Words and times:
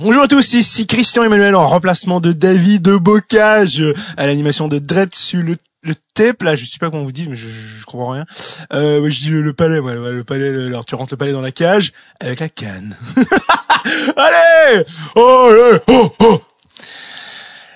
Bonjour 0.00 0.22
à 0.22 0.28
tous, 0.28 0.54
ici 0.54 0.86
Christian 0.86 1.24
Emmanuel 1.24 1.56
en 1.56 1.66
remplacement 1.66 2.20
de 2.20 2.30
David 2.30 2.82
de 2.82 2.96
Bocage 2.96 3.82
à 4.16 4.26
l'animation 4.26 4.68
de 4.68 4.78
Dredd 4.78 5.12
sur 5.12 5.42
le 5.42 5.56
le 5.82 5.94
TEP 6.14 6.42
là, 6.42 6.54
je 6.54 6.64
sais 6.64 6.78
pas 6.78 6.90
comment 6.90 7.02
vous 7.02 7.12
dites, 7.12 7.28
mais 7.28 7.34
je, 7.34 7.48
je, 7.48 7.84
comprends 7.84 8.10
rien. 8.10 8.24
Euh, 8.72 9.08
je 9.10 9.20
dis 9.20 9.30
le, 9.30 9.52
palais, 9.52 9.80
moi, 9.80 9.94
le 9.94 10.22
palais. 10.22 10.66
alors 10.66 10.84
tu 10.84 10.94
rentres 10.94 11.12
le 11.12 11.16
palais 11.16 11.32
dans 11.32 11.40
la 11.40 11.50
cage 11.50 11.92
avec 12.20 12.38
la 12.38 12.48
canne. 12.48 12.96
Allez, 14.16 14.84
oh, 15.16 15.78
oh, 15.88 16.14
oh, 16.20 16.42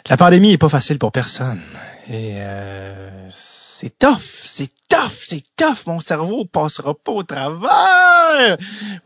La 0.09 0.17
pandémie 0.17 0.53
est 0.53 0.59
pas 0.59 0.69
facile 0.69 0.99
pour 0.99 1.11
personne 1.11 1.63
et 2.09 2.35
euh, 2.37 3.11
c'est 3.31 3.99
tough, 3.99 4.43
c'est 4.45 4.71
tough, 4.93 5.13
c'est 5.23 5.45
tough. 5.57 5.87
Mon 5.87 6.01
cerveau 6.01 6.45
passera 6.45 6.95
pas 6.95 7.13
au 7.13 7.23
travers. 7.23 8.57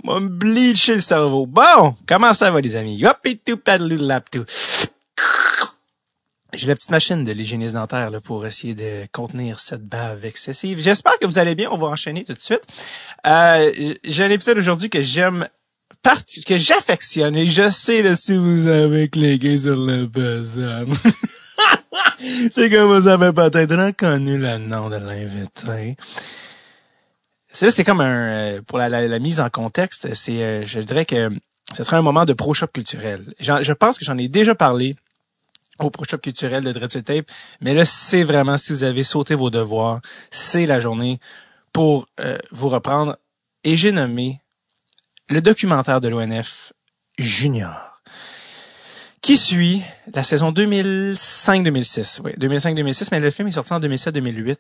Moi 0.03 0.21
me 0.21 0.29
bleacher 0.29 0.95
le 0.95 1.01
cerveau. 1.01 1.47
Bon, 1.47 1.95
comment 2.07 2.35
ça 2.35 2.51
va 2.51 2.61
les 2.61 2.77
amis? 2.77 3.05
Hop 3.05 3.19
et 3.25 3.37
tout, 3.37 3.57
tout. 3.57 4.45
J'ai 6.53 6.67
la 6.69 6.75
petite 6.75 6.91
machine 6.91 7.23
de 7.23 7.33
l'hygiéniste 7.33 7.75
dentaire 7.75 8.11
là, 8.11 8.21
pour 8.21 8.47
essayer 8.47 8.75
de 8.75 9.07
contenir 9.13 9.61
cette 9.61 9.87
bave 9.87 10.25
excessive. 10.25 10.79
J'espère 10.81 11.19
que 11.19 11.27
vous 11.27 11.39
allez 11.39 11.55
bien. 11.55 11.69
On 11.71 11.77
va 11.77 11.89
enchaîner 11.89 12.25
tout 12.25 12.33
de 12.33 12.41
suite. 12.41 12.63
Euh, 13.27 13.95
j'ai 14.05 14.25
un 14.25 14.31
épisode 14.31 14.59
aujourd'hui 14.59 14.89
que 14.89 15.03
j'aime 15.03 15.49
que 16.47 16.57
j'affectionne 16.57 17.35
et 17.37 17.49
je 17.49 17.69
sais 17.71 18.01
là, 18.03 18.15
si 18.15 18.37
vous 18.37 18.69
avez 18.69 19.09
cliqué 19.09 19.59
sur 19.59 19.77
le 19.77 20.07
buzzer. 20.07 20.87
c'est 22.51 22.71
comme 22.71 22.99
vous 22.99 23.09
avez 23.09 23.33
peut-être 23.33 23.77
reconnu 23.77 24.39
le 24.39 24.59
nom 24.59 24.89
de 24.89 24.97
l'invité. 24.97 25.97
C'est 27.53 27.85
comme 27.85 28.01
un 28.01 28.57
euh, 28.57 28.63
pour 28.63 28.79
la, 28.79 28.89
la, 28.89 29.19
mise 29.19 29.41
en 29.41 29.49
contexte, 29.49 30.13
c'est 30.15 30.43
euh, 30.43 30.63
je 30.65 30.81
dirais 30.81 31.07
que 31.07 31.31
ce 31.75 31.83
serait 31.83 31.97
un 31.97 32.03
moment 32.03 32.25
de 32.25 32.33
pro-shop 32.33 32.69
culturel. 32.69 33.35
Je 33.41 33.73
pense 33.73 33.99
que 33.99 34.05
j'en 34.05 34.19
ai 34.19 34.29
déjà 34.29 34.55
parlé 34.55 34.95
au 35.79 35.91
pro-shop 35.91 36.19
culturel 36.19 36.65
de 36.65 36.73
Dreadful 36.73 37.03
Tape. 37.03 37.31
Mais 37.61 37.75
là, 37.75 37.85
c'est 37.85 38.23
vraiment, 38.23 38.59
si 38.59 38.73
vous 38.73 38.85
avez 38.85 39.03
sauté 39.03 39.35
vos 39.35 39.51
devoirs, 39.51 40.01
c'est 40.31 40.67
la 40.67 40.81
journée 40.81 41.21
pour 41.73 42.09
euh, 42.21 42.39
vous 42.51 42.69
reprendre. 42.69 43.17
Et 43.65 43.77
j'ai 43.77 43.93
nommé 43.93 44.41
le 45.29 45.41
documentaire 45.41 46.01
de 46.01 46.09
l'ONF 46.09 46.73
Junior, 47.19 47.86
qui 49.27 49.37
suit 49.37 49.83
la 50.15 50.23
saison 50.23 50.53
2005-2006. 50.53 52.21
Oui, 52.23 52.31
2005-2006, 52.39 53.09
mais 53.11 53.19
le 53.19 53.33
film 53.33 53.49
est 53.49 53.53
sorti 53.53 53.73
en 53.73 53.81
2007-2008. 53.81 54.57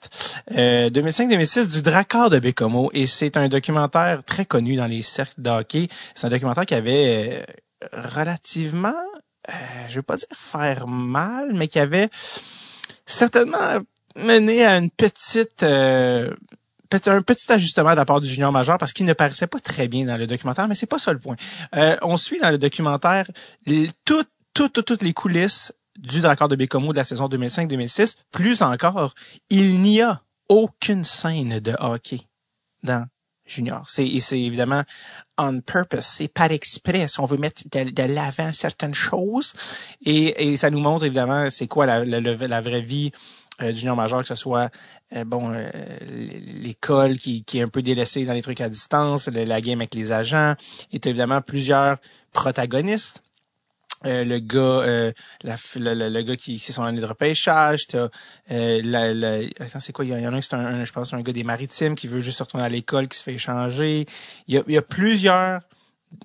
Euh, 0.57 0.91
2005-2006 0.91 1.69
du 1.69 1.83
Drakkar 1.83 2.31
de 2.31 2.41
Bécomo, 2.41 2.91
et 2.93 3.07
c'est 3.07 3.37
un 3.37 3.47
documentaire 3.47 4.25
très 4.25 4.45
connu 4.45 4.75
dans 4.75 4.89
les 4.89 5.03
cercles 5.03 5.41
d'hockey. 5.41 5.87
C'est 6.17 6.27
un 6.27 6.31
documentaire 6.31 6.67
qui 6.67 6.75
avait 6.75 7.45
euh, 7.85 7.93
relativement 7.93 8.97
euh, 9.49 9.53
je 9.87 9.95
veux 9.95 10.03
pas 10.03 10.17
dire 10.17 10.27
faire 10.35 10.89
mal, 10.89 11.53
mais 11.55 11.69
qui 11.69 11.79
avait 11.79 12.09
certainement 13.07 13.79
mené 14.17 14.65
à 14.65 14.79
une 14.79 14.91
petite 14.91 15.63
euh, 15.63 16.35
un 17.07 17.23
petit 17.23 17.53
ajustement 17.53 17.91
de 17.91 17.97
la 17.97 18.05
part 18.05 18.21
du 18.21 18.29
junior 18.29 18.53
majeur 18.53 18.79
parce 18.79 18.93
qu'il 18.93 19.07
ne 19.07 19.13
paraissait 19.13 19.47
pas 19.47 19.61
très 19.61 19.89
bien 19.89 20.07
dans 20.07 20.17
le 20.17 20.27
documentaire, 20.27 20.69
mais 20.69 20.75
c'est 20.75 20.87
pas 20.87 20.99
ça 20.99 21.13
le 21.13 21.19
point. 21.19 21.37
Euh, 21.75 21.97
on 22.03 22.17
suit 22.17 22.39
dans 22.41 22.51
le 22.51 22.59
documentaire 22.59 23.27
toutes, 24.57 24.87
toutes, 24.87 25.03
les 25.03 25.13
coulisses 25.13 25.75
du 25.99 26.21
Drakkar 26.21 26.49
de 26.49 26.57
Bécomo 26.57 26.95
de 26.95 26.97
la 26.97 27.05
saison 27.05 27.29
2005-2006. 27.29 28.17
Plus 28.33 28.63
encore, 28.63 29.15
il 29.51 29.83
n'y 29.83 30.01
a 30.01 30.23
aucune 30.49 31.05
scène 31.05 31.61
de 31.61 31.75
hockey 31.79 32.23
dans 32.83 33.07
junior. 33.45 33.85
C'est, 33.91 34.09
c'est 34.21 34.41
évidemment 34.41 34.83
on 35.37 35.61
purpose, 35.61 36.07
c'est 36.07 36.29
par 36.29 36.51
exprès. 36.53 37.07
On 37.19 37.27
veut 37.27 37.37
mettre 37.37 37.63
de, 37.71 38.03
l'avant 38.03 38.51
certaines 38.55 38.95
choses 38.95 39.53
et, 40.03 40.53
et 40.53 40.57
ça 40.57 40.71
nous 40.71 40.81
montre 40.81 41.05
évidemment 41.05 41.51
c'est 41.51 41.67
quoi 41.67 41.85
la, 41.85 42.07
la, 42.07 42.21
la, 42.21 42.61
vraie 42.63 42.81
vie 42.81 43.13
euh, 43.61 43.73
du 43.73 43.81
junior 43.81 43.95
majeur, 43.95 44.23
que 44.23 44.29
ce 44.29 44.37
soit 44.37 44.71
euh, 45.15 45.25
bon 45.25 45.53
euh, 45.53 45.69
l'école 46.01 47.17
qui, 47.17 47.45
qui 47.45 47.59
est 47.59 47.63
un 47.63 47.69
peu 47.69 47.83
délaissée 47.83 48.25
dans 48.25 48.33
les 48.33 48.43
trucs 48.43 48.63
à 48.63 48.71
distance, 48.71 49.29
la 49.29 49.61
game 49.61 49.81
avec 49.81 49.95
les 49.95 50.13
agents, 50.13 50.55
et 50.93 51.01
évidemment 51.05 51.43
plusieurs 51.43 51.99
protagonistes 52.33 53.23
euh, 54.07 54.25
le 54.25 54.39
gars 54.39 54.59
euh, 54.61 55.13
le, 55.45 56.09
le, 56.09 56.23
gars 56.23 56.37
qui 56.37 56.59
c'est 56.59 56.73
son 56.73 56.85
année 56.85 57.01
de 57.01 57.07
repêchage 57.07 57.87
t'as 57.89 58.09
euh, 58.51 58.81
la 58.85 59.49
c'est 59.79 59.93
quoi? 59.93 60.05
Il 60.05 60.11
y, 60.11 60.27
en 60.27 60.33
a 60.33 60.37
un 60.37 60.41
c'est 60.41 60.55
un, 60.55 60.85
je 60.85 60.93
pense 60.93 61.13
un 61.13 61.21
gars 61.21 61.33
des 61.33 61.45
maritimes 61.45 61.95
qui 61.95 62.09
veut 62.09 62.21
juste 62.21 62.41
retourner 62.41 62.65
à 62.65 62.69
l'école 62.69 63.09
qui 63.09 63.19
se 63.19 63.23
fait 63.23 63.35
échanger. 63.35 64.07
Il 64.49 64.55
y 64.55 64.59
a, 64.59 64.63
il 64.67 64.75
y 64.75 64.79
a 64.79 64.83
plusieurs 64.83 65.61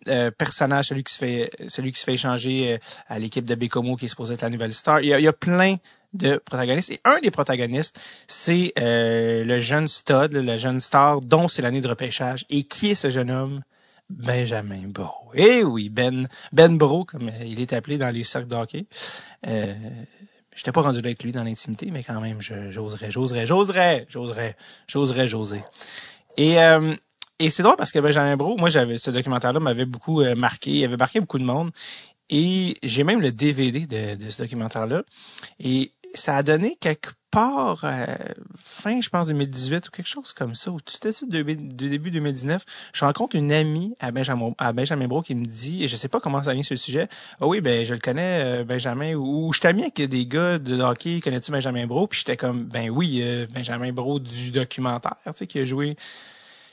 euh, 0.08 0.32
personnages 0.32 0.88
celui 0.88 1.04
qui 1.04 1.14
se 1.14 1.20
fait 1.20 1.50
celui 1.68 1.92
qui 1.92 2.00
se 2.00 2.06
fait 2.06 2.14
échanger 2.14 2.80
à 3.08 3.20
l'équipe 3.20 3.46
de 3.46 3.56
Bécomo 3.56 3.96
qui 3.96 4.06
est 4.06 4.10
supposé 4.10 4.36
être 4.36 4.44
la 4.44 4.50
nouvelle 4.50 4.74
star. 4.74 5.02
Il 5.02 5.08
y 5.08 5.14
a, 5.14 5.20
il 5.20 5.24
y 5.24 5.28
a 5.28 5.34
plein 5.34 5.78
de 6.14 6.38
protagonistes. 6.38 6.92
Et 6.92 7.02
un 7.06 7.20
des 7.20 7.32
protagonistes 7.32 8.00
c'est 8.28 8.74
le 8.78 9.60
jeune 9.60 9.88
stud 9.88 10.34
le 10.34 10.58
jeune 10.58 10.80
star 10.80 11.22
dont 11.22 11.48
c'est 11.48 11.62
l'année 11.62 11.82
de 11.82 11.88
repêchage. 11.88 12.46
Et 12.50 12.64
qui 12.64 12.92
est 12.92 12.96
ce 12.96 13.10
jeune 13.10 13.32
homme? 13.32 13.62
Benjamin 14.12 14.88
Bro. 14.88 15.32
Eh 15.34 15.64
oui, 15.64 15.90
Ben, 15.90 16.28
Ben 16.52 16.78
Bro, 16.78 17.06
comme 17.06 17.32
il 17.46 17.60
est 17.60 17.74
appelé 17.74 17.98
dans 17.98 18.10
les 18.10 18.24
cercles 18.24 18.48
d'hockey. 18.48 18.86
Euh, 19.48 19.74
J'étais 20.56 20.74
pas 20.74 20.82
rendu 20.82 21.00
là 21.00 21.08
avec 21.08 21.24
lui 21.24 21.32
dans 21.32 21.44
l'intimité, 21.44 21.90
mais 21.92 22.04
quand 22.04 22.20
même, 22.20 22.42
j'oserais, 22.42 23.10
j'oserais, 23.10 23.46
j'oserais, 23.46 24.06
j'oserais, 24.10 24.56
j'oserais, 24.88 25.28
j'oserais. 25.28 25.66
Et, 26.36 26.62
euh, 26.62 26.94
et 27.40 27.50
c'est 27.50 27.64
drôle 27.64 27.78
parce 27.78 27.92
que 27.92 28.00
Benjamin 28.00 28.36
Bro, 28.36 28.58
moi, 28.58 28.70
j'avais 28.70 28.98
ce 28.98 29.12
documentaire-là 29.12 29.60
m'avait 29.62 29.86
beaucoup 29.86 30.22
euh, 30.22 30.36
marqué, 30.36 30.72
il 30.72 30.86
avait 30.86 30.98
marqué 30.98 31.22
beaucoup 31.22 31.40
de 31.40 31.46
monde. 31.46 31.72
Et 32.30 32.78
j'ai 32.84 33.04
même 33.04 33.22
le 33.22 33.32
DVD 33.32 33.88
de, 33.88 34.24
de 34.24 34.30
ce 34.30 34.42
documentaire-là. 34.42 35.04
Et 35.60 35.94
ça 36.14 36.36
a 36.36 36.44
donné 36.44 36.78
quelque 36.80 37.12
part 37.32 37.82
euh, 37.86 38.06
fin, 38.60 39.00
je 39.00 39.10
pense, 39.10 39.28
2018 39.28 39.88
ou 39.88 39.92
quelque 39.92 40.08
chose 40.08 40.34
comme 40.34 40.54
ça, 40.54 40.70
ou 40.70 40.80
tout 40.82 41.08
à 41.08 41.12
de, 41.12 41.42
début 41.42 42.12
2019, 42.12 42.64
je 42.94 43.06
rencontre 43.06 43.38
une 43.38 43.52
amie 43.52 43.96
à 44.00 44.12
Benjamin, 44.12 44.52
à 44.58 44.74
Benjamin 44.74 45.08
Bro 45.08 45.22
qui 45.22 45.34
me 45.34 45.46
dit, 45.46 45.84
et 45.84 45.88
je 45.88 45.96
sais 45.96 46.10
pas 46.10 46.20
comment 46.20 46.44
ça 46.44 46.54
vient 46.54 46.64
le 46.70 46.76
sujet, 46.76 47.08
ah 47.40 47.48
oui, 47.48 47.62
ben 47.62 47.86
je 47.86 47.94
le 47.94 48.00
connais, 48.00 48.44
euh, 48.44 48.64
Benjamin, 48.66 49.16
ou, 49.16 49.54
je 49.54 49.62
t'ai 49.62 49.72
mis 49.74 49.84
avec 49.84 50.02
des 50.02 50.26
gars 50.26 50.60
de 50.60 50.82
hockey, 50.82 51.22
connais-tu 51.22 51.52
Benjamin 51.52 51.88
Bro? 51.88 52.08
Puis 52.08 52.20
j'étais 52.20 52.38
comme, 52.38 52.66
ben 52.66 52.90
oui, 52.90 53.22
euh, 53.22 53.48
Benjamin 53.54 53.94
Bro 53.94 54.20
du 54.20 54.52
documentaire, 54.52 55.16
tu 55.26 55.32
sais, 55.36 55.48
qui 55.48 55.60
a 55.60 55.66
joué 55.66 55.96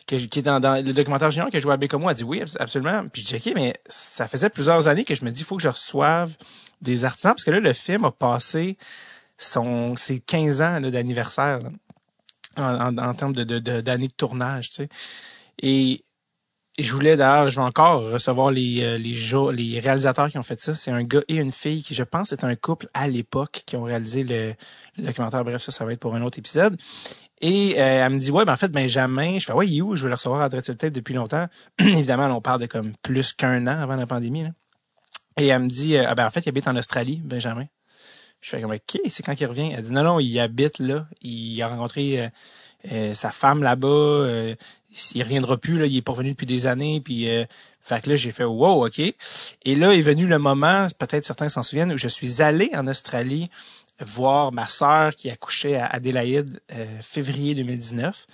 qui 0.06 0.38
est 0.38 0.42
dans, 0.42 0.58
dans, 0.58 0.82
le 0.82 0.94
documentaire 0.94 1.30
junior 1.30 1.50
qui 1.50 1.58
a 1.58 1.60
joué 1.60 1.74
à 1.74 1.76
Bécomo 1.76 2.08
a 2.08 2.14
dit 2.14 2.24
oui, 2.24 2.42
absolument. 2.58 3.06
Puis 3.12 3.26
j'ai 3.28 3.38
dit, 3.38 3.52
mais 3.54 3.74
ça 3.86 4.26
faisait 4.26 4.48
plusieurs 4.48 4.88
années 4.88 5.04
que 5.04 5.14
je 5.14 5.22
me 5.22 5.30
dis, 5.30 5.44
faut 5.44 5.56
que 5.56 5.62
je 5.62 5.68
reçoive 5.68 6.32
des 6.80 7.04
artisans, 7.04 7.32
parce 7.32 7.44
que 7.44 7.50
là, 7.50 7.60
le 7.60 7.72
film 7.74 8.06
a 8.06 8.10
passé 8.10 8.78
son 9.38 9.96
ses 9.96 10.20
15 10.20 10.62
ans 10.62 10.80
d'anniversaire 10.80 11.60
en, 12.56 12.98
en, 12.98 13.14
termes 13.14 13.32
de, 13.32 13.44
de, 13.44 13.58
de, 13.58 13.80
d'années 13.80 14.08
de 14.08 14.12
tournage, 14.12 14.70
tu 14.70 14.76
sais. 14.76 14.88
Et, 15.62 16.04
je 16.78 16.92
voulais 16.92 17.16
d'ailleurs, 17.16 17.50
je 17.50 17.56
vais 17.56 17.66
encore 17.66 18.08
recevoir 18.08 18.52
les 18.52 18.82
euh, 18.84 18.98
les, 18.98 19.14
les 19.52 19.80
réalisateurs 19.80 20.30
qui 20.30 20.38
ont 20.38 20.44
fait 20.44 20.60
ça. 20.60 20.76
C'est 20.76 20.92
un 20.92 21.02
gars 21.02 21.22
et 21.26 21.36
une 21.36 21.50
fille 21.50 21.82
qui, 21.82 21.94
je 21.94 22.04
pense, 22.04 22.32
est 22.32 22.44
un 22.44 22.54
couple 22.54 22.88
à 22.94 23.08
l'époque 23.08 23.64
qui 23.66 23.76
ont 23.76 23.82
réalisé 23.82 24.22
le, 24.22 24.54
le 24.96 25.04
documentaire. 25.04 25.44
Bref, 25.44 25.60
ça, 25.60 25.72
ça 25.72 25.84
va 25.84 25.92
être 25.92 26.00
pour 26.00 26.14
un 26.14 26.22
autre 26.22 26.38
épisode. 26.38 26.76
Et 27.40 27.74
euh, 27.78 28.06
elle 28.06 28.12
me 28.12 28.18
dit 28.18 28.30
ouais 28.30 28.44
ben 28.44 28.52
en 28.52 28.56
fait 28.56 28.70
Benjamin, 28.70 29.38
je 29.38 29.46
fais 29.46 29.52
ouais 29.52 29.66
il 29.68 29.78
est 29.78 29.82
où? 29.82 29.96
Je 29.96 30.02
veux 30.02 30.08
le 30.08 30.14
recevoir 30.14 30.42
à 30.42 30.48
Dreadful 30.48 30.76
Tape 30.76 30.92
depuis 30.92 31.14
longtemps. 31.14 31.46
Évidemment, 31.78 32.26
on 32.26 32.40
parle 32.40 32.60
de 32.60 32.66
comme 32.66 32.92
plus 33.02 33.32
qu'un 33.32 33.66
an 33.66 33.80
avant 33.80 33.96
la 33.96 34.06
pandémie. 34.06 34.44
Là. 34.44 34.50
Et 35.36 35.48
elle 35.48 35.62
me 35.62 35.68
dit 35.68 35.96
euh, 35.96 36.04
ah 36.08 36.14
ben 36.14 36.26
en 36.26 36.30
fait 36.30 36.46
il 36.46 36.48
habite 36.48 36.66
en 36.68 36.76
Australie, 36.76 37.20
Benjamin. 37.24 37.66
Je 38.40 38.50
fais 38.50 38.60
comme, 38.60 38.72
OK, 38.72 39.00
c'est 39.08 39.22
quand 39.22 39.34
qu'il 39.34 39.46
revient? 39.46 39.72
Elle 39.76 39.82
dit, 39.82 39.92
non, 39.92 40.02
non, 40.02 40.20
il 40.20 40.38
habite 40.38 40.78
là. 40.78 41.06
Il 41.22 41.60
a 41.62 41.68
rencontré 41.68 42.22
euh, 42.22 42.28
euh, 42.92 43.14
sa 43.14 43.30
femme 43.30 43.62
là-bas. 43.62 43.88
Euh, 43.88 44.54
il 45.14 45.22
reviendra 45.22 45.56
plus, 45.56 45.78
là. 45.78 45.86
Il 45.86 45.96
est 45.96 46.02
pas 46.02 46.12
revenu 46.12 46.30
depuis 46.30 46.46
des 46.46 46.66
années. 46.66 47.00
Puis, 47.00 47.28
euh, 47.28 47.44
fait 47.82 48.02
que 48.02 48.10
là, 48.10 48.16
j'ai 48.16 48.30
fait, 48.30 48.44
wow, 48.44 48.86
OK. 48.86 48.98
Et 49.00 49.74
là 49.74 49.94
est 49.94 50.00
venu 50.00 50.26
le 50.26 50.38
moment, 50.38 50.86
peut-être 50.98 51.24
certains 51.24 51.48
s'en 51.48 51.62
souviennent, 51.62 51.92
où 51.92 51.98
je 51.98 52.08
suis 52.08 52.42
allé 52.42 52.70
en 52.74 52.86
Australie 52.86 53.50
voir 54.00 54.52
ma 54.52 54.68
sœur 54.68 55.16
qui 55.16 55.28
accouchait 55.28 55.74
à 55.74 55.86
Adélaïde 55.86 56.60
février 57.02 57.56
2019. 57.56 58.26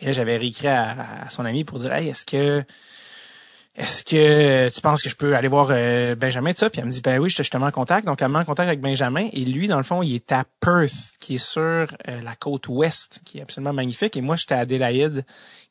Et 0.00 0.06
là, 0.06 0.12
j'avais 0.12 0.36
réécrit 0.36 0.66
à, 0.66 1.22
à, 1.26 1.30
son 1.30 1.44
ami 1.44 1.62
pour 1.62 1.78
dire, 1.78 1.92
hey, 1.92 2.08
est-ce 2.08 2.26
que 2.26 2.64
est-ce 3.76 4.04
que 4.04 4.68
tu 4.68 4.80
penses 4.80 5.02
que 5.02 5.10
je 5.10 5.16
peux 5.16 5.34
aller 5.34 5.48
voir 5.48 5.68
euh, 5.70 6.14
Benjamin 6.14 6.52
de 6.52 6.56
ça? 6.56 6.70
Puis 6.70 6.80
elle 6.80 6.86
me 6.86 6.92
dit, 6.92 7.00
ben 7.00 7.18
oui, 7.18 7.28
je 7.28 7.42
te 7.42 7.56
mets 7.56 7.64
en 7.64 7.72
contact. 7.72 8.06
Donc, 8.06 8.22
elle 8.22 8.28
me 8.28 8.34
met 8.34 8.38
en 8.38 8.44
contact 8.44 8.68
avec 8.68 8.80
Benjamin. 8.80 9.28
Et 9.32 9.44
lui, 9.44 9.66
dans 9.66 9.78
le 9.78 9.82
fond, 9.82 10.00
il 10.00 10.14
est 10.14 10.30
à 10.30 10.44
Perth, 10.60 11.16
qui 11.18 11.36
est 11.36 11.44
sur 11.44 11.60
euh, 11.60 11.86
la 12.22 12.36
côte 12.36 12.68
ouest, 12.68 13.20
qui 13.24 13.38
est 13.38 13.42
absolument 13.42 13.72
magnifique. 13.72 14.16
Et 14.16 14.20
moi, 14.20 14.36
j'étais 14.36 14.54
à 14.54 14.60
Adélaïde, 14.60 15.24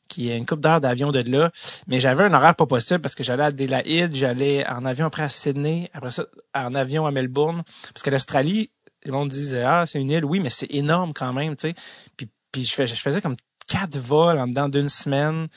qui 0.06 0.30
est 0.30 0.36
une 0.36 0.44
coupe 0.44 0.60
d'heure 0.60 0.82
d'avion 0.82 1.12
de 1.12 1.20
là. 1.30 1.50
Mais 1.86 1.98
j'avais 1.98 2.24
un 2.24 2.34
horaire 2.34 2.54
pas 2.54 2.66
possible 2.66 3.00
parce 3.00 3.14
que 3.14 3.24
j'allais 3.24 3.44
à 3.44 3.46
Adélaïde, 3.46 4.14
j'allais 4.14 4.66
en 4.68 4.84
avion 4.84 5.06
après 5.06 5.22
à 5.22 5.30
Sydney, 5.30 5.88
après 5.94 6.10
ça, 6.10 6.26
en 6.54 6.74
avion 6.74 7.06
à 7.06 7.10
Melbourne. 7.10 7.62
Parce 7.94 8.02
que 8.02 8.10
l'Australie, 8.10 8.70
le 9.06 9.12
monde 9.12 9.30
disait, 9.30 9.62
ah, 9.62 9.86
c'est 9.86 9.98
une 9.98 10.10
île. 10.10 10.26
Oui, 10.26 10.40
mais 10.40 10.50
c'est 10.50 10.70
énorme 10.70 11.14
quand 11.14 11.32
même, 11.32 11.56
tu 11.56 11.68
sais. 11.68 11.74
Puis, 12.18 12.28
puis 12.52 12.66
je, 12.66 12.84
je 12.84 12.94
faisais 12.96 13.22
comme 13.22 13.36
quatre 13.66 13.96
vols 13.96 14.38
en 14.38 14.46
dedans 14.46 14.68
d'une 14.68 14.90
semaine 14.90 15.48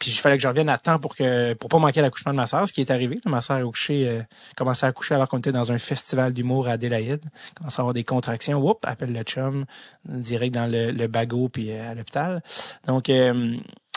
puis 0.00 0.10
il 0.10 0.14
fallait 0.14 0.38
que 0.38 0.42
je 0.42 0.48
revienne 0.48 0.70
à 0.70 0.78
temps 0.78 0.98
pour 0.98 1.14
que 1.14 1.52
pour 1.52 1.68
pas 1.68 1.78
manquer 1.78 2.00
l'accouchement 2.00 2.32
de 2.32 2.38
ma 2.38 2.46
sœur, 2.46 2.66
ce 2.66 2.72
qui 2.72 2.80
est 2.80 2.90
arrivé. 2.90 3.20
Ma 3.26 3.42
sœur 3.42 3.58
a 3.58 3.62
couché, 3.70 4.08
euh, 4.08 4.22
commençait 4.56 4.86
à 4.86 4.92
coucher 4.92 5.14
alors 5.14 5.28
qu'on 5.28 5.38
était 5.38 5.52
dans 5.52 5.72
un 5.72 5.78
festival 5.78 6.32
d'humour 6.32 6.68
à 6.68 6.72
Adélaïde. 6.72 7.22
Commençait 7.54 7.80
à 7.80 7.82
avoir 7.82 7.92
des 7.92 8.02
contractions. 8.02 8.58
Whoop, 8.58 8.78
appelle 8.86 9.12
le 9.12 9.22
chum 9.22 9.66
direct 10.06 10.54
dans 10.54 10.66
le, 10.66 10.90
le 10.90 11.06
bagot 11.06 11.50
puis 11.50 11.70
euh, 11.70 11.90
à 11.90 11.94
l'hôpital. 11.94 12.42
Donc 12.86 13.10
euh, 13.10 13.56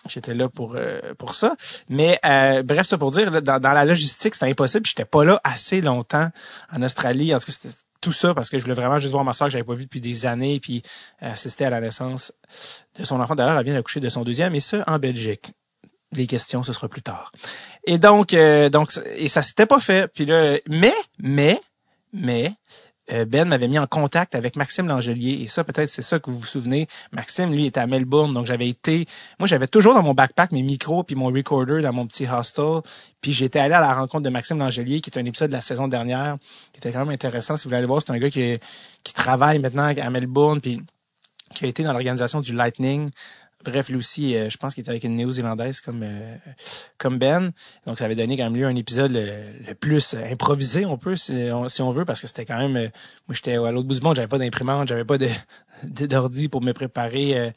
J'étais 0.10 0.34
là 0.34 0.50
pour 0.50 0.76
pour 1.18 1.34
ça, 1.34 1.56
mais 1.88 2.20
bref, 2.66 2.90
ça 2.90 2.98
pour 2.98 3.12
dire 3.12 3.42
dans, 3.42 3.62
dans 3.62 3.72
la 3.72 3.86
logistique 3.86 4.34
c'était 4.36 4.50
impossible. 4.50 4.86
J'étais 4.86 5.06
pas 5.06 5.24
là 5.24 5.40
assez 5.46 5.80
longtemps 5.80 6.28
en 6.74 6.82
Australie. 6.82 7.34
En 7.34 7.40
tout 7.40 7.46
cas, 7.46 7.54
c'était 7.54 7.74
tout 8.02 8.12
ça 8.12 8.34
parce 8.34 8.50
que 8.50 8.58
je 8.58 8.64
voulais 8.64 8.76
vraiment 8.76 9.00
juste 9.00 9.14
voir 9.14 9.24
ma 9.24 9.34
soeur 9.34 9.48
que 9.48 9.54
j'avais 9.54 9.64
pas 9.64 9.76
vue 9.76 9.86
depuis 9.86 10.02
des 10.02 10.26
années 10.26 10.60
puis 10.60 10.84
assister 11.22 11.64
à 11.64 11.70
la 11.70 11.80
naissance 11.80 12.34
de 13.00 13.06
son 13.06 13.22
enfant. 13.22 13.36
D'ailleurs, 13.36 13.58
elle 13.58 13.64
vient 13.64 13.76
d'accoucher 13.76 14.02
de 14.02 14.10
son 14.10 14.26
deuxième 14.26 14.54
et 14.56 14.60
ça 14.60 14.84
en 14.88 15.00
Belgique 15.00 15.54
les 16.18 16.28
questions, 16.28 16.64
ce 16.64 16.74
sera 16.74 16.88
plus 16.88 17.02
tard. 17.02 17.32
Et 17.86 17.98
donc, 17.98 18.34
euh, 18.34 18.70
donc, 18.70 18.92
et 19.16 19.28
ça 19.28 19.42
s'était 19.42 19.66
pas 19.66 19.80
fait. 19.80 20.12
Puis 20.14 20.26
là, 20.26 20.58
mais, 20.68 20.94
mais, 21.20 21.60
mais, 22.12 22.54
euh, 23.12 23.26
Ben 23.26 23.46
m'avait 23.46 23.68
mis 23.68 23.80
en 23.80 23.86
contact 23.86 24.34
avec 24.34 24.56
Maxime 24.56 24.88
Langelier 24.88 25.42
et 25.42 25.48
ça 25.48 25.66
peut-être 25.66 25.90
c'est 25.90 26.02
ça 26.02 26.20
que 26.20 26.32
vous 26.32 26.40
vous 26.40 26.46
souvenez. 26.46 26.88
Maxime 27.12 27.52
lui 27.52 27.66
était 27.66 27.82
à 27.82 27.86
Melbourne 27.86 28.34
donc 28.34 28.46
j'avais 28.46 28.70
été 28.70 29.08
moi 29.40 29.48
j'avais 29.48 29.68
toujours 29.68 29.94
dans 29.94 30.04
mon 30.04 30.14
backpack 30.14 30.54
mes 30.54 30.62
micros 30.62 31.04
puis 31.04 31.14
mon 31.14 31.26
recorder 31.26 31.82
dans 31.82 31.92
mon 31.92 32.08
petit 32.08 32.26
hostel 32.26 32.80
puis 33.20 33.34
j'étais 33.34 33.60
allé 33.60 33.74
à 33.74 33.82
la 33.82 33.94
rencontre 33.94 34.24
de 34.24 34.30
Maxime 34.30 34.58
Langelier 34.58 35.02
qui 35.02 35.10
est 35.10 35.20
un 35.20 35.26
épisode 35.26 35.50
de 35.50 35.56
la 35.56 35.62
saison 35.62 35.90
dernière 35.90 36.38
qui 36.72 36.78
était 36.78 36.94
quand 36.94 37.00
même 37.00 37.10
intéressant 37.10 37.58
si 37.58 37.66
vous 37.66 37.72
voulez 37.72 37.80
aller 37.80 37.88
voir 37.88 38.02
c'est 38.02 38.14
un 38.14 38.20
gars 38.20 38.30
qui 38.30 38.58
qui 39.04 39.14
travaille 39.14 39.60
maintenant 39.60 39.84
à 39.84 40.10
Melbourne 40.10 40.62
puis 40.62 40.82
qui 41.54 41.66
a 41.66 41.68
été 41.68 41.84
dans 41.84 41.92
l'organisation 41.92 42.40
du 42.40 42.54
Lightning 42.54 43.10
Bref, 43.64 43.90
lui 43.90 44.36
euh, 44.36 44.50
je 44.50 44.58
pense 44.58 44.74
qu'il 44.74 44.82
était 44.82 44.90
avec 44.90 45.04
une 45.04 45.16
néo-zélandaise 45.16 45.80
comme 45.80 46.02
euh, 46.04 46.36
comme 46.98 47.18
Ben. 47.18 47.52
Donc, 47.88 47.98
ça 48.00 48.06
avait 48.06 48.16
donné 48.16 48.36
quand 48.36 48.44
même 48.44 48.56
lieu 48.56 48.66
un 48.66 48.76
épisode 48.76 49.12
le, 49.12 49.74
plus 49.74 50.16
improvisé, 50.16 50.86
on 50.86 50.98
peut, 50.98 51.16
si 51.16 51.32
on, 51.54 51.92
veut, 51.92 52.06
parce 52.06 52.22
que 52.22 52.28
c'était 52.28 52.46
quand 52.46 52.58
même... 52.58 52.76
Euh, 52.76 52.90
moi, 53.28 53.36
j'étais 53.36 53.56
à 53.56 53.72
l'autre 53.72 53.88
bout 53.88 53.96
du 53.96 54.02
monde, 54.02 54.16
j'avais 54.16 54.28
pas 54.28 54.38
d'imprimante, 54.38 54.88
j'avais 54.88 55.06
pas 55.06 55.18
de 55.18 55.30
d'ordi 55.84 56.50
pour 56.50 56.62
me 56.62 56.74
préparer. 56.74 57.54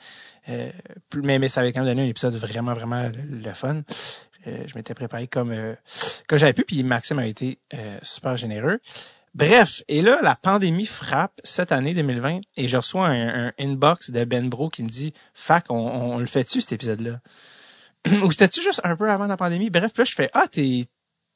mais, 0.49 1.39
mais 1.39 1.49
ça 1.49 1.61
avait 1.61 1.73
quand 1.73 1.81
même 1.81 1.89
donné 1.89 2.03
un 2.03 2.09
épisode 2.09 2.35
vraiment, 2.37 2.73
vraiment 2.73 3.11
le, 3.13 3.53
fun. 3.53 3.83
je 4.45 4.75
m'étais 4.75 4.95
préparé 4.95 5.27
comme 5.27 5.55
comme 6.27 6.39
j'avais 6.39 6.53
pu, 6.53 6.65
puis 6.65 6.83
Maxime 6.83 7.19
a 7.19 7.27
été 7.27 7.59
super 8.03 8.37
généreux. 8.37 8.81
Bref, 9.37 9.83
et 9.89 10.01
là, 10.01 10.21
la 10.23 10.35
pandémie 10.35 10.87
frappe 10.87 11.43
cette 11.45 11.71
année 11.71 11.93
2020 11.93 12.41
et 12.57 12.69
je 12.69 12.77
reçois 12.79 13.09
un, 13.09 13.53
inbox 13.59 14.11
de 14.11 14.25
Ben 14.25 14.49
Bro 14.49 14.71
qui 14.71 14.83
me 14.83 14.89
dit 14.89 15.13
«Fac, 15.35 15.67
on, 15.69 16.17
le 16.17 16.25
fait-tu 16.25 16.63
cet 16.63 16.73
épisode-là?» 16.73 17.21
Ou 18.23 18.33
c'était-tu 18.33 18.63
juste 18.63 18.81
un 18.83 18.97
peu 18.97 19.11
avant 19.11 19.27
la 19.27 19.37
pandémie? 19.37 19.69
Bref, 19.69 19.93
là, 19.99 20.05
je 20.05 20.15
fais 20.15 20.31
«Ah, 20.33 20.47
t'es 20.51 20.87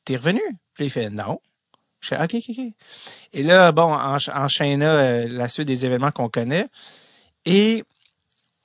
revenu?» 0.09 0.41
Puis 0.75 0.87
il 0.87 0.91
fait 0.91 1.11
«Non.» 1.11 1.43
Je 2.01 2.09
fais 2.09 2.17
«OK, 2.23 2.37
OK, 2.37 2.45
OK.» 2.49 2.73
Et 3.35 3.43
là, 3.43 3.71
bon, 3.71 3.95
euh, 3.95 5.29
la 5.29 5.49
suite 5.51 5.69
des 5.69 5.85
événements 5.85 6.11
qu'on 6.11 6.31
connaît. 6.31 6.69
Et 7.45 7.85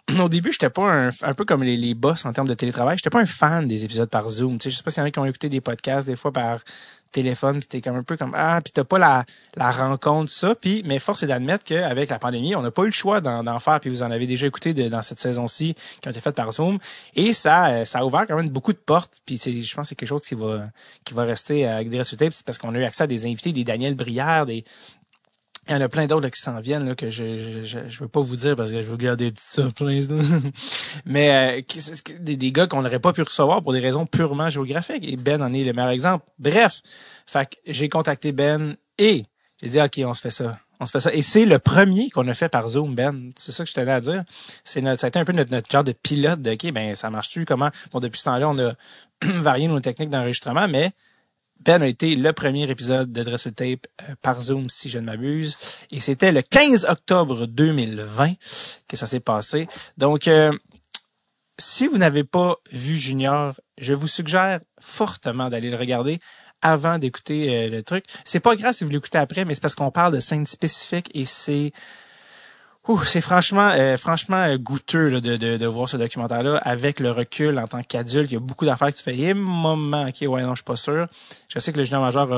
au 0.19 0.29
début, 0.29 0.51
j'étais 0.51 0.69
pas 0.69 0.83
un, 0.83 1.09
un 1.21 1.33
peu 1.33 1.45
comme 1.45 1.63
les, 1.63 1.77
les 1.77 1.93
boss 1.93 2.25
en 2.25 2.33
termes 2.33 2.47
de 2.47 2.53
télétravail. 2.53 2.97
J'étais 2.97 3.09
pas 3.09 3.21
un 3.21 3.25
fan 3.25 3.65
des 3.65 3.85
épisodes 3.85 4.09
par 4.09 4.29
Zoom. 4.29 4.57
Tu 4.57 4.65
sais, 4.65 4.71
je 4.71 4.77
sais 4.77 4.83
pas 4.83 4.91
s'il 4.91 5.01
y 5.01 5.03
en 5.03 5.07
a 5.07 5.11
qui 5.11 5.19
ont 5.19 5.25
écouté 5.25 5.49
des 5.49 5.61
podcasts 5.61 6.07
des 6.07 6.15
fois 6.15 6.31
par 6.31 6.59
téléphone, 7.15 7.59
puis 7.59 7.67
t'es 7.67 7.81
comme 7.81 7.95
un 7.95 8.03
peu 8.03 8.17
comme 8.17 8.33
ah, 8.35 8.59
puis 8.61 8.73
t'as 8.73 8.83
pas 8.83 8.99
la, 8.99 9.23
la 9.55 9.71
rencontre 9.71 10.29
ça, 10.29 10.53
puis 10.53 10.83
mais 10.85 10.99
force 10.99 11.23
est 11.23 11.27
d'admettre 11.27 11.63
qu'avec 11.63 12.09
la 12.09 12.19
pandémie, 12.19 12.55
on 12.55 12.61
n'a 12.61 12.71
pas 12.71 12.83
eu 12.83 12.87
le 12.87 12.91
choix 12.91 13.21
d'en 13.21 13.59
faire, 13.59 13.79
puis 13.79 13.89
vous 13.89 14.03
en 14.03 14.11
avez 14.11 14.27
déjà 14.27 14.45
écouté 14.45 14.73
de, 14.73 14.89
dans 14.89 15.01
cette 15.01 15.19
saison-ci 15.19 15.75
qui 16.01 16.07
ont 16.09 16.11
été 16.11 16.19
faites 16.19 16.35
par 16.35 16.51
Zoom, 16.51 16.77
et 17.15 17.31
ça 17.31 17.69
euh, 17.69 17.85
ça 17.85 17.99
a 17.99 18.05
ouvert 18.05 18.25
quand 18.27 18.35
même 18.35 18.49
beaucoup 18.49 18.73
de 18.73 18.77
portes, 18.77 19.21
puis 19.25 19.37
c'est 19.37 19.61
je 19.61 19.75
pense 19.75 19.83
que 19.83 19.89
c'est 19.89 19.95
quelque 19.95 20.09
chose 20.09 20.25
qui 20.25 20.35
va 20.35 20.65
qui 21.05 21.13
va 21.13 21.23
rester 21.23 21.65
avec 21.65 21.89
des 21.89 21.99
résultats, 21.99 22.27
parce 22.45 22.57
qu'on 22.57 22.75
a 22.75 22.79
eu 22.79 22.83
accès 22.83 23.03
à 23.03 23.07
des 23.07 23.25
invités, 23.25 23.53
des 23.53 23.63
Daniel 23.63 23.95
Brière, 23.95 24.45
des 24.45 24.65
il 25.67 25.73
y 25.73 25.75
en 25.75 25.81
a 25.81 25.89
plein 25.89 26.05
d'autres 26.05 26.29
qui 26.29 26.39
s'en 26.39 26.59
viennent 26.59 26.87
là, 26.87 26.95
que 26.95 27.09
je, 27.09 27.63
je, 27.63 27.79
je, 27.89 27.99
veux 27.99 28.07
pas 28.07 28.21
vous 28.21 28.35
dire 28.35 28.55
parce 28.55 28.71
que 28.71 28.81
je 28.81 28.87
veux 28.87 28.97
garder 28.97 29.25
des 29.25 29.31
petites 29.31 29.49
surprises. 29.49 30.09
Mais 31.05 31.59
euh, 31.59 31.61
des, 32.19 32.35
des 32.37 32.51
gars 32.51 32.67
qu'on 32.67 32.83
n'aurait 32.83 32.99
pas 32.99 33.13
pu 33.13 33.23
recevoir 33.23 33.63
pour 33.63 33.73
des 33.73 33.79
raisons 33.79 34.05
purement 34.05 34.49
géographiques. 34.49 35.07
Et 35.07 35.17
Ben 35.17 35.41
en 35.41 35.53
est 35.53 35.63
le 35.63 35.73
meilleur 35.73 35.89
exemple. 35.89 36.25
Bref, 36.37 36.81
fait 37.25 37.49
que 37.49 37.55
j'ai 37.65 37.89
contacté 37.89 38.31
Ben 38.31 38.75
et 38.99 39.25
j'ai 39.61 39.69
dit 39.69 39.81
OK, 39.81 39.99
on 40.05 40.13
se 40.13 40.21
fait 40.21 40.31
ça. 40.31 40.59
On 40.79 40.85
se 40.85 40.91
fait 40.91 40.99
ça. 40.99 41.13
Et 41.13 41.21
c'est 41.21 41.45
le 41.45 41.57
premier 41.57 42.09
qu'on 42.09 42.27
a 42.27 42.33
fait 42.35 42.49
par 42.49 42.69
Zoom, 42.69 42.93
Ben. 42.93 43.31
C'est 43.35 43.51
ça 43.51 43.63
que 43.63 43.69
je 43.69 43.73
tenais 43.73 43.91
à 43.91 44.01
dire. 44.01 44.23
C'est 44.63 44.81
notre, 44.81 44.99
ça 44.99 45.07
a 45.07 45.09
été 45.09 45.17
un 45.17 45.25
peu 45.25 45.33
notre, 45.33 45.51
notre 45.51 45.71
genre 45.71 45.83
de 45.83 45.93
pilote 45.93 46.41
de 46.41 46.51
OK, 46.51 46.71
ben 46.73 46.93
ça 46.93 47.09
marche-tu? 47.09 47.45
Comment? 47.45 47.71
Bon, 47.91 47.99
depuis 47.99 48.19
ce 48.19 48.25
temps-là, 48.25 48.49
on 48.49 48.57
a 48.59 48.73
varié 49.23 49.67
nos 49.67 49.79
techniques 49.79 50.11
d'enregistrement, 50.11 50.67
mais 50.67 50.91
ben 51.59 51.81
a 51.81 51.87
été 51.87 52.15
le 52.15 52.33
premier 52.33 52.69
épisode 52.69 53.11
de 53.11 53.23
Dress 53.23 53.47
Tape 53.55 53.87
euh, 54.01 54.15
par 54.21 54.41
Zoom, 54.41 54.69
si 54.69 54.89
je 54.89 54.99
ne 54.99 55.05
m'abuse. 55.05 55.57
Et 55.91 55.99
c'était 55.99 56.31
le 56.31 56.41
15 56.41 56.85
octobre 56.85 57.47
2020 57.47 58.33
que 58.87 58.97
ça 58.97 59.07
s'est 59.07 59.19
passé. 59.19 59.67
Donc, 59.97 60.27
euh, 60.27 60.51
si 61.57 61.87
vous 61.87 61.97
n'avez 61.97 62.23
pas 62.23 62.57
vu 62.71 62.97
Junior, 62.97 63.53
je 63.77 63.93
vous 63.93 64.07
suggère 64.07 64.59
fortement 64.79 65.49
d'aller 65.49 65.69
le 65.69 65.77
regarder 65.77 66.19
avant 66.61 66.97
d'écouter 66.97 67.55
euh, 67.55 67.69
le 67.69 67.83
truc. 67.83 68.05
C'est 68.25 68.39
pas 68.39 68.55
grave 68.55 68.73
si 68.73 68.83
vous 68.83 68.89
l'écoutez 68.89 69.17
après, 69.17 69.45
mais 69.45 69.55
c'est 69.55 69.61
parce 69.61 69.75
qu'on 69.75 69.91
parle 69.91 70.13
de 70.15 70.19
scènes 70.19 70.45
spécifiques 70.45 71.09
et 71.13 71.25
c'est 71.25 71.71
c'est 73.05 73.21
franchement, 73.21 73.69
euh, 73.71 73.97
franchement 73.97 74.43
euh, 74.43 74.57
goûteux 74.57 75.19
de, 75.19 75.37
de, 75.37 75.65
voir 75.65 75.89
ce 75.89 75.97
documentaire-là 75.97 76.57
avec 76.57 76.99
le 76.99 77.11
recul 77.11 77.57
en 77.57 77.67
tant 77.67 77.81
qu'adulte. 77.81 78.31
Il 78.31 78.35
y 78.35 78.37
a 78.37 78.39
beaucoup 78.39 78.65
d'affaires 78.65 78.91
que 78.91 78.97
tu 78.97 79.03
fais. 79.03 79.17
Et 79.17 79.33
moment, 79.33 80.07
ok, 80.07 80.27
ouais, 80.29 80.41
non, 80.43 80.51
je 80.51 80.57
suis 80.57 80.63
pas 80.63 80.75
sûr. 80.75 81.07
Je 81.47 81.59
sais 81.59 81.71
que 81.71 81.77
le 81.77 81.83
junior 81.83 82.01
majeur 82.01 82.29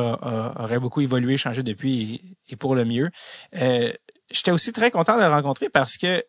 aurait 0.60 0.80
beaucoup 0.80 1.02
évolué, 1.02 1.38
changé 1.38 1.64
depuis 1.64 2.38
et, 2.48 2.56
pour 2.56 2.76
le 2.76 2.86
mieux. 2.86 3.10
Euh, 3.58 3.92
J'étais 4.30 4.52
aussi 4.52 4.74
très 4.74 4.92
content 4.92 5.18
de 5.18 5.24
le 5.24 5.30
rencontrer 5.30 5.70
parce 5.70 5.98
que 5.98 6.24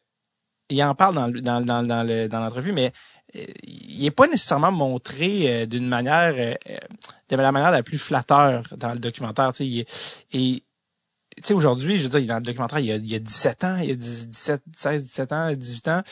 il 0.71 0.81
en 0.85 0.95
parle 0.95 1.15
dans, 1.15 1.29
dans, 1.29 1.61
dans, 1.65 1.83
dans, 1.83 2.41
l'entrevue, 2.41 2.73
mais 2.73 2.93
euh, 3.35 3.45
il 3.65 4.05
est 4.05 4.11
pas 4.13 4.29
nécessairement 4.29 4.71
montré 4.71 5.67
d'une 5.67 5.89
manière 5.89 6.35
de 6.35 7.37
la 7.37 7.53
manière 7.53 7.71
la 7.71 7.83
plus 7.83 7.99
flatteur 7.99 8.63
dans 8.77 8.93
le 8.93 8.99
documentaire. 8.99 9.53
Et 9.61 10.63
tu 11.41 11.49
sais, 11.49 11.55
aujourd'hui, 11.55 11.99
je 11.99 12.05
veux 12.09 12.21
dire, 12.21 12.29
dans 12.29 12.37
le 12.37 12.43
documentaire, 12.43 12.79
il 12.79 12.87
y 12.87 12.93
a, 12.93 12.97
il 12.97 13.11
y 13.11 13.15
a 13.15 13.19
17 13.19 13.65
ans, 13.65 13.77
il 13.79 13.89
y 13.89 13.93
a 13.93 13.95
17, 13.95 14.63
16, 14.77 15.05
17 15.05 15.33
ans, 15.33 15.53
18 15.53 15.89
ans. 15.89 16.03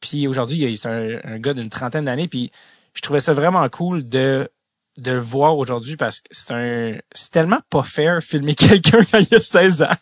Puis 0.00 0.26
aujourd'hui, 0.26 0.58
il 0.58 0.70
y 0.70 0.86
a 0.86 0.90
un, 0.90 1.20
un 1.24 1.38
gars 1.38 1.54
d'une 1.54 1.70
trentaine 1.70 2.04
d'années. 2.04 2.28
Puis 2.28 2.50
je 2.94 3.00
trouvais 3.02 3.20
ça 3.20 3.34
vraiment 3.34 3.68
cool 3.68 4.08
de 4.08 4.48
de 4.98 5.12
le 5.12 5.18
voir 5.18 5.58
aujourd'hui 5.58 5.96
parce 5.96 6.20
que 6.20 6.28
c'est 6.30 6.50
un 6.52 6.94
c'est 7.12 7.30
tellement 7.30 7.60
pas 7.70 7.82
fair 7.82 8.22
filmer 8.22 8.54
quelqu'un 8.56 9.04
quand 9.10 9.18
il 9.18 9.34
a 9.34 9.40
16 9.40 9.82
ans. 9.82 9.96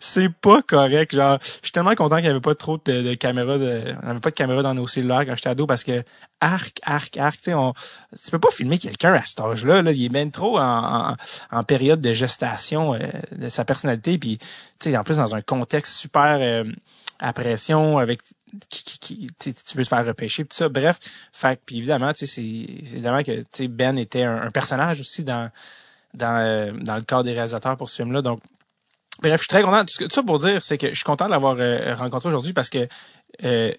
c'est 0.00 0.28
pas 0.28 0.62
correct. 0.62 1.14
Genre, 1.14 1.38
je 1.42 1.66
suis 1.66 1.72
tellement 1.72 1.94
content 1.94 2.16
qu'il 2.16 2.24
n'y 2.24 2.30
avait 2.30 2.40
pas 2.40 2.54
trop 2.54 2.78
de, 2.84 3.14
caméras 3.14 3.58
de 3.58 3.94
on 4.02 4.08
avait 4.08 4.20
pas 4.20 4.30
de 4.30 4.36
caméra 4.36 4.62
dans 4.62 4.74
nos 4.74 4.86
cellulaires 4.86 5.26
quand 5.26 5.36
j'étais 5.36 5.50
ado 5.50 5.66
parce 5.66 5.84
que 5.84 6.02
arc 6.40 6.78
arc 6.84 7.16
arc, 7.16 7.40
tu 7.42 7.52
on 7.52 7.74
tu 8.24 8.30
peux 8.30 8.38
pas 8.38 8.50
filmer 8.50 8.78
quelqu'un 8.78 9.12
à 9.12 9.22
cet 9.24 9.40
âge-là 9.40 9.82
là, 9.82 9.92
il 9.92 10.04
est 10.04 10.08
même 10.08 10.30
trop 10.30 10.58
en, 10.58 11.16
en, 11.50 11.64
période 11.64 12.00
de 12.00 12.12
gestation 12.12 12.94
euh, 12.94 12.98
de 13.36 13.48
sa 13.48 13.64
personnalité 13.64 14.18
puis 14.18 14.38
tu 14.78 14.90
sais 14.90 14.96
en 14.96 15.04
plus 15.04 15.18
dans 15.18 15.34
un 15.34 15.40
contexte 15.40 15.94
super 15.94 16.38
euh, 16.40 16.64
à 17.18 17.32
pression 17.32 17.98
avec 17.98 18.20
qui, 18.68 18.98
qui, 18.98 19.28
tu 19.38 19.76
veux 19.76 19.84
te 19.84 19.88
faire 19.88 20.04
repêcher 20.04 20.44
tout 20.44 20.56
ça. 20.56 20.68
Bref 20.68 20.98
fait 21.32 21.60
puis 21.64 21.78
évidemment 21.78 22.12
tu 22.12 22.26
sais 22.26 22.26
c'est 22.26 22.42
évidemment 22.42 23.22
que 23.22 23.42
tu 23.52 23.68
Ben 23.68 23.98
était 23.98 24.22
un, 24.22 24.50
personnage 24.50 25.00
aussi 25.00 25.24
dans 25.24 25.50
dans 26.14 26.38
euh, 26.38 26.72
dans 26.72 26.96
le 26.96 27.02
corps 27.02 27.24
des 27.24 27.32
réalisateurs 27.32 27.76
pour 27.76 27.90
ce 27.90 27.96
film 27.96 28.12
là 28.12 28.22
donc 28.22 28.40
bref 29.22 29.34
je 29.34 29.38
suis 29.38 29.48
très 29.48 29.62
content. 29.62 29.84
Tout 29.84 30.08
ça 30.10 30.22
pour 30.22 30.38
dire 30.38 30.62
c'est 30.64 30.78
que 30.78 30.88
je 30.88 30.94
suis 30.94 31.04
content 31.04 31.26
de 31.26 31.30
l'avoir 31.30 31.56
euh, 31.58 31.94
rencontré 31.94 32.28
aujourd'hui 32.28 32.52
parce 32.52 32.70
que 32.70 32.88
euh, 33.44 33.72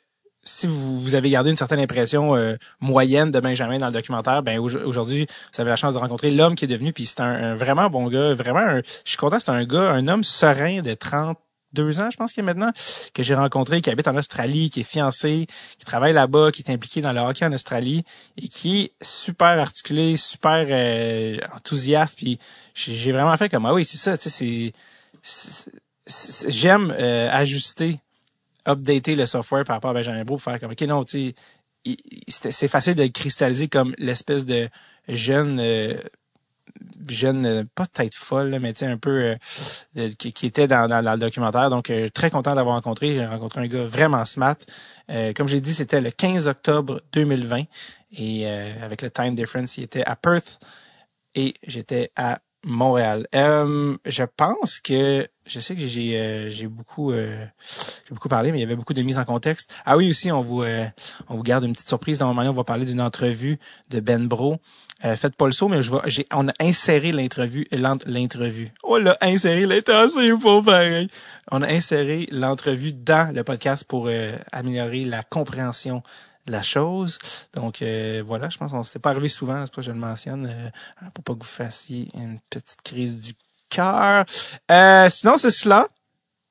si 0.44 0.68
vous, 0.68 1.02
vous, 1.02 1.16
avez 1.16 1.30
gardé 1.30 1.50
une 1.52 1.58
certaine 1.58 1.82
impression 1.82 2.34
moyenne 2.80 3.30
de 3.30 3.42
Benjamin 3.42 3.78
dans 3.78 3.88
le 3.88 3.92
documentaire, 3.92 4.42
ben 4.42 4.58
aujourd'hui, 4.58 5.28
vous 5.54 5.62
avez 5.62 5.70
la 5.70 5.76
chance 5.76 5.94
de 5.94 6.00
rencontrer 6.00 6.32
l'homme 6.32 6.56
qui 6.56 6.64
est 6.64 6.68
devenu, 6.68 6.94
puis 6.94 7.06
c'est 7.06 7.20
un, 7.20 7.56
vraiment 7.56 7.90
bon 7.90 8.08
gars, 8.08 8.34
vraiment, 8.34 8.78
je 8.78 9.10
suis 9.10 9.18
content, 9.18 9.38
c'est 9.40 9.52
un 9.52 9.66
gars, 9.66 9.92
un 9.92 10.08
homme 10.08 10.24
serein 10.24 10.82
de 10.82 10.94
30 10.94 11.38
deux 11.74 12.00
ans, 12.00 12.10
je 12.12 12.18
pense 12.18 12.34
qu'il 12.34 12.44
y 12.44 12.46
a 12.46 12.52
maintenant, 12.52 12.72
que 13.14 13.24
j'ai 13.24 13.36
rencontré, 13.36 13.82
qui 13.82 13.90
habite 13.90 14.08
en 14.08 14.16
Australie, 14.16 14.70
qui 14.70 14.82
est 14.82 14.84
fiancé, 14.84 15.48
qui 15.78 15.86
travaille 15.86 16.14
là-bas, 16.14 16.52
qui 16.52 16.62
est 16.62 16.72
impliqué 16.72 17.02
dans 17.02 17.14
le 17.14 17.20
hockey 17.20 17.46
en 17.46 17.54
Australie 17.54 18.04
et 18.38 18.48
qui 18.48 18.82
est 18.82 18.92
super 19.02 19.60
articulé, 19.60 20.16
super 20.16 20.66
euh, 20.70 21.38
enthousiaste. 21.56 22.18
Puis 22.18 22.40
j'ai 22.74 23.12
vraiment 23.12 23.36
fait 23.38 23.50
comme 23.50 23.66
ah 23.66 23.74
oui, 23.74 23.86
c'est 23.86 23.98
ça, 23.98 24.18
tu 24.18 24.30
sais, 24.30 24.74
c'est 25.24 25.72
j'aime 26.48 26.94
euh, 26.98 27.30
ajuster, 27.32 28.00
updater 28.68 29.16
le 29.16 29.26
software 29.26 29.64
par 29.64 29.76
rapport 29.76 29.92
à 29.92 29.94
Benjamin 29.94 30.24
Bro 30.24 30.38
pour 30.38 30.44
faire 30.44 30.60
comme 30.60 30.72
ok 30.72 30.82
non, 30.82 31.04
tu 31.06 31.34
sais, 31.86 32.52
c'est 32.52 32.68
facile 32.68 32.96
de 32.96 33.04
le 33.04 33.10
cristalliser 33.10 33.68
comme 33.68 33.94
l'espèce 33.98 34.46
de 34.46 34.70
jeune 35.08 35.60
euh, 35.60 35.96
jeune, 37.08 37.46
euh, 37.46 37.64
pas 37.76 37.86
tête 37.86 38.14
folle, 38.14 38.58
mais 38.62 38.74
tu 38.74 38.80
sais, 38.80 38.86
un 38.86 38.98
peu 38.98 39.36
qui, 40.18 40.34
qui, 40.34 40.46
était 40.46 40.68
dans, 40.68 40.88
dans, 40.88 41.02
le 41.02 41.18
documentaire. 41.18 41.70
Donc, 41.70 41.92
très 42.14 42.30
content 42.30 42.56
d'avoir 42.56 42.76
rencontré. 42.76 43.16
J'ai 43.16 43.26
rencontré 43.26 43.62
un 43.62 43.68
gars 43.68 43.86
vraiment 43.86 44.26
smart. 44.26 44.58
comme 45.36 45.48
j'ai 45.48 45.62
dit, 45.62 45.74
c'était 45.74 46.02
le 46.02 46.12
15 46.12 46.48
octobre 46.48 47.02
2020. 47.14 47.64
Et 48.18 48.48
avec 48.48 49.02
le 49.02 49.10
time 49.10 49.36
difference, 49.36 49.78
il 49.78 49.84
était 49.84 50.04
à 50.04 50.16
Perth 50.16 50.60
et 51.36 51.54
j'étais 51.66 52.12
à 52.16 52.40
Montréal. 52.66 53.28
Euh, 53.36 53.98
je 54.06 54.24
pense 54.24 54.80
que 54.80 55.28
je 55.46 55.60
sais 55.60 55.76
que 55.76 55.88
j'ai 55.88 56.20
euh, 56.20 56.68
beaucoup 56.68 57.12
euh, 57.12 57.46
j'ai 58.08 58.14
beaucoup 58.14 58.28
parlé, 58.28 58.52
mais 58.52 58.58
il 58.58 58.62
y 58.62 58.66
avait 58.66 58.76
beaucoup 58.76 58.94
de 58.94 59.02
mise 59.02 59.18
en 59.18 59.24
contexte. 59.24 59.74
Ah 59.86 59.96
oui 59.96 60.10
aussi, 60.10 60.32
on 60.32 60.42
vous 60.42 60.64
on 61.30 61.36
vous 61.36 61.44
garde 61.44 61.64
une 61.64 61.74
petite 61.74 61.88
surprise. 61.88 62.18
Dans 62.18 62.28
le 62.28 62.36
moment, 62.36 62.50
on 62.50 62.54
va 62.54 62.64
parler 62.64 62.86
d'une 62.86 63.02
entrevue 63.02 63.60
de 63.90 64.00
Ben 64.00 64.28
Bro. 64.28 64.58
Faites 65.02 65.36
pas 65.36 65.46
le 65.46 65.52
saut, 65.52 65.68
mais 65.68 65.82
je 65.82 65.92
vais 65.92 66.00
j'ai 66.08 66.26
on 66.32 66.48
a 66.48 66.54
inséré 66.60 67.12
l'interview 67.12 67.64
l'interview. 67.72 68.68
Oh 68.84 68.98
là, 68.98 69.18
inséré 69.22 69.66
l'interview 69.66 70.38
pour 70.38 70.64
pareil. 70.64 71.10
On 71.52 71.62
a 71.62 71.68
inséré 71.68 72.28
l'entrevue 72.32 72.94
dans 72.94 73.34
le 73.34 73.44
podcast 73.44 73.86
pour 73.86 74.10
améliorer 74.52 75.06
la 75.06 75.24
compréhension 75.24 76.04
la 76.50 76.62
chose. 76.62 77.18
Donc 77.54 77.82
euh, 77.82 78.22
voilà, 78.26 78.50
je 78.50 78.58
pense 78.58 78.72
qu'on 78.72 78.84
s'était 78.84 79.00
pas 79.00 79.12
arrivé 79.12 79.28
souvent, 79.28 79.66
c'est 79.66 79.72
pas 79.72 79.76
que 79.78 79.82
je 79.82 79.92
le 79.92 79.98
mentionne, 79.98 80.48
euh, 80.48 81.10
pour 81.14 81.24
pas 81.24 81.34
que 81.34 81.40
vous 81.40 81.46
fassiez 81.46 82.10
une 82.14 82.40
petite 82.50 82.82
crise 82.84 83.16
du 83.16 83.34
cœur. 83.70 84.26
Euh, 84.72 85.10
sinon, 85.10 85.38
c'est 85.38 85.52
cela. 85.52 85.88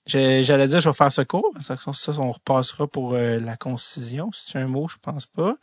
J'allais 0.06 0.68
dire, 0.68 0.80
je 0.80 0.88
vais 0.88 0.94
faire 0.94 1.12
ce 1.12 1.20
cours. 1.20 1.52
Ça, 1.66 1.76
on 2.18 2.32
repassera 2.32 2.86
pour 2.86 3.12
la 3.12 3.56
concision. 3.58 4.30
C'est 4.32 4.58
un 4.58 4.66
mot, 4.66 4.88
je 4.88 4.96
pense 5.02 5.26
pas. 5.26 5.56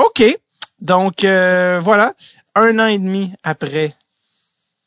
OK. 0.00 0.22
Donc, 0.80 1.20
voilà. 1.22 2.14
Un 2.54 2.78
an 2.78 2.86
et 2.86 2.98
demi 2.98 3.32
après 3.42 3.94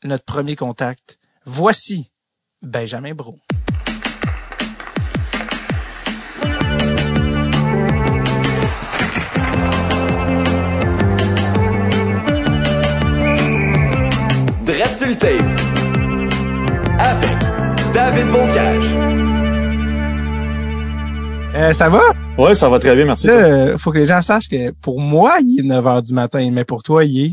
notre 0.04 0.26
premier 0.26 0.56
contact, 0.56 1.18
voici 1.46 2.10
Benjamin 2.62 3.14
Bro. 3.14 3.40
Avec 17.00 17.38
David 17.94 18.28
Bocage. 18.32 19.33
Euh, 21.56 21.72
ça 21.74 21.88
va? 21.88 22.02
Oui, 22.40 22.56
ça 22.56 22.68
va 22.68 22.80
très 22.80 22.96
bien, 22.96 23.06
merci. 23.06 23.28
Là, 23.28 23.78
faut 23.78 23.92
que 23.92 24.00
les 24.00 24.08
gens 24.08 24.22
sachent 24.24 24.50
que 24.50 24.72
pour 24.72 25.00
moi, 25.00 25.38
il 25.40 25.60
est 25.60 25.64
9 25.64 25.86
h 25.86 26.02
du 26.02 26.14
matin, 26.14 26.50
mais 26.52 26.66
pour 26.66 26.82
toi, 26.82 27.06
il 27.06 27.26
est 27.26 27.32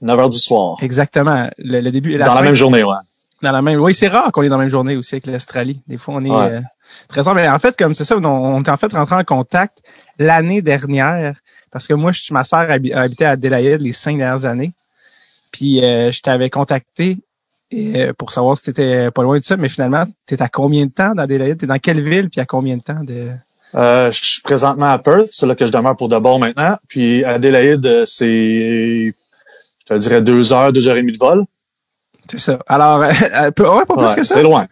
9 0.00 0.18
h 0.18 0.30
du 0.30 0.38
soir. 0.38 0.78
Exactement. 0.80 1.50
Le, 1.58 1.90
début 1.90 2.16
la 2.16 2.26
Dans 2.26 2.34
la 2.34 2.42
même 2.42 2.54
journée, 2.54 2.82
ouais. 2.82 2.96
Dans 3.42 3.52
la 3.52 3.60
même. 3.60 3.80
Oui, 3.80 3.94
c'est 3.94 4.08
rare 4.08 4.32
qu'on 4.32 4.42
est 4.42 4.48
dans 4.48 4.56
la 4.56 4.62
même 4.62 4.70
journée 4.70 4.96
aussi 4.96 5.16
avec 5.16 5.26
l'Australie. 5.26 5.82
Des 5.86 5.98
fois, 5.98 6.14
on 6.14 6.24
est 6.24 6.30
euh, 6.30 6.60
très 7.08 7.20
rare. 7.20 7.34
Mais 7.34 7.46
en 7.48 7.58
fait, 7.58 7.76
comme 7.76 7.92
c'est 7.92 8.04
ça, 8.04 8.16
on, 8.16 8.62
est 8.62 8.68
en 8.68 8.76
fait 8.78 8.92
rentré 8.92 9.16
en 9.16 9.24
contact 9.24 9.82
l'année 10.18 10.62
dernière 10.62 11.34
parce 11.70 11.86
que 11.86 11.94
moi, 11.94 12.12
je, 12.12 12.32
ma 12.32 12.44
sœur 12.44 12.70
habitait 12.70 13.24
à 13.24 13.30
Adélaïde 13.30 13.82
les 13.82 13.92
cinq 13.92 14.16
dernières 14.16 14.46
années. 14.46 14.72
Puis 15.50 15.84
euh, 15.84 16.10
je 16.12 16.22
t'avais 16.22 16.48
contacté 16.48 17.18
euh, 17.72 18.12
pour 18.12 18.32
savoir 18.32 18.56
si 18.56 18.64
tu 18.64 18.70
étais 18.70 19.10
pas 19.10 19.22
loin 19.22 19.38
de 19.38 19.44
ça, 19.44 19.56
mais 19.56 19.68
finalement, 19.68 20.04
tu 20.26 20.34
es 20.34 20.42
à 20.42 20.48
combien 20.48 20.86
de 20.86 20.92
temps 20.92 21.14
d'Adélaïde? 21.14 21.58
Tu 21.58 21.64
es 21.64 21.68
dans 21.68 21.78
quelle 21.78 22.00
ville, 22.00 22.28
puis 22.28 22.40
à 22.40 22.46
combien 22.46 22.76
de 22.76 22.82
temps 22.82 23.02
de... 23.02 23.28
Euh, 23.74 24.10
je 24.10 24.22
suis 24.22 24.42
présentement 24.42 24.92
à 24.92 24.98
Perth, 24.98 25.28
c'est 25.30 25.46
là 25.46 25.54
que 25.54 25.66
je 25.66 25.72
demeure 25.72 25.96
pour 25.96 26.08
d'abord 26.08 26.38
maintenant. 26.38 26.76
Puis 26.88 27.24
Adélaïde, 27.24 28.04
c'est, 28.04 29.14
je 29.80 29.86
te 29.86 29.94
dirais, 29.94 30.20
deux 30.20 30.52
heures, 30.52 30.72
deux 30.72 30.86
heures 30.88 30.96
et 30.96 31.00
demie 31.00 31.12
de 31.12 31.18
vol. 31.18 31.44
C'est 32.30 32.38
ça. 32.38 32.58
Alors, 32.66 33.00
ouais, 33.00 33.52
pas 33.52 33.84
plus 33.84 34.14
que 34.14 34.24
ça. 34.24 34.34
C'est 34.34 34.42
loin. 34.42 34.68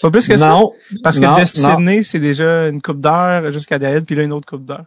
Pas 0.00 0.10
plus 0.10 0.28
que 0.28 0.34
non, 0.34 0.72
ça. 0.90 0.96
Parce 1.02 1.18
que 1.18 1.40
de 1.40 1.44
Sydney, 1.44 2.02
c'est 2.04 2.20
déjà 2.20 2.68
une 2.68 2.80
coupe 2.80 3.00
d'heure 3.00 3.50
jusqu'à 3.50 3.76
Adélaïde, 3.76 4.06
puis 4.06 4.14
là, 4.14 4.22
une 4.22 4.32
autre 4.32 4.46
coupe 4.46 4.64
d'heure. 4.64 4.84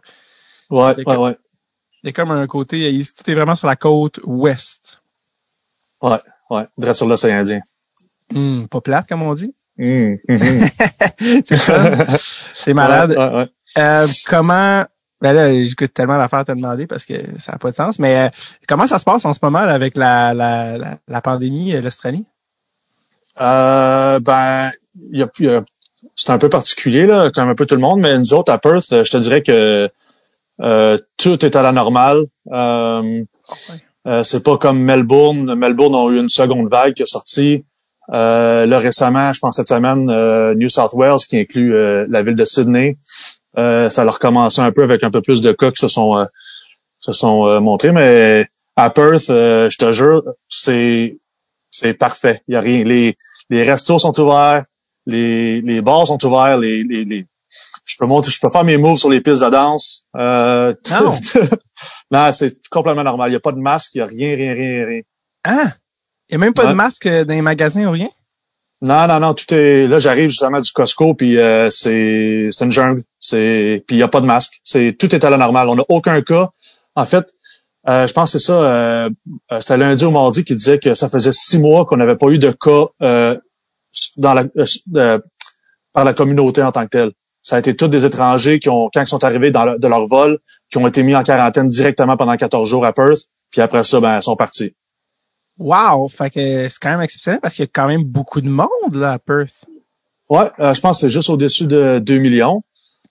Ouais, 0.70 0.94
ouais, 1.04 1.16
ouais. 1.16 1.36
Il 2.02 2.06
y 2.06 2.08
a 2.10 2.12
comme 2.12 2.30
un 2.30 2.46
côté, 2.46 2.98
tout 3.16 3.30
est 3.30 3.34
vraiment 3.34 3.56
sur 3.56 3.66
la 3.66 3.76
côte 3.76 4.20
ouest. 4.24 5.02
Ouais, 6.00 6.18
ouais. 6.50 6.66
Direct 6.76 6.96
sur 6.96 7.08
l'océan 7.08 7.38
Indien. 7.38 7.60
Hum, 8.34 8.68
pas 8.68 8.80
plate, 8.80 9.08
comme 9.08 9.22
on 9.22 9.34
dit. 9.34 9.54
Hum, 9.78 10.18
c'est 11.44 11.56
ça. 11.56 12.06
c'est 12.54 12.74
malade. 12.74 13.14
Ouais, 13.16 13.36
ouais, 13.38 13.48
euh, 13.78 14.06
comment 14.28 14.84
ben 15.20 15.34
là, 15.34 15.52
j'écoute 15.52 15.92
tellement 15.92 16.16
l'affaire 16.16 16.40
à 16.40 16.44
te 16.46 16.52
demander 16.52 16.86
parce 16.86 17.04
que 17.04 17.14
ça 17.38 17.52
n'a 17.52 17.58
pas 17.58 17.70
de 17.70 17.76
sens. 17.76 17.98
Mais 17.98 18.16
euh, 18.16 18.28
comment 18.66 18.86
ça 18.86 18.98
se 18.98 19.04
passe 19.04 19.24
en 19.26 19.34
ce 19.34 19.40
moment 19.42 19.58
avec 19.58 19.96
la, 19.96 20.32
la, 20.32 20.78
la, 20.78 20.98
la 21.06 21.20
pandémie, 21.20 21.74
euh, 21.74 21.82
l'Australie? 21.82 22.24
Euh, 23.40 24.18
ben, 24.18 24.70
y 25.12 25.22
a, 25.22 25.28
y 25.38 25.48
a 25.48 25.62
c'est 26.16 26.30
un 26.30 26.38
peu 26.38 26.48
particulier, 26.48 27.06
là, 27.06 27.30
comme 27.30 27.48
un 27.48 27.54
peu 27.54 27.66
tout 27.66 27.74
le 27.74 27.80
monde, 27.80 28.00
mais 28.00 28.18
nous 28.18 28.34
autres, 28.34 28.52
à 28.52 28.58
Perth, 28.58 28.90
je 28.90 29.10
te 29.10 29.16
dirais 29.16 29.42
que 29.42 29.88
euh, 30.60 30.98
tout 31.16 31.44
est 31.44 31.56
à 31.56 31.62
la 31.62 31.72
normale. 31.72 32.24
Euh, 32.52 33.24
euh, 34.06 34.22
c'est 34.22 34.42
pas 34.42 34.56
comme 34.56 34.80
Melbourne. 34.80 35.54
Melbourne 35.54 35.94
a 35.94 36.12
eu 36.12 36.20
une 36.20 36.28
seconde 36.28 36.70
vague 36.70 36.94
qui 36.94 37.02
est 37.02 37.06
sortie. 37.06 37.64
Euh, 38.12 38.66
là, 38.66 38.78
récemment, 38.78 39.32
je 39.32 39.38
pense 39.40 39.56
cette 39.56 39.68
semaine, 39.68 40.10
euh, 40.10 40.54
New 40.54 40.68
South 40.68 40.92
Wales, 40.94 41.18
qui 41.28 41.38
inclut 41.38 41.74
euh, 41.74 42.06
la 42.08 42.22
ville 42.22 42.34
de 42.34 42.44
Sydney, 42.44 42.98
ça 43.56 44.04
leur 44.04 44.18
commencé 44.18 44.60
un 44.60 44.72
peu 44.72 44.82
avec 44.82 45.04
un 45.04 45.10
peu 45.10 45.20
plus 45.20 45.42
de 45.42 45.52
cas 45.52 45.70
qui 45.70 45.80
se 45.80 45.88
sont 45.88 46.12
se 46.98 47.12
sont 47.12 47.60
montrés. 47.60 47.92
Mais 47.92 48.46
à 48.76 48.90
Perth, 48.90 49.26
je 49.28 49.76
te 49.76 49.92
jure, 49.92 50.22
c'est 50.48 51.18
c'est 51.70 51.94
parfait. 51.94 52.42
Il 52.48 52.54
y 52.54 52.56
a 52.56 52.60
rien. 52.60 52.84
Les 52.84 53.16
les 53.50 53.62
restos 53.62 53.98
sont 53.98 54.18
ouverts, 54.18 54.64
les 55.06 55.60
les 55.60 55.80
bars 55.82 56.06
sont 56.06 56.24
ouverts, 56.24 56.58
les 56.58 56.84
les, 56.84 57.04
les 57.04 57.26
je 57.84 57.96
peux 57.98 58.06
monter, 58.06 58.30
je 58.30 58.38
peux 58.40 58.50
faire 58.50 58.64
mes 58.64 58.76
moves 58.76 58.96
sur 58.96 59.10
les 59.10 59.20
pistes 59.20 59.42
de 59.42 59.50
danse. 59.50 60.06
Euh, 60.16 60.74
non. 60.90 61.14
non, 62.10 62.32
c'est 62.32 62.56
complètement 62.68 63.04
normal. 63.04 63.28
Il 63.28 63.32
n'y 63.32 63.36
a 63.36 63.40
pas 63.40 63.52
de 63.52 63.58
masque, 63.58 63.94
il 63.94 63.98
n'y 63.98 64.02
a 64.02 64.06
rien, 64.06 64.34
rien, 64.36 64.54
rien, 64.54 64.86
rien. 64.86 65.00
Ah! 65.44 65.72
Il 66.28 66.36
n'y 66.38 66.42
a 66.42 66.46
même 66.46 66.54
pas 66.54 66.66
de 66.66 66.74
masque 66.74 67.06
euh, 67.06 67.24
dans 67.24 67.34
les 67.34 67.42
magasins 67.42 67.86
ou 67.86 67.90
rien? 67.90 68.08
Non, 68.82 69.06
non, 69.06 69.20
non, 69.20 69.34
tout 69.34 69.52
est. 69.52 69.86
Là, 69.86 69.98
j'arrive 69.98 70.30
justement 70.30 70.60
du 70.60 70.72
Costco, 70.72 71.14
puis 71.14 71.36
euh, 71.36 71.68
c'est 71.70 72.48
c'est 72.50 72.64
une 72.64 72.72
jungle. 72.72 73.02
C'est 73.18 73.84
puis 73.86 73.96
il 73.96 73.98
n'y 73.98 74.02
a 74.02 74.08
pas 74.08 74.20
de 74.20 74.26
masque. 74.26 74.58
C'est 74.62 74.96
tout 74.98 75.14
est 75.14 75.22
à 75.22 75.28
la 75.28 75.36
normale. 75.36 75.68
On 75.68 75.76
n'a 75.76 75.84
aucun 75.88 76.22
cas. 76.22 76.50
En 76.94 77.04
fait, 77.04 77.26
euh, 77.88 78.06
je 78.06 78.12
pense 78.12 78.32
que 78.32 78.38
c'est 78.38 78.46
ça. 78.46 78.54
Euh, 78.54 79.10
C'était 79.58 79.76
lundi 79.76 80.04
ou 80.04 80.10
mardi 80.10 80.44
qui 80.44 80.54
disait 80.54 80.78
que 80.78 80.94
ça 80.94 81.08
faisait 81.08 81.32
six 81.32 81.60
mois 81.60 81.84
qu'on 81.84 81.98
n'avait 81.98 82.16
pas 82.16 82.28
eu 82.28 82.38
de 82.38 82.52
cas 82.52 82.86
dans 84.16 84.34
la 84.34 85.20
par 85.92 86.04
la 86.04 86.14
communauté 86.14 86.62
en 86.62 86.72
tant 86.72 86.84
que 86.84 86.90
telle. 86.90 87.12
Ça 87.42 87.56
a 87.56 87.58
été 87.58 87.74
tous 87.74 87.88
des 87.88 88.04
étrangers 88.04 88.58
qui 88.58 88.68
ont, 88.68 88.90
quand 88.92 89.00
ils 89.00 89.06
sont 89.06 89.24
arrivés 89.24 89.50
dans 89.50 89.76
de 89.78 89.88
leur 89.88 90.06
vol, 90.06 90.38
qui 90.70 90.78
ont 90.78 90.86
été 90.86 91.02
mis 91.02 91.14
en 91.14 91.22
quarantaine 91.22 91.68
directement 91.68 92.16
pendant 92.16 92.36
14 92.36 92.68
jours 92.68 92.84
à 92.84 92.92
Perth, 92.92 93.26
puis 93.50 93.60
après 93.60 93.82
ça, 93.82 94.00
ben, 94.00 94.18
ils 94.18 94.22
sont 94.22 94.36
partis. 94.36 94.74
Wow! 95.58 96.08
Fait 96.08 96.30
que 96.30 96.68
c'est 96.68 96.78
quand 96.80 96.90
même 96.90 97.02
exceptionnel 97.02 97.40
parce 97.40 97.54
qu'il 97.54 97.64
y 97.64 97.68
a 97.68 97.70
quand 97.72 97.86
même 97.86 98.04
beaucoup 98.04 98.40
de 98.40 98.48
monde 98.48 98.94
là 98.94 99.12
à 99.12 99.18
Perth. 99.18 99.66
Ouais, 100.28 100.50
euh, 100.60 100.72
je 100.72 100.80
pense 100.80 100.98
que 100.98 101.00
c'est 101.02 101.10
juste 101.10 101.28
au-dessus 101.28 101.66
de 101.66 101.98
2 101.98 102.18
millions. 102.18 102.62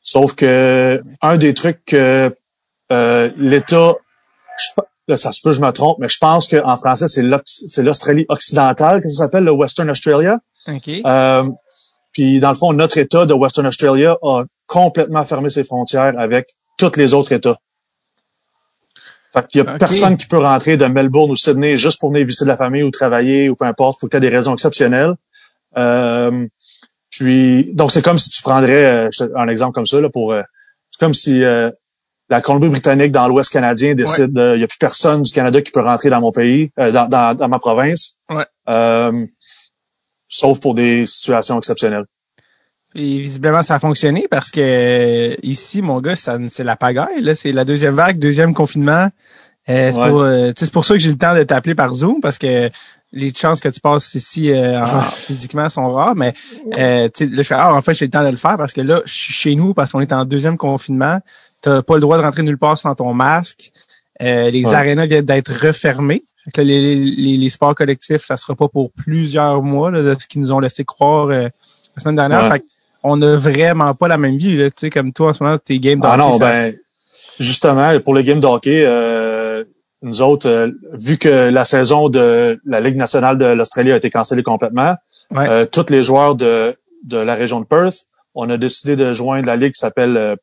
Sauf 0.02 0.36
que 0.36 1.04
un 1.22 1.38
des 1.38 1.54
trucs 1.54 1.84
que 1.86 2.36
euh, 2.92 3.32
l'État, 3.38 3.96
ça 5.16 5.32
se 5.32 5.42
peut 5.42 5.52
je 5.52 5.62
me 5.62 5.72
trompe, 5.72 5.98
mais 6.00 6.10
je 6.10 6.18
pense 6.18 6.48
qu'en 6.48 6.78
français, 6.78 7.08
c'est 7.08 7.84
l'Australie 7.84 8.26
occidentale 8.30 9.02
que 9.02 9.10
ça 9.10 9.24
s'appelle, 9.24 9.44
le 9.44 9.52
Western 9.52 9.90
Australia. 9.90 10.40
Okay. 10.68 11.02
Euh, 11.06 11.44
puis, 12.12 12.40
dans 12.40 12.50
le 12.50 12.56
fond, 12.56 12.74
notre 12.74 12.98
État 12.98 13.26
de 13.26 13.34
Western 13.34 13.68
Australia 13.68 14.18
a 14.22 14.44
complètement 14.66 15.26
fermé 15.26 15.50
ses 15.50 15.64
frontières 15.64 16.14
avec 16.18 16.50
tous 16.78 16.96
les 16.96 17.14
autres 17.14 17.32
États. 17.32 17.58
Fait 19.34 19.46
qu'il 19.48 19.64
y 19.64 19.68
a 19.68 19.78
personne 19.78 20.18
qui 20.18 20.26
peut 20.26 20.40
rentrer 20.40 20.76
de 20.76 20.86
Melbourne 20.86 21.30
ou 21.30 21.36
Sydney 21.36 21.76
juste 21.76 22.00
pour 22.00 22.12
venir 22.12 22.26
visiter 22.26 22.46
la 22.46 22.58
famille 22.58 22.82
ou 22.82 22.90
travailler 22.90 23.50
ou 23.50 23.56
peu 23.56 23.66
importe. 23.66 24.00
Faut 24.00 24.08
que 24.08 24.12
tu 24.12 24.18
aies 24.18 24.22
des 24.22 24.30
raisons 24.30 24.54
exceptionnelles. 24.54 25.14
Euh, 25.78 26.48
puis, 27.12 27.70
donc 27.74 27.92
c'est 27.92 28.02
comme 28.02 28.18
si 28.18 28.30
tu 28.30 28.42
prendrais 28.42 28.86
euh, 28.86 29.10
un 29.36 29.48
exemple 29.48 29.74
comme 29.74 29.86
ça 29.86 30.02
là 30.02 30.10
pour. 30.10 30.34
Euh, 30.34 30.42
c'est 30.90 31.00
comme 31.00 31.14
si 31.14 31.44
euh, 31.44 31.70
la 32.30 32.42
Colombie-Britannique 32.42 33.12
dans 33.12 33.28
l'Ouest 33.28 33.52
canadien 33.52 33.94
décide, 33.94 34.32
il 34.36 34.58
n'y 34.58 34.64
a 34.64 34.68
plus 34.68 34.80
personne 34.80 35.22
du 35.22 35.32
Canada 35.32 35.62
qui 35.62 35.72
peut 35.72 35.82
rentrer 35.82 36.10
dans 36.10 36.22
mon 36.22 36.32
pays, 36.32 36.72
dans, 36.78 37.08
dans, 37.08 37.36
dans, 37.36 37.50
ma 37.50 37.60
province. 37.60 38.18
Ouais 38.30 38.46
sauf 40.30 40.60
pour 40.60 40.76
des 40.76 41.06
situations 41.06 41.58
exceptionnelles. 41.58 42.06
Et 42.96 43.20
visiblement, 43.20 43.62
ça 43.62 43.76
a 43.76 43.80
fonctionné 43.80 44.28
parce 44.30 44.50
que 44.52 45.38
ici, 45.44 45.82
mon 45.82 46.00
gars, 46.00 46.16
c'est 46.16 46.64
la 46.64 46.76
pagaille. 46.76 47.22
Là, 47.22 47.36
c'est 47.36 47.52
la 47.52 47.66
deuxième 47.66 47.96
vague, 47.96 48.18
deuxième 48.18 48.54
confinement. 48.54 49.10
Euh, 49.68 49.92
c'est 49.92 50.10
pour, 50.10 50.22
euh, 50.22 50.52
pour, 50.74 50.86
ça 50.86 50.96
que 50.96 51.00
j'ai 51.00 51.12
le 51.12 51.18
temps 51.18 51.36
de 51.36 51.44
t'appeler 51.44 51.76
par 51.76 51.94
Zoom 51.94 52.22
parce 52.22 52.40
que 52.40 52.72
les 53.12 53.34
chances 53.34 53.60
que 53.60 53.70
tu 53.70 53.80
passes 53.80 54.14
ici 54.16 54.52
euh, 54.52 54.82
ah. 54.84 55.02
physiquement 55.12 55.70
sont 55.70 55.92
rares. 55.92 56.16
Mais 56.16 56.34
euh, 56.78 57.08
là, 57.08 57.10
je 57.20 57.44
fais 57.44 57.56
ah, 57.56 57.74
en 57.74 57.82
fait, 57.82 57.94
j'ai 57.94 58.06
le 58.06 58.12
temps 58.12 58.24
de 58.24 58.30
le 58.30 58.38
faire 58.38 58.58
parce 58.58 58.74
que 58.74 58.82
là, 58.82 59.02
je 59.06 59.14
suis 59.14 59.34
chez 59.34 59.56
nous 59.56 59.74
parce 59.74 59.92
qu'on 59.92 60.02
est 60.02 60.14
en 60.14 60.26
deuxième 60.26 60.58
confinement. 60.58 61.20
T'as 61.62 61.82
pas 61.82 61.96
le 61.96 62.02
droit 62.02 62.18
de 62.18 62.24
rentrer 62.24 62.44
nulle 62.44 62.58
part 62.58 62.78
sans 62.78 62.96
ton 62.96 63.14
masque. 63.14 63.72
Euh, 64.22 64.50
les 64.52 64.66
Ouais. 64.66 64.74
arénas 64.74 65.06
viennent 65.06 65.26
d'être 65.26 65.52
refermés. 65.52 66.24
Que 66.54 66.62
les, 66.62 66.96
les, 66.96 67.38
les 67.38 67.50
sports 67.50 67.76
collectifs, 67.76 68.24
ça 68.26 68.38
sera 68.38 68.56
pas 68.56 68.68
pour 68.68 68.92
plusieurs 68.92 69.62
mois, 69.64 69.92
là, 69.92 70.02
de 70.02 70.16
ce 70.20 70.28
qu'ils 70.28 70.42
nous 70.42 70.52
ont 70.52 70.60
laissé 70.60 70.84
croire 70.86 71.28
euh, 71.30 71.48
la 71.96 72.02
semaine 72.02 72.16
dernière. 72.16 72.44
Ouais. 72.44 72.50
Fait 72.60 72.64
on 73.04 73.16
n'a 73.18 73.36
vraiment 73.38 73.94
pas 73.96 74.08
la 74.10 74.18
même 74.18 74.36
vie. 74.38 74.58
Là, 74.58 74.70
tu 74.70 74.76
sais, 74.82 74.90
comme 74.90 75.14
toi, 75.14 75.30
en 75.30 75.34
ce 75.34 75.42
moment, 75.44 75.58
tes 75.58 75.80
games 75.80 76.00
de 76.02 76.06
Ah 76.06 76.18
non, 76.18 76.34
ça- 76.34 76.40
ben 76.40 76.76
justement, 77.40 77.98
pour 78.02 78.14
les 78.14 78.24
games 78.24 78.40
de 78.40 78.46
hockey, 78.48 78.84
euh, 78.86 79.64
nous 80.02 80.22
autres, 80.22 80.48
euh, 80.50 80.72
vu 80.94 81.18
que 81.18 81.50
la 81.50 81.66
saison 81.66 82.10
de 82.10 82.60
la 82.66 82.82
Ligue 82.82 82.96
nationale 82.98 83.38
de 83.38 83.46
l'Australie 83.46 83.92
a 83.92 83.98
été 83.98 84.10
cancellée 84.10 84.44
complètement, 84.44 84.96
Ouais. 85.32 85.48
euh, 85.48 85.66
tous 85.66 85.86
les 85.90 86.04
joueurs 86.04 86.36
de, 86.36 86.76
de 87.04 87.18
la 87.18 87.36
région 87.36 87.60
de 87.62 87.66
Perth, 87.66 88.06
on 88.36 88.50
a 88.50 88.58
décidé 88.58 88.96
de 88.96 89.14
joindre 89.14 89.46
la 89.48 89.56
ligue 89.56 89.74
qui 89.74 89.80
s'appelle 89.80 90.18
euh, 90.18 90.36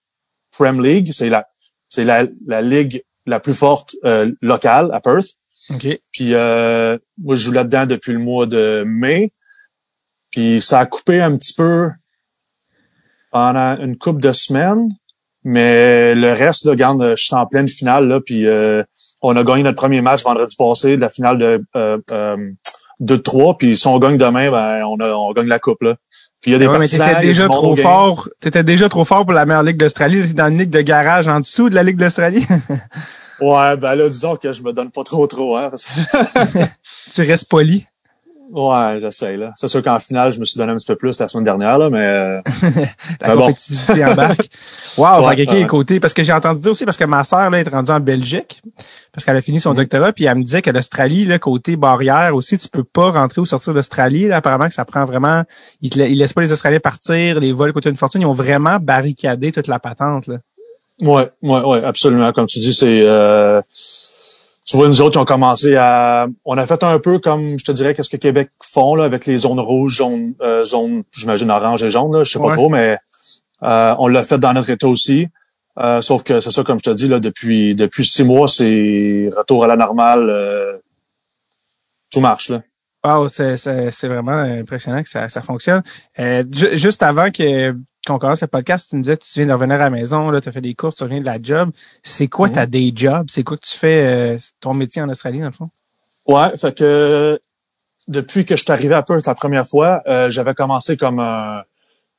Prem 0.56 0.80
League. 0.82 1.10
C'est 1.12 1.28
la 1.28 1.46
c'est 1.88 2.04
la, 2.04 2.24
la 2.46 2.62
ligue 2.62 3.02
la 3.26 3.38
plus 3.40 3.54
forte 3.54 3.94
euh, 4.04 4.32
locale 4.40 4.90
à 4.92 5.00
Perth. 5.00 5.34
OK. 5.70 5.98
Puis 6.12 6.34
euh, 6.34 6.98
moi, 7.18 7.34
je 7.34 7.44
joue 7.44 7.52
là-dedans 7.52 7.86
depuis 7.86 8.12
le 8.12 8.18
mois 8.18 8.46
de 8.46 8.84
mai. 8.86 9.32
Puis 10.30 10.60
ça 10.60 10.80
a 10.80 10.86
coupé 10.86 11.20
un 11.20 11.36
petit 11.36 11.54
peu 11.54 11.90
pendant 13.30 13.76
une 13.78 13.96
couple 13.96 14.20
de 14.20 14.32
semaines. 14.32 14.88
Mais 15.48 16.14
le 16.16 16.32
reste, 16.32 16.64
là, 16.64 16.72
regarde, 16.72 17.14
je 17.16 17.22
suis 17.22 17.34
en 17.36 17.46
pleine 17.46 17.68
finale, 17.68 18.08
là, 18.08 18.20
puis 18.20 18.48
euh, 18.48 18.82
on 19.22 19.36
a 19.36 19.44
gagné 19.44 19.62
notre 19.62 19.76
premier 19.76 20.02
match 20.02 20.24
vendredi 20.24 20.56
passé 20.56 20.96
de 20.96 21.00
la 21.00 21.08
finale 21.08 21.38
de 21.38 21.64
euh, 21.76 21.98
euh, 22.10 22.50
2-3, 23.00 23.56
puis 23.56 23.76
si 23.76 23.86
on 23.86 23.96
gagne 24.00 24.16
demain, 24.16 24.50
ben 24.50 24.82
on, 24.84 24.98
a, 24.98 25.12
on 25.12 25.32
gagne 25.32 25.46
la 25.46 25.60
coupe. 25.60 25.82
Là. 25.82 25.94
Puis 26.40 26.50
il 26.50 26.52
y 26.52 26.56
a 26.56 26.58
des 26.58 26.66
Ouais, 26.66 26.80
mais 26.80 26.88
t'étais 26.88 27.20
déjà 27.20 27.46
trop 27.46 27.76
fort. 27.76 28.28
T'étais 28.40 28.64
déjà 28.64 28.88
trop 28.88 29.04
fort 29.04 29.24
pour 29.24 29.34
la 29.34 29.46
meilleure 29.46 29.62
ligue 29.62 29.76
d'Australie. 29.76 30.26
T'es 30.26 30.32
dans 30.32 30.48
une 30.48 30.58
ligue 30.58 30.70
de 30.70 30.80
garage 30.80 31.28
en 31.28 31.38
dessous 31.38 31.70
de 31.70 31.76
la 31.76 31.84
ligue 31.84 31.96
d'Australie. 31.96 32.44
Ouais, 33.40 33.76
ben 33.76 33.94
là, 33.94 34.08
disons 34.08 34.36
que 34.36 34.52
je 34.52 34.62
me 34.62 34.72
donne 34.72 34.90
pas 34.90 35.04
trop 35.04 35.26
trop, 35.26 35.56
hein. 35.56 35.70
tu 37.12 37.22
restes 37.22 37.48
poli. 37.48 37.84
ouais, 38.50 38.98
j'essaie, 39.00 39.36
là. 39.36 39.52
C'est 39.56 39.68
sûr 39.68 39.82
qu'en 39.82 39.98
finale, 39.98 40.32
je 40.32 40.40
me 40.40 40.44
suis 40.44 40.56
donné 40.58 40.72
un 40.72 40.76
petit 40.76 40.86
peu 40.86 40.96
plus 40.96 41.18
la 41.18 41.28
semaine 41.28 41.44
dernière, 41.44 41.78
là, 41.78 41.90
mais 41.90 41.98
euh, 41.98 42.40
La 43.20 43.28
Mais 43.28 43.34
bon. 43.36 43.40
compétitivité 43.46 44.04
embarque. 44.04 44.48
Wow, 44.96 45.22
Ouais, 45.26 45.36
fait 45.36 45.44
que, 45.44 45.50
ok, 45.50 45.56
ouais. 45.58 45.66
côté, 45.66 46.00
parce 46.00 46.14
que 46.14 46.22
j'ai 46.22 46.32
entendu 46.32 46.62
dire 46.62 46.70
aussi, 46.70 46.86
parce 46.86 46.96
que 46.96 47.04
ma 47.04 47.22
sœur, 47.24 47.50
là, 47.50 47.58
est 47.58 47.68
rendue 47.68 47.90
en 47.90 48.00
Belgique, 48.00 48.62
parce 49.12 49.26
qu'elle 49.26 49.36
a 49.36 49.42
fini 49.42 49.60
son 49.60 49.70
Mhm. 49.72 49.76
doctorat, 49.76 50.12
puis 50.14 50.24
elle 50.24 50.36
me 50.38 50.42
disait 50.42 50.62
que 50.62 50.70
l'Australie, 50.70 51.26
là, 51.26 51.38
côté 51.38 51.76
barrière 51.76 52.34
aussi, 52.34 52.56
tu 52.56 52.68
peux 52.68 52.84
pas 52.84 53.10
rentrer 53.10 53.42
ou 53.42 53.44
sortir 53.46 53.74
d'Australie, 53.74 54.28
là. 54.28 54.36
Apparemment 54.36 54.68
que 54.68 54.72
ça 54.74 54.86
prend 54.86 55.04
vraiment, 55.04 55.42
ils, 55.82 55.90
te 55.90 55.98
la- 55.98 56.06
ils 56.06 56.16
laissent 56.16 56.32
pas 56.32 56.40
les 56.40 56.52
Australiens 56.52 56.80
partir, 56.80 57.38
les 57.40 57.52
vols 57.52 57.74
coûtent 57.74 57.84
une 57.84 57.96
fortune, 57.96 58.22
ils 58.22 58.26
ont 58.26 58.32
vraiment 58.32 58.78
barricadé 58.80 59.52
toute 59.52 59.66
la 59.66 59.78
patente, 59.78 60.28
là. 60.28 60.36
Ouais, 61.00 61.30
ouais, 61.42 61.60
ouais, 61.62 61.84
absolument. 61.84 62.32
Comme 62.32 62.46
tu 62.46 62.58
dis, 62.58 62.72
c'est 62.72 63.02
euh, 63.02 63.60
tu 64.66 64.76
vois, 64.76 64.88
nous 64.88 65.00
autres, 65.02 65.16
ils 65.18 65.22
ont 65.22 65.24
commencé 65.26 65.76
à. 65.76 66.26
On 66.44 66.56
a 66.58 66.66
fait 66.66 66.82
un 66.82 66.98
peu 66.98 67.18
comme 67.18 67.58
je 67.58 67.64
te 67.64 67.72
dirais 67.72 67.94
qu'est-ce 67.94 68.08
que 68.10 68.16
Québec 68.16 68.50
font 68.62 68.94
là, 68.94 69.04
avec 69.04 69.26
les 69.26 69.38
zones 69.38 69.60
rouges, 69.60 69.98
zones, 69.98 70.34
euh, 70.40 70.64
zones, 70.64 71.02
j'imagine 71.12 71.50
orange 71.50 71.82
et 71.82 71.90
jaune, 71.90 72.12
là, 72.16 72.22
je 72.24 72.32
sais 72.32 72.38
pas 72.38 72.46
Ouais. 72.46 72.54
trop, 72.54 72.68
mais 72.68 72.96
euh, 73.62 73.94
on 73.98 74.08
l'a 74.08 74.24
fait 74.24 74.38
dans 74.38 74.52
notre 74.54 74.70
état 74.70 74.88
aussi. 74.88 75.28
Euh, 75.78 76.00
sauf 76.00 76.22
que 76.24 76.40
c'est 76.40 76.50
ça, 76.50 76.64
comme 76.64 76.78
je 76.78 76.84
te 76.84 76.94
dis, 76.94 77.06
là, 77.08 77.20
depuis 77.20 77.74
depuis 77.74 78.06
six 78.06 78.24
mois, 78.24 78.48
c'est 78.48 79.28
retour 79.36 79.64
à 79.64 79.66
la 79.66 79.76
normale. 79.76 80.28
euh, 80.30 80.78
tout 82.10 82.20
marche, 82.20 82.48
là. 82.48 82.62
Wow, 83.04 83.28
c'est, 83.28 83.56
c'est, 83.56 83.90
c'est 83.90 84.08
vraiment 84.08 84.32
impressionnant 84.38 85.02
que 85.02 85.08
ça, 85.08 85.28
ça 85.28 85.42
fonctionne. 85.42 85.82
Euh, 86.18 86.42
ju- 86.50 86.76
juste 86.78 87.02
avant 87.02 87.30
que 87.30 87.76
qu'on 88.06 88.18
commence 88.18 88.40
le 88.40 88.46
podcast, 88.46 88.88
tu 88.90 88.96
me 88.96 89.02
disais 89.02 89.16
que 89.16 89.24
tu 89.24 89.30
viens 89.40 89.46
de 89.46 89.52
revenir 89.52 89.76
à 89.76 89.78
la 89.84 89.90
maison, 89.90 90.30
là, 90.30 90.40
tu 90.40 90.48
as 90.48 90.52
fait 90.52 90.60
des 90.60 90.74
courses, 90.74 90.96
tu 90.96 91.02
reviens 91.02 91.20
de 91.20 91.24
la 91.26 91.38
job. 91.42 91.70
C'est 92.02 92.28
quoi 92.28 92.48
Mhm. 92.48 92.54
ta 92.54 92.66
day 92.66 92.92
job? 92.94 93.26
C'est 93.28 93.42
quoi 93.42 93.56
que 93.56 93.66
tu 93.66 93.76
fais, 93.76 94.06
euh, 94.36 94.38
ton 94.60 94.74
métier 94.74 95.02
en 95.02 95.08
Australie, 95.08 95.40
dans 95.40 95.46
le 95.46 95.52
fond? 95.52 95.70
Ouais, 96.26 96.56
fait 96.56 96.76
que 96.76 97.40
depuis 98.08 98.44
que 98.44 98.56
je 98.56 98.62
suis 98.62 98.72
arrivé 98.72 98.94
à 98.94 99.02
Perth 99.02 99.26
la 99.26 99.34
première 99.34 99.66
fois, 99.66 100.02
euh, 100.06 100.30
j'avais 100.30 100.54
commencé 100.54 100.96
comme 100.96 101.18
un, 101.20 101.62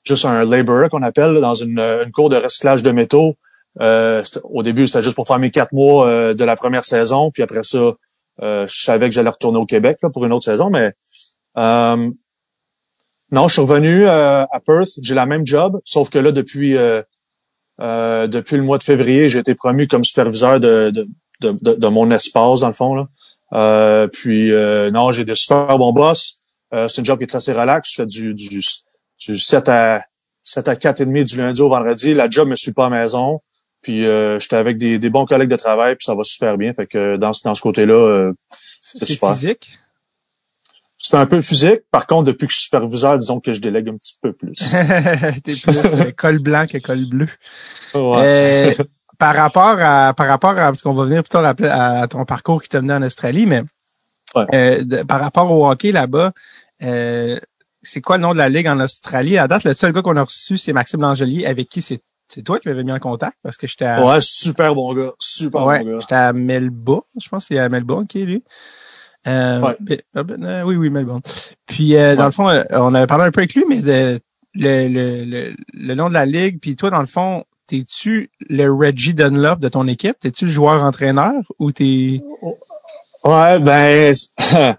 juste 0.04 0.26
un 0.26 0.46
laborer 0.46 0.90
qu'on 0.90 1.02
appelle 1.04 1.32
là, 1.34 1.42
dans 1.42 1.56
une, 1.56 1.80
une 1.80 2.12
cour 2.12 2.30
de 2.30 2.38
recyclage 2.38 2.84
de 2.84 2.92
métaux. 2.92 3.36
Euh, 3.80 4.24
au 4.44 4.64
début, 4.64 4.88
c'était 4.88 5.04
juste 5.04 5.16
pour 5.16 5.28
faire 5.28 5.40
mes 5.40 5.52
quatre 5.52 5.72
mois 5.74 6.10
euh, 6.12 6.34
de 6.34 6.44
la 6.44 6.56
première 6.56 6.84
saison, 6.84 7.32
puis 7.32 7.44
après 7.44 7.64
ça, 7.64 7.94
euh, 8.42 8.66
je 8.68 8.82
savais 8.84 9.08
que 9.10 9.14
j'allais 9.16 9.30
retourner 9.30 9.60
au 9.60 9.66
Québec 9.66 9.98
là, 10.02 10.10
pour 10.10 10.26
une 10.26 10.34
autre 10.34 10.46
saison, 10.46 10.70
mais 10.70 10.94
euh, 11.58 12.10
non, 13.32 13.48
je 13.48 13.54
suis 13.54 13.62
revenu 13.62 14.08
euh, 14.08 14.44
à 14.44 14.60
Perth, 14.66 14.90
j'ai 15.02 15.16
la 15.16 15.26
même 15.26 15.46
job, 15.46 15.80
sauf 15.86 16.10
que 16.10 16.20
là, 16.20 16.32
depuis 16.32 16.76
euh, 16.78 17.02
euh, 17.80 18.28
depuis 18.28 18.56
le 18.58 18.64
mois 18.64 18.78
de 18.78 18.84
février, 18.84 19.30
j'ai 19.30 19.40
été 19.40 19.54
promu 19.54 19.88
comme 19.88 20.04
superviseur 20.04 20.60
de, 20.60 20.90
de, 20.92 21.08
de, 21.42 21.74
de- 21.76 21.88
mon 21.88 22.10
espace, 22.12 22.62
dans 22.62 22.68
le 22.68 22.74
fond. 22.74 22.96
Là. 22.96 23.08
Euh, 23.54 24.08
puis 24.08 24.52
euh, 24.52 24.90
non, 24.92 25.12
j'ai 25.12 25.26
des 25.26 25.36
super 25.36 25.78
bons 25.78 25.94
boss. 25.94 26.40
Euh, 26.74 26.88
c'est 26.88 27.00
une 27.02 27.06
job 27.06 27.20
qui 27.20 27.26
est 27.26 27.36
assez 27.36 27.54
relax. 27.54 27.92
Je 27.92 27.96
fais 28.02 28.06
du, 28.06 28.34
du, 28.34 28.50
du 29.20 29.38
7 29.38 29.70
à 29.70 30.04
7 30.44 30.68
à 30.70 30.76
4 30.76 31.02
et 31.02 31.06
demi 31.06 31.24
du 31.24 31.38
lundi 31.38 31.62
au 31.62 31.70
vendredi. 31.70 32.14
La 32.14 32.30
job 32.30 32.48
me 32.50 32.56
suit 32.56 32.74
pas 32.74 32.88
à 32.88 32.90
la 32.90 33.02
maison. 33.02 33.42
Puis 33.84 34.06
euh, 34.06 34.40
j'étais 34.40 34.56
avec 34.56 34.78
des, 34.80 34.98
des 34.98 35.10
bons 35.12 35.26
collègues 35.26 35.50
de 35.50 35.56
travail, 35.56 35.96
puis 35.96 36.04
ça 36.06 36.16
va 36.16 36.24
super 36.24 36.58
bien. 36.58 36.74
Fait 36.74 36.88
que 36.88 37.16
dans, 37.18 37.32
ce- 37.32 37.44
dans 37.44 37.54
ce 37.54 37.62
côté-là, 37.62 37.94
euh, 37.94 38.34
c'est 38.82 38.98
super. 39.06 39.34
physique? 39.34 39.70
C'est 40.98 41.16
un 41.16 41.26
peu 41.26 41.42
physique. 41.42 41.82
Par 41.92 42.08
contre, 42.08 42.24
depuis 42.26 42.48
que 42.48 42.52
je 42.54 42.58
suis 42.58 42.66
superviseur, 42.66 43.18
disons 43.18 43.40
que 43.40 43.52
je 43.52 43.62
délègue 43.62 43.90
un 43.90 43.98
petit 43.98 44.18
peu 44.22 44.34
plus. 44.34 44.56
T'es 45.44 45.54
plus 45.54 45.68
euh, 45.86 46.12
col 46.18 46.40
blanc 46.40 46.66
que 46.68 46.78
col 46.80 47.06
bleu. 47.08 47.28
Ouais. 47.94 48.74
Euh, 48.80 48.84
par 49.20 49.36
rapport 49.36 49.78
à 49.80 50.14
par 50.14 50.28
rapport 50.28 50.52
à 50.52 50.56
parce 50.68 50.82
qu'on 50.82 50.94
va 50.94 51.06
venir 51.06 51.24
plus 51.24 51.30
tard 51.30 51.44
à, 51.46 52.02
à 52.02 52.08
ton 52.08 52.24
parcours 52.26 52.62
qui 52.62 52.70
t'a 52.70 52.82
mené 52.82 52.94
en 52.94 53.04
Australie, 53.04 53.46
mais 53.46 53.64
Ouais. 54.36 54.46
euh, 54.54 54.84
de- 54.84 55.04
par 55.04 55.22
rapport 55.22 55.50
au 55.50 55.70
hockey 55.70 55.92
là-bas, 55.94 56.34
euh, 56.84 57.40
c'est 57.82 58.02
quoi 58.02 58.18
le 58.18 58.24
nom 58.24 58.34
de 58.34 58.38
la 58.38 58.50
ligue 58.50 58.68
en 58.68 58.80
Australie? 58.82 59.38
À 59.38 59.48
date, 59.48 59.64
le 59.64 59.74
seul 59.74 59.94
gars 59.94 60.02
qu'on 60.02 60.18
a 60.18 60.24
reçu, 60.24 60.58
c'est 60.58 60.74
Maxime 60.74 61.00
Langelier, 61.02 61.46
avec 61.46 61.70
qui 61.70 61.82
c'est 61.82 62.02
c'est 62.28 62.42
toi 62.44 62.60
qui 62.60 62.68
m'avais 62.68 62.84
mis 62.84 62.92
en 62.92 63.00
contact 63.00 63.38
parce 63.42 63.56
que 63.56 63.68
j'étais 63.68 63.86
à, 63.86 64.04
ouais, 64.06 64.20
super 64.20 64.76
bon 64.76 64.94
gars. 64.94 65.12
Super 65.18 65.66
ouais, 65.66 65.82
bon 65.84 65.92
gars. 65.92 66.00
j'étais 66.02 66.16
à 66.16 66.34
Melbourne, 66.34 67.04
je 67.22 67.30
pense 67.30 67.44
que 67.48 67.56
c'est 67.56 67.60
à 67.60 67.70
Melbourne 67.70 68.06
qui 68.06 68.22
est 68.22 68.26
lui. 68.26 68.44
Euh, 69.28 69.60
Ouais. 69.62 69.76
mais- 69.82 70.02
euh, 70.16 70.62
oui, 70.64 70.76
oui, 70.78 70.90
Melbourne. 70.90 71.22
Puis 71.66 71.96
euh, 71.96 72.16
dans 72.16 72.26
le 72.26 72.32
fond, 72.32 72.48
euh, 72.50 72.64
on 72.72 72.94
avait 72.96 73.08
parlé 73.08 73.26
un 73.26 73.32
peu 73.32 73.42
avec 73.42 73.54
lui, 73.56 73.64
mais 73.68 73.82
de- 73.82 74.20
le, 74.54 74.88
le, 74.88 75.24
le, 75.26 75.56
le 75.74 75.96
nom 75.96 76.10
de 76.10 76.14
la 76.14 76.26
ligue, 76.26 76.60
puis 76.60 76.76
toi, 76.76 76.90
dans 76.90 77.00
le 77.02 77.06
fond, 77.06 77.44
t'es-tu 77.68 78.32
le 78.50 78.70
Reggie 78.72 79.14
Dunlop 79.14 79.58
de 79.60 79.68
ton 79.70 79.88
équipe? 79.88 80.18
T'es-tu 80.20 80.46
le 80.46 80.52
joueur-entraîneur 80.52 81.34
ou 81.60 81.72
t'es. 81.72 82.22
Ouais, 83.24 83.60
ben, 83.60 84.14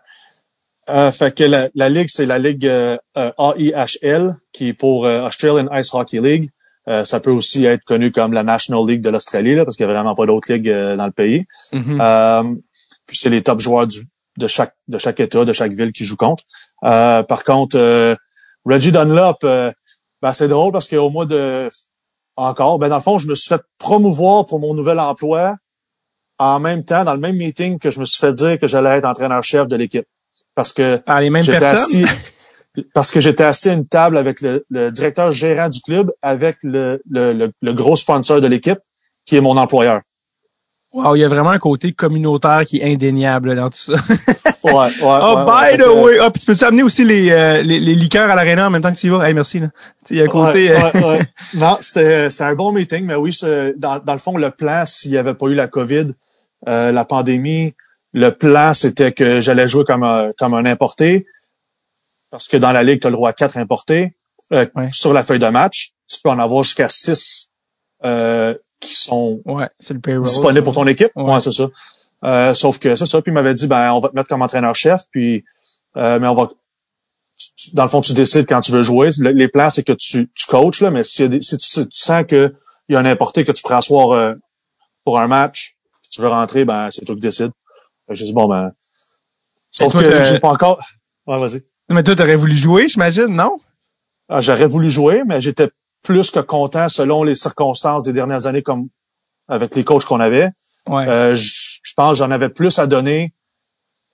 euh, 0.89 1.13
fait 1.13 1.37
que 1.37 1.45
la, 1.45 1.69
la 1.75 1.89
ligue, 1.89 2.09
c'est 2.09 2.27
la 2.27 2.39
ligue 2.39 2.65
AIHL, 3.15 4.37
qui 4.53 4.69
est 4.69 4.73
pour 4.73 5.03
Australian 5.05 5.69
Ice 5.77 5.93
Hockey 5.93 6.21
League. 6.21 6.51
Euh, 6.89 7.05
ça 7.05 7.21
peut 7.21 7.31
aussi 7.31 7.67
être 7.67 7.85
connu 7.85 8.11
comme 8.11 8.33
la 8.33 8.43
National 8.43 8.87
League 8.87 9.03
de 9.03 9.11
l'Australie, 9.11 9.55
là, 9.55 9.65
parce 9.67 9.77
qu'il 9.77 9.85
n'y 9.87 9.93
a 9.93 9.95
vraiment 9.95 10.15
pas 10.15 10.25
d'autres 10.25 10.51
ligues 10.51 10.71
dans 10.71 11.05
le 11.07 11.13
pays. 11.13 11.45
Mhm. 11.73 12.01
Euh, 12.01 12.43
puis 13.07 13.17
c'est 13.19 13.29
les 13.31 13.43
top 13.43 13.61
joueurs 13.61 13.87
du, 13.87 14.01
de 14.39 14.47
chaque 14.47 14.75
de 14.89 14.99
chaque 14.99 15.21
État, 15.21 15.45
de 15.45 15.53
chaque 15.53 15.73
ville 15.73 15.93
qui 15.93 16.05
joue 16.05 16.17
contre. 16.17 16.45
Euh, 16.85 17.23
par 17.23 17.45
contre, 17.45 17.77
euh, 17.77 18.15
Reggie 18.65 18.93
Dunlop, 18.93 19.39
euh, 19.45 19.73
ben, 20.23 20.33
c'est 20.33 20.49
drôle 20.49 20.73
parce 20.73 20.89
qu'au 20.89 21.11
mois 21.11 21.27
de 21.27 21.69
encore, 22.37 22.79
ben 22.79 22.89
dans 22.89 22.97
le 22.97 23.03
fond, 23.03 23.19
je 23.19 23.27
me 23.27 23.35
suis 23.35 23.49
fait 23.49 23.63
promouvoir 23.79 24.47
pour 24.47 24.61
mon 24.61 24.73
nouvel 24.75 24.99
emploi 25.01 25.57
en 26.39 26.61
même 26.61 26.85
temps, 26.85 27.03
dans 27.03 27.15
le 27.15 27.21
même 27.21 27.37
meeting 27.37 27.79
que 27.81 27.91
je 27.91 27.99
me 27.99 28.05
suis 28.05 28.21
fait 28.21 28.33
dire 28.33 28.59
que 28.61 28.69
j'allais 28.69 28.91
être 28.99 29.05
entraîneur-chef 29.05 29.67
de 29.67 29.75
l'équipe. 29.75 30.07
Parce 30.55 30.73
que 30.73 30.97
Par 30.99 31.21
les 31.21 31.31
mêmes 31.31 31.43
j'étais 31.43 31.59
personnes? 31.59 32.05
assis 32.05 32.23
parce 32.95 33.11
que 33.11 33.21
j'étais 33.21 33.43
assis 33.45 33.71
à 33.71 33.73
une 33.73 33.89
table 33.89 34.17
avec 34.17 34.41
le, 34.41 34.65
le 34.71 34.91
directeur 34.93 35.33
gérant 35.33 35.69
du 35.69 35.81
club, 35.81 36.13
avec 36.23 36.59
le, 36.63 37.03
le, 37.11 37.33
le, 37.33 37.51
le 37.61 37.73
gros 37.75 37.97
sponsor 37.97 38.41
de 38.41 38.47
l'équipe, 38.47 38.79
qui 39.25 39.35
est 39.37 39.41
mon 39.41 39.57
employeur. 39.57 40.01
Wow, 41.05 41.17
il 41.17 41.21
y 41.21 41.25
a 41.25 41.29
vraiment 41.29 41.51
un 41.51 41.59
côté 41.59 41.93
communautaire 41.93 42.65
qui 42.67 42.79
est 42.79 42.93
indéniable 42.93 43.51
là, 43.51 43.63
dans 43.63 43.71
tout 43.71 43.79
ça. 43.79 43.93
Ouais, 44.65 44.73
ouais. 44.73 44.91
Oh, 45.01 45.37
ouais, 45.37 45.77
by 45.77 45.79
the 45.79 45.87
way! 45.87 46.19
Ah, 46.21 46.31
puis 46.31 46.45
tu 46.45 46.47
peux 46.47 46.67
amener 46.67 46.83
aussi 46.83 47.05
les, 47.05 47.31
euh, 47.31 47.63
les, 47.63 47.79
les 47.79 47.95
liqueurs 47.95 48.31
à 48.31 48.35
l'aréna 48.35 48.67
en 48.67 48.71
même 48.71 48.83
temps 48.83 48.93
que 48.93 48.99
tu 48.99 49.07
y 49.07 49.11
vas? 49.11 49.27
Hey, 49.27 49.35
merci. 49.35 49.61
Là. 49.61 49.69
Il 50.11 50.17
y 50.17 50.21
a 50.21 50.25
un 50.25 50.29
côté. 50.29 50.71
Ouais, 50.71 50.77
euh, 50.77 51.01
ouais, 51.01 51.05
ouais. 51.05 51.21
Non, 51.55 51.79
c'était 51.81 52.31
c'était 52.31 52.45
un 52.45 52.55
bon 52.55 52.73
meeting, 52.73 53.05
mais 53.05 53.15
oui, 53.15 53.37
dans, 53.77 53.99
dans 53.99 54.13
le 54.13 54.19
fond, 54.19 54.37
le 54.37 54.51
plan, 54.51 54.85
s'il 54.87 55.13
n'y 55.13 55.17
avait 55.17 55.35
pas 55.35 55.47
eu 55.47 55.55
la 55.55 55.69
COVID, 55.69 56.09
euh, 56.69 56.93
la 56.93 57.05
pandémie, 57.05 57.75
le 58.13 58.31
plan, 58.31 58.75
c'était 58.75 59.13
que 59.13 59.41
j'allais 59.41 59.69
jouer 59.69 59.85
comme 59.85 60.03
un, 60.03 60.33
comme 60.39 60.55
un 60.55 60.67
importé, 60.67 61.27
parce 62.31 62.49
que 62.49 62.57
dans 62.57 62.73
la 62.73 62.83
ligue, 62.83 63.01
tu 63.01 63.07
as 63.07 63.11
le 63.11 63.17
droit 63.17 63.31
à 63.31 63.33
quatre 63.33 63.57
importés. 63.57 64.17
Euh. 64.53 64.67
Sur 64.93 65.13
la 65.13 65.23
feuille 65.23 65.39
de 65.39 65.49
match, 65.49 65.91
tu 66.09 66.19
peux 66.23 66.31
en 66.31 66.39
avoir 66.39 66.63
jusqu'à 66.63 66.89
six 66.89 67.51
euh, 68.05 68.55
qui 68.81 68.95
sont 68.95 69.41
ouais, 69.45 69.69
le 69.91 70.21
disponibles 70.23 70.65
pour 70.65 70.75
ton 70.75 70.87
équipe. 70.87 71.11
Ouais. 71.17 71.35
Ouais, 71.35 71.41
c'est 71.41 71.53
ça. 71.53 71.69
Euh, 72.25 72.55
sauf 72.55 72.79
que 72.79 72.97
c'est 72.97 73.07
ça. 73.07 73.23
Puis 73.23 73.31
il 73.31 73.35
m'avait 73.35 73.55
dit, 73.55 73.67
ben, 73.67 73.93
on 73.93 74.01
va 74.01 74.09
te 74.09 74.15
mettre 74.17 74.29
comme 74.29 74.43
entraîneur-chef, 74.43 75.03
puis 75.11 75.45
euh, 75.97 76.19
mais 76.19 76.27
on 76.29 76.35
va. 76.35 76.49
tu- 77.57 77.75
Dans 77.75 77.85
le 77.85 77.89
fond, 77.89 78.01
tu 78.01 78.13
décides 78.13 78.47
quand 78.49 78.61
tu 78.61 78.73
veux 78.73 78.83
jouer. 78.83 79.11
Le- 79.19 79.31
les 79.31 79.49
plans, 79.49 79.71
c'est 79.71 79.85
que 79.85 79.93
tu, 79.93 80.29
tu 80.35 80.47
coaches, 80.47 80.81
là, 80.81 80.91
mais 80.91 81.05
si, 81.05 81.29
si 81.43 81.59
tu, 81.59 81.69
tu 81.89 81.99
sens 81.99 82.25
que 82.27 82.55
il 82.89 82.95
y 82.95 82.97
a 82.97 83.01
un 83.01 83.05
importé 83.05 83.45
que 83.45 83.53
tu 83.53 83.63
pourrais 83.63 83.77
asseoir 83.77 84.13
euh, 84.13 84.35
pour 85.05 85.21
un 85.21 85.27
match, 85.29 85.77
Si 86.03 86.11
tu 86.11 86.21
veux 86.23 86.29
rentrer, 86.29 86.65
ben 86.65 86.91
c'est 86.91 87.05
toi 87.05 87.15
qui 87.15 87.21
décides. 87.21 87.53
J'ai 88.11 88.25
dit 88.25 88.33
bon 88.33 88.49
ben. 88.49 88.73
Sauf 89.71 89.93
toi, 89.93 90.03
que 90.03 90.25
j'ai 90.25 90.39
pas 90.41 90.49
encore. 90.49 90.81
Ouais, 91.27 91.39
vas-y. 91.39 91.63
Mais 91.91 92.03
toi, 92.03 92.17
t'aurais 92.17 92.37
voulu 92.37 92.55
jouer, 92.57 92.89
j'imagine, 92.89 93.27
non? 93.29 93.59
Ah, 94.29 94.41
J'aurais 94.41 94.67
voulu 94.67 94.91
jouer, 94.91 95.23
mais 95.27 95.41
j'étais 95.41 95.69
plus 96.09 96.31
que 96.31 96.41
content 96.41 96.89
selon 96.89 97.23
les 97.23 97.35
circonstances 97.35 98.03
des 98.05 98.15
dernières 98.15 98.47
années, 98.47 98.63
comme 98.63 98.89
avec 99.47 99.75
les 99.77 99.85
coachs 99.85 100.07
qu'on 100.07 100.21
avait. 100.21 100.49
Ouais. 100.87 101.07
Euh, 101.07 101.35
je 101.35 101.93
pense 101.95 102.13
que 102.13 102.19
j'en 102.19 102.31
avais 102.31 102.49
plus 102.49 102.79
à 102.79 102.87
donner 102.87 103.35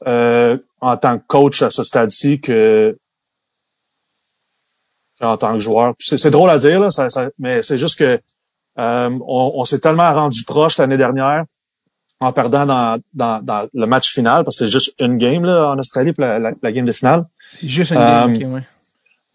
euh, 0.08 0.58
en 0.80 0.96
tant 0.96 1.18
que 1.18 1.24
coach 1.26 1.62
à 1.62 1.70
ce 1.70 1.82
stade-ci 1.84 2.40
que 2.40 2.98
qu'en 5.20 5.36
tant 5.36 5.52
que 5.52 5.60
joueur. 5.60 5.94
C'est 6.00 6.30
drôle 6.30 6.50
à 6.50 6.58
dire, 6.58 6.80
là, 6.80 6.90
ça- 6.90 7.10
ça- 7.10 7.30
mais 7.38 7.62
c'est 7.62 7.78
juste 7.78 7.96
que 7.98 8.20
euh, 8.78 9.10
on, 9.38 9.52
on 9.54 9.64
s'est 9.64 9.78
tellement 9.78 10.12
rendu 10.12 10.42
proche 10.44 10.78
l'année 10.78 10.96
dernière 10.96 11.44
en 12.20 12.32
perdant 12.32 12.66
dans, 12.66 12.98
dans, 13.12 13.40
dans 13.40 13.68
le 13.72 13.86
match 13.86 14.12
final, 14.12 14.42
parce 14.44 14.58
que 14.58 14.64
c'est 14.66 14.72
juste 14.72 14.94
une 14.98 15.16
game 15.16 15.44
là, 15.44 15.70
en 15.70 15.78
Australie 15.78 16.12
pour 16.12 16.24
la, 16.24 16.40
la- 16.40 16.52
la 16.60 16.72
game 16.72 16.84
de 16.84 16.92
finale. 16.92 17.24
C'est 17.52 17.68
juste 17.68 17.92
une 17.92 17.98
game, 17.98 18.32
euh, 18.34 18.46
ok, 18.48 18.54
ouais. 18.54 18.62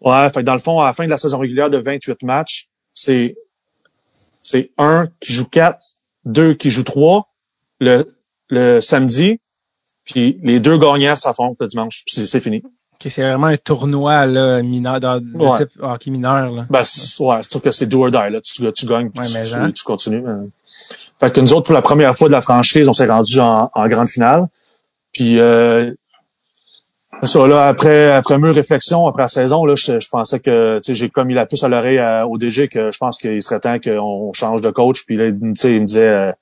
Ouais, 0.00 0.28
fait 0.30 0.40
que 0.40 0.46
dans 0.46 0.54
le 0.54 0.60
fond, 0.60 0.80
à 0.80 0.86
la 0.86 0.92
fin 0.94 1.04
de 1.04 1.10
la 1.10 1.16
saison 1.18 1.38
régulière 1.38 1.70
de 1.70 1.78
28 1.78 2.22
matchs, 2.22 2.68
c'est 2.94 3.36
c'est 4.42 4.70
un 4.78 5.08
qui 5.20 5.32
joue 5.32 5.46
quatre, 5.46 5.80
deux 6.24 6.54
qui 6.54 6.70
joue 6.70 6.82
trois 6.82 7.28
le, 7.80 8.16
le 8.48 8.80
samedi, 8.80 9.40
puis 10.04 10.38
les 10.42 10.60
deux 10.60 10.78
gagnants 10.78 11.14
s'affrontent 11.14 11.56
le 11.60 11.66
dimanche. 11.66 12.02
puis 12.06 12.26
C'est 12.26 12.40
fini. 12.40 12.62
Ok, 12.94 13.10
c'est 13.10 13.22
vraiment 13.22 13.46
un 13.46 13.56
tournoi 13.56 14.26
là, 14.26 14.62
mineur, 14.62 15.00
de, 15.00 15.20
de 15.20 15.36
Ouais. 15.36 15.58
type 15.58 15.70
hockey 15.80 16.10
mineur. 16.10 16.50
Là. 16.50 16.66
Ben, 16.68 16.84
c'est- 16.84 17.22
ouais, 17.22 17.36
c'est 17.42 17.50
sûr 17.52 17.62
que 17.62 17.70
c'est 17.70 17.86
do 17.86 18.02
or 18.04 18.10
die, 18.10 18.16
là. 18.30 18.40
Tu, 18.42 18.70
tu 18.72 18.86
gagnes, 18.86 19.10
puis 19.10 19.20
Ouais, 19.20 19.26
tu, 19.26 19.32
mais 19.34 19.44
tu- 19.44 19.54
hein? 19.54 19.70
tu 19.72 19.84
continues. 19.84 20.20
mais- 20.22 20.48
Fait 21.20 21.30
que 21.32 21.40
nous 21.40 21.52
autres, 21.52 21.66
pour 21.66 21.74
la 21.74 21.82
première 21.82 22.16
fois 22.16 22.28
de 22.28 22.32
la 22.32 22.40
franchise, 22.40 22.88
on 22.88 22.92
s'est 22.94 23.06
rendu 23.06 23.38
en, 23.40 23.70
en 23.74 23.88
grande 23.88 24.08
finale. 24.08 24.46
Puis 25.12 25.38
euh, 25.38 25.92
ça, 27.24 27.46
là, 27.46 27.66
après, 27.68 28.10
après 28.12 28.38
mûre 28.38 28.54
réflexion, 28.54 29.06
après 29.06 29.22
la 29.22 29.28
saison, 29.28 29.64
là, 29.64 29.74
je, 29.74 29.98
je 29.98 30.08
pensais 30.08 30.40
que 30.40 30.78
tu 30.78 30.84
sais, 30.84 30.94
j'ai 30.94 31.10
comme 31.10 31.28
mis 31.28 31.34
la 31.34 31.44
puce 31.46 31.62
à 31.64 31.68
l'oreille 31.68 31.98
à- 31.98 32.26
au 32.26 32.38
DG 32.38 32.68
que 32.68 32.90
je 32.90 32.98
pense 32.98 33.18
qu'il 33.18 33.42
serait 33.42 33.60
temps 33.60 33.78
qu'on 33.78 34.32
change 34.32 34.62
de 34.62 34.70
coach. 34.70 35.04
Puis 35.06 35.16
là, 35.16 35.26
il, 35.26 35.38
tu 35.38 35.52
sais, 35.56 35.74
il 35.74 35.80
me 35.82 35.86
disait 35.86 36.06
euh, 36.08 36.32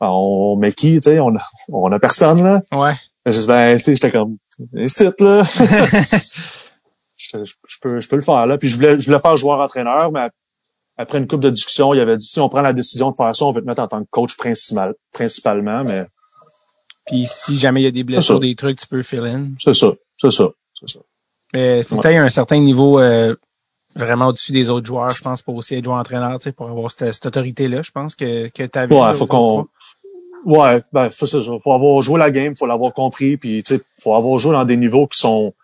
on 0.00 0.56
met 0.56 0.72
qui, 0.72 0.98
tu 1.00 1.10
sais, 1.10 1.20
on 1.20 1.34
a, 1.36 1.42
on 1.68 1.92
a 1.92 1.98
personne 1.98 2.42
là. 2.42 2.62
Ouais. 2.72 2.94
Je 3.26 3.38
dis, 3.38 3.46
ben, 3.46 3.76
tu 3.78 3.84
sais, 3.84 3.94
j'étais 3.94 4.10
comme, 4.12 4.36
site, 4.86 5.20
là. 5.20 5.42
je, 7.16 7.38
je- 7.44 7.54
je 7.68 7.76
peux, 7.80 8.00
je 8.00 8.08
peux 8.08 8.16
le 8.16 8.22
faire, 8.22 8.46
là. 8.46 8.58
Puis 8.58 8.68
je 8.68 8.76
voulais, 8.76 8.98
je 8.98 9.06
voulais 9.06 9.20
faire 9.20 9.36
joueur-entraîneur, 9.36 10.10
mais 10.12 10.28
après 10.96 11.18
une 11.18 11.26
couple 11.26 11.44
de 11.44 11.50
discussions, 11.50 11.94
il 11.94 12.00
avait 12.00 12.16
dit, 12.16 12.26
si 12.26 12.40
on 12.40 12.48
prend 12.48 12.60
la 12.62 12.72
décision 12.72 13.10
de 13.10 13.16
faire 13.16 13.34
ça, 13.34 13.44
on 13.44 13.52
veut 13.52 13.60
te 13.62 13.66
mettre 13.66 13.82
en 13.82 13.88
tant 13.88 14.00
que 14.02 14.08
coach 14.10 14.36
principal, 14.36 14.94
principalement, 15.12 15.84
mais 15.84 16.06
Puis 17.06 17.26
si 17.28 17.58
jamais 17.58 17.80
il 17.80 17.84
y 17.84 17.88
a 17.88 17.90
des 17.90 18.04
blessures, 18.04 18.40
des 18.40 18.54
trucs, 18.54 18.78
tu 18.80 18.86
peux 18.86 19.02
fill 19.02 19.20
in. 19.20 19.46
c'est 19.58 19.74
ça, 19.74 19.88
c'est 20.30 20.88
ça. 20.88 21.00
Mais 21.52 21.82
faut 21.82 21.96
Ouais. 21.96 22.02
que 22.02 22.08
tu 22.08 22.14
aies 22.14 22.18
un 22.18 22.28
certain 22.28 22.58
niveau 22.58 22.98
euh, 22.98 23.34
vraiment 23.94 24.26
au-dessus 24.28 24.52
des 24.52 24.70
autres 24.70 24.86
joueurs, 24.86 25.10
je 25.10 25.22
pense, 25.22 25.42
pour 25.42 25.54
aussi 25.54 25.76
être 25.76 25.84
joueur-entraîneur, 25.84 26.38
tu 26.38 26.44
sais, 26.44 26.52
pour 26.52 26.68
avoir 26.68 26.90
cette, 26.90 27.12
cette 27.14 27.26
autorité-là, 27.26 27.82
je 27.82 27.90
pense, 27.92 28.14
que, 28.14 28.48
que 28.48 28.64
tu 28.64 28.78
avais. 28.78 28.94
Ouais, 28.94 29.14
faut 29.14 29.26
qu'on, 29.26 29.66
ouais, 30.46 30.82
ben, 30.92 31.10
faut, 31.10 31.26
ça. 31.26 31.38
Faut 31.62 31.72
avoir 31.72 32.00
joué 32.02 32.18
la 32.18 32.30
game, 32.30 32.56
faut 32.56 32.66
l'avoir 32.66 32.92
compris, 32.92 33.36
puis, 33.36 33.62
tu 33.62 33.76
sais, 33.76 33.82
faut 34.02 34.14
avoir 34.14 34.38
joué 34.38 34.52
dans 34.52 34.64
des 34.64 34.76
niveaux 34.76 35.06
qui 35.06 35.18
sont, 35.18 35.54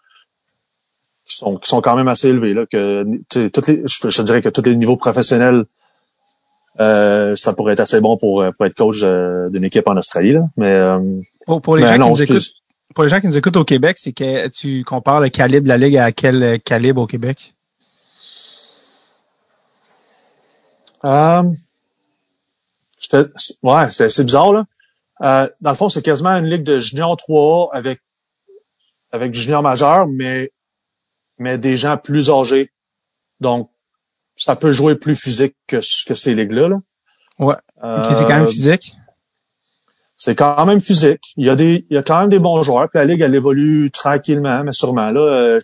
qui 1.27 1.37
sont, 1.37 1.57
qui 1.57 1.69
sont 1.69 1.81
quand 1.81 1.97
même 1.97 2.09
assez 2.09 2.29
élevés, 2.29 2.55
là, 2.55 2.67
que, 2.67 3.05
toutes 3.49 3.67
les, 3.67 3.83
je, 3.87 4.11
je 4.11 4.23
dirais 4.23 4.43
que 4.43 4.49
tous 4.49 4.63
les 4.63 4.77
niveaux 4.77 4.97
professionnels, 4.97 5.65
euh, 6.79 7.35
ça 7.37 7.53
pourrait 7.53 7.73
être 7.75 7.81
assez 7.81 8.01
bon 8.01 8.17
pour, 8.17 8.43
euh, 8.43 8.53
pour 8.53 8.65
être 8.65 8.75
coach 8.77 9.01
euh, 9.03 9.49
d'une 9.51 9.65
équipe 9.65 9.89
en 9.89 9.97
Australie, 9.97 10.33
là. 10.33 10.43
Mais, 10.57 10.73
euh, 10.73 11.01
Pour, 11.47 11.61
pour 11.61 11.77
les 11.77 11.85
gens 11.85 11.99
non, 11.99 12.07
qui 12.07 12.11
nous 12.13 12.23
excuse. 12.23 12.47
écoutent, 12.47 12.60
pour 12.95 13.05
les 13.05 13.11
gens 13.11 13.21
qui 13.21 13.27
nous 13.29 13.37
écoutent 13.39 13.57
au 13.57 13.65
Québec, 13.65 13.99
c'est 13.99 14.13
que 14.13 14.49
tu 14.49 14.85
compares 14.85 15.21
le 15.21 15.29
calibre 15.29 15.65
de 15.65 15.69
la 15.69 15.79
ligue 15.79 15.97
à 15.97 16.13
quel 16.13 16.61
calibre 16.61 17.03
au 17.03 17.07
Québec? 17.07 17.55
Euh, 21.05 21.43
ouais, 23.63 23.91
c'est 23.91 24.25
bizarre 24.25 24.53
là. 24.53 24.65
Euh, 25.23 25.49
dans 25.61 25.71
le 25.71 25.77
fond, 25.77 25.89
c'est 25.89 26.03
quasiment 26.03 26.31
une 26.31 26.47
ligue 26.47 26.63
de 26.63 26.81
junior 26.81 27.17
3 27.17 27.71
avec 27.73 28.01
avec 29.13 29.35
junior 29.35 29.63
majeur, 29.63 30.07
mais 30.07 30.51
mais 31.39 31.59
des 31.59 31.77
gens 31.77 31.97
plus 31.97 32.31
âgés. 32.31 32.71
Donc, 33.41 33.71
ça 34.37 34.57
peut 34.57 34.73
jouer 34.73 34.95
plus 34.95 35.17
physique 35.17 35.57
que 35.67 35.81
ce- 35.81 36.05
que 36.07 36.15
ces 36.15 36.35
ligues-là. 36.35 36.69
Là. 36.69 36.79
Ouais. 37.39 37.55
Ok, 37.83 38.15
c'est 38.15 38.25
quand 38.25 38.29
même 38.29 38.43
Euh, 38.45 38.47
physique. 38.47 38.95
C'est 40.23 40.35
quand 40.37 40.67
même 40.67 40.83
physique. 40.83 41.33
Il 41.39 41.47
y 41.47 41.51
a 41.51 41.57
des, 41.57 41.87
il 41.89 41.95
y 41.95 41.97
a 41.97 42.03
quand 42.03 42.21
même 42.21 42.29
des 42.29 42.39
bons 42.39 42.63
joueurs. 42.63 42.89
Puis 42.91 42.99
la 42.99 43.07
ligue, 43.07 43.23
elle 43.23 43.35
évolue 43.35 43.91
tranquillement, 43.91 44.63
mais 44.63 44.73
sûrement. 44.73 45.11
Là, 45.11 45.21
euh, 45.21 45.59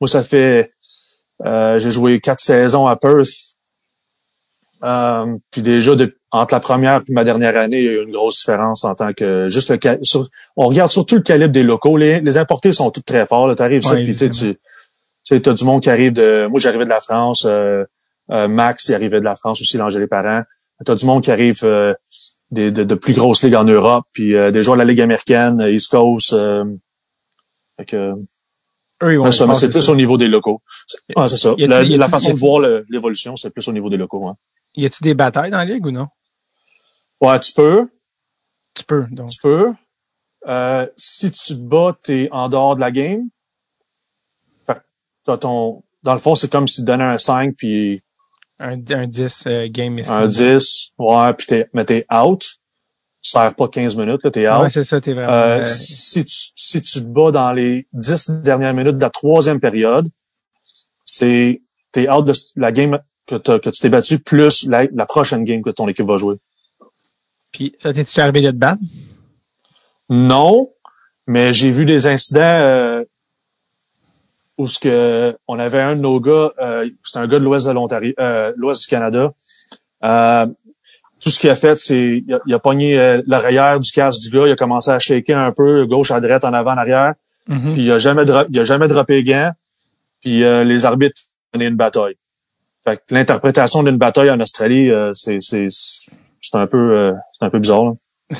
moi, 0.00 0.08
ça 0.08 0.24
fait, 0.24 0.72
euh, 1.44 1.78
j'ai 1.78 1.90
joué 1.90 2.18
quatre 2.18 2.40
saisons 2.40 2.86
à 2.86 2.96
Perth. 2.96 3.28
Euh, 4.84 5.36
puis 5.50 5.60
déjà, 5.60 5.94
de- 5.94 6.16
entre 6.30 6.54
la 6.54 6.60
première 6.60 7.00
et 7.06 7.12
ma 7.12 7.24
dernière 7.24 7.56
année, 7.56 7.80
il 7.80 7.84
y 7.84 7.88
a 7.88 7.92
eu 7.92 8.04
une 8.04 8.12
grosse 8.12 8.38
différence 8.38 8.84
en 8.84 8.94
tant 8.94 9.12
que 9.12 9.48
juste 9.48 9.70
le. 9.70 9.78
sur- 10.02 10.28
on 10.56 10.68
regarde 10.68 10.90
surtout 10.90 11.16
le 11.16 11.20
calibre 11.22 11.52
des 11.52 11.62
locaux. 11.64 11.96
Les, 11.96 12.20
les 12.20 12.38
importés 12.38 12.72
sont 12.72 12.90
tous 12.90 13.02
très 13.02 13.26
forts. 13.26 13.54
Tu 13.56 13.62
arrives 13.62 13.84
Ouais, 13.86 14.04
puis 14.04 14.14
tu 15.42 15.48
as 15.50 15.52
du 15.54 15.64
monde 15.64 15.82
qui 15.82 15.90
arrive 15.90 16.12
de. 16.12 16.46
Moi, 16.46 16.60
j'arrivais 16.60 16.84
de 16.84 16.90
la 16.90 17.00
France. 17.00 17.44
euh, 17.46 17.84
euh, 18.30 18.46
Max, 18.48 18.88
il 18.88 18.94
arrivait 18.94 19.20
de 19.20 19.24
la 19.24 19.36
France 19.36 19.60
aussi, 19.60 19.76
l'Angélé 19.78 20.06
Parent. 20.06 20.42
T'as 20.84 20.94
du 20.94 21.04
monde 21.06 21.24
qui 21.24 21.30
arrive 21.32 21.60
euh, 21.64 21.92
des, 22.50 22.70
de, 22.70 22.82
de 22.84 22.94
plus 22.94 23.14
grosses 23.14 23.42
ligues 23.42 23.56
en 23.56 23.64
Europe, 23.64 24.06
puis 24.12 24.34
euh, 24.34 24.50
des 24.50 24.62
joueurs 24.62 24.76
de 24.76 24.82
la 24.82 24.86
Ligue 24.86 25.00
américaine, 25.00 25.60
euh, 25.60 25.72
East 25.72 25.90
Coast. 25.90 26.32
Euh, 26.32 26.64
fait 27.78 27.84
que, 27.86 28.12
passer 29.48 29.66
c'est 29.66 29.72
plus 29.72 29.82
ça. 29.82 29.92
au 29.92 29.96
niveau 29.96 30.16
des 30.16 30.28
locaux. 30.28 30.60
Ouais, 31.16 31.28
c'est 31.28 31.36
ça. 31.36 31.50
A-t-il- 31.52 31.68
La, 31.68 31.78
a-t-il- 31.78 31.98
la 31.98 32.08
façon 32.08 32.28
de 32.28 32.32
a-t-il- 32.32 32.40
voir 32.46 32.60
l'évolution, 32.88 33.36
c'est 33.36 33.50
plus 33.50 33.66
au 33.68 33.72
niveau 33.72 33.88
des 33.90 33.96
locaux. 33.96 34.26
Hein. 34.26 34.36
Y 34.74 34.86
a-tu 34.86 35.02
des 35.02 35.14
batailles 35.14 35.50
dans 35.50 35.58
la 35.58 35.64
ligue 35.64 35.86
ou 35.86 35.90
non? 35.90 36.08
Ouais, 37.20 37.38
tu 37.40 37.52
peux, 37.52 37.88
Tu 38.74 38.84
peux, 38.84 39.06
donc. 39.10 39.30
tu 39.30 39.38
peux. 39.42 39.72
Euh, 40.46 40.86
si 40.96 41.30
tu 41.32 41.54
te 41.54 41.60
bats, 41.60 41.96
t'es 42.02 42.28
en 42.32 42.48
dehors 42.48 42.76
de 42.76 42.80
la 42.80 42.90
game. 42.92 43.28
Fait 44.66 44.80
ton, 45.38 45.82
dans 46.02 46.12
le 46.14 46.20
fond, 46.20 46.34
c'est 46.36 46.50
comme 46.50 46.66
si 46.68 46.76
tu 46.80 46.84
donnais 46.86 47.04
un 47.04 47.18
5 47.18 47.54
puis 47.56 48.02
Un, 48.60 48.80
un 48.90 49.06
10 49.06 49.44
euh, 49.46 49.68
game 49.70 50.00
un 50.08 50.26
10, 50.26 50.90
ouais, 50.98 51.34
puis 51.34 51.46
t'es, 51.46 51.68
mais 51.72 51.84
t'es 51.84 52.04
out. 52.12 52.40
Tu 53.20 53.30
sers 53.30 53.54
pas 53.54 53.68
15 53.68 53.96
minutes, 53.96 54.22
là, 54.24 54.30
t'es 54.30 54.48
out. 54.48 54.62
Ouais, 54.62 54.70
c'est 54.70 54.84
ça, 54.84 55.00
t'es 55.00 55.12
vraiment. 55.12 55.32
Euh, 55.32 55.60
euh, 55.60 55.66
si, 55.66 56.24
tu, 56.24 56.50
si 56.56 56.82
tu 56.82 57.00
te 57.00 57.06
bats 57.06 57.30
dans 57.30 57.52
les 57.52 57.86
10 57.92 58.42
dernières 58.42 58.74
minutes 58.74 58.96
de 58.96 59.02
la 59.02 59.10
troisième 59.10 59.60
période, 59.60 60.08
c'est 61.04 61.62
t'es 61.92 62.10
out 62.10 62.24
de 62.24 62.32
la 62.56 62.72
game 62.72 62.98
que, 63.26 63.36
que 63.36 63.70
tu 63.70 63.80
t'es 63.80 63.88
battu 63.88 64.18
plus 64.18 64.66
la, 64.68 64.86
la 64.92 65.06
prochaine 65.06 65.44
game 65.44 65.62
que 65.62 65.70
ton 65.70 65.86
équipe 65.88 66.06
va 66.06 66.16
jouer. 66.16 66.36
Puis, 67.52 67.74
ça 67.78 67.92
t'es-tu 67.92 68.20
arrivé 68.20 68.40
de 68.40 68.50
te 68.50 68.56
battre? 68.56 68.82
Non, 70.08 70.70
mais 71.26 71.52
j'ai 71.52 71.70
vu 71.70 71.84
des 71.84 72.06
incidents 72.06 72.40
euh, 72.40 73.04
où 74.58 74.66
ce 74.66 74.78
que 74.78 75.36
on 75.46 75.58
avait 75.58 75.80
un 75.80 75.96
de 75.96 76.00
nos 76.00 76.20
gars, 76.20 76.52
euh, 76.60 76.88
c'est 77.04 77.18
un 77.18 77.26
gars 77.26 77.38
de 77.38 77.44
l'ouest 77.44 77.66
de 77.66 77.72
l'Ontario, 77.72 78.12
euh, 78.18 78.52
l'ouest 78.56 78.82
du 78.82 78.88
Canada. 78.88 79.32
Euh, 80.04 80.46
tout 81.20 81.30
ce 81.30 81.40
qu'il 81.40 81.50
a 81.50 81.56
fait, 81.56 81.78
c'est 81.80 82.22
il 82.26 82.34
a, 82.34 82.40
il 82.46 82.54
a 82.54 82.58
pogné 82.58 82.98
euh, 82.98 83.22
l'oreillère 83.26 83.80
du 83.80 83.90
casque 83.90 84.20
du 84.20 84.30
gars, 84.30 84.46
il 84.46 84.52
a 84.52 84.56
commencé 84.56 84.90
à 84.90 84.98
shaker 84.98 85.38
un 85.38 85.52
peu, 85.52 85.86
gauche 85.86 86.10
à 86.10 86.20
droite, 86.20 86.44
en 86.44 86.52
avant, 86.52 86.72
en 86.72 86.78
arrière. 86.78 87.14
Mhm. 87.48 87.72
Puis 87.72 87.82
il 87.82 87.90
a 87.92 87.98
jamais 87.98 88.22
il 88.50 88.58
a 88.58 88.64
jamais 88.64 88.88
droppé 88.88 89.22
gants. 89.22 89.52
Puis 90.20 90.44
euh, 90.44 90.64
les 90.64 90.84
arbitres 90.84 91.20
ont 91.54 91.58
donné 91.58 91.70
une 91.70 91.76
bataille. 91.76 92.16
Fait 92.84 92.96
que 92.96 93.14
l'interprétation 93.14 93.82
d'une 93.82 93.96
bataille 93.96 94.30
en 94.30 94.40
Australie, 94.40 94.90
euh, 94.90 95.12
c'est 95.14 95.38
c'est 95.40 95.66
c'est 95.68 96.56
un 96.56 96.66
peu 96.66 96.96
euh, 96.96 97.12
c'est 97.32 97.44
un 97.44 97.50
peu 97.50 97.58
bizarre. 97.58 97.84
Là. 97.84 97.92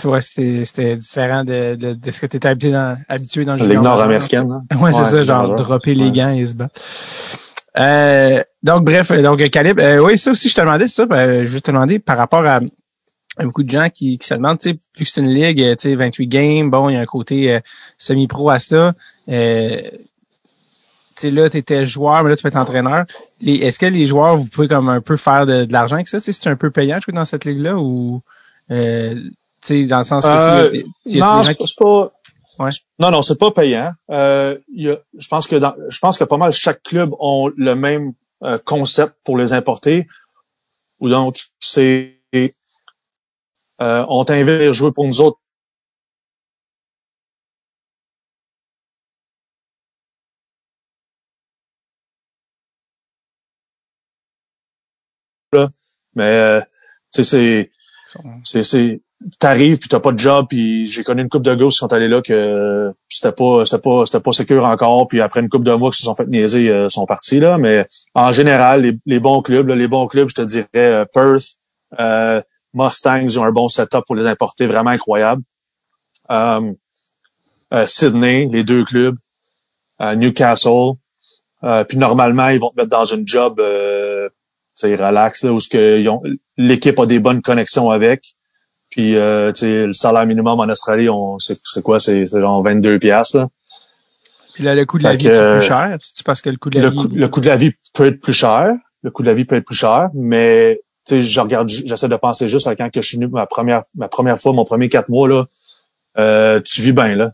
Ouais, 0.04 0.20
c'était 0.20 0.96
différent 0.96 1.44
de, 1.44 1.74
de, 1.74 1.94
de 1.94 2.10
ce 2.10 2.20
que 2.20 2.26
tu 2.26 2.36
étais 2.36 2.48
habitué 2.48 2.72
dans, 2.72 2.98
habitué 3.08 3.44
dans 3.46 3.52
le 3.54 3.58
junior 3.58 3.74
Ligue 3.76 3.82
nord-américaine. 3.84 4.50
hein? 4.70 4.76
Ouais, 4.78 4.92
c'est 4.92 5.04
ça, 5.04 5.24
genre 5.24 5.54
dropper 5.54 5.94
les 5.94 6.10
gants 6.12 6.30
et 6.30 6.46
se 6.46 6.54
battre. 6.54 6.78
Euh, 7.78 8.42
donc, 8.62 8.84
bref, 8.84 9.10
euh, 9.10 9.22
donc 9.22 9.48
Calibre, 9.50 9.82
euh, 9.82 9.98
oui, 10.00 10.18
ça 10.18 10.30
aussi, 10.32 10.48
je 10.48 10.54
te 10.54 10.60
demandais 10.60 10.88
ça. 10.88 11.06
ben, 11.06 11.44
je 11.44 11.48
vais 11.48 11.60
te 11.60 11.70
demander 11.70 11.98
par 12.00 12.18
rapport 12.18 12.44
à, 12.44 12.60
à 13.36 13.44
beaucoup 13.44 13.62
de 13.62 13.70
gens 13.70 13.88
qui, 13.88 14.18
qui 14.18 14.26
se 14.26 14.34
demandent, 14.34 14.58
tu 14.58 14.70
sais, 14.70 14.78
vu 14.98 15.04
que 15.04 15.10
c'est 15.10 15.20
une 15.20 15.28
ligue, 15.32 15.62
euh, 15.62 15.74
tu 15.74 15.88
sais, 15.88 15.94
28 15.94 16.26
games, 16.26 16.70
bon, 16.70 16.88
il 16.88 16.94
y 16.94 16.96
a 16.96 17.00
un 17.00 17.06
côté 17.06 17.54
euh, 17.54 17.60
semi-pro 17.96 18.50
à 18.50 18.58
ça. 18.58 18.92
Euh, 19.28 19.80
tu 21.16 21.22
sais, 21.22 21.30
là, 21.30 21.48
tu 21.48 21.56
étais 21.56 21.86
joueur, 21.86 22.24
mais 22.24 22.30
là, 22.30 22.36
tu 22.36 22.46
être 22.46 22.56
entraîneur. 22.56 23.04
Est-ce 23.44 23.78
que 23.78 23.86
les 23.86 24.06
joueurs, 24.06 24.36
vous 24.36 24.46
pouvez 24.46 24.68
comme 24.68 24.88
un 24.88 25.00
peu 25.00 25.16
faire 25.16 25.46
de, 25.46 25.64
de 25.64 25.72
l'argent 25.72 25.94
avec 25.96 26.08
ça? 26.08 26.18
Tu 26.20 26.24
sais, 26.24 26.32
c'est 26.32 26.50
un 26.50 26.56
peu 26.56 26.70
payant 26.70 26.98
de 26.98 27.02
jouer 27.02 27.14
dans 27.14 27.24
cette 27.24 27.44
ligue-là 27.44 27.76
ou, 27.76 28.20
euh, 28.70 29.14
tu 29.60 29.68
sais, 29.68 29.86
dans 29.86 29.98
le 29.98 30.04
sens 30.04 30.24
que... 30.24 30.28
Euh, 30.28 30.82
non, 31.14 31.42
Non, 32.98 33.10
non, 33.10 33.22
c'est 33.22 33.38
pas 33.38 33.50
payant. 33.50 33.90
Euh, 34.10 34.58
y 34.72 34.90
a, 34.90 34.98
je 35.16 35.28
pense 35.28 35.46
que 35.46 35.56
dans, 35.56 35.74
je 35.88 35.98
pense 35.98 36.18
que 36.18 36.24
pas 36.24 36.36
mal 36.36 36.52
chaque 36.52 36.82
club 36.82 37.14
ont 37.20 37.50
le 37.56 37.74
même 37.74 38.14
euh, 38.42 38.58
concept 38.58 39.14
pour 39.24 39.36
les 39.36 39.52
importer. 39.52 40.08
Ou 41.00 41.08
donc 41.08 41.40
c'est 41.60 42.20
euh, 43.80 44.04
on 44.08 44.24
t'invite 44.24 44.48
à 44.48 44.72
jouer 44.72 44.90
pour 44.92 45.06
nous 45.06 45.20
autres. 45.20 45.38
Mais 56.14 56.26
euh, 56.26 56.60
c'est 57.10 57.24
c'est 57.24 59.00
t'arrives 59.38 59.78
puis 59.78 59.88
t'as 59.88 59.98
pas 59.98 60.12
de 60.12 60.18
job 60.18 60.46
puis 60.48 60.88
j'ai 60.88 61.02
connu 61.02 61.22
une 61.22 61.28
coupe 61.28 61.42
de 61.42 61.54
gars 61.54 61.66
qui 61.66 61.72
sont 61.72 61.92
allés 61.92 62.08
là 62.08 62.22
que 62.22 62.92
c'était 63.08 63.32
pas 63.32 63.64
c'était 63.64 63.82
pas 63.82 64.04
c'était 64.06 64.20
pas 64.20 64.32
sécure 64.32 64.64
encore 64.64 65.08
puis 65.08 65.20
après 65.20 65.40
une 65.40 65.48
coupe 65.48 65.64
de 65.64 65.74
mois 65.74 65.90
qui 65.90 65.98
se 65.98 66.04
sont 66.04 66.14
fait 66.14 66.28
niaiser 66.28 66.68
euh, 66.70 66.88
sont 66.88 67.06
partis 67.06 67.40
là. 67.40 67.58
Mais 67.58 67.86
en 68.14 68.32
général 68.32 68.82
les, 68.82 68.96
les 69.06 69.18
bons 69.18 69.42
clubs 69.42 69.66
là, 69.66 69.74
les 69.74 69.88
bons 69.88 70.06
clubs 70.06 70.28
je 70.28 70.36
te 70.36 70.42
dirais 70.42 70.68
euh, 70.74 71.04
Perth 71.12 71.56
euh, 71.98 72.40
Mustangs 72.74 73.38
ont 73.38 73.44
un 73.44 73.50
bon 73.50 73.68
setup 73.68 74.02
pour 74.06 74.14
les 74.14 74.26
importer 74.26 74.66
vraiment 74.66 74.90
incroyable. 74.90 75.42
Euh, 76.30 76.72
euh, 77.74 77.86
Sydney 77.86 78.48
les 78.52 78.62
deux 78.62 78.84
clubs 78.84 79.16
Newcastle 80.00 80.92
puis 81.88 81.98
normalement 81.98 82.50
ils 82.50 82.60
vont 82.60 82.70
te 82.70 82.76
mettre 82.76 82.90
dans 82.90 83.04
une 83.04 83.26
job 83.26 83.60
c'est 84.76 84.94
relax 84.94 85.42
là 85.42 85.52
où 85.52 85.58
ce 85.58 85.68
que 85.68 86.04
l'équipe 86.56 87.00
a 87.00 87.06
des 87.06 87.18
bonnes 87.18 87.42
connexions 87.42 87.90
avec 87.90 88.37
puis, 88.90 89.16
euh, 89.16 89.52
tu 89.52 89.60
sais, 89.60 89.86
le 89.86 89.92
salaire 89.92 90.26
minimum 90.26 90.58
en 90.60 90.68
Australie, 90.68 91.08
on 91.08 91.38
c'est, 91.38 91.82
quoi? 91.82 92.00
C'est, 92.00 92.26
genre 92.26 92.62
22 92.62 92.98
piastres. 92.98 93.46
Puis 94.54 94.64
là, 94.64 94.74
le 94.74 94.84
coût 94.86 94.98
de 94.98 95.04
la 95.04 95.16
vie 95.16 95.26
est 95.26 95.52
plus 95.58 95.66
cher? 95.66 95.96
C'est 96.00 96.26
parce 96.26 96.42
que 96.42 96.50
le 96.50 96.56
coût 96.56 96.70
de 96.70 96.80
la 96.80 96.86
le 96.86 96.90
vie... 96.90 96.96
Coût, 96.96 97.08
le 97.12 97.28
coût 97.28 97.40
de 97.40 97.48
la 97.48 97.56
vie 97.56 97.72
peut 97.94 98.06
être 98.06 98.20
plus 98.20 98.32
cher. 98.32 98.72
Le 99.02 99.10
coût 99.10 99.22
de 99.22 99.28
la 99.28 99.34
vie 99.34 99.44
peut 99.44 99.56
être 99.56 99.64
plus 99.64 99.76
cher, 99.76 100.08
mais 100.14 100.80
tu 101.06 101.14
sais, 101.14 101.22
je 101.22 101.40
regarde, 101.40 101.68
j'essaie 101.68 102.08
de 102.08 102.16
penser 102.16 102.48
juste 102.48 102.66
à 102.66 102.74
quand 102.74 102.90
que 102.90 103.00
je 103.00 103.06
suis 103.06 103.16
venu 103.16 103.28
ma 103.28 103.46
première, 103.46 103.82
ma 103.94 104.08
première 104.08 104.40
fois, 104.40 104.52
mon 104.52 104.64
premier 104.64 104.88
quatre 104.88 105.08
mois, 105.08 105.28
là, 105.28 105.46
euh, 106.18 106.60
tu 106.60 106.82
vis 106.82 106.92
bien, 106.92 107.14
là. 107.14 107.32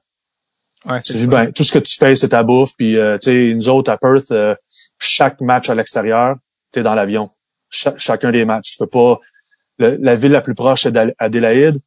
Ouais, 0.84 1.00
tu 1.00 1.14
vis 1.14 1.26
bien. 1.26 1.50
Tout 1.50 1.64
ce 1.64 1.72
que 1.72 1.78
tu 1.78 1.96
fais, 1.96 2.14
c'est 2.14 2.28
ta 2.28 2.42
bouffe. 2.42 2.72
Puis, 2.76 2.98
euh, 2.98 3.16
tu 3.16 3.30
sais, 3.30 3.54
nous 3.54 3.68
autres, 3.70 3.90
à 3.90 3.96
Perth, 3.96 4.30
euh, 4.32 4.54
chaque 4.98 5.40
match 5.40 5.70
à 5.70 5.74
l'extérieur, 5.74 6.36
tu 6.72 6.80
es 6.80 6.82
dans 6.82 6.94
l'avion. 6.94 7.30
chacun 7.70 8.30
des 8.30 8.44
matchs. 8.44 8.72
Tu 8.72 8.78
peux 8.78 8.86
pas 8.86 9.18
la 9.78 10.16
ville 10.16 10.32
la 10.32 10.40
plus 10.40 10.54
proche, 10.54 10.82
c'est 10.82 11.14
Adélaïde. 11.18 11.78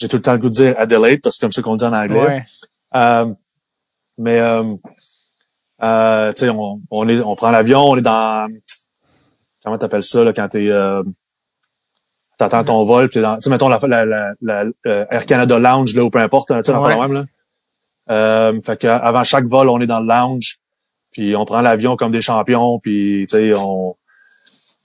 J'ai 0.00 0.08
tout 0.08 0.16
le 0.16 0.22
temps 0.22 0.32
le 0.32 0.38
goût 0.38 0.48
de 0.48 0.54
dire 0.54 0.74
Adelaide, 0.78 1.20
parce 1.22 1.36
que 1.36 1.40
c'est 1.40 1.44
comme 1.44 1.52
ça 1.52 1.62
qu'on 1.62 1.76
dit 1.76 1.84
en 1.84 1.92
anglais. 1.92 2.44
Euh, 2.94 3.32
mais 4.16 4.38
euh, 4.38 4.74
euh, 5.82 6.32
tu 6.32 6.44
sais, 6.44 6.50
on, 6.50 6.80
on, 6.90 7.08
est, 7.08 7.20
on 7.20 7.34
prend 7.36 7.50
l'avion, 7.50 7.80
on 7.80 7.96
est 7.96 8.02
dans 8.02 8.48
comment 9.62 9.76
t'appelles 9.76 10.04
ça 10.04 10.24
là 10.24 10.32
quand 10.32 10.48
t'es 10.48 10.68
euh, 10.68 11.02
t'attends 12.38 12.64
ton 12.64 12.84
vol, 12.84 13.10
tu 13.10 13.20
dans, 13.20 13.38
tu 13.38 13.50
mettons 13.50 13.68
la, 13.68 13.78
la, 14.06 14.32
la, 14.40 14.64
euh, 14.86 15.04
Air 15.10 15.26
Canada 15.26 15.58
Lounge 15.58 15.94
là 15.94 16.04
ou 16.04 16.10
peu 16.10 16.20
importe, 16.20 16.48
tu 16.48 16.54
sais, 16.64 16.72
ouais. 16.72 16.98
même 16.98 17.12
là. 17.12 17.24
Euh, 18.10 18.60
fait 18.62 18.78
qu'avant 18.80 19.24
chaque 19.24 19.44
vol, 19.44 19.68
on 19.68 19.80
est 19.80 19.86
dans 19.86 20.00
le 20.00 20.06
lounge, 20.06 20.58
puis 21.10 21.36
on 21.36 21.44
prend 21.44 21.60
l'avion 21.60 21.96
comme 21.96 22.12
des 22.12 22.22
champions, 22.22 22.78
puis 22.78 23.26
tu 23.28 23.36
sais, 23.36 23.52
on 23.58 23.96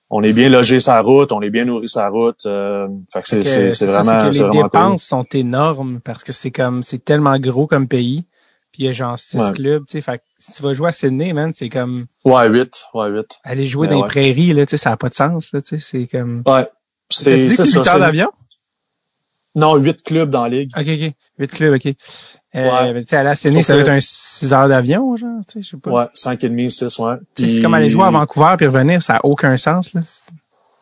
on 0.10 0.22
est 0.22 0.34
bien 0.34 0.50
logé 0.50 0.80
sa 0.80 1.02
route, 1.02 1.32
on 1.32 1.42
est 1.42 1.50
bien 1.50 1.66
nourri 1.66 1.90
sa 1.90 2.10
route. 2.10 2.46
Euh, 2.46 2.88
fait 3.12 3.22
que 3.22 3.28
c'est, 3.28 3.74
c'est, 3.74 3.86
vraiment, 3.86 4.20
que 4.20 4.38
les 4.38 4.62
dépenses 4.62 5.04
sont 5.04 5.26
énormes 5.34 6.00
parce 6.02 6.24
que 6.24 6.32
c'est 6.32 6.52
comme 6.52 6.84
c'est 6.84 7.04
tellement 7.04 7.38
gros 7.40 7.68
comme 7.68 7.88
pays. 7.88 8.26
Puis 8.72 8.84
il 8.84 8.86
y 8.88 8.90
a 8.90 8.92
genre 8.92 9.20
six 9.20 9.52
clubs, 9.54 9.86
tu 9.86 9.92
sais. 9.92 10.02
Fait 10.02 10.18
que 10.18 10.24
si 10.40 10.52
tu 10.52 10.64
vas 10.64 10.74
jouer 10.74 10.90
à 10.90 10.92
Sydney, 10.92 11.32
man, 11.34 11.52
c'est 11.54 11.70
comme. 11.70 12.08
Ouais, 12.26 12.48
huit, 12.48 12.86
ouais, 12.96 13.10
huit. 13.10 13.40
Aller 13.44 13.68
jouer 13.68 13.88
dans 13.88 14.02
les 14.02 14.08
prairies, 14.08 14.54
là, 14.54 14.66
tu 14.66 14.72
sais, 14.72 14.78
ça 14.78 14.90
n'a 14.90 14.98
pas 14.98 15.10
de 15.10 15.14
sens, 15.14 15.52
là, 15.54 15.62
tu 15.62 15.80
sais. 15.80 15.80
C'est 15.80 16.08
comme. 16.08 16.42
Ouais. 16.48 16.68
C'est, 17.10 17.50
c'est 17.50 17.66
ça. 17.68 17.80
heures 17.94 18.00
d'avion? 18.00 18.32
Non, 19.56 19.76
huit 19.76 20.02
clubs 20.02 20.32
dans 20.32 20.44
la 20.44 20.50
ligue. 20.50 20.72
OK, 20.76 20.88
OK. 20.88 21.14
Huit 21.38 21.52
clubs, 21.52 21.74
OK. 21.76 21.94
Euh, 22.56 23.02
à 23.12 23.36
Sydney, 23.36 23.64
ça 23.64 23.76
va 23.76 23.82
être 23.82 23.90
un 23.90 24.00
6 24.00 24.54
heures 24.54 24.68
d'avion, 24.68 25.16
genre, 25.16 25.40
tu 25.48 25.54
sais, 25.54 25.62
je 25.64 25.70
sais 25.72 25.78
pas. 25.78 25.90
Ouais, 25.90 26.06
cinq 26.14 26.44
et 26.44 26.50
demi, 26.50 26.70
six, 26.70 27.00
ouais. 27.00 27.16
C'est 27.36 27.62
comme 27.62 27.74
aller 27.74 27.90
jouer 27.90 28.06
à 28.06 28.12
Vancouver 28.12 28.54
puis 28.58 28.68
revenir, 28.68 29.02
ça 29.02 29.16
a 29.16 29.26
aucun 29.26 29.58
sens, 29.58 29.94
là. 29.94 30.02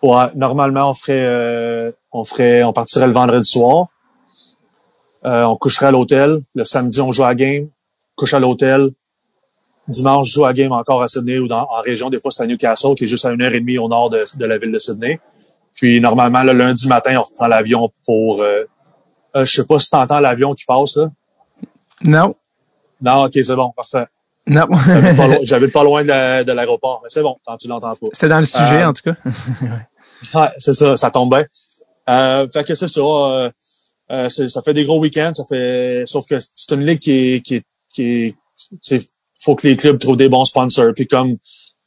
Ouais, 0.01 0.31
normalement, 0.36 0.89
on 0.89 0.93
ferait, 0.95 1.21
euh, 1.21 1.91
on 2.12 2.25
ferait, 2.25 2.63
on 2.63 2.73
partirait 2.73 3.07
le 3.07 3.13
vendredi 3.13 3.47
soir. 3.47 3.88
Euh, 5.25 5.43
on 5.43 5.55
coucherait 5.55 5.88
à 5.88 5.91
l'hôtel. 5.91 6.41
Le 6.55 6.63
samedi, 6.63 6.99
on 7.01 7.12
joue 7.12 7.23
à 7.23 7.27
la 7.27 7.36
game. 7.36 7.67
Couche 8.15 8.34
à 8.34 8.39
l'hôtel. 8.39 8.89
Dimanche, 9.88 10.29
joue 10.31 10.43
à 10.43 10.49
la 10.49 10.53
game 10.53 10.71
encore 10.71 11.03
à 11.03 11.07
Sydney 11.07 11.38
ou 11.38 11.47
dans, 11.47 11.67
en 11.69 11.81
région. 11.81 12.10
Des 12.10 12.19
fois, 12.19 12.31
c'est 12.31 12.43
à 12.43 12.47
Newcastle, 12.47 12.95
qui 12.95 13.03
est 13.03 13.07
juste 13.07 13.25
à 13.25 13.31
une 13.31 13.41
heure 13.41 13.53
et 13.53 13.60
demie 13.60 13.77
au 13.77 13.88
nord 13.88 14.10
de, 14.10 14.23
de 14.38 14.45
la 14.45 14.57
ville 14.57 14.71
de 14.71 14.79
Sydney. 14.79 15.19
Puis, 15.75 16.01
normalement, 16.01 16.43
le 16.43 16.53
lundi 16.53 16.88
matin, 16.88 17.17
on 17.19 17.23
reprend 17.23 17.47
l'avion 17.47 17.91
pour, 18.05 18.41
euh, 18.41 18.63
euh, 19.36 19.45
je 19.45 19.51
sais 19.51 19.65
pas 19.65 19.79
si 19.79 19.89
t'entends 19.89 20.19
l'avion 20.19 20.55
qui 20.55 20.65
passe, 20.65 20.97
là. 20.97 21.10
Non. 22.03 22.35
Non, 23.01 23.25
ok, 23.25 23.31
c'est 23.33 23.55
bon, 23.55 23.71
parfait. 23.75 24.05
Non. 24.47 24.67
J'habite 25.43 25.71
pas, 25.71 25.83
loin 25.83 26.03
de 26.03 26.51
l'aéroport, 26.51 27.01
mais 27.03 27.09
c'est 27.09 27.21
bon, 27.21 27.37
tant 27.45 27.57
tu 27.57 27.67
l'entends 27.67 27.95
pas. 27.95 28.07
C'était 28.13 28.27
dans 28.27 28.39
le 28.39 28.45
sujet, 28.45 28.83
euh, 28.83 28.89
en 28.89 28.93
tout 28.93 29.03
cas. 29.03 29.15
ouais, 30.39 30.49
c'est 30.59 30.73
ça, 30.73 30.97
ça 30.97 31.11
tombe 31.11 31.29
bien. 31.29 31.45
Euh, 32.09 32.47
fait 32.51 32.63
que 32.63 32.75
c'est 32.75 32.87
ça. 32.87 33.01
Euh, 33.01 33.49
euh 34.11 34.29
ça 34.29 34.61
fait 34.61 34.73
des 34.73 34.85
gros 34.85 34.99
week-ends, 34.99 35.33
ça 35.33 35.43
fait. 35.47 36.03
Sauf 36.05 36.25
que 36.27 36.37
c'est 36.39 36.75
une 36.75 36.85
ligue 36.85 36.99
qui 36.99 37.11
est, 37.11 37.41
qui 37.41 37.55
est, 37.55 37.65
qui 37.93 38.95
est, 38.95 39.09
faut 39.39 39.55
que 39.55 39.67
les 39.67 39.77
clubs 39.77 39.99
trouvent 39.99 40.17
des 40.17 40.29
bons 40.29 40.45
sponsors. 40.45 40.93
Puis 40.95 41.07
comme 41.07 41.37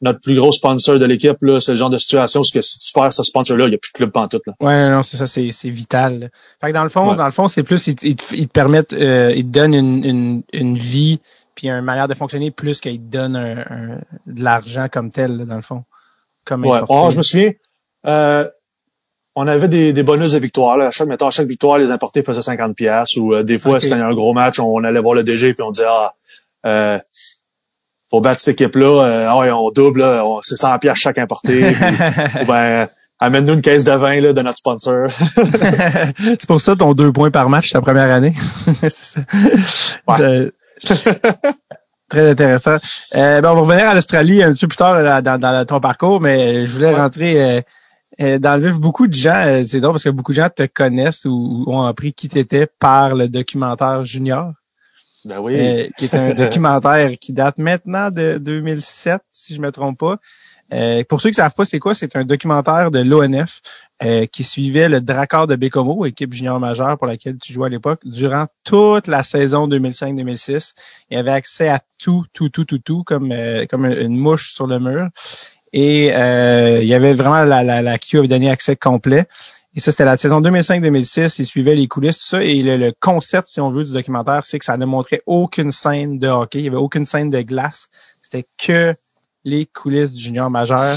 notre 0.04 0.20
plus 0.20 0.36
gros 0.36 0.52
sponsor 0.52 0.98
de 0.98 1.04
l'équipe, 1.06 1.36
là, 1.40 1.60
c'est 1.60 1.72
le 1.72 1.78
genre 1.78 1.90
de 1.90 1.98
situation 1.98 2.40
où 2.40 2.44
que 2.44 2.60
si 2.60 2.78
tu 2.78 2.92
perds 2.92 3.12
ce 3.12 3.22
sponsor-là, 3.22 3.64
il 3.64 3.70
n'y 3.70 3.74
a 3.74 3.78
plus 3.78 3.90
de 3.92 3.96
club 3.96 4.10
pantoute. 4.10 4.42
Là. 4.46 4.52
Ouais, 4.60 4.90
non, 4.90 5.02
c'est 5.02 5.16
ça, 5.16 5.26
c'est, 5.26 5.50
c'est 5.50 5.70
vital. 5.70 6.30
Fait 6.60 6.68
que 6.68 6.72
dans 6.72 6.82
le 6.82 6.90
fond, 6.90 7.14
dans 7.14 7.24
le 7.24 7.32
fond, 7.32 7.48
c'est 7.48 7.62
plus, 7.62 7.86
ils, 7.86 7.96
ils, 8.02 8.16
te 8.16 8.52
permettent, 8.52 8.92
euh, 8.92 9.32
ils 9.34 9.44
te 9.44 9.50
donnent 9.50 9.74
une, 9.74 10.04
une, 10.04 10.42
une 10.52 10.78
vie 10.78 11.20
puis 11.54 11.68
une 11.68 11.80
manière 11.80 12.08
de 12.08 12.14
fonctionner 12.14 12.50
plus 12.50 12.80
qu'ils 12.80 12.98
te 12.98 13.10
donnent 13.10 13.36
un, 13.36 13.98
de 14.26 14.42
l'argent 14.42 14.88
comme 14.90 15.10
tel, 15.10 15.36
là, 15.38 15.44
dans 15.44 15.56
le 15.56 15.62
fond. 15.62 15.84
Comme 16.44 16.66
ouais. 16.66 16.80
Oh, 16.88 17.08
je 17.10 17.16
me 17.16 17.22
souviens, 17.22 17.52
euh, 18.06 18.46
on 19.34 19.46
avait 19.46 19.68
des, 19.68 19.92
des 19.92 20.02
bonus 20.02 20.32
de 20.32 20.38
victoire. 20.38 20.76
Là. 20.76 20.88
À 20.88 20.90
chaque, 20.90 21.08
mettons, 21.08 21.28
à 21.28 21.30
chaque 21.30 21.48
victoire, 21.48 21.78
les 21.78 21.90
importés 21.90 22.22
faisaient 22.22 22.42
50 22.42 22.76
pièces 22.76 23.16
ou 23.16 23.34
euh, 23.34 23.42
des 23.42 23.58
fois, 23.58 23.80
c'était 23.80 23.94
un 23.94 24.12
gros 24.12 24.34
match, 24.34 24.58
on 24.58 24.84
allait 24.84 25.00
voir 25.00 25.14
le 25.14 25.24
DG 25.24 25.54
puis 25.54 25.62
on 25.62 25.70
disait, 25.70 25.86
ah, 25.88 26.14
euh, 26.66 26.98
faut 28.10 28.20
battre 28.20 28.40
cette 28.40 28.60
équipe-là, 28.60 29.04
euh, 29.04 29.26
ah 29.28 29.38
ouais, 29.38 29.50
on 29.50 29.70
double, 29.70 30.00
là, 30.00 30.24
c'est 30.42 30.56
100 30.56 30.78
pièces 30.78 30.98
chaque 30.98 31.18
importé. 31.18 31.70
ou 32.42 32.46
ben, 32.46 32.88
amène-nous 33.18 33.54
une 33.54 33.62
caisse 33.62 33.84
de 33.84 33.92
vin 33.92 34.20
là, 34.20 34.32
de 34.32 34.42
notre 34.42 34.58
sponsor. 34.58 35.08
c'est 35.10 36.46
pour 36.46 36.60
ça 36.60 36.76
ton 36.76 36.92
deux 36.94 37.12
points 37.12 37.30
par 37.30 37.48
match 37.48 37.70
ta 37.70 37.80
première 37.80 38.10
année. 38.10 38.34
c'est 38.82 38.92
ça. 38.92 39.20
Ouais. 40.06 40.50
Très 42.08 42.30
intéressant. 42.30 42.76
Euh, 43.14 43.40
ben, 43.40 43.50
on 43.50 43.54
va 43.54 43.60
revenir 43.62 43.88
à 43.88 43.94
l'Australie 43.94 44.42
un 44.42 44.52
petit 44.52 44.60
peu 44.60 44.68
plus 44.68 44.76
tard 44.76 45.22
dans, 45.22 45.40
dans, 45.40 45.64
ton 45.64 45.80
parcours, 45.80 46.20
mais 46.20 46.66
je 46.66 46.72
voulais 46.72 46.94
rentrer 46.94 47.42
euh, 47.42 47.60
euh, 48.20 48.38
dans 48.38 48.60
le 48.60 48.68
vif. 48.68 48.78
Beaucoup 48.78 49.06
de 49.06 49.14
gens, 49.14 49.64
c'est 49.66 49.80
drôle 49.80 49.94
parce 49.94 50.04
que 50.04 50.10
beaucoup 50.10 50.32
de 50.32 50.36
gens 50.36 50.48
te 50.48 50.66
connaissent 50.66 51.24
ou, 51.24 51.64
ont 51.66 51.82
appris 51.82 52.12
qui 52.12 52.28
tu 52.28 52.38
étais 52.38 52.66
par 52.66 53.14
le 53.14 53.28
documentaire 53.28 54.04
Junior. 54.04 54.52
Ben 55.24 55.38
oui. 55.40 55.54
Euh, 55.58 55.88
qui 55.96 56.04
est 56.04 56.14
un 56.14 56.34
documentaire 56.34 57.12
qui 57.18 57.32
date 57.32 57.58
maintenant 57.58 58.10
de 58.10 58.38
2007, 58.38 59.22
si 59.32 59.54
je 59.54 59.60
me 59.60 59.70
trompe 59.70 59.98
pas. 59.98 60.16
Euh, 60.72 61.04
pour 61.08 61.20
ceux 61.20 61.28
qui 61.28 61.34
savent 61.34 61.52
pas 61.54 61.66
c'est 61.66 61.78
quoi, 61.78 61.94
c'est 61.94 62.16
un 62.16 62.24
documentaire 62.24 62.90
de 62.90 62.98
l'ONF 63.00 63.60
euh, 64.02 64.24
qui 64.26 64.42
suivait 64.42 64.88
le 64.88 65.00
Drakkar 65.00 65.46
de 65.46 65.56
Bécomo, 65.56 66.06
équipe 66.06 66.32
junior 66.32 66.58
majeure 66.58 66.96
pour 66.96 67.06
laquelle 67.06 67.36
tu 67.38 67.52
jouais 67.52 67.66
à 67.66 67.68
l'époque, 67.68 68.00
durant 68.04 68.46
toute 68.64 69.06
la 69.06 69.22
saison 69.22 69.68
2005-2006. 69.68 70.72
Il 71.10 71.16
y 71.16 71.20
avait 71.20 71.30
accès 71.30 71.68
à 71.68 71.80
tout, 71.98 72.24
tout, 72.32 72.48
tout, 72.48 72.64
tout, 72.64 72.78
tout, 72.78 73.04
comme 73.04 73.32
comme 73.70 73.84
une 73.86 74.16
mouche 74.16 74.52
sur 74.54 74.66
le 74.66 74.78
mur. 74.78 75.08
Et 75.72 76.06
il 76.06 76.88
y 76.88 76.94
avait 76.94 77.14
vraiment 77.14 77.44
la, 77.44 77.62
la, 77.62 77.82
la 77.82 77.98
Q 77.98 78.18
avait 78.18 78.28
donné 78.28 78.50
accès 78.50 78.76
complet. 78.76 79.26
Et 79.76 79.80
ça, 79.80 79.90
c'était 79.90 80.04
la 80.04 80.16
saison 80.16 80.40
2005-2006. 80.40 81.36
Il 81.40 81.46
suivait 81.46 81.74
les 81.74 81.88
coulisses, 81.88 82.18
tout 82.18 82.26
ça. 82.26 82.42
Et 82.44 82.62
le, 82.62 82.92
concept, 83.00 83.48
si 83.48 83.60
on 83.60 83.70
veut, 83.70 83.84
du 83.84 83.92
documentaire, 83.92 84.44
c'est 84.44 84.58
que 84.58 84.64
ça 84.64 84.76
ne 84.76 84.86
montrait 84.86 85.22
aucune 85.26 85.72
scène 85.72 86.18
de 86.18 86.28
hockey. 86.28 86.60
Il 86.60 86.62
n'y 86.62 86.68
avait 86.68 86.76
aucune 86.76 87.06
scène 87.06 87.28
de 87.28 87.42
glace. 87.42 87.88
C'était 88.22 88.46
que 88.56 88.94
les 89.44 89.66
coulisses 89.66 90.12
du 90.12 90.22
junior 90.22 90.48
majeur. 90.48 90.96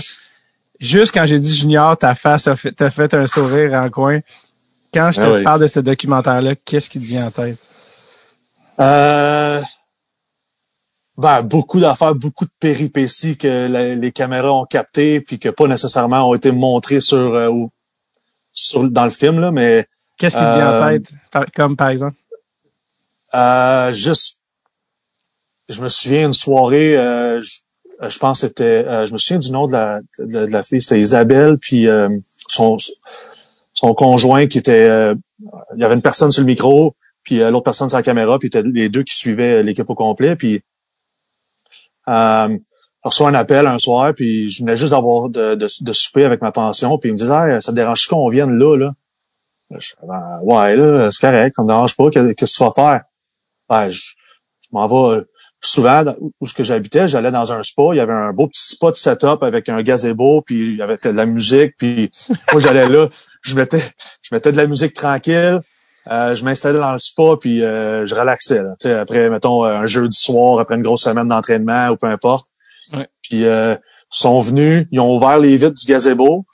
Juste 0.80 1.12
quand 1.12 1.26
j'ai 1.26 1.40
dit 1.40 1.56
junior, 1.56 1.98
ta 1.98 2.14
face 2.14 2.48
a 2.48 2.56
fait, 2.56 2.72
t'as 2.72 2.92
fait 2.92 3.14
un 3.16 3.26
sourire 3.26 3.74
en 3.74 3.90
coin. 3.90 4.20
Quand 4.94 5.12
je 5.12 5.22
te 5.22 5.40
ah 5.40 5.44
parle 5.44 5.62
de 5.62 5.68
ce 5.68 5.80
documentaire-là, 5.80 6.56
qu'est-ce 6.56 6.90
qui 6.90 7.00
te 7.00 7.06
vient 7.06 7.28
en 7.28 7.32
tête? 7.32 7.58
Euh, 8.80 9.60
ben, 11.18 11.42
beaucoup 11.42 11.80
d'affaires, 11.80 12.14
beaucoup 12.14 12.46
de 12.46 12.52
péripéties 12.60 13.38
que 13.38 13.96
les 13.96 14.12
caméras 14.12 14.54
ont 14.54 14.66
captées 14.66 15.20
puis 15.20 15.40
que 15.40 15.50
pas 15.50 15.68
nécessairement 15.68 16.30
ont 16.30 16.36
été 16.36 16.52
montrées 16.52 17.02
sur 17.02 17.18
euh, 17.18 17.50
dans 18.76 19.06
le 19.06 19.12
film, 19.12 19.40
là, 19.40 19.52
mais. 19.52 19.86
Qu'est-ce 20.18 20.36
qui 20.36 20.42
te 20.42 20.56
vient 20.56 20.80
en 20.80 20.84
euh, 20.84 20.98
tête, 20.98 21.12
comme 21.56 21.76
par 21.76 21.90
exemple? 21.90 22.18
Euh, 23.36 23.94
juste, 23.94 24.42
je 25.70 25.82
me 25.82 25.90
souviens 25.90 26.26
une 26.26 26.34
soirée, 26.34 26.98
euh, 26.98 27.40
je, 27.40 28.18
pense 28.18 28.42
que 28.42 28.48
c'était, 28.48 29.06
je 29.06 29.14
me 29.14 29.18
souviens 29.18 29.38
du 29.38 29.52
nom 29.52 29.68
de 29.68 29.74
la, 29.74 30.00
de, 30.18 30.52
la 30.52 30.64
fille, 30.64 30.82
c'était 30.82 31.00
Isabelle, 31.00 31.58
puis 31.60 31.88
son, 32.48 32.78
son 33.74 33.94
conjoint 33.94 34.48
qui 34.48 34.58
était, 34.58 35.14
il 35.76 35.80
y 35.80 35.84
avait 35.84 35.94
une 35.94 36.02
personne 36.02 36.32
sur 36.32 36.42
le 36.42 36.48
micro, 36.48 36.96
puis 37.24 37.38
l'autre 37.38 37.66
personne 37.66 37.90
sur 37.90 37.98
la 37.98 38.04
caméra, 38.04 38.40
puis 38.40 38.50
les 38.74 38.90
deux 38.90 39.04
qui 39.04 39.16
suivaient 39.16 39.62
l'équipe 39.62 39.90
au 39.90 39.96
complet, 39.96 40.36
puis 40.36 40.64
euh, 42.08 42.58
reçois 43.08 43.30
un 43.30 43.34
appel 43.34 43.68
un 43.68 43.80
soir, 43.80 44.14
puis 44.16 44.50
je 44.50 44.64
venais 44.64 44.76
juste 44.76 44.92
d'avoir 44.92 45.30
de, 45.30 45.56
de, 45.56 45.68
de, 45.82 45.92
souper 45.94 46.24
avec 46.24 46.42
ma 46.42 46.52
pension, 46.52 46.98
puis 46.98 47.10
il 47.10 47.14
me 47.14 47.18
disait 47.18 47.34
hey, 47.34 47.62
ça 47.62 47.72
te 47.72 47.76
dérange 47.76 48.08
qu'on 48.08 48.30
vienne 48.30 48.58
là, 48.58 48.76
là? 48.78 48.92
Je, 49.78 49.94
ben, 50.08 50.40
ouais, 50.44 50.76
là, 50.78 51.10
c'est 51.12 51.28
correct, 51.28 51.54
ça 51.56 51.64
me 51.64 51.68
dérange 51.68 51.96
pas, 51.96 52.10
qu'est-ce 52.10 52.34
que 52.34 52.46
tu 52.46 52.64
vas 52.64 52.72
faire? 52.74 53.02
Ben, 53.70 53.90
je, 53.90 54.02
je 54.62 54.70
m'en 54.72 54.88
vais 54.88 55.24
souvent 55.62 56.04
où 56.40 56.48
ce 56.48 56.54
que 56.54 56.64
j'habitais, 56.64 57.08
j'allais 57.08 57.32
dans 57.32 57.52
un 57.52 57.64
spa, 57.64 57.84
il 57.92 57.98
y 57.98 58.00
avait 58.00 58.14
un 58.14 58.32
beau 58.32 58.48
petit 58.48 58.76
spot 58.76 58.96
setup 58.96 59.42
avec 59.42 59.70
un 59.70 59.82
gazebo, 59.82 60.42
puis 60.42 60.72
il 60.72 60.78
y 60.78 60.82
avait 60.82 60.98
de 60.98 61.10
la 61.10 61.26
musique, 61.26 61.76
puis 61.78 62.12
moi 62.52 62.62
j'allais 62.62 62.88
là, 62.88 63.10
je 63.42 63.56
mettais 63.56 63.80
je 64.22 64.34
mettais 64.34 64.52
de 64.52 64.58
la 64.58 64.68
musique 64.68 64.94
tranquille, 64.94 65.60
euh, 66.10 66.36
je 66.36 66.44
m'installais 66.46 66.80
dans 66.80 66.94
le 66.94 67.00
spa 67.00 67.36
puis 67.40 67.64
euh, 67.64 68.06
je 68.06 68.16
relaxais 68.16 68.64
là, 68.64 69.02
après 69.02 69.30
mettons 69.30 69.66
un 69.66 69.88
jeudi 69.88 70.18
soir 70.18 70.60
après 70.60 70.76
une 70.76 70.84
grosse 70.84 71.04
semaine 71.04 71.28
d'entraînement 71.28 71.90
ou 71.90 71.98
peu 71.98 72.08
importe. 72.08 72.48
Ouais. 72.94 73.08
Puis 73.22 73.46
euh, 73.46 73.76
sont 74.10 74.40
venus, 74.40 74.86
ils 74.92 75.00
ont 75.00 75.16
ouvert 75.16 75.38
les 75.38 75.58
vitres 75.58 75.74
du 75.74 75.86
gazebo, 75.86 76.46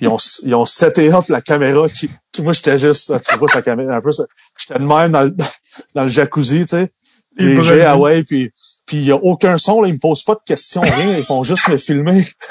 ils 0.00 0.08
ont 0.08 0.18
ils 0.44 0.54
ont 0.54 0.64
seté 0.64 1.12
up 1.12 1.28
la 1.28 1.40
caméra 1.40 1.88
qui, 1.88 2.08
moi 2.42 2.52
j'étais 2.52 2.78
juste 2.78 3.12
tu 3.20 3.36
vois 3.36 3.48
sa 3.48 3.62
caméra 3.62 3.96
un 3.96 4.00
peu 4.00 4.10
j'étais 4.10 4.78
de 4.78 4.84
même 4.84 5.12
dans 5.12 5.22
le 5.22 5.34
dans 5.94 6.04
le 6.04 6.08
jacuzzi, 6.08 6.66
tu 6.66 6.76
sais. 6.76 6.92
Les 7.36 7.62
jets, 7.62 7.84
ah 7.84 7.96
ouais, 7.96 8.22
puis 8.24 8.52
puis 8.86 8.98
il 8.98 9.04
y 9.04 9.12
a 9.12 9.16
aucun 9.16 9.56
son 9.56 9.80
là, 9.80 9.88
ils 9.88 9.94
me 9.94 9.98
posent 9.98 10.24
pas 10.24 10.34
de 10.34 10.40
questions 10.44 10.82
rien, 10.82 11.16
ils 11.16 11.24
font 11.24 11.42
juste 11.42 11.68
me 11.68 11.76
filmer. 11.76 12.24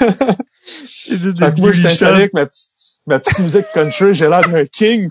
moi 1.58 1.72
j'étais 1.72 1.88
installé 1.88 2.16
avec 2.16 2.34
ma 2.34 2.46
ma 3.06 3.20
petite 3.20 3.38
musique 3.40 3.66
country, 3.72 4.14
j'ai 4.14 4.28
l'air 4.28 4.48
d'un 4.48 4.64
king. 4.66 5.08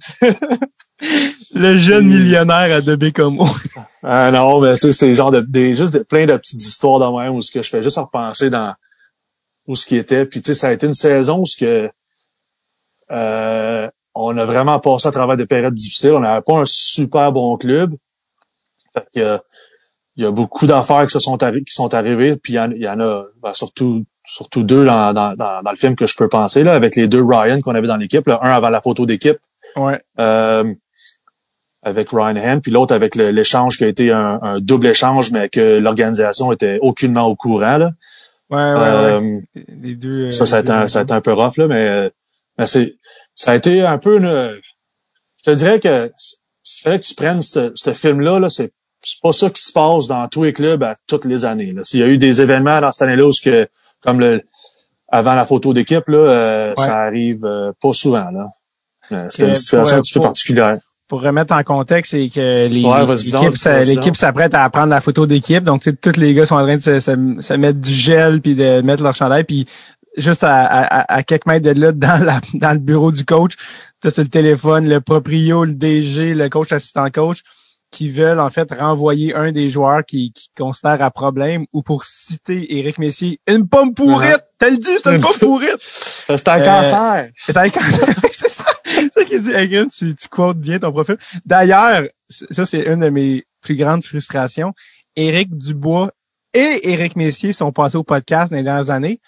Le 1.54 1.78
jeune 1.78 2.08
millionnaire 2.08 2.76
à 2.76 2.82
de 2.82 3.10
comme 3.10 3.40
ah 4.04 4.32
non, 4.32 4.62
mais 4.62 4.74
tu 4.76 4.80
sais, 4.80 4.92
c'est 4.92 5.14
genre 5.14 5.32
de, 5.32 5.42
des, 5.42 5.76
juste 5.76 5.94
de, 5.94 6.00
plein 6.00 6.26
de 6.26 6.36
petites 6.38 6.62
histoires 6.62 7.00
dans 7.00 7.18
même 7.18 7.36
où 7.36 7.42
ce 7.42 7.52
que 7.52 7.62
je 7.62 7.70
fais 7.70 7.82
juste 7.82 7.98
repenser 7.98 8.50
dans 8.50 8.74
où 9.68 9.76
ce 9.76 9.86
qui 9.86 9.98
était. 9.98 10.26
Puis 10.26 10.42
tu 10.42 10.48
sais, 10.48 10.54
ça 10.54 10.68
a 10.68 10.72
été 10.72 10.88
une 10.88 10.94
saison 10.94 11.40
où 11.40 11.46
ce 11.46 11.58
que 11.58 11.90
euh, 13.12 13.90
on 14.16 14.38
a 14.38 14.46
vraiment 14.46 14.80
passé 14.80 15.08
à 15.08 15.12
travers 15.12 15.38
des 15.38 15.46
périodes 15.46 15.74
difficiles. 15.74 16.12
On 16.12 16.20
n'avait 16.20 16.42
pas 16.42 16.58
un 16.58 16.66
super 16.66 17.32
bon 17.32 17.58
club. 17.58 17.96
Fait 18.94 19.06
que, 19.14 19.40
il 20.16 20.24
y 20.24 20.26
a 20.26 20.32
beaucoup 20.32 20.68
d'affaires 20.68 21.06
qui 21.06 21.14
se 21.14 21.20
sont 21.20 21.38
qui 21.38 21.74
sont 21.74 21.94
arrivées. 21.94 22.36
Puis 22.36 22.54
il 22.54 22.82
y 22.82 22.90
en, 22.90 23.00
a 23.00 23.26
ben, 23.42 23.54
surtout 23.54 24.06
surtout 24.26 24.64
deux 24.64 24.86
dans, 24.86 25.14
dans, 25.14 25.36
dans, 25.36 25.72
le 25.72 25.78
film 25.78 25.96
que 25.96 26.06
je 26.06 26.16
peux 26.16 26.30
penser 26.30 26.64
là, 26.64 26.74
avec 26.74 26.96
les 26.96 27.08
deux 27.08 27.24
Ryan 27.24 27.62
qu'on 27.62 27.74
avait 27.74 27.88
dans 27.88 27.98
l'équipe. 27.98 28.28
Un 28.28 28.52
avant 28.52 28.70
la 28.70 28.82
photo 28.82 29.06
d'équipe. 29.06 29.40
Ouais. 29.76 30.02
Euh, 30.20 30.74
avec 31.84 32.10
Ryan 32.12 32.36
Hand, 32.38 32.62
puis 32.62 32.72
l'autre 32.72 32.94
avec 32.94 33.16
l'échange 33.16 33.78
qui 33.78 33.86
a 33.86 33.88
été 33.88 34.12
un, 34.12 34.60
double 34.60 34.88
échange, 34.88 35.32
mais 35.32 35.50
que 35.50 35.80
l'organisation 35.80 36.52
était 36.52 36.80
aucunement 36.82 37.24
au 37.24 37.36
courant. 37.36 37.78
Là. 37.78 37.92
Ouais, 38.50 38.58
ouais, 38.58 38.88
euh, 38.88 39.40
Les 39.82 39.96
deux, 39.96 40.26
euh, 40.26 40.30
ça, 40.32 40.46
ça 40.46 40.58
a, 40.58 40.60
été 40.60 40.72
un, 40.72 40.88
ça 40.88 41.00
a 41.00 41.04
été 41.04 41.14
un 41.14 41.22
peu 41.22 41.34
rough, 41.34 41.58
là, 41.58 41.68
mais, 41.68 42.12
mais 42.58 42.66
c'est, 42.66 42.96
ça 43.36 43.52
a 43.52 43.56
été 43.56 43.82
un 43.82 43.98
peu 43.98 44.18
une... 44.18 44.60
Je 45.38 45.52
te 45.52 45.56
dirais 45.56 45.80
que 45.80 46.12
s'il 46.64 46.84
fallait 46.84 47.00
que 47.00 47.06
tu 47.06 47.16
prennes 47.16 47.42
ce, 47.42 47.72
ce 47.76 47.94
film-là, 47.94 48.40
-là, 48.40 48.50
c'est 48.50 48.74
c'est 49.02 49.22
pas 49.22 49.32
ça 49.32 49.50
qui 49.50 49.62
se 49.64 49.72
passe 49.72 50.08
dans 50.08 50.28
tous 50.28 50.44
les 50.44 50.52
clubs 50.52 50.84
à 50.84 50.98
toutes 51.08 51.24
les 51.24 51.46
années. 51.46 51.74
S'il 51.84 52.02
y 52.02 52.04
a 52.04 52.08
eu 52.08 52.18
des 52.18 52.42
événements 52.42 52.82
dans 52.82 52.92
cette 52.92 53.04
année-là 53.04 53.28
où 53.28 53.32
que, 53.32 53.66
comme 54.02 54.20
le 54.20 54.44
avant 55.08 55.36
la 55.36 55.46
photo 55.46 55.74
d'équipe, 55.74 56.06
là, 56.10 56.18
euh, 56.18 56.74
ça 56.76 57.00
arrive 57.00 57.48
pas 57.82 57.94
souvent. 57.94 58.30
là. 58.30 58.50
C'était 59.30 59.48
une 59.48 59.56
situation 59.56 59.96
un 59.96 60.02
petit 60.02 60.14
peu 60.14 60.22
particulière 60.22 60.80
pour 61.10 61.24
remettre 61.24 61.54
en 61.56 61.64
contexte, 61.64 62.12
c'est 62.12 62.30
que 62.30 62.68
les 62.68 62.84
l'équipe 63.84 64.16
s'apprête 64.16 64.54
à 64.54 64.70
prendre 64.70 64.90
la 64.90 65.02
photo 65.02 65.26
d'équipe. 65.26 65.64
Donc, 65.64 65.82
tous 66.00 66.18
les 66.18 66.36
gars 66.36 66.46
sont 66.46 66.56
en 66.56 66.64
train 66.64 66.78
de 66.78 66.82
se, 66.82 67.00
se, 67.00 67.54
mettre 67.56 67.80
du 67.80 67.92
gel 67.92 68.42
puis 68.42 68.54
de 68.54 68.82
mettre 68.82 69.02
leur 69.02 69.16
chandail. 69.16 69.44
Puis 69.44 69.68
juste 70.16 70.44
à, 70.44 70.66
à, 70.66 71.16
à, 71.16 71.24
quelques 71.24 71.48
mètres 71.48 71.74
de 71.74 71.82
là, 71.82 71.92
dans, 71.94 72.24
la, 72.24 72.40
dans 72.54 72.74
le 72.74 72.78
bureau 72.78 73.12
du 73.12 73.26
coach, 73.26 73.54
tu 74.02 74.12
sur 74.12 74.22
le 74.22 74.30
téléphone 74.30 74.88
le 74.88 75.02
proprio, 75.02 75.66
le 75.66 75.74
DG, 75.74 76.36
le 76.36 76.48
coach 76.48 76.72
assistant 76.72 77.10
coach 77.10 77.40
qui 77.92 78.10
veulent 78.10 78.40
en 78.40 78.50
fait 78.50 78.72
renvoyer 78.72 79.34
un 79.36 79.52
des 79.52 79.70
joueurs 79.70 80.06
qui, 80.06 80.32
qui 80.32 80.50
considèrent 80.56 81.02
à 81.02 81.10
problème 81.10 81.66
ou 81.74 81.82
pour 81.82 82.04
citer 82.04 82.78
Éric 82.78 83.00
Messier, 83.00 83.40
une 83.48 83.68
pomme 83.68 83.94
pourrite! 83.94 84.44
T'as 84.60 84.70
le 84.70 84.78
dit, 84.78 84.98
c'est 85.04 85.16
une 85.16 85.22
pomme 85.22 85.38
pourrite! 85.40 85.78
c'est 85.80 86.48
un 86.48 86.60
cancer! 86.60 87.30
C'est 87.36 87.58
un 87.58 87.70
cancer, 87.70 88.16
ça! 89.26 89.26
Qu'il 89.26 89.42
dit, 89.42 89.88
tu, 89.90 90.16
tu 90.16 90.28
quotes 90.28 90.58
bien 90.58 90.80
ton 90.80 90.92
profil. 90.92 91.18
D'ailleurs, 91.46 92.04
ça 92.30 92.66
c'est 92.66 92.86
une 92.86 93.00
de 93.00 93.10
mes 93.10 93.44
plus 93.62 93.76
grandes 93.76 94.04
frustrations. 94.04 94.74
Éric 95.16 95.56
Dubois 95.58 96.12
et 96.54 96.92
Éric 96.92 97.16
Messier 97.16 97.54
sont 97.54 97.72
passés 97.72 97.98
au 97.98 98.04
podcast 98.04 98.52
dans 98.52 98.58
les 98.58 98.64
dernières 98.64 98.90
années. 98.90 99.20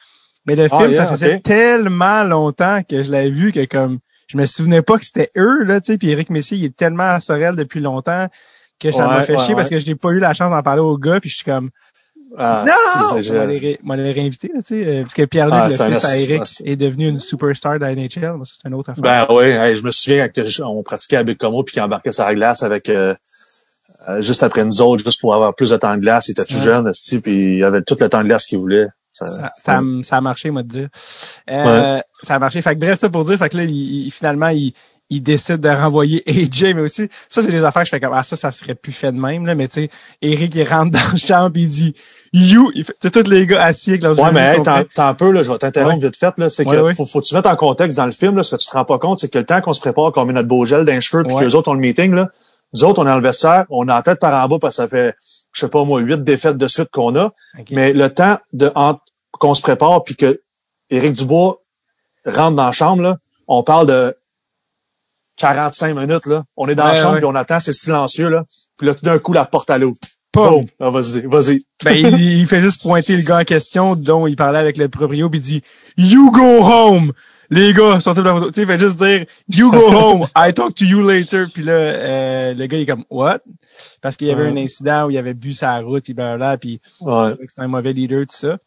Mais 0.45 0.55
le 0.55 0.67
ah, 0.71 0.77
film, 0.77 0.93
ça 0.93 1.07
faisait 1.07 1.39
tellement 1.39 2.23
longtemps 2.23 2.81
que 2.87 3.03
je 3.03 3.11
l'avais 3.11 3.29
vu 3.29 3.51
que 3.51 3.65
comme 3.65 3.99
je 4.27 4.37
me 4.37 4.45
souvenais 4.45 4.81
pas 4.81 4.97
que 4.97 5.05
c'était 5.05 5.29
eux, 5.35 5.63
là, 5.63 5.81
tu 5.81 5.91
sais, 5.91 5.97
puis 5.97 6.09
Éric 6.09 6.29
Messier, 6.29 6.57
il 6.57 6.65
est 6.65 6.75
tellement 6.75 7.03
à 7.03 7.19
Sorel 7.19 7.55
depuis 7.55 7.81
longtemps 7.81 8.27
que 8.79 8.91
ça 8.91 9.05
m'a 9.05 9.23
fait 9.23 9.37
chier 9.39 9.53
parce 9.53 9.69
que 9.69 9.77
je 9.77 9.85
n'ai 9.85 9.95
pas 9.95 10.09
eu 10.11 10.19
la 10.19 10.33
chance 10.33 10.49
d'en 10.49 10.63
parler 10.63 10.81
au 10.81 10.97
gars, 10.97 11.19
puis 11.19 11.29
je 11.29 11.35
suis 11.35 11.45
comme 11.45 11.69
ah, 12.37 12.65
non! 12.65 13.21
Je 13.21 13.77
m'allais 13.83 14.11
réinviter, 14.11 14.49
tu 14.49 14.61
sais, 14.63 14.87
euh, 14.87 15.01
parce 15.01 15.13
que 15.13 15.25
Pierre-Luc, 15.25 15.55
ah, 15.55 15.65
le 15.65 15.95
fils 15.95 16.05
à 16.05 16.17
Eric, 16.17 16.43
est 16.65 16.75
devenu 16.75 17.09
une 17.09 17.19
superstar 17.19 17.75
de 17.75 17.79
la 17.79 17.95
NHL. 17.95 18.39
c'est 18.43 18.67
une 18.67 18.73
autre 18.73 18.91
affaire. 18.91 19.03
Ben 19.03 19.25
oui, 19.29 19.75
je 19.75 19.83
me 19.83 19.91
souviens 19.91 20.29
qu'on 20.29 20.83
pratiquait 20.83 21.17
à 21.17 21.35
Como 21.35 21.63
puis 21.63 21.73
qu'il 21.73 21.81
embarquait 21.81 22.11
sur 22.11 22.25
la 22.25 22.33
glace 22.33 22.63
avec 22.63 22.89
euh, 22.89 23.13
euh, 24.09 24.21
juste 24.21 24.43
après 24.43 24.63
nous 24.63 24.81
autres, 24.81 25.03
juste 25.03 25.19
pour 25.19 25.35
avoir 25.35 25.53
plus 25.53 25.71
de 25.71 25.77
temps 25.77 25.95
de 25.95 26.01
glace. 26.01 26.27
Il 26.27 26.31
était 26.31 26.45
tout 26.45 26.59
jeune, 26.59 26.89
puis 27.23 27.57
il 27.57 27.63
avait 27.63 27.81
tout 27.81 27.97
le 27.99 28.09
temps 28.09 28.21
de 28.21 28.27
glace 28.27 28.45
qu'il 28.45 28.59
voulait. 28.59 28.87
Ça, 29.11 29.25
ça, 29.27 29.49
ça, 30.03 30.17
a 30.17 30.21
marché, 30.21 30.51
moi, 30.51 30.63
de 30.63 30.69
dire. 30.69 30.89
Euh, 31.49 31.99
Ça 32.23 32.35
a 32.35 32.39
marché. 32.39 32.61
Fait 32.61 32.75
que 32.75 32.79
bref, 32.79 32.97
ça 32.97 33.09
pour 33.09 33.25
dire, 33.25 33.37
fait 33.37 33.49
que 33.49 33.57
là, 33.57 33.63
il, 33.65 34.09
finalement, 34.09 34.47
il, 34.47 34.73
il 35.11 35.21
décide 35.21 35.57
de 35.57 35.69
renvoyer 35.69 36.23
AJ, 36.27 36.73
mais 36.73 36.81
aussi, 36.81 37.07
ça, 37.29 37.43
c'est 37.43 37.51
des 37.51 37.63
affaires 37.63 37.83
que 37.83 37.87
je 37.87 37.91
fais 37.91 37.99
comme, 37.99 38.13
ah, 38.15 38.23
ça, 38.23 38.35
ça 38.35 38.51
serait 38.51 38.73
plus 38.73 38.93
fait 38.93 39.11
de 39.11 39.19
même, 39.19 39.45
là, 39.45 39.53
mais 39.53 39.67
tu 39.67 39.81
sais, 39.81 39.89
Eric, 40.21 40.55
il 40.55 40.67
rentre 40.67 40.91
dans 40.91 41.11
le 41.11 41.17
champ 41.17 41.51
il 41.53 41.67
dit, 41.67 41.93
you, 42.33 42.71
il 42.73 42.83
fait, 42.83 43.09
tous 43.11 43.29
les 43.29 43.45
gars 43.45 43.63
assis 43.63 43.91
avec 43.91 44.01
leurs 44.01 44.17
Ouais, 44.17 44.31
mais 44.31 44.55
hey, 44.55 44.61
t'as 44.63 45.07
un 45.07 45.13
peu, 45.13 45.31
là, 45.31 45.43
je 45.43 45.51
vais 45.51 45.57
t'interrompre 45.59 46.03
vite 46.03 46.17
fait, 46.17 46.33
là, 46.39 46.49
c'est 46.49 46.65
que, 46.65 46.93
Faut, 46.95 47.05
faut 47.05 47.21
que 47.21 47.27
tu 47.27 47.35
mettes 47.35 47.45
en 47.45 47.55
contexte 47.55 47.97
dans 47.97 48.05
le 48.07 48.13
film, 48.13 48.37
là, 48.37 48.43
ce 48.43 48.55
que 48.55 48.61
tu 48.61 48.67
te 48.67 48.71
rends 48.71 48.85
pas 48.85 48.97
compte, 48.97 49.19
c'est 49.19 49.29
que 49.29 49.37
le 49.37 49.45
temps 49.45 49.61
qu'on 49.61 49.73
se 49.73 49.81
prépare, 49.81 50.11
qu'on 50.11 50.25
met 50.25 50.33
notre 50.33 50.47
beau 50.47 50.65
gel 50.65 50.85
dans 50.85 50.93
les 50.93 51.01
cheveux, 51.01 51.23
puis 51.23 51.35
que 51.35 51.43
les 51.43 51.55
autres 51.55 51.69
ont 51.69 51.75
le 51.75 51.79
meeting, 51.79 52.13
là, 52.13 52.29
nous 52.73 52.85
autres, 52.85 53.01
on 53.01 53.05
est 53.05 53.09
dans 53.09 53.17
le 53.17 53.23
vestiaire, 53.23 53.65
on 53.69 53.87
a 53.89 53.95
la 53.95 54.01
tête 54.01 54.19
par 54.19 54.33
en 54.33 54.47
bas 54.47 54.57
parce 54.61 54.77
que 54.77 54.83
ça 54.83 54.87
fait, 54.87 55.15
je 55.51 55.59
sais 55.59 55.67
pas 55.67 55.83
moi, 55.83 55.99
huit 55.99 56.23
défaites 56.23 56.57
de 56.57 56.67
suite 56.67 56.89
qu'on 56.89 57.15
a. 57.17 57.33
Mais 57.69 57.91
le 57.91 58.09
temps 58.09 58.37
de 58.53 58.71
qu'on 59.33 59.53
se 59.53 59.61
prépare 59.61 60.03
puis 60.03 60.15
que 60.15 60.41
Éric 60.89 61.13
Dubois 61.13 61.61
rentre 62.25 62.55
dans 62.55 62.65
la 62.65 62.71
chambre, 62.71 63.01
là, 63.01 63.17
on 63.47 63.63
parle 63.63 63.87
de 63.87 64.15
45 65.41 65.95
minutes, 65.95 66.27
là. 66.27 66.43
On 66.55 66.67
est 66.67 66.75
dans 66.75 66.85
la 66.85 66.95
chambre, 66.95 67.17
puis 67.17 67.25
on 67.25 67.35
attend, 67.35 67.59
c'est 67.59 67.73
silencieux, 67.73 68.29
là. 68.29 68.43
Puis 68.77 68.87
là, 68.87 68.93
tout 68.93 69.03
d'un 69.03 69.17
coup, 69.17 69.33
la 69.33 69.45
porte 69.45 69.69
à 69.71 69.77
l'eau. 69.77 69.93
Boum! 70.33 70.65
Ah, 70.79 70.89
vas-y, 70.89 71.21
vas-y. 71.25 71.59
Ben, 71.83 71.93
il, 71.93 72.45
fait 72.45 72.61
juste 72.61 72.83
pointer 72.83 73.17
le 73.17 73.23
gars 73.23 73.39
en 73.39 73.43
question, 73.43 73.95
dont 73.95 74.27
il 74.27 74.35
parlait 74.35 74.59
avec 74.59 74.77
le 74.77 74.87
proprio, 74.87 75.29
puis 75.29 75.39
il 75.39 75.43
dit 75.43 75.61
«You 75.97 76.31
go 76.31 76.63
home!» 76.63 77.11
Les 77.49 77.73
gars, 77.73 77.99
sortez 77.99 78.21
de 78.21 78.27
la 78.27 78.35
photo. 78.35 78.49
Tu 78.49 78.53
sais, 78.53 78.61
il 78.61 78.67
fait 78.67 78.79
juste 78.79 78.97
dire 78.97 79.25
«You 79.49 79.71
go 79.71 79.91
home! 79.91 80.27
I 80.37 80.53
talk 80.53 80.75
to 80.75 80.85
you 80.85 81.01
later!» 81.01 81.47
Puis 81.53 81.63
là, 81.63 81.73
euh, 81.73 82.53
le 82.53 82.65
gars, 82.67 82.77
il 82.77 82.83
est 82.83 82.85
comme 82.85 83.03
«What?» 83.09 83.39
Parce 84.01 84.15
qu'il 84.15 84.27
y 84.27 84.31
avait 84.31 84.47
un 84.47 84.57
incident 84.57 85.07
où 85.07 85.09
il 85.09 85.17
avait 85.17 85.33
bu 85.33 85.53
sa 85.53 85.79
route, 85.79 86.03
puis 86.03 86.13
blablabla, 86.13 86.57
puis 86.57 86.79
ouais. 87.01 87.31
c'était 87.47 87.61
un 87.61 87.67
mauvais 87.67 87.93
leader, 87.93 88.21
tout 88.21 88.35
ça. 88.35 88.57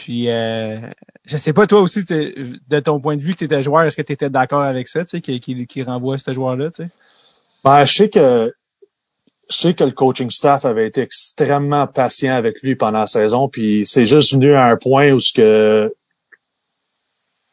Puis, 0.00 0.30
euh, 0.30 0.78
je 1.26 1.36
sais 1.36 1.52
pas, 1.52 1.66
toi 1.66 1.82
aussi, 1.82 2.04
de 2.04 2.80
ton 2.80 3.00
point 3.00 3.16
de 3.16 3.20
vue 3.20 3.34
que 3.34 3.40
tu 3.40 3.44
étais 3.44 3.62
joueur, 3.62 3.82
est-ce 3.82 3.98
que 3.98 4.00
tu 4.00 4.14
étais 4.14 4.30
d'accord 4.30 4.62
avec 4.62 4.88
ça, 4.88 5.04
tu 5.04 5.10
sais, 5.10 5.20
qui, 5.20 5.38
qui, 5.40 5.66
qui 5.66 5.82
renvoie 5.82 6.16
ce 6.16 6.32
joueur-là, 6.32 6.70
tu 6.70 6.84
sais? 6.84 6.90
Ben, 7.62 7.84
je 7.84 7.92
sais 7.92 8.08
que 8.08 8.54
je 9.50 9.56
sais 9.56 9.74
que 9.74 9.84
le 9.84 9.90
coaching 9.90 10.30
staff 10.30 10.64
avait 10.64 10.86
été 10.86 11.02
extrêmement 11.02 11.86
patient 11.86 12.34
avec 12.34 12.62
lui 12.62 12.76
pendant 12.76 13.00
la 13.00 13.06
saison, 13.06 13.50
puis 13.50 13.82
c'est 13.84 14.06
juste 14.06 14.32
venu 14.32 14.54
à 14.54 14.64
un 14.64 14.76
point 14.78 15.10
où 15.10 15.20
ce 15.20 15.34
que 15.34 15.94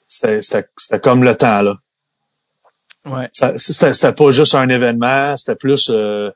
c'était 0.08 0.64
comme 1.02 1.26
le 1.26 1.36
temps, 1.36 1.64
là. 1.64 1.76
Ouais. 3.06 3.30
C'était 3.58 4.14
pas 4.14 4.32
juste 4.32 4.56
un 4.56 4.70
événement, 4.70 5.36
c'était 5.36 5.58
plus 5.58 5.90
euh, 5.90 6.32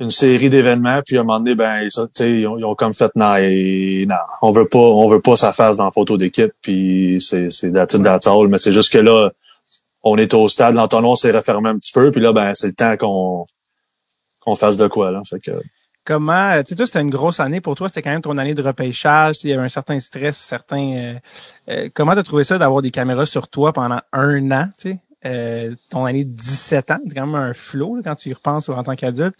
une 0.00 0.10
série 0.10 0.48
d'événements, 0.48 1.00
puis 1.04 1.16
à 1.16 1.20
un 1.20 1.24
moment 1.24 1.40
donné, 1.40 1.54
ben, 1.54 1.82
ils, 1.82 2.46
ont, 2.46 2.58
ils 2.58 2.64
ont 2.64 2.74
comme 2.74 2.94
fait 2.94 3.10
non, 3.16 3.34
non, 3.36 4.16
on 4.42 4.52
veut 4.52 4.68
pas, 4.68 4.78
on 4.78 5.08
veut 5.08 5.20
pas 5.20 5.36
sa 5.36 5.52
face 5.52 5.76
dans 5.76 5.86
la 5.86 5.90
photo 5.90 6.16
d'équipe, 6.16 6.52
puis 6.62 7.18
c'est 7.20 7.50
c'est 7.50 7.72
that's 7.72 7.96
mais 7.96 8.58
c'est 8.58 8.72
juste 8.72 8.92
que 8.92 8.98
là, 8.98 9.30
on 10.02 10.16
est 10.16 10.34
au 10.34 10.48
stade, 10.48 10.74
l'entonnoir 10.74 11.16
s'est 11.16 11.32
refermé 11.32 11.70
un 11.70 11.76
petit 11.76 11.92
peu, 11.92 12.10
puis 12.12 12.20
là, 12.20 12.32
ben, 12.32 12.54
c'est 12.54 12.68
le 12.68 12.74
temps 12.74 12.96
qu'on 12.96 13.46
qu'on 14.40 14.54
fasse 14.54 14.76
de 14.76 14.86
quoi 14.86 15.10
là. 15.10 15.22
Fait 15.28 15.40
que 15.40 15.50
comment, 16.08 16.62
tu 16.62 16.70
sais, 16.70 16.74
toi, 16.74 16.86
c'était 16.86 17.02
une 17.02 17.10
grosse 17.10 17.38
année 17.38 17.60
pour 17.60 17.74
toi, 17.74 17.88
c'était 17.88 18.00
quand 18.00 18.10
même 18.10 18.22
ton 18.22 18.38
année 18.38 18.54
de 18.54 18.62
repêchage, 18.62 19.36
il 19.42 19.50
y 19.50 19.52
avait 19.52 19.64
un 19.64 19.68
certain 19.68 20.00
stress, 20.00 20.38
certain. 20.38 20.96
Euh, 20.96 21.14
euh, 21.68 21.88
comment 21.92 22.14
t'as 22.14 22.22
trouvé 22.22 22.44
ça 22.44 22.56
d'avoir 22.56 22.80
des 22.80 22.90
caméras 22.90 23.26
sur 23.26 23.48
toi 23.48 23.74
pendant 23.74 24.00
un 24.12 24.50
an, 24.50 24.68
tu 24.78 24.92
sais, 24.92 24.98
euh, 25.26 25.74
ton 25.90 26.06
année 26.06 26.24
de 26.24 26.30
17 26.30 26.92
ans, 26.92 26.98
c'est 27.06 27.14
quand 27.14 27.26
même 27.26 27.34
un 27.34 27.52
flow 27.52 28.00
quand 28.02 28.14
tu 28.14 28.30
y 28.30 28.32
repenses 28.32 28.68
en 28.70 28.82
tant 28.82 28.96
qu'adulte. 28.96 29.34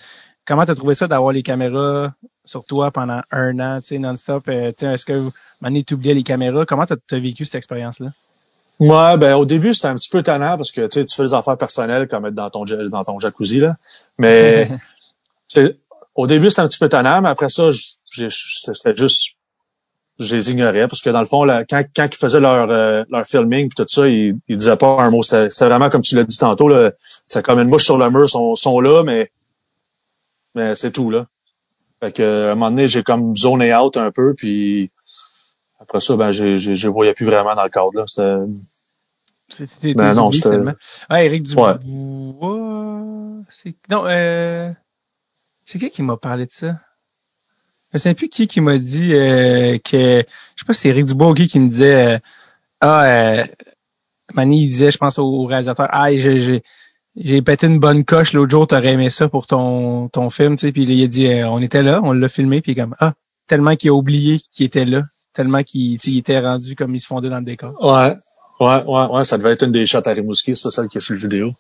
Comment 0.49 0.65
t'as 0.65 0.75
trouvé 0.75 0.95
ça 0.95 1.07
d'avoir 1.07 1.33
les 1.33 1.43
caméras 1.43 2.11
sur 2.43 2.65
toi 2.65 2.91
pendant 2.91 3.21
un 3.31 3.61
an, 3.61 3.81
tu 3.83 3.89
sais, 3.89 3.99
non-stop? 3.99 4.49
Euh, 4.49 4.73
tu 4.73 4.87
sais, 4.87 4.95
Est-ce 4.95 5.05
que 5.05 5.29
Mané 5.61 5.85
t'oubliais 5.85 6.15
les 6.15 6.23
caméras? 6.23 6.65
Comment 6.65 6.87
t'as 6.87 6.97
as 7.13 7.19
vécu 7.19 7.45
cette 7.45 7.57
expérience-là? 7.57 8.13
Ouais, 8.81 9.19
ben 9.19 9.35
au 9.35 9.45
début 9.45 9.75
c'était 9.75 9.89
un 9.89 9.97
petit 9.97 10.09
peu 10.09 10.23
tannant 10.23 10.57
parce 10.57 10.71
que 10.73 10.87
tu 10.87 11.05
tu 11.05 11.15
fais 11.15 11.25
des 11.25 11.35
affaires 11.35 11.59
personnelles 11.59 12.09
comme 12.09 12.25
être 12.27 12.35
dans 12.35 12.49
ton 12.49 12.65
dans 12.65 13.05
ton 13.05 13.19
jacuzzi 13.19 13.59
là. 13.59 13.75
Mais 14.19 14.69
tu 15.49 15.73
au 16.15 16.27
début 16.27 16.49
c'était 16.49 16.63
un 16.63 16.69
petit 16.69 16.79
peu 16.79 16.89
tannant, 16.89 17.21
mais 17.21 17.29
après 17.29 17.51
ça, 17.51 17.65
c'était 18.07 18.97
juste 18.97 19.35
je 20.19 20.35
les 20.35 20.51
ignorais 20.51 20.89
parce 20.89 21.03
que 21.03 21.11
dans 21.11 21.21
le 21.21 21.27
fond 21.27 21.45
là, 21.45 21.65
quand 21.69 21.83
quand 21.95 22.09
ils 22.11 22.17
faisaient 22.17 22.41
leur 22.41 22.71
euh, 22.71 23.05
leur 23.11 23.27
filming 23.27 23.69
puis 23.69 23.85
tout 23.85 23.87
ça, 23.93 24.09
ils, 24.09 24.39
ils 24.49 24.57
disaient 24.57 24.77
pas 24.77 24.97
un 25.01 25.11
mot. 25.11 25.23
C'était 25.23 25.51
c'était 25.51 25.67
vraiment 25.67 25.91
comme 25.91 26.03
tu 26.03 26.15
l'as 26.15 26.25
dit 26.25 26.39
tantôt 26.39 26.69
là, 26.69 26.93
c'est 27.27 27.45
comme 27.45 27.59
une 27.59 27.69
mouche 27.69 27.85
sur 27.85 27.99
le 27.99 28.09
mur, 28.11 28.31
sont 28.31 28.55
sont 28.55 28.81
là, 28.81 29.03
mais 29.03 29.31
mais 30.59 30.77
c'est 30.77 30.93
tout 30.93 31.11
là. 31.11 31.27
Fait 32.01 32.13
que 32.13 32.49
à 32.49 32.53
un 32.53 32.55
moment 32.55 32.71
donné, 32.71 32.87
j'ai 32.87 33.03
comme 33.03 33.35
zoné 33.37 33.75
out 33.75 33.97
un 33.97 34.11
peu 34.11 34.35
puis 34.35 34.91
après 35.81 36.01
ça, 36.01 36.17
ben, 36.17 36.31
j'ai, 36.31 36.59
j'ai, 36.59 36.75
je 36.75 36.89
voyais 36.89 37.15
plus 37.15 37.25
vraiment 37.25 37.55
dans 37.55 37.63
le 37.63 37.71
cadre, 37.71 37.95
là. 37.95 38.05
C'était, 39.49 39.95
Ben 39.95 40.13
non, 40.13 40.31
c'était-. 40.31 40.59
Ouais, 41.11 41.27
Éric 41.27 41.45
Dubois. 41.45 41.79
Ouais. 41.83 43.45
C'est, 43.49 43.75
non, 43.89 44.03
euh, 44.07 44.71
c'est 45.65 45.79
qui 45.79 45.91
qui 45.91 46.03
m'a 46.03 46.17
parlé 46.17 46.45
de 46.45 46.53
ça? 46.53 46.81
Je 47.95 47.99
sais 47.99 48.13
plus 48.15 48.29
qui 48.29 48.47
qui 48.47 48.61
m'a 48.61 48.77
dit 48.77 49.15
euh, 49.15 49.79
que, 49.79 50.19
je 50.19 50.61
sais 50.61 50.67
pas 50.67 50.75
si 50.75 50.81
c'est 50.81 50.89
Éric 50.91 51.07
Dubois 51.07 51.31
ou 51.31 51.35
qui 51.35 51.47
qui 51.47 51.59
me 51.59 51.69
disait, 51.71 52.17
euh, 52.17 52.19
ah, 52.81 53.05
euh, 53.05 53.45
Manny, 54.35 54.65
il 54.65 54.69
disait, 54.69 54.91
je 54.91 54.99
pense 54.99 55.19
au 55.19 55.47
réalisateur, 55.47 55.89
ah, 55.91 56.13
j'ai, 56.13 56.41
j'ai, 56.41 56.63
j'ai 57.21 57.43
pété 57.43 57.67
une 57.67 57.79
bonne 57.79 58.05
coche 58.05 58.33
l'autre 58.33 58.51
jour, 58.51 58.67
t'aurais 58.67 58.93
aimé 58.93 59.11
ça 59.11 59.29
pour 59.29 59.47
ton, 59.47 60.09
ton 60.09 60.31
film, 60.31 60.57
tu 60.57 60.67
sais, 60.67 60.73
puis 60.73 60.85
il 60.85 61.05
a 61.05 61.07
dit, 61.07 61.27
euh, 61.27 61.49
on 61.49 61.61
était 61.61 61.83
là, 61.83 62.01
on 62.03 62.13
l'a 62.13 62.29
filmé, 62.29 62.61
puis 62.61 62.75
comme, 62.75 62.95
ah, 63.01 63.13
tellement 63.47 63.77
qu'il 63.77 63.91
a 63.91 63.95
oublié 63.95 64.41
qu'il 64.51 64.67
était 64.67 64.85
là, 64.85 65.03
tellement 65.35 65.63
qu'il 65.63 65.99
il 66.03 66.19
était 66.19 66.41
rendu 66.41 66.77
comme 66.77 66.95
il 66.95 67.01
se 67.01 67.07
fondait 67.07 67.29
dans 67.31 67.39
le 67.39 67.45
décor. 67.45 67.75
ouais. 67.81 68.17
Ouais, 68.61 68.83
ouais, 68.87 69.07
ouais, 69.07 69.25
ça 69.25 69.39
devait 69.39 69.53
être 69.53 69.63
une 69.65 69.71
des 69.71 69.87
shots 69.87 69.99
à 70.05 70.11
Rimouski, 70.11 70.57
ça, 70.57 70.71
celle 70.71 70.89
qui 70.89 70.99
est 70.99 71.01
sur 71.01 71.15
le 71.15 71.21
vidéo. 71.21 71.53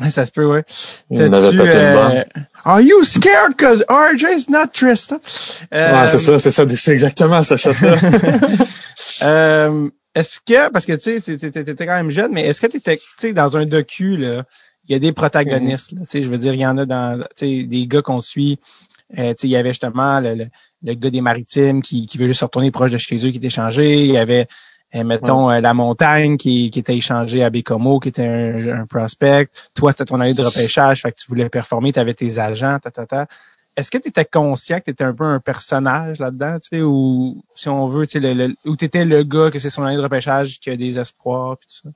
Ouais, 0.00 0.10
ça 0.10 0.24
se 0.26 0.30
peut, 0.30 0.44
ouais. 0.44 0.62
En 1.10 1.16
avait 1.16 1.50
une 1.50 1.60
euh, 1.60 1.94
bonne. 1.94 2.24
Are 2.64 2.80
you 2.80 3.02
scared 3.02 3.56
cause 3.58 3.84
RJ's 3.88 4.48
not 4.48 4.66
up? 4.84 5.22
Euh, 5.74 6.02
Ouais, 6.02 6.08
c'est 6.08 6.18
ça, 6.18 6.38
c'est 6.38 6.50
ça, 6.50 6.64
c'est 6.76 6.92
exactement 6.92 7.42
ce 7.42 7.56
shot-là. 7.56 7.96
euh, 9.22 9.88
est-ce 10.14 10.38
que, 10.46 10.70
parce 10.70 10.86
que 10.86 10.92
tu 10.92 11.20
sais, 11.20 11.38
t'étais 11.38 11.86
quand 11.86 11.96
même 11.96 12.10
jeune, 12.10 12.32
mais 12.32 12.46
est-ce 12.46 12.60
que 12.60 12.66
t'étais, 12.66 12.98
tu 12.98 13.04
sais, 13.18 13.32
dans 13.32 13.56
un 13.56 13.66
docu, 13.66 14.16
là, 14.16 14.44
il 14.88 14.92
y 14.92 14.94
a 14.94 14.98
des 14.98 15.12
protagonistes, 15.12 15.92
là, 15.92 16.00
tu 16.02 16.06
sais, 16.06 16.22
je 16.22 16.28
veux 16.28 16.38
dire, 16.38 16.54
il 16.54 16.60
y 16.60 16.66
en 16.66 16.78
a 16.78 16.86
dans, 16.86 17.18
tu 17.36 17.46
sais, 17.60 17.62
des 17.64 17.86
gars 17.86 18.02
qu'on 18.02 18.20
suit, 18.20 18.58
euh, 19.18 19.30
tu 19.34 19.40
sais, 19.40 19.48
il 19.48 19.50
y 19.50 19.56
avait 19.56 19.70
justement 19.70 20.20
le, 20.20 20.34
le, 20.34 20.46
le 20.82 20.94
gars 20.94 21.10
des 21.10 21.20
maritimes 21.20 21.82
qui, 21.82 22.06
qui 22.06 22.18
veut 22.18 22.26
juste 22.28 22.40
se 22.40 22.44
retourner 22.44 22.70
proche 22.70 22.92
de 22.92 22.98
chez 22.98 23.16
eux, 23.16 23.30
qui 23.30 23.38
était 23.38 23.46
échangé, 23.48 24.04
il 24.04 24.12
y 24.12 24.18
avait, 24.18 24.46
euh, 24.94 25.04
mettons, 25.04 25.50
euh, 25.50 25.60
la 25.60 25.74
montagne 25.74 26.36
qui, 26.36 26.70
qui 26.70 26.78
était 26.78 26.96
échangée 26.96 27.42
à 27.42 27.50
Bécomo, 27.50 27.98
qui 28.00 28.08
était 28.08 28.26
un, 28.26 28.82
un 28.82 28.86
prospect. 28.86 29.48
Toi, 29.74 29.92
c'était 29.92 30.04
ton 30.04 30.20
année 30.20 30.34
de 30.34 30.42
repêchage, 30.42 31.02
fait 31.02 31.12
que 31.12 31.20
tu 31.20 31.26
voulais 31.28 31.48
performer, 31.48 31.92
tu 31.92 31.98
avais 31.98 32.14
tes 32.14 32.38
agents, 32.38 32.78
ta, 32.80 32.90
ta, 32.90 33.06
ta. 33.06 33.26
Est-ce 33.76 33.90
que 33.90 33.98
tu 33.98 34.08
étais 34.08 34.24
conscient 34.24 34.78
que 34.78 34.84
tu 34.84 34.90
étais 34.92 35.04
un 35.04 35.12
peu 35.12 35.24
un 35.24 35.38
personnage 35.38 36.18
là-dedans, 36.18 36.58
tu 36.58 36.68
sais, 36.70 36.82
ou 36.82 37.44
si 37.54 37.68
on 37.68 37.88
veut, 37.88 38.06
tu 38.06 38.12
sais, 38.12 38.20
le, 38.20 38.32
le, 38.32 38.56
ou 38.64 38.74
tu 38.74 38.86
étais 38.86 39.04
le 39.04 39.22
gars 39.22 39.50
que 39.50 39.58
c'est 39.58 39.68
son 39.68 39.82
année 39.82 39.96
de 39.98 40.02
repêchage 40.02 40.58
qui 40.58 40.70
a 40.70 40.76
des 40.76 40.98
espoirs 40.98 41.58
puis 41.58 41.68
tout 41.68 41.88
ça? 41.88 41.94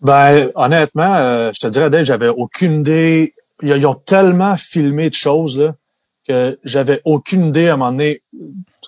Ben, 0.00 0.50
honnêtement, 0.54 1.14
euh, 1.14 1.50
je 1.54 1.60
te 1.60 1.66
dirais, 1.66 1.90
Dave, 1.90 2.04
j'avais 2.04 2.28
aucune 2.28 2.80
idée. 2.80 3.34
Ils, 3.62 3.68
ils 3.68 3.86
ont 3.86 3.94
tellement 3.94 4.56
filmé 4.56 5.10
de 5.10 5.14
choses, 5.14 5.58
là, 5.58 5.74
que 6.26 6.58
j'avais 6.64 7.00
aucune 7.04 7.48
idée 7.48 7.68
à 7.68 7.74
un 7.74 7.76
moment 7.76 7.92
donné, 7.92 8.22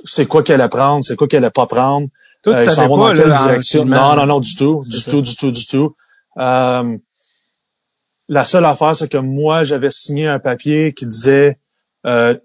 c'est 0.04 0.26
quoi 0.26 0.42
qu'elle 0.42 0.60
allait 0.60 0.70
prendre, 0.70 1.04
c'est 1.04 1.16
quoi 1.16 1.28
qu'elle 1.28 1.44
allait 1.44 1.50
pas 1.50 1.66
prendre. 1.66 2.08
Toi, 2.42 2.54
tu 2.54 2.60
Euh, 2.60 2.64
ils 2.64 2.72
savais 2.72 2.88
pas, 2.88 2.96
dans 2.96 3.14
quelle 3.14 3.28
là, 3.28 3.42
en 3.42 3.46
direction. 3.46 3.84
Non, 3.84 4.16
non, 4.16 4.26
non, 4.26 4.40
du 4.40 4.56
tout. 4.56 4.80
Du 4.88 5.02
tout, 5.04 5.22
du 5.22 5.36
tout, 5.36 5.50
du 5.50 5.66
tout. 5.66 5.96
Euh, 6.38 6.96
la 8.28 8.44
seule 8.44 8.64
affaire, 8.64 8.96
c'est 8.96 9.10
que 9.10 9.18
moi, 9.18 9.62
j'avais 9.62 9.90
signé 9.90 10.26
un 10.26 10.38
papier 10.38 10.92
qui 10.92 11.06
disait 11.06 11.58
euh, 12.06 12.36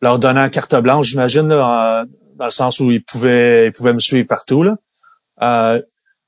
leur 0.00 0.18
donnant 0.18 0.48
carte 0.48 0.74
blanche, 0.76 1.06
j'imagine, 1.06 1.48
dans 1.48 2.06
le 2.40 2.50
sens 2.50 2.80
où 2.80 2.90
ils 2.90 3.02
pouvaient, 3.02 3.68
ils 3.68 3.72
pouvaient 3.72 3.94
me 3.94 3.98
suivre 4.00 4.26
partout. 4.26 4.62
Là. 4.62 4.76
Euh, 5.42 5.80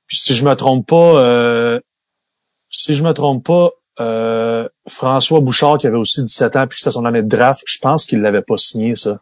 puis 0.09 0.17
si 0.17 0.33
je 0.35 0.43
me 0.43 0.53
trompe 0.55 0.85
pas, 0.87 1.23
euh, 1.23 1.79
si 2.69 2.93
je 2.95 3.03
me 3.03 3.13
trompe 3.13 3.45
pas, 3.45 3.69
euh, 4.01 4.67
François 4.87 5.39
Bouchard, 5.39 5.77
qui 5.77 5.87
avait 5.87 5.97
aussi 5.97 6.21
17 6.23 6.55
ans, 6.57 6.67
puis 6.67 6.75
que 6.77 6.83
c'était 6.83 6.93
son 6.93 7.05
année 7.05 7.21
de 7.21 7.27
draft, 7.29 7.61
je 7.65 7.77
pense 7.79 8.05
qu'il 8.05 8.19
l'avait 8.21 8.41
pas 8.41 8.57
signé, 8.57 8.95
ça 8.95 9.19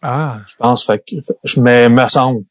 Ah, 0.00 0.38
je 0.48 0.54
pense. 0.56 0.84
Fait 0.86 0.98
que, 1.06 1.16
je 1.44 1.60
mais 1.60 1.88
me 1.90 2.08
semble. 2.08 2.44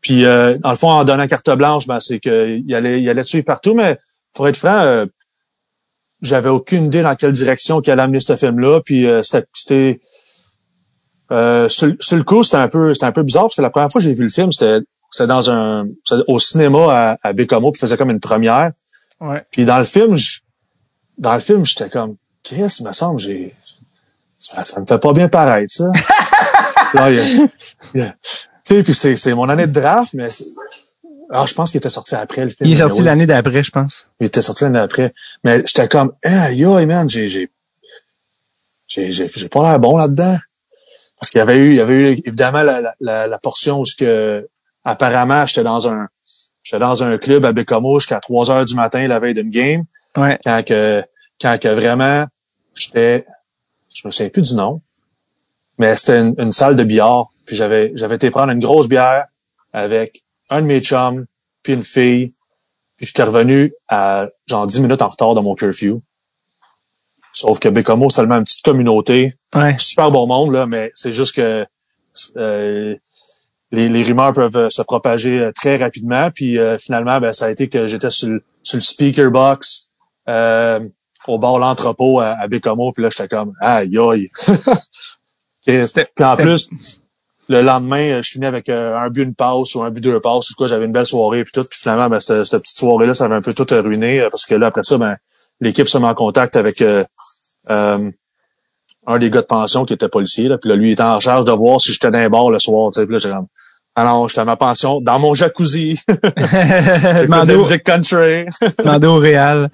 Puis 0.00 0.24
euh, 0.24 0.56
dans 0.58 0.70
le 0.70 0.76
fond, 0.76 0.88
en 0.88 1.04
donnant 1.04 1.26
carte 1.28 1.50
blanche, 1.50 1.86
ben 1.86 2.00
c'est 2.00 2.20
qu'il 2.20 2.74
allait, 2.74 3.02
il 3.02 3.08
allait 3.10 3.22
te 3.22 3.28
suivre 3.28 3.44
partout, 3.44 3.74
mais 3.74 3.98
pour 4.32 4.48
être 4.48 4.56
franc, 4.56 4.80
euh, 4.80 5.06
j'avais 6.22 6.48
aucune 6.48 6.86
idée 6.86 7.02
dans 7.02 7.14
quelle 7.16 7.32
direction 7.32 7.80
qu'il 7.80 7.92
allait 7.92 8.02
amener 8.02 8.20
ce 8.20 8.36
film-là. 8.36 8.80
Puis 8.84 9.06
euh, 9.06 9.22
c'était, 9.22 10.00
euh, 11.32 11.68
sur, 11.68 11.86
le- 11.88 11.96
sur 12.00 12.16
le 12.16 12.24
coup, 12.24 12.42
c'était 12.42 12.56
un 12.58 12.68
peu, 12.68 12.92
c'était 12.92 13.06
un 13.06 13.12
peu 13.12 13.22
bizarre 13.22 13.44
parce 13.44 13.56
que 13.56 13.62
la 13.62 13.70
première 13.70 13.90
fois 13.90 14.00
que 14.00 14.04
j'ai 14.06 14.14
vu 14.14 14.24
le 14.24 14.30
film, 14.30 14.52
c'était, 14.52 14.80
c'était 15.10 15.26
dans 15.26 15.50
un, 15.50 15.86
c'était 16.04 16.22
au 16.28 16.38
cinéma 16.38 17.16
à, 17.22 17.28
à 17.28 17.32
Bécomo, 17.32 17.72
puis 17.72 17.80
faisait 17.80 17.96
comme 17.96 18.10
une 18.10 18.20
première. 18.20 18.72
ouais. 19.20 19.42
Puis 19.50 19.64
dans 19.64 19.78
le 19.78 19.84
film, 19.84 20.16
je- 20.16 20.40
dans 21.18 21.34
le 21.34 21.40
film, 21.40 21.66
j'étais 21.66 21.90
comme, 21.90 22.16
Chris, 22.42 22.78
me 22.84 22.92
semble, 22.92 23.18
j'ai, 23.20 23.54
ça, 24.38 24.64
ça 24.64 24.80
me 24.80 24.86
fait 24.86 24.98
pas 24.98 25.12
bien 25.12 25.28
paraître, 25.28 25.72
ça. 25.72 25.90
Là, 26.94 27.10
il 27.10 27.16
y 27.16 27.20
a- 27.20 27.48
il 27.94 28.00
y 28.00 28.02
a- 28.02 28.14
tu 28.64 28.74
sais, 28.76 28.82
puis 28.82 28.94
c'est, 28.94 29.16
c'est 29.16 29.34
mon 29.34 29.48
année 29.48 29.66
de 29.66 29.72
draft, 29.72 30.14
mais 30.14 30.28
alors 31.30 31.46
je 31.46 31.54
pense 31.54 31.70
qu'il 31.70 31.78
était 31.78 31.90
sorti 31.90 32.14
après 32.14 32.42
le 32.44 32.50
film. 32.50 32.68
Il 32.68 32.72
est 32.72 32.76
sorti 32.76 33.00
oui, 33.00 33.04
l'année 33.04 33.26
d'après, 33.26 33.62
je 33.62 33.70
pense. 33.70 34.06
Il 34.20 34.26
était 34.26 34.42
sorti 34.42 34.64
l'année 34.64 34.78
après. 34.80 35.12
Mais 35.44 35.58
j'étais 35.66 35.86
comme, 35.88 36.12
hey, 36.24 36.56
yo, 36.56 36.84
man, 36.86 37.08
j'ai, 37.08 37.28
j'ai, 37.28 37.50
j'ai, 38.88 39.12
j'ai, 39.12 39.30
j'ai 39.34 39.48
pas 39.48 39.62
l'air 39.70 39.78
bon 39.78 39.96
là-dedans. 39.96 40.36
Parce 41.20 41.30
qu'il 41.30 41.38
y 41.38 41.42
avait 41.42 41.58
eu, 41.58 41.70
il 41.70 41.76
y 41.76 41.80
avait 41.80 41.94
eu 41.94 42.22
évidemment 42.24 42.62
la, 42.62 42.80
la, 42.80 42.94
la, 43.00 43.26
la 43.26 43.38
portion 43.38 43.80
où 43.80 43.86
ce 43.86 43.94
que, 43.94 44.48
apparemment, 44.84 45.46
j'étais 45.46 45.62
dans 45.64 45.88
un, 45.88 46.08
j'étais 46.62 46.78
dans 46.80 47.02
un 47.02 47.18
club 47.18 47.44
à 47.44 47.52
Bécomo 47.52 47.98
jusqu'à 47.98 48.20
3 48.20 48.50
heures 48.50 48.64
du 48.64 48.74
matin 48.74 49.06
la 49.06 49.18
veille 49.18 49.34
d'une 49.34 49.50
game 49.50 49.84
Ouais. 50.16 50.38
quand 50.42 50.64
que 50.66 51.04
quand 51.40 51.56
que 51.60 51.68
vraiment 51.68 52.26
j'étais 52.74 53.24
je 53.94 54.06
me 54.06 54.10
souviens 54.10 54.28
plus 54.30 54.42
du 54.50 54.54
nom 54.56 54.80
mais 55.78 55.94
c'était 55.96 56.18
une, 56.18 56.34
une 56.38 56.50
salle 56.52 56.74
de 56.76 56.82
billard 56.84 57.28
puis 57.46 57.54
j'avais 57.56 57.92
j'avais 57.94 58.16
été 58.16 58.30
prendre 58.30 58.50
une 58.52 58.58
grosse 58.60 58.88
bière 58.88 59.26
avec 59.72 60.22
un 60.48 60.62
de 60.62 60.66
mes 60.66 60.80
chums 60.80 61.26
puis 61.62 61.74
une 61.74 61.84
fille 61.84 62.32
puis 62.96 63.06
j'étais 63.06 63.22
revenu 63.22 63.72
à 63.88 64.26
genre 64.48 64.66
10 64.66 64.80
minutes 64.80 65.00
en 65.02 65.08
retard 65.08 65.34
de 65.34 65.40
mon 65.40 65.54
curfew 65.54 66.00
sauf 67.32 67.60
que 67.60 67.68
Bécomo 67.68 68.08
c'est 68.10 68.16
seulement 68.16 68.36
une 68.36 68.44
petite 68.44 68.64
communauté 68.64 69.36
Ouais. 69.54 69.76
super 69.78 70.10
bon 70.10 70.26
monde 70.26 70.52
là 70.52 70.66
mais 70.66 70.90
c'est 70.94 71.12
juste 71.12 71.36
que 71.36 71.64
euh, 72.36 72.96
les, 73.72 73.88
les 73.88 74.02
rumeurs 74.02 74.32
peuvent 74.32 74.56
euh, 74.56 74.68
se 74.70 74.82
propager 74.82 75.38
euh, 75.38 75.52
très 75.54 75.76
rapidement. 75.76 76.30
Puis 76.34 76.58
euh, 76.58 76.78
finalement 76.78 77.20
ben 77.20 77.32
ça 77.32 77.46
a 77.46 77.50
été 77.50 77.68
que 77.68 77.86
j'étais 77.86 78.10
sur, 78.10 78.28
le- 78.28 78.42
sur 78.62 78.76
le 78.76 78.82
speaker 78.82 79.30
box 79.30 79.90
euh, 80.28 80.80
au 81.28 81.38
bord 81.38 81.56
de 81.56 81.60
l'entrepôt 81.60 82.20
à, 82.20 82.30
à 82.40 82.48
Bécomo. 82.48 82.92
Puis 82.92 83.02
là 83.02 83.10
j'étais 83.10 83.28
comme 83.28 83.52
aïe 83.60 83.96
aïe. 83.98 84.28
Puis 85.66 85.82
en 86.20 86.36
plus 86.36 86.68
le 87.48 87.62
lendemain 87.62 88.10
euh, 88.12 88.22
je 88.22 88.30
finis 88.30 88.46
avec 88.46 88.68
un 88.68 89.08
but 89.10 89.22
une 89.24 89.34
passe 89.34 89.74
ou 89.74 89.82
un 89.82 89.90
but 89.90 90.00
deux 90.00 90.20
passes. 90.20 90.50
Ou 90.50 90.54
quoi 90.54 90.66
j'avais 90.66 90.84
une 90.86 90.92
belle 90.92 91.06
soirée 91.06 91.44
puis 91.44 91.52
tout. 91.52 91.64
Puis 91.68 91.78
finalement 91.80 92.08
ben, 92.08 92.20
cette, 92.20 92.44
cette 92.44 92.62
petite 92.62 92.78
soirée 92.78 93.06
là 93.06 93.14
ça 93.14 93.24
avait 93.26 93.34
un 93.34 93.42
peu 93.42 93.54
tout 93.54 93.66
ruiné 93.70 94.26
parce 94.30 94.46
que 94.46 94.54
là 94.54 94.66
après 94.68 94.82
ça 94.82 94.98
ben 94.98 95.16
l'équipe 95.60 95.88
se 95.88 95.98
met 95.98 96.06
en 96.08 96.14
contact 96.14 96.56
avec 96.56 96.80
euh, 96.80 97.04
euh, 97.70 98.10
un 99.06 99.18
des 99.18 99.30
gars 99.30 99.40
de 99.40 99.46
pension 99.46 99.84
qui 99.84 99.94
était 99.94 100.08
policier 100.08 100.48
là 100.48 100.58
puis 100.58 100.68
là 100.68 100.76
lui 100.76 100.90
il 100.90 100.92
était 100.92 101.02
en 101.02 101.20
charge 101.20 101.44
de 101.44 101.52
voir 101.52 101.80
si 101.80 101.92
j'étais 101.92 102.10
dans 102.10 102.18
les 102.18 102.28
bars 102.28 102.50
le 102.50 102.58
soir 102.58 102.90
tu 102.92 103.00
sais 103.00 103.06
puis 103.06 103.16
là 103.16 103.30
comme 103.30 103.46
ah 103.96 104.04
non 104.04 104.28
j'étais 104.28 104.40
à 104.40 104.44
ma 104.44 104.56
pension 104.56 105.00
dans 105.00 105.18
mon 105.18 105.34
jacuzzi 105.34 106.00
Demandez 106.08 107.54
au, 107.54 107.64
country 107.84 108.46
demandez 108.78 109.06
au 109.06 109.16
Réal. 109.16 109.70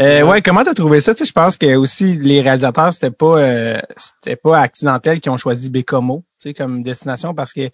Euh, 0.00 0.22
ouais, 0.22 0.40
comment 0.40 0.64
t'as 0.64 0.74
trouvé 0.74 1.00
ça? 1.00 1.14
Tu 1.14 1.18
sais, 1.18 1.24
je 1.26 1.32
pense 1.32 1.56
que 1.56 1.76
aussi 1.76 2.16
les 2.16 2.40
réalisateurs, 2.40 2.92
c'était 2.92 3.10
pas 3.10 3.38
euh, 3.38 3.80
c'était 3.96 4.36
pas 4.36 4.58
accidentel 4.58 5.20
qui 5.20 5.28
ont 5.28 5.36
choisi 5.36 5.70
Bécomo, 5.70 6.24
tu 6.40 6.48
sais, 6.48 6.54
comme 6.54 6.82
destination 6.82 7.34
parce 7.34 7.52
que 7.52 7.66
tu 7.66 7.72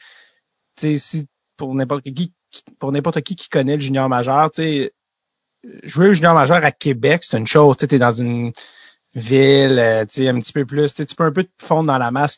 sais, 0.77 0.99
si 0.99 1.27
pour 1.57 1.75
n'importe 1.75 2.03
qui 2.03 2.33
pour 2.79 2.93
n'importe 2.93 3.21
qui 3.23 3.37
qui 3.37 3.49
connaît 3.49 3.77
le 3.77 3.81
junior 3.81 4.09
majeur, 4.09 4.51
tu 4.51 4.63
sais, 4.63 4.93
jouer 5.85 6.09
au 6.09 6.13
junior 6.13 6.35
majeur 6.35 6.65
à 6.65 6.73
Québec, 6.73 7.23
c'est 7.23 7.39
une 7.39 7.47
chose. 7.47 7.77
Tu 7.77 7.83
sais, 7.83 7.89
t'es 7.89 7.99
dans 7.99 8.13
une 8.13 8.53
ville, 9.19 9.79
euh, 9.79 10.05
tu 10.05 10.23
sais, 10.23 10.29
un 10.29 10.39
petit 10.41 10.53
peu 10.53 10.65
plus, 10.65 10.95
tu 10.95 11.05
tu 11.07 11.15
peux 11.15 11.25
un 11.25 11.33
peu 11.33 11.45
te 11.45 11.51
fondre 11.65 11.87
dans 11.89 11.99
la 11.99 12.11
masse. 12.11 12.37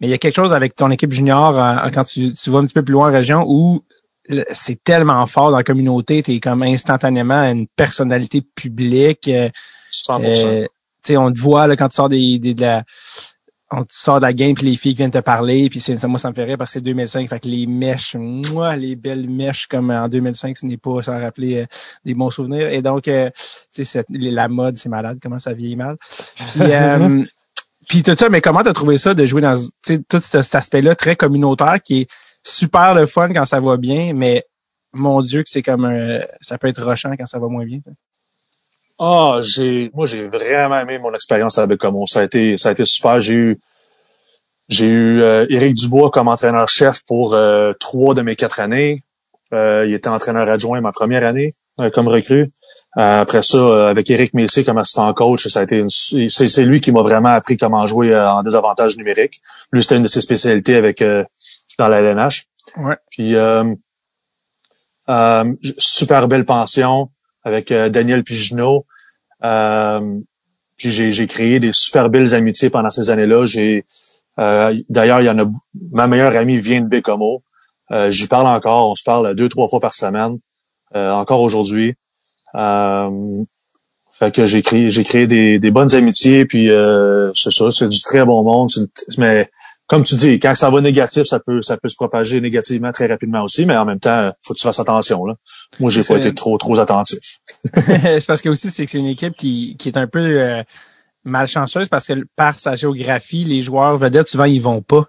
Mais 0.00 0.08
il 0.08 0.10
y 0.10 0.14
a 0.14 0.18
quelque 0.18 0.34
chose 0.34 0.52
avec 0.52 0.74
ton 0.74 0.90
équipe 0.90 1.12
junior 1.12 1.58
euh, 1.58 1.88
quand 1.90 2.04
tu, 2.04 2.32
tu 2.32 2.50
vas 2.50 2.58
un 2.58 2.64
petit 2.64 2.74
peu 2.74 2.82
plus 2.82 2.92
loin 2.92 3.08
en 3.08 3.12
région 3.12 3.44
où 3.46 3.82
c'est 4.52 4.82
tellement 4.82 5.26
fort 5.26 5.50
dans 5.50 5.56
la 5.58 5.64
communauté, 5.64 6.22
t'es 6.22 6.40
comme 6.40 6.62
instantanément 6.62 7.42
une 7.42 7.66
personnalité 7.68 8.42
publique. 8.54 9.28
euh, 9.28 9.48
100%. 10.08 10.20
euh, 10.24 10.62
tu 11.04 11.12
sais, 11.12 11.16
on 11.16 11.32
te 11.32 11.38
voit 11.38 11.66
là, 11.66 11.76
quand 11.76 11.88
tu 11.88 11.96
sors 11.96 12.08
des, 12.08 12.38
des- 12.38 12.54
de 12.54 12.60
la 12.62 12.84
on 13.72 13.84
sort 13.90 14.18
de 14.18 14.26
la 14.26 14.32
game 14.32 14.54
puis 14.54 14.66
les 14.66 14.76
filles 14.76 14.94
viennent 14.94 15.10
te 15.10 15.18
parler 15.18 15.68
puis 15.68 15.80
c'est 15.80 15.96
ça 15.96 16.08
moi 16.08 16.18
ça 16.18 16.30
me 16.30 16.34
fait 16.34 16.44
rire 16.44 16.58
parce 16.58 16.70
que 16.70 16.74
c'est 16.74 16.84
2005 16.84 17.28
fait 17.28 17.40
que 17.40 17.48
les 17.48 17.66
mèches 17.66 18.16
moi 18.16 18.76
les 18.76 18.96
belles 18.96 19.28
mèches 19.28 19.66
comme 19.66 19.90
en 19.90 20.08
2005 20.08 20.56
ce 20.56 20.66
n'est 20.66 20.76
pas 20.76 21.02
sans 21.02 21.18
rappeler 21.20 21.62
euh, 21.62 21.66
des 22.04 22.14
bons 22.14 22.30
souvenirs. 22.30 22.68
Et 22.68 22.82
donc 22.82 23.08
euh, 23.08 23.30
tu 23.74 23.84
sais 23.84 24.04
la 24.10 24.48
mode 24.48 24.76
c'est 24.76 24.88
malade 24.88 25.18
comment 25.22 25.38
ça 25.38 25.52
vieillit 25.52 25.76
mal. 25.76 25.96
Puis 26.36 26.60
euh, 26.60 27.24
puis 27.88 28.02
tout 28.02 28.16
ça 28.16 28.28
mais 28.28 28.40
comment 28.40 28.62
t'as 28.62 28.72
trouvé 28.72 28.98
ça 28.98 29.14
de 29.14 29.26
jouer 29.26 29.42
dans 29.42 29.56
tout 29.82 30.20
cet, 30.20 30.54
aspect-là 30.54 30.94
très 30.94 31.16
communautaire 31.16 31.80
qui 31.82 32.02
est 32.02 32.10
super 32.42 32.94
le 32.94 33.06
fun 33.06 33.32
quand 33.32 33.46
ça 33.46 33.60
va 33.60 33.76
bien 33.76 34.12
mais 34.14 34.44
mon 34.92 35.22
dieu 35.22 35.42
que 35.42 35.48
c'est 35.48 35.62
comme 35.62 35.90
ça 36.40 36.58
peut 36.58 36.68
être 36.68 36.82
rochant 36.82 37.14
quand 37.18 37.26
ça 37.26 37.38
va 37.38 37.48
moins 37.48 37.64
bien 37.64 37.80
ah, 39.04 39.40
j'ai, 39.40 39.90
moi, 39.94 40.06
j'ai 40.06 40.28
vraiment 40.28 40.78
aimé 40.78 40.96
mon 40.96 41.12
expérience 41.12 41.58
à 41.58 41.66
Bécomo. 41.66 42.06
Ça 42.06 42.20
a 42.20 42.22
été, 42.22 42.56
ça 42.56 42.68
a 42.68 42.72
été 42.72 42.84
super. 42.84 43.18
J'ai 43.18 43.34
eu, 43.34 43.60
j'ai 44.68 44.86
eu 44.86 45.22
euh, 45.22 45.44
Éric 45.50 45.74
Dubois 45.74 46.08
comme 46.12 46.28
entraîneur-chef 46.28 47.00
pour 47.08 47.34
euh, 47.34 47.72
trois 47.80 48.14
de 48.14 48.22
mes 48.22 48.36
quatre 48.36 48.60
années. 48.60 49.02
Euh, 49.52 49.84
il 49.88 49.92
était 49.92 50.08
entraîneur 50.08 50.48
adjoint 50.48 50.80
ma 50.80 50.92
première 50.92 51.26
année 51.26 51.54
comme 51.94 52.06
recrue. 52.06 52.52
après 52.94 53.42
ça, 53.42 53.88
avec 53.88 54.08
Éric 54.08 54.34
Messier 54.34 54.62
comme 54.62 54.76
assistant 54.78 55.12
coach, 55.14 55.48
ça 55.48 55.60
a 55.60 55.62
été 55.62 55.82
c'est, 55.88 56.28
c'est 56.28 56.64
lui 56.64 56.80
qui 56.82 56.92
m'a 56.92 57.00
vraiment 57.00 57.30
appris 57.30 57.56
comment 57.56 57.86
jouer 57.86 58.14
en 58.14 58.42
désavantage 58.42 58.96
numérique. 58.98 59.40
Lui, 59.72 59.82
c'était 59.82 59.96
une 59.96 60.02
de 60.02 60.08
ses 60.08 60.20
spécialités 60.20 60.76
avec 60.76 61.02
dans 61.78 61.88
la 61.88 62.00
LNH. 62.00 62.44
Ouais. 62.76 62.96
Puis 63.10 63.34
super 65.78 66.28
belle 66.28 66.44
pension 66.44 67.10
avec 67.44 67.72
Daniel 67.72 68.24
Piginot. 68.24 68.86
Euh, 69.44 70.18
puis 70.76 70.90
j'ai 70.90 71.26
créé 71.26 71.60
des 71.60 71.72
super 71.72 72.10
belles 72.10 72.34
amitiés 72.34 72.70
pendant 72.70 72.90
ces 72.90 73.10
années-là. 73.10 73.44
J'ai 73.44 73.84
euh, 74.38 74.74
d'ailleurs, 74.88 75.20
il 75.20 75.26
y 75.26 75.30
en 75.30 75.38
a 75.38 75.44
ma 75.90 76.06
meilleure 76.06 76.36
amie 76.36 76.58
vient 76.58 76.80
de 76.80 76.88
Bécomo. 76.88 77.42
Euh, 77.90 78.10
J'y 78.10 78.26
parle 78.26 78.46
encore, 78.46 78.90
on 78.90 78.94
se 78.94 79.04
parle 79.04 79.34
deux, 79.34 79.48
trois 79.48 79.68
fois 79.68 79.80
par 79.80 79.94
semaine, 79.94 80.38
euh, 80.94 81.12
encore 81.12 81.40
aujourd'hui. 81.40 81.94
Euh, 82.54 83.44
fait 84.12 84.34
que 84.34 84.46
j'ai 84.46 84.62
créé, 84.62 84.90
j'ai 84.90 85.04
créé 85.04 85.26
des, 85.26 85.58
des, 85.58 85.70
bonnes 85.70 85.94
amitiés, 85.94 86.44
puis 86.46 86.70
euh, 86.70 87.32
c'est 87.34 87.50
ça, 87.50 87.70
c'est 87.70 87.88
du 87.88 88.00
très 88.00 88.24
bon 88.24 88.42
monde. 88.42 88.70
Mais 89.18 89.50
comme 89.92 90.04
tu 90.04 90.14
dis, 90.14 90.40
quand 90.40 90.54
ça 90.54 90.70
va 90.70 90.80
négatif, 90.80 91.24
ça 91.24 91.38
peut 91.38 91.60
ça 91.60 91.76
peut 91.76 91.90
se 91.90 91.96
propager 91.96 92.40
négativement 92.40 92.92
très 92.92 93.08
rapidement 93.08 93.44
aussi, 93.44 93.66
mais 93.66 93.76
en 93.76 93.84
même 93.84 94.00
temps, 94.00 94.32
faut 94.40 94.54
que 94.54 94.58
tu 94.58 94.64
fasses 94.64 94.80
attention. 94.80 95.26
Là. 95.26 95.34
Moi, 95.80 95.90
j'ai 95.90 96.02
pas 96.02 96.16
été 96.16 96.34
trop 96.34 96.56
trop 96.56 96.78
attentif. 96.80 97.40
c'est 97.74 98.26
parce 98.26 98.40
que 98.40 98.48
aussi 98.48 98.70
c'est 98.70 98.86
que 98.86 98.90
c'est 98.90 98.98
une 98.98 99.04
équipe 99.04 99.36
qui, 99.36 99.76
qui 99.76 99.90
est 99.90 99.98
un 99.98 100.06
peu 100.06 100.20
euh, 100.20 100.62
malchanceuse 101.24 101.90
parce 101.90 102.06
que 102.06 102.24
par 102.36 102.58
sa 102.58 102.74
géographie, 102.74 103.44
les 103.44 103.60
joueurs 103.60 103.98
vedettes 103.98 104.28
souvent 104.28 104.44
ils 104.44 104.62
vont 104.62 104.80
pas. 104.80 105.04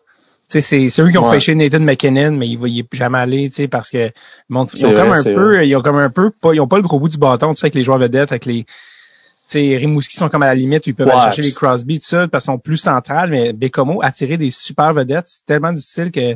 C'est, 0.50 0.60
c'est 0.60 1.02
eux 1.02 1.10
qui 1.10 1.18
ont 1.18 1.32
pêché 1.32 1.56
Nathan 1.56 1.80
McKinnon, 1.80 2.32
mais 2.32 2.50
il 2.50 2.58
va 2.58 2.68
y 2.68 2.86
jamais 2.92 3.20
aller, 3.20 3.50
tu 3.50 3.56
sais, 3.56 3.68
parce 3.70 3.90
que 3.90 4.12
ils 4.50 4.56
ont 4.58 4.66
comme 4.66 5.14
un 5.14 5.24
peu, 5.24 5.66
ils 5.66 5.76
ont 5.78 5.82
comme 5.82 5.96
un 5.96 6.10
peu 6.10 6.30
pas, 6.30 6.54
ils 6.54 6.60
ont 6.60 6.68
pas 6.68 6.76
le 6.76 6.84
gros 6.84 7.00
bout 7.00 7.08
du 7.08 7.18
bâton, 7.18 7.54
tu 7.54 7.62
sais, 7.62 7.68
avec 7.68 7.76
les 7.76 7.84
joueurs 7.84 8.00
vedettes, 8.00 8.34
avec 8.34 8.46
les, 8.46 8.66
sais, 9.54 9.78
Rimouski 9.78 10.16
sont 10.16 10.30
comme 10.30 10.44
à 10.44 10.48
la 10.48 10.56
limite 10.56 10.86
où 10.86 10.90
ils 10.90 10.96
peuvent 10.96 11.10
aller 11.10 11.22
chercher 11.22 11.42
les 11.42 11.54
Crosby, 11.54 12.00
tout 12.00 12.08
ça, 12.08 12.28
parce 12.28 12.46
qu'ils 12.46 12.54
sont 12.54 12.60
plus 12.60 12.78
centrales, 12.78 13.30
mais 13.30 13.54
Bécomo, 13.54 14.00
attirer 14.04 14.38
des 14.38 14.52
super 14.52 14.94
vedettes, 14.94 15.26
c'est 15.28 15.46
tellement 15.46 15.74
difficile 15.74 16.12
que 16.12 16.36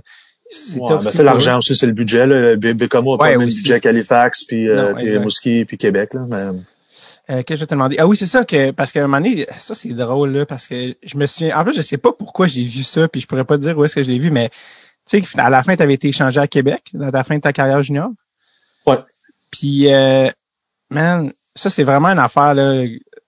c'est 0.49 0.79
ouais, 0.79 0.97
ben, 1.03 1.23
l'argent 1.23 1.57
aussi, 1.57 1.75
c'est 1.75 1.87
le 1.87 1.91
budget. 1.91 2.25
Là. 2.25 2.55
Bécomo 2.55 3.15
a 3.15 3.17
pas 3.17 3.33
le 3.33 3.45
budget 3.45 3.79
qu'Halifax, 3.79 4.45
puis, 4.45 4.69
euh, 4.69 4.93
puis 4.93 5.11
Rimouski, 5.11 5.65
puis 5.65 5.77
Québec. 5.77 6.13
Là, 6.13 6.25
mais... 6.27 6.59
Euh, 7.29 7.43
qu'est-ce 7.43 7.43
que 7.43 7.55
je 7.55 7.59
vais 7.59 7.65
te 7.65 7.73
demander? 7.73 7.97
Ah 7.99 8.07
oui, 8.07 8.15
c'est 8.15 8.25
ça 8.25 8.45
que 8.45 8.71
parce 8.71 8.93
qu'à 8.93 9.03
un 9.03 9.07
moment 9.07 9.17
donné, 9.17 9.45
ça 9.59 9.75
c'est 9.75 9.89
drôle 9.89 10.31
là, 10.31 10.45
parce 10.45 10.67
que 10.67 10.95
je 11.03 11.17
me 11.17 11.25
souviens. 11.25 11.59
En 11.59 11.65
plus, 11.65 11.75
je 11.75 11.81
sais 11.81 11.97
pas 11.97 12.13
pourquoi 12.13 12.47
j'ai 12.47 12.63
vu 12.63 12.83
ça, 12.83 13.09
puis 13.09 13.19
je 13.19 13.27
pourrais 13.27 13.43
pas 13.43 13.57
te 13.57 13.63
dire 13.63 13.77
où 13.77 13.83
est-ce 13.83 13.95
que 13.95 14.03
je 14.03 14.09
l'ai 14.09 14.19
vu, 14.19 14.31
mais 14.31 14.49
tu 15.05 15.21
sais, 15.21 15.39
à 15.39 15.49
la 15.49 15.61
fin, 15.61 15.75
tu 15.75 15.83
avais 15.83 15.95
été 15.95 16.07
échangé 16.07 16.39
à 16.39 16.47
Québec, 16.47 16.91
à 17.01 17.11
la 17.11 17.23
fin 17.25 17.35
de 17.35 17.41
ta 17.41 17.51
carrière 17.51 17.83
junior. 17.83 18.09
Ouais. 18.85 18.99
Puis 19.51 19.93
euh, 19.93 20.29
man, 20.89 21.33
ça 21.53 21.69
c'est 21.69 21.83
vraiment 21.83 22.09
une 22.09 22.19
affaire 22.19 22.53
là 22.53 22.85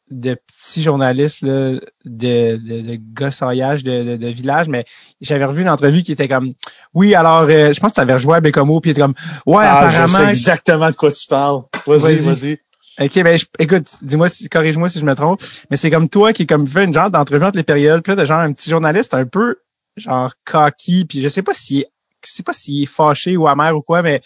de 0.10 0.36
petits 0.36 0.82
journalistes 0.82 1.42
là, 1.42 1.74
de, 2.06 2.58
de, 2.58 2.82
de 2.82 3.00
gossaillage 3.14 3.84
de, 3.84 4.18
de, 4.18 4.28
village, 4.28 4.68
mais 4.68 4.86
j'avais 5.22 5.46
revu 5.46 5.62
une 5.62 5.70
entrevue 5.70 6.04
qui 6.04 6.12
était 6.12 6.28
comme 6.28 6.54
Oui, 6.94 7.16
alors 7.16 7.44
euh, 7.44 7.74
je 7.74 7.80
pense 7.80 7.92
que 7.92 7.96
tu 7.96 8.02
avais 8.02 8.14
rejoint 8.14 8.38
à 8.38 8.42
Bécomo, 8.42 8.80
puis 8.82 8.90
il 8.90 8.94
était 8.94 9.02
comme 9.02 9.16
Ouais, 9.46 9.66
ah, 9.66 9.88
apparemment. 9.88 10.08
Je 10.08 10.24
sais 10.24 10.30
exactement 10.30 10.90
de 10.90 10.96
quoi 10.96 11.12
tu 11.12 11.28
parles. 11.28 11.62
Vas-y, 11.86 12.16
vas-y. 12.16 12.60
OK, 13.00 13.24
ben 13.24 13.40
écoute, 13.60 13.88
dis-moi, 14.02 14.28
corrige-moi 14.52 14.90
si 14.90 15.00
je 15.00 15.06
me 15.06 15.16
trompe, 15.16 15.42
mais 15.72 15.78
c'est 15.78 15.90
comme 15.90 16.10
toi 16.10 16.34
qui 16.34 16.46
comme 16.46 16.68
fait 16.68 16.84
une 16.84 16.94
genre 16.94 17.10
d'entrevue 17.10 17.46
entre 17.46 17.58
les 17.58 17.64
périodes, 17.64 18.02
puis 18.02 18.12
là, 18.12 18.22
de 18.22 18.26
genre 18.26 18.40
un 18.40 18.52
petit 18.52 18.70
journaliste 18.70 19.14
un 19.14 19.26
peu 19.26 19.56
genre 19.96 20.34
cocky, 20.44 21.06
puis 21.06 21.22
je 21.22 21.30
sais 21.30 21.42
pas 21.42 21.54
est, 21.54 21.88
je 22.26 22.32
sais 22.32 22.44
pas 22.44 22.52
s'il 22.52 22.84
est 22.84 22.86
fâché 22.86 23.38
ou 23.38 23.48
amer 23.48 23.76
ou 23.76 23.82
quoi, 23.82 24.02
mais 24.02 24.22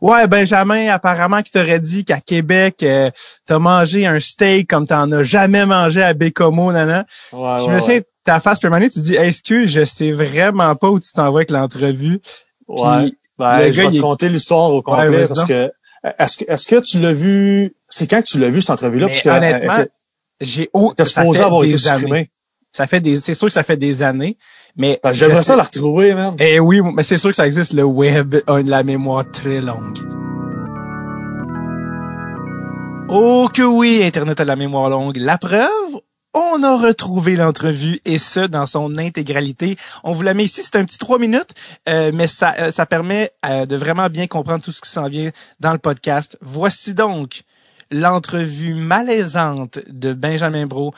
Ouais, 0.00 0.26
Benjamin, 0.26 0.88
apparemment 0.88 1.42
qui 1.42 1.50
t'aurait 1.50 1.80
dit 1.80 2.04
qu'à 2.04 2.20
Québec, 2.20 2.82
euh, 2.82 3.10
t'as 3.46 3.58
mangé 3.58 4.06
un 4.06 4.20
steak 4.20 4.68
comme 4.68 4.86
t'en 4.86 5.10
as 5.12 5.22
jamais 5.22 5.66
mangé 5.66 6.02
à 6.02 6.14
Bécomo, 6.14 6.72
nana. 6.72 7.06
Ouais, 7.32 7.58
je 7.64 7.70
me 7.70 7.80
souviens, 7.80 8.00
ta 8.24 8.40
face 8.40 8.60
permanente, 8.60 8.92
tu 8.92 9.00
dis, 9.00 9.14
est-ce 9.14 9.42
que 9.42 9.66
je 9.66 9.84
sais 9.84 10.12
vraiment 10.12 10.74
pas 10.76 10.90
où 10.90 11.00
tu 11.00 11.12
t'en 11.12 11.30
vas 11.30 11.38
avec 11.38 11.50
l'entrevue? 11.50 12.20
Ouais. 12.68 13.12
Ben, 13.38 13.72
je 13.72 13.82
vais 13.82 13.90
te 13.90 14.00
conter 14.00 14.28
l'histoire 14.28 14.70
au 14.70 14.80
complet 14.82 15.26
parce 15.26 15.44
que 15.44 15.72
est-ce 16.18 16.38
que 16.38 16.44
est-ce 16.46 16.68
que 16.68 16.80
tu 16.80 17.00
l'as 17.00 17.12
vu 17.12 17.74
c'est 17.88 18.06
quand 18.06 18.20
que 18.20 18.26
tu 18.26 18.38
l'as 18.38 18.50
vu 18.50 18.60
cette 18.60 18.70
entrevue 18.70 19.00
là 19.00 19.08
parce 19.08 19.22
que 19.22 19.28
honnêtement 19.28 19.84
j'ai 20.40 20.70
t'es 20.96 21.04
supposé 21.04 21.42
avoir 21.42 21.64
été 21.64 21.76
supprimé 21.76 22.30
ça 22.74 22.88
fait 22.88 23.00
des, 23.00 23.18
c'est 23.18 23.34
sûr 23.34 23.46
que 23.46 23.52
ça 23.52 23.62
fait 23.62 23.76
des 23.76 24.02
années, 24.02 24.36
mais. 24.76 25.00
Ben, 25.02 25.12
j'aimerais 25.12 25.42
ça 25.42 25.56
la 25.56 25.62
retrouver, 25.64 26.14
man. 26.14 26.34
Eh 26.38 26.60
oui, 26.60 26.80
mais 26.82 27.02
c'est 27.02 27.18
sûr 27.18 27.30
que 27.30 27.36
ça 27.36 27.46
existe. 27.46 27.72
Le 27.72 27.84
web 27.84 28.36
a 28.46 28.60
la 28.60 28.82
mémoire 28.82 29.24
très 29.30 29.60
longue. 29.60 29.98
Oh 33.08 33.48
que 33.52 33.62
oui, 33.62 34.02
Internet 34.02 34.40
a 34.40 34.44
la 34.44 34.56
mémoire 34.56 34.88
longue. 34.88 35.16
La 35.18 35.36
preuve, 35.36 36.00
on 36.34 36.62
a 36.62 36.76
retrouvé 36.76 37.36
l'entrevue 37.36 38.00
et 38.04 38.18
ce 38.18 38.40
dans 38.40 38.66
son 38.66 38.96
intégralité. 38.98 39.76
On 40.02 40.12
vous 40.12 40.22
la 40.22 40.34
met 40.34 40.44
ici, 40.44 40.62
c'est 40.64 40.76
un 40.76 40.84
petit 40.84 40.98
trois 40.98 41.18
minutes, 41.18 41.54
euh, 41.88 42.10
mais 42.12 42.26
ça, 42.26 42.54
euh, 42.58 42.70
ça 42.72 42.86
permet 42.86 43.30
euh, 43.46 43.66
de 43.66 43.76
vraiment 43.76 44.08
bien 44.08 44.26
comprendre 44.26 44.64
tout 44.64 44.72
ce 44.72 44.80
qui 44.80 44.90
s'en 44.90 45.08
vient 45.08 45.30
dans 45.60 45.72
le 45.72 45.78
podcast. 45.78 46.36
Voici 46.40 46.94
donc 46.94 47.44
l'entrevue 47.90 48.74
malaisante 48.74 49.78
de 49.88 50.12
Benjamin 50.12 50.66
Bro 50.66 50.92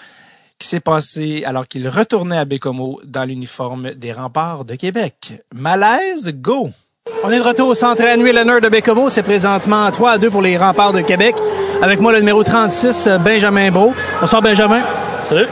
qui 0.58 0.68
s'est 0.68 0.80
passé 0.80 1.44
alors 1.46 1.66
qu'il 1.66 1.88
retournait 1.88 2.38
à 2.38 2.44
Bécomo 2.44 3.00
dans 3.04 3.24
l'uniforme 3.24 3.92
des 3.92 4.12
remparts 4.12 4.64
de 4.64 4.74
Québec. 4.74 5.34
Malaise, 5.54 6.32
go! 6.34 6.70
On 7.22 7.30
est 7.30 7.38
de 7.38 7.42
retour 7.42 7.68
au 7.68 7.74
centre 7.74 8.02
annuel 8.02 8.34
l'honneur 8.34 8.60
de 8.60 8.68
Bécomo. 8.68 9.10
C'est 9.10 9.22
présentement 9.22 9.90
3 9.90 10.12
à 10.12 10.18
2 10.18 10.30
pour 10.30 10.42
les 10.42 10.56
remparts 10.56 10.92
de 10.92 11.00
Québec. 11.02 11.34
Avec 11.82 12.00
moi, 12.00 12.12
le 12.12 12.20
numéro 12.20 12.42
36, 12.42 13.08
Benjamin 13.24 13.70
Beau. 13.70 13.92
Bonsoir, 14.20 14.42
Benjamin. 14.42 14.82
Salut. 15.28 15.46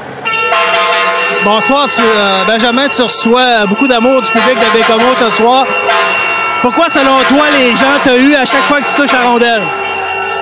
Bonsoir, 1.45 1.89
euh, 1.99 2.45
Benjamin. 2.47 2.89
Tu 2.89 3.03
reçois 3.03 3.67
beaucoup 3.67 3.87
d'amour 3.87 4.23
du 4.23 4.31
public 4.31 4.55
de 4.55 4.79
Bécomo 4.79 5.05
ce 5.17 5.31
soir. 5.31 5.67
Pourquoi, 6.63 6.89
selon 6.89 7.19
toi, 7.29 7.45
les 7.59 7.75
gens 7.75 7.99
t'ont 8.05 8.17
eu 8.17 8.35
à 8.35 8.45
chaque 8.45 8.63
fois 8.63 8.81
que 8.81 8.89
tu 8.89 8.95
touches 8.95 9.13
la 9.13 9.23
rondelle? 9.23 9.63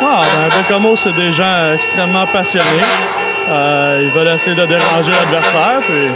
Ah, 0.00 0.22
ben, 0.22 0.62
Bécomo, 0.62 0.96
c'est 0.96 1.12
des 1.12 1.32
gens 1.32 1.74
extrêmement 1.74 2.26
passionnés. 2.26 2.84
Euh, 3.50 4.00
ils 4.02 4.10
veulent 4.10 4.34
essayer 4.34 4.56
de 4.56 4.66
déranger 4.66 5.10
l'adversaire. 5.10 5.80
Puis 5.82 6.08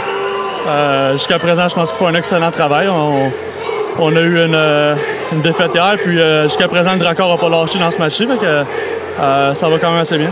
euh, 0.67 1.11
jusqu'à 1.13 1.39
présent, 1.39 1.67
je 1.67 1.75
pense 1.75 1.91
qu'ils 1.91 1.99
font 1.99 2.07
un 2.07 2.15
excellent 2.15 2.51
travail. 2.51 2.87
On, 2.89 4.15
a 4.15 4.19
eu 4.19 4.45
une, 4.45 4.55
euh, 4.55 4.95
une, 5.31 5.41
défaite 5.41 5.73
hier, 5.73 5.95
puis 5.97 6.19
jusqu'à 6.43 6.67
présent, 6.67 6.93
le 6.93 6.99
Dracor 6.99 7.29
n'a 7.29 7.37
pas 7.37 7.49
lâché 7.49 7.79
dans 7.79 7.91
ce 7.91 7.97
match-ci. 7.97 8.27
ça 9.17 9.69
va 9.69 9.79
quand 9.79 9.91
même 9.91 10.01
assez 10.01 10.17
bien. 10.17 10.31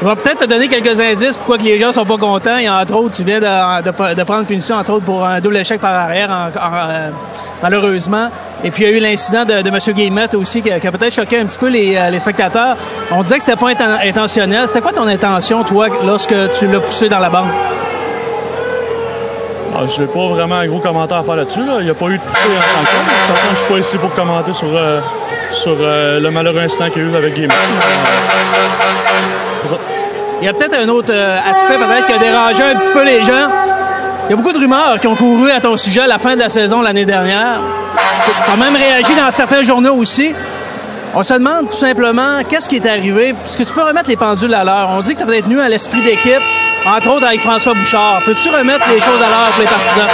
On 0.00 0.06
va 0.06 0.14
peut-être 0.14 0.38
te 0.38 0.44
donner 0.44 0.68
quelques 0.68 1.00
indices 1.00 1.36
pourquoi 1.36 1.58
que 1.58 1.64
les 1.64 1.78
gens 1.78 1.92
sont 1.92 2.04
pas 2.04 2.18
contents. 2.18 2.56
Et 2.58 2.68
entre 2.68 2.94
autres, 2.94 3.16
tu 3.16 3.24
viens 3.24 3.40
de, 3.40 3.82
de, 3.82 4.14
de 4.14 4.22
prendre 4.22 4.46
punition, 4.46 4.76
entre 4.76 4.92
autres, 4.92 5.04
pour 5.04 5.24
un 5.24 5.40
double 5.40 5.56
échec 5.56 5.80
par 5.80 5.92
arrière, 5.92 6.30
malheureusement. 7.62 8.28
Et 8.62 8.70
puis, 8.70 8.84
il 8.84 8.90
y 8.90 8.92
a 8.92 8.96
eu 8.96 9.00
l'incident 9.00 9.44
de, 9.44 9.54
M. 9.54 9.78
Guillemette 9.94 10.34
aussi 10.34 10.62
qui 10.62 10.70
a, 10.70 10.78
peut-être 10.78 11.12
choqué 11.12 11.40
un 11.40 11.46
petit 11.46 11.58
peu 11.58 11.68
les, 11.68 11.98
les, 12.12 12.18
spectateurs. 12.20 12.76
On 13.10 13.22
disait 13.22 13.38
que 13.38 13.44
c'était 13.44 13.56
pas 13.56 13.70
intentionnel. 14.04 14.68
C'était 14.68 14.80
quoi 14.80 14.92
ton 14.92 15.06
intention, 15.06 15.64
toi, 15.64 15.88
lorsque 16.04 16.34
tu 16.52 16.68
l'as 16.68 16.80
poussé 16.80 17.08
dans 17.08 17.18
la 17.18 17.30
bande? 17.30 17.48
Ah, 19.76 19.82
je 19.86 20.00
n'ai 20.02 20.08
pas 20.08 20.28
vraiment 20.28 20.56
un 20.56 20.66
gros 20.66 20.80
commentaire 20.80 21.18
à 21.18 21.22
faire 21.24 21.36
là-dessus. 21.36 21.60
Il 21.78 21.84
n'y 21.84 21.90
a 21.90 21.94
pas 21.94 22.06
eu 22.06 22.18
de 22.18 22.22
poussée 22.22 22.48
en 22.48 23.32
tant 23.32 23.34
je 23.52 23.56
suis 23.58 23.66
pas 23.72 23.78
ici 23.78 23.98
pour 23.98 24.12
commenter 24.14 24.52
sur, 24.52 24.68
euh, 24.74 25.00
sur 25.50 25.76
euh, 25.80 26.18
le 26.18 26.30
malheureux 26.30 26.60
incident 26.60 26.90
qu'il 26.90 27.02
y 27.02 27.04
a 27.04 27.08
eu 27.08 27.16
avec 27.16 27.34
Guillemette. 27.34 27.56
Il 30.40 30.44
y 30.44 30.48
a 30.48 30.52
peut-être 30.52 30.74
un 30.74 30.88
autre 30.88 31.12
euh, 31.12 31.38
aspect 31.48 31.76
peut-être 31.76 32.06
qui 32.06 32.12
a 32.12 32.18
dérangé 32.18 32.62
un 32.62 32.76
petit 32.76 32.90
peu 32.90 33.04
les 33.04 33.22
gens. 33.22 33.48
Il 34.26 34.30
y 34.30 34.32
a 34.34 34.36
beaucoup 34.36 34.52
de 34.52 34.58
rumeurs 34.58 35.00
qui 35.00 35.06
ont 35.06 35.16
couru 35.16 35.50
à 35.50 35.60
ton 35.60 35.76
sujet 35.76 36.02
à 36.02 36.06
la 36.06 36.18
fin 36.18 36.34
de 36.34 36.40
la 36.40 36.48
saison 36.48 36.82
l'année 36.82 37.06
dernière. 37.06 37.60
Tu 38.44 38.50
as 38.50 38.56
même 38.56 38.76
réagi 38.76 39.14
dans 39.14 39.30
certains 39.32 39.62
journaux 39.62 39.94
aussi. 39.94 40.34
On 41.14 41.22
se 41.22 41.34
demande 41.34 41.70
tout 41.70 41.76
simplement 41.76 42.40
qu'est-ce 42.48 42.68
qui 42.68 42.76
est 42.76 42.86
arrivé. 42.86 43.30
Est-ce 43.30 43.56
que 43.56 43.62
tu 43.64 43.72
peux 43.72 43.82
remettre 43.82 44.08
les 44.10 44.16
pendules 44.16 44.52
à 44.54 44.62
l'heure? 44.62 44.90
On 44.92 45.00
dit 45.00 45.14
que 45.14 45.18
tu 45.18 45.22
as 45.22 45.26
peut-être 45.26 45.44
tenu 45.44 45.60
à 45.60 45.68
l'esprit 45.68 46.02
d'équipe. 46.02 46.42
entre 46.86 47.10
autres 47.10 47.26
avec 47.26 47.40
François 47.40 47.74
Bouchard. 47.74 48.20
Peux-tu 48.24 48.50
remettre 48.50 48.84
les 48.90 49.00
choses 49.00 49.16
à 49.16 49.28
l'heure 49.28 49.50
pour 49.52 49.62
les 49.62 49.68
partisans? 49.68 50.08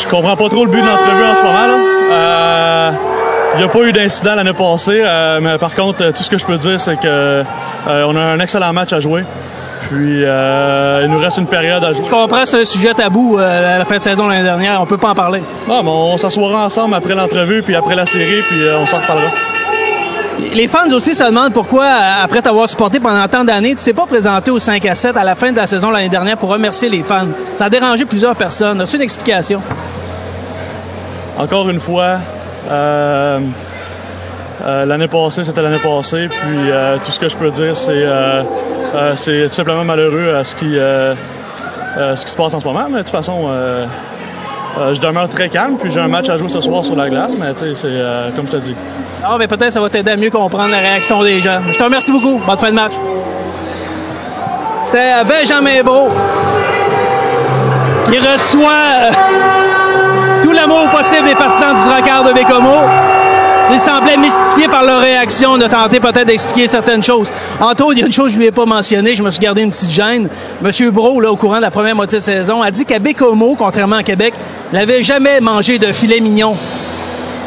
Je 0.00 0.08
comprends 0.08 0.36
pas 0.36 0.48
trop 0.48 0.64
le 0.64 0.70
but 0.70 0.82
de 0.82 0.86
l'entrevue 0.86 1.24
en 1.24 1.34
ce 1.34 1.42
moment. 1.42 1.66
Euh, 2.12 2.90
il 3.54 3.58
n'y 3.58 3.64
a 3.64 3.68
pas 3.68 3.80
eu 3.80 3.92
d'incident 3.92 4.34
l'année 4.34 4.52
passée, 4.52 5.02
euh, 5.04 5.40
mais 5.40 5.58
par 5.58 5.74
contre, 5.74 6.04
euh, 6.04 6.12
tout 6.12 6.22
ce 6.22 6.30
que 6.30 6.38
je 6.38 6.44
peux 6.46 6.58
dire, 6.58 6.78
c'est 6.80 6.96
que 6.96 7.06
euh, 7.06 7.44
on 8.06 8.16
a 8.16 8.20
un 8.20 8.38
excellent 8.40 8.72
match 8.72 8.92
à 8.92 9.00
jouer. 9.00 9.24
Puis 9.90 10.22
euh, 10.24 11.02
il 11.04 11.10
nous 11.10 11.18
reste 11.18 11.38
une 11.38 11.46
période 11.46 11.82
à 11.82 11.92
jouer. 11.92 12.04
Je 12.04 12.10
comprends, 12.10 12.44
c'est 12.44 12.60
un 12.60 12.64
sujet 12.64 12.92
tabou 12.92 13.38
euh, 13.38 13.76
à 13.76 13.78
la 13.78 13.84
fin 13.84 13.96
de 13.96 14.02
saison 14.02 14.28
l'année 14.28 14.42
dernière. 14.44 14.82
On 14.82 14.86
peut 14.86 14.98
pas 14.98 15.10
en 15.10 15.14
parler. 15.14 15.42
Ah, 15.70 15.80
mais 15.82 15.88
on 15.88 16.16
s'assoira 16.18 16.64
ensemble 16.64 16.94
après 16.94 17.14
l'entrevue, 17.14 17.62
puis 17.62 17.74
après 17.74 17.94
la 17.94 18.04
série, 18.04 18.42
puis 18.48 18.62
euh, 18.62 18.78
on 18.80 18.86
s'en 18.86 18.98
reparlera. 18.98 19.30
Les 20.52 20.68
fans 20.68 20.88
aussi 20.92 21.14
se 21.14 21.24
demandent 21.24 21.52
pourquoi, 21.54 21.84
euh, 21.84 22.24
après 22.24 22.42
t'avoir 22.42 22.68
supporté 22.68 23.00
pendant 23.00 23.26
tant 23.28 23.44
d'années, 23.44 23.74
tu 23.74 23.82
t'es 23.82 23.92
pas 23.94 24.06
présenté 24.06 24.50
au 24.50 24.58
5 24.58 24.84
à 24.86 24.94
7 24.94 25.16
à 25.16 25.24
la 25.24 25.34
fin 25.34 25.50
de 25.52 25.56
la 25.56 25.66
saison 25.66 25.90
l'année 25.90 26.08
dernière 26.08 26.36
pour 26.36 26.50
remercier 26.50 26.88
les 26.88 27.02
fans. 27.02 27.26
Ça 27.56 27.64
a 27.66 27.70
dérangé 27.70 28.04
plusieurs 28.04 28.36
personnes. 28.36 28.80
As-tu 28.80 28.96
une 28.96 29.02
explication? 29.02 29.62
Encore 31.38 31.68
une 31.70 31.80
fois, 31.80 32.02
euh, 32.02 32.16
euh, 32.16 32.37
l'année 34.86 35.08
passée, 35.08 35.44
c'était 35.44 35.62
l'année 35.62 35.78
passée, 35.78 36.28
puis 36.28 36.70
euh, 36.70 36.96
tout 37.04 37.10
ce 37.12 37.20
que 37.20 37.28
je 37.28 37.36
peux 37.36 37.50
dire, 37.50 37.76
c'est 37.76 37.92
euh, 37.94 38.42
euh, 38.94 39.14
tout 39.14 39.54
simplement 39.54 39.84
malheureux 39.84 40.34
à 40.34 40.44
ce 40.44 40.54
qui, 40.56 40.78
euh, 40.78 41.14
euh, 41.98 42.16
ce 42.16 42.24
qui 42.24 42.30
se 42.30 42.36
passe 42.36 42.54
en 42.54 42.60
ce 42.60 42.66
moment, 42.66 42.86
mais 42.90 42.98
de 42.98 43.02
toute 43.02 43.10
façon, 43.10 43.46
euh, 43.48 43.86
euh, 44.78 44.94
je 44.94 45.00
demeure 45.00 45.28
très 45.28 45.48
calme, 45.48 45.76
puis 45.78 45.90
j'ai 45.90 46.00
un 46.00 46.08
match 46.08 46.28
à 46.28 46.36
jouer 46.36 46.48
ce 46.48 46.60
soir 46.60 46.84
sur 46.84 46.96
la 46.96 47.08
glace, 47.08 47.32
mais 47.38 47.52
tu 47.54 47.60
sais, 47.60 47.74
c'est 47.74 47.88
euh, 47.90 48.30
comme 48.36 48.46
je 48.46 48.52
te 48.52 48.56
dis. 48.58 48.74
Ah, 49.24 49.36
mais 49.38 49.48
peut-être 49.48 49.72
ça 49.72 49.80
va 49.80 49.88
t'aider 49.90 50.12
à 50.12 50.16
mieux 50.16 50.30
comprendre 50.30 50.70
la 50.70 50.78
réaction 50.78 51.22
des 51.22 51.40
gens. 51.40 51.60
Je 51.66 51.76
te 51.76 51.82
remercie 51.82 52.12
beaucoup. 52.12 52.40
Bonne 52.46 52.58
fin 52.58 52.70
de 52.70 52.74
match. 52.74 52.92
C'est 54.84 55.12
euh, 55.14 55.24
Benjamin 55.24 55.82
Bro 55.82 56.08
qui 58.06 58.18
reçoit 58.18 58.70
euh, 59.02 59.10
tout 60.48 60.54
l'amour 60.54 60.88
possible 60.88 61.26
des 61.26 61.34
partisans 61.34 61.76
du 61.76 61.82
Dracard 61.82 62.24
de 62.24 62.32
Bécomo. 62.32 62.72
Ils 63.70 63.78
semblaient 63.78 64.16
mystifiés 64.16 64.66
par 64.66 64.82
leur 64.82 65.02
réaction. 65.02 65.50
On 65.52 65.60
a 65.60 65.68
tenté 65.68 66.00
peut-être 66.00 66.26
d'expliquer 66.26 66.68
certaines 66.68 67.02
choses. 67.02 67.30
Entre 67.60 67.84
autres, 67.84 67.92
il 67.96 67.98
y 67.98 68.02
a 68.02 68.06
une 68.06 68.12
chose 68.12 68.26
que 68.26 68.30
je 68.30 68.36
ne 68.36 68.40
lui 68.40 68.48
ai 68.48 68.50
pas 68.50 68.64
mentionnée. 68.64 69.14
Je 69.14 69.22
me 69.22 69.28
suis 69.28 69.40
gardé 69.40 69.60
une 69.60 69.70
petite 69.70 69.90
gêne. 69.90 70.30
Monsieur 70.62 70.90
Bro, 70.90 71.20
là, 71.20 71.30
au 71.30 71.36
courant 71.36 71.56
de 71.56 71.62
la 71.62 71.70
première 71.70 71.94
moitié 71.94 72.16
de 72.16 72.22
saison, 72.22 72.62
a 72.62 72.70
dit 72.70 72.86
qu'à 72.86 72.98
Bécomo, 72.98 73.56
contrairement 73.58 73.96
à 73.96 74.02
Québec, 74.02 74.32
n'avait 74.72 75.02
jamais 75.02 75.40
mangé 75.40 75.78
de 75.78 75.92
filet 75.92 76.20
mignon. 76.20 76.56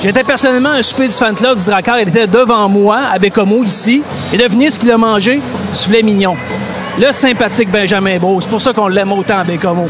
J'étais 0.03 0.23
personnellement 0.23 0.69
un 0.69 0.83
souper 0.83 1.07
du 1.07 1.13
fan 1.13 1.33
club 1.33 1.57
du 1.57 1.65
Drakkar. 1.65 2.01
Il 2.01 2.09
était 2.09 2.27
devant 2.27 2.69
moi, 2.69 2.99
à 3.11 3.17
Bécomo, 3.17 3.63
ici. 3.63 4.03
Et 4.31 4.37
devinez 4.37 4.69
ce 4.69 4.77
qu'il 4.77 4.91
a 4.91 4.97
mangé? 4.97 5.37
Du 5.37 5.77
filet 5.77 6.03
mignon. 6.03 6.35
Le 6.99 7.11
sympathique 7.11 7.71
Benjamin 7.71 8.19
Bro. 8.19 8.41
C'est 8.41 8.49
pour 8.49 8.61
ça 8.61 8.73
qu'on 8.73 8.89
l'aime 8.89 9.11
autant 9.11 9.39
à 9.39 9.43
Bécomo. 9.43 9.87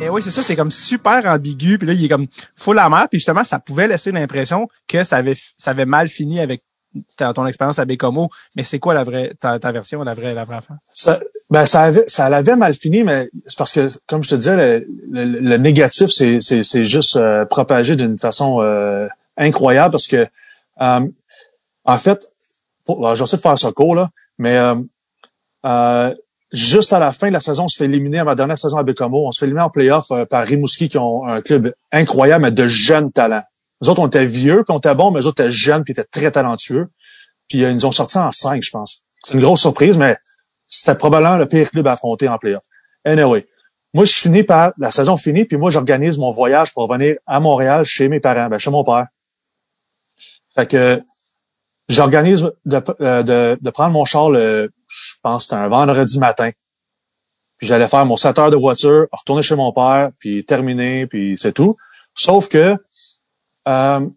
Et 0.00 0.08
oui, 0.08 0.22
c'est 0.22 0.30
ça, 0.30 0.42
c'est 0.42 0.54
comme 0.54 0.70
super 0.70 1.26
ambigu, 1.26 1.76
puis 1.76 1.86
là, 1.86 1.92
il 1.92 2.04
est 2.04 2.08
comme 2.08 2.28
full 2.56 2.78
amer, 2.78 3.08
puis 3.08 3.18
justement, 3.18 3.42
ça 3.44 3.58
pouvait 3.58 3.88
laisser 3.88 4.12
l'impression 4.12 4.68
que 4.86 5.02
ça 5.02 5.16
avait, 5.16 5.34
ça 5.56 5.72
avait 5.72 5.86
mal 5.86 6.08
fini 6.08 6.38
avec 6.40 6.62
ton 7.16 7.46
expérience 7.46 7.78
à 7.80 7.84
Bécomo, 7.84 8.30
mais 8.56 8.62
c'est 8.64 8.78
quoi 8.78 8.94
la 8.94 9.02
vraie, 9.04 9.34
ta, 9.40 9.58
ta 9.58 9.72
version, 9.72 10.02
la 10.04 10.14
vraie, 10.14 10.34
la 10.34 10.44
vraie 10.44 10.56
affaire? 10.58 10.76
Ça, 10.92 11.20
ben, 11.50 11.66
ça 11.66 11.82
avait, 11.82 12.04
ça 12.06 12.30
l'avait 12.30 12.54
mal 12.56 12.74
fini, 12.74 13.02
mais 13.02 13.28
c'est 13.46 13.58
parce 13.58 13.72
que, 13.72 13.88
comme 14.06 14.22
je 14.22 14.30
te 14.30 14.34
disais, 14.36 14.56
le, 14.56 14.86
le- 15.10 15.40
le 15.40 15.56
négatif, 15.58 16.10
c'est, 16.10 16.40
c'est, 16.40 16.62
c'est 16.62 16.84
juste 16.84 17.16
euh, 17.16 17.44
propagé 17.44 17.96
d'une 17.96 18.18
façon 18.18 18.58
euh, 18.62 19.08
incroyable 19.36 19.90
parce 19.90 20.06
que, 20.06 20.26
euh, 20.80 21.08
en 21.84 21.98
fait, 21.98 22.24
j'essaie 23.14 23.36
de 23.36 23.42
faire 23.42 23.58
ça 23.58 23.72
court, 23.72 23.96
là, 23.96 24.10
mais 24.38 24.56
euh, 24.56 24.76
euh, 25.66 26.14
juste 26.52 26.92
à 26.92 26.98
la 26.98 27.12
fin 27.12 27.28
de 27.28 27.32
la 27.32 27.40
saison, 27.40 27.64
on 27.64 27.68
se 27.68 27.76
fait 27.76 27.84
éliminer 27.84 28.18
à 28.18 28.24
ma 28.24 28.34
dernière 28.34 28.58
saison 28.58 28.78
à 28.78 28.82
Bécomo. 28.82 29.26
On 29.26 29.30
se 29.30 29.40
fait 29.40 29.46
éliminer 29.46 29.64
en 29.64 29.70
playoff 29.70 30.10
euh, 30.10 30.24
par 30.24 30.46
Rimouski, 30.46 30.88
qui 30.88 30.98
ont 30.98 31.26
un 31.26 31.42
club 31.42 31.74
incroyable, 31.92 32.44
mais 32.44 32.52
de 32.52 32.66
jeunes 32.66 33.12
talents. 33.12 33.42
Les 33.80 33.88
autres, 33.88 34.00
on 34.00 34.06
était 34.06 34.26
vieux, 34.26 34.64
puis 34.64 34.74
on 34.74 34.78
était 34.78 34.94
bons, 34.94 35.10
mais 35.10 35.20
les 35.20 35.26
autres 35.26 35.42
étaient 35.42 35.52
jeunes, 35.52 35.84
puis 35.84 35.92
étaient 35.92 36.04
très 36.04 36.30
talentueux. 36.30 36.88
Puis 37.48 37.64
euh, 37.64 37.70
ils 37.70 37.74
nous 37.74 37.86
ont 37.86 37.92
sortis 37.92 38.18
en 38.18 38.32
cinq, 38.32 38.62
je 38.62 38.70
pense. 38.70 39.02
C'est 39.22 39.34
une 39.34 39.40
grosse 39.40 39.60
surprise, 39.60 39.96
mais 39.98 40.16
c'était 40.66 40.94
probablement 40.94 41.36
le 41.36 41.46
pire 41.46 41.70
club 41.70 41.86
à 41.86 41.92
affronter 41.92 42.28
en 42.28 42.38
playoff. 42.38 42.64
Anyway, 43.04 43.46
moi, 43.94 44.04
je 44.04 44.12
finis 44.12 44.42
par 44.42 44.72
la 44.78 44.90
saison 44.90 45.16
finie, 45.16 45.44
puis 45.44 45.56
moi, 45.56 45.70
j'organise 45.70 46.18
mon 46.18 46.30
voyage 46.30 46.72
pour 46.72 46.88
revenir 46.88 47.16
à 47.26 47.40
Montréal 47.40 47.84
chez 47.84 48.08
mes 48.08 48.20
parents, 48.20 48.48
ben, 48.48 48.58
chez 48.58 48.70
mon 48.70 48.84
père. 48.84 49.06
Fait 50.54 50.66
que 50.66 51.00
j'organise 51.88 52.50
de, 52.66 52.82
euh, 53.00 53.56
de 53.56 53.70
prendre 53.70 53.92
mon 53.92 54.04
char 54.04 54.30
le, 54.30 54.70
je 54.88 55.14
pense 55.22 55.44
que 55.44 55.50
c'était 55.50 55.62
un 55.62 55.68
vendredi 55.68 56.18
matin. 56.18 56.50
Puis 57.58 57.66
j'allais 57.66 57.88
faire 57.88 58.06
mon 58.06 58.16
7 58.16 58.38
heures 58.38 58.50
de 58.50 58.56
voiture, 58.56 59.06
retourner 59.12 59.42
chez 59.42 59.56
mon 59.56 59.72
père, 59.72 60.10
puis 60.18 60.44
terminer, 60.44 61.06
puis 61.06 61.36
c'est 61.36 61.52
tout. 61.52 61.76
Sauf 62.14 62.48
que 62.48 62.76
euh, 63.68 64.08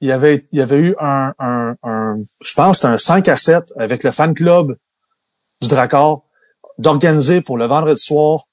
il 0.00 0.08
y 0.08 0.12
avait 0.12 0.46
il 0.52 0.58
y 0.58 0.62
avait 0.62 0.78
eu 0.78 0.94
un, 1.00 1.34
un, 1.38 1.76
un 1.82 2.16
je 2.42 2.54
pense 2.54 2.76
c'était 2.76 2.88
un 2.88 2.98
5 2.98 3.28
à 3.28 3.36
7 3.36 3.72
avec 3.76 4.02
le 4.04 4.10
fan 4.10 4.34
club 4.34 4.76
du 5.60 5.68
Drakkar 5.68 6.20
d'organiser 6.78 7.40
pour 7.40 7.56
le 7.56 7.66
vendredi 7.66 8.02
soir 8.02 8.44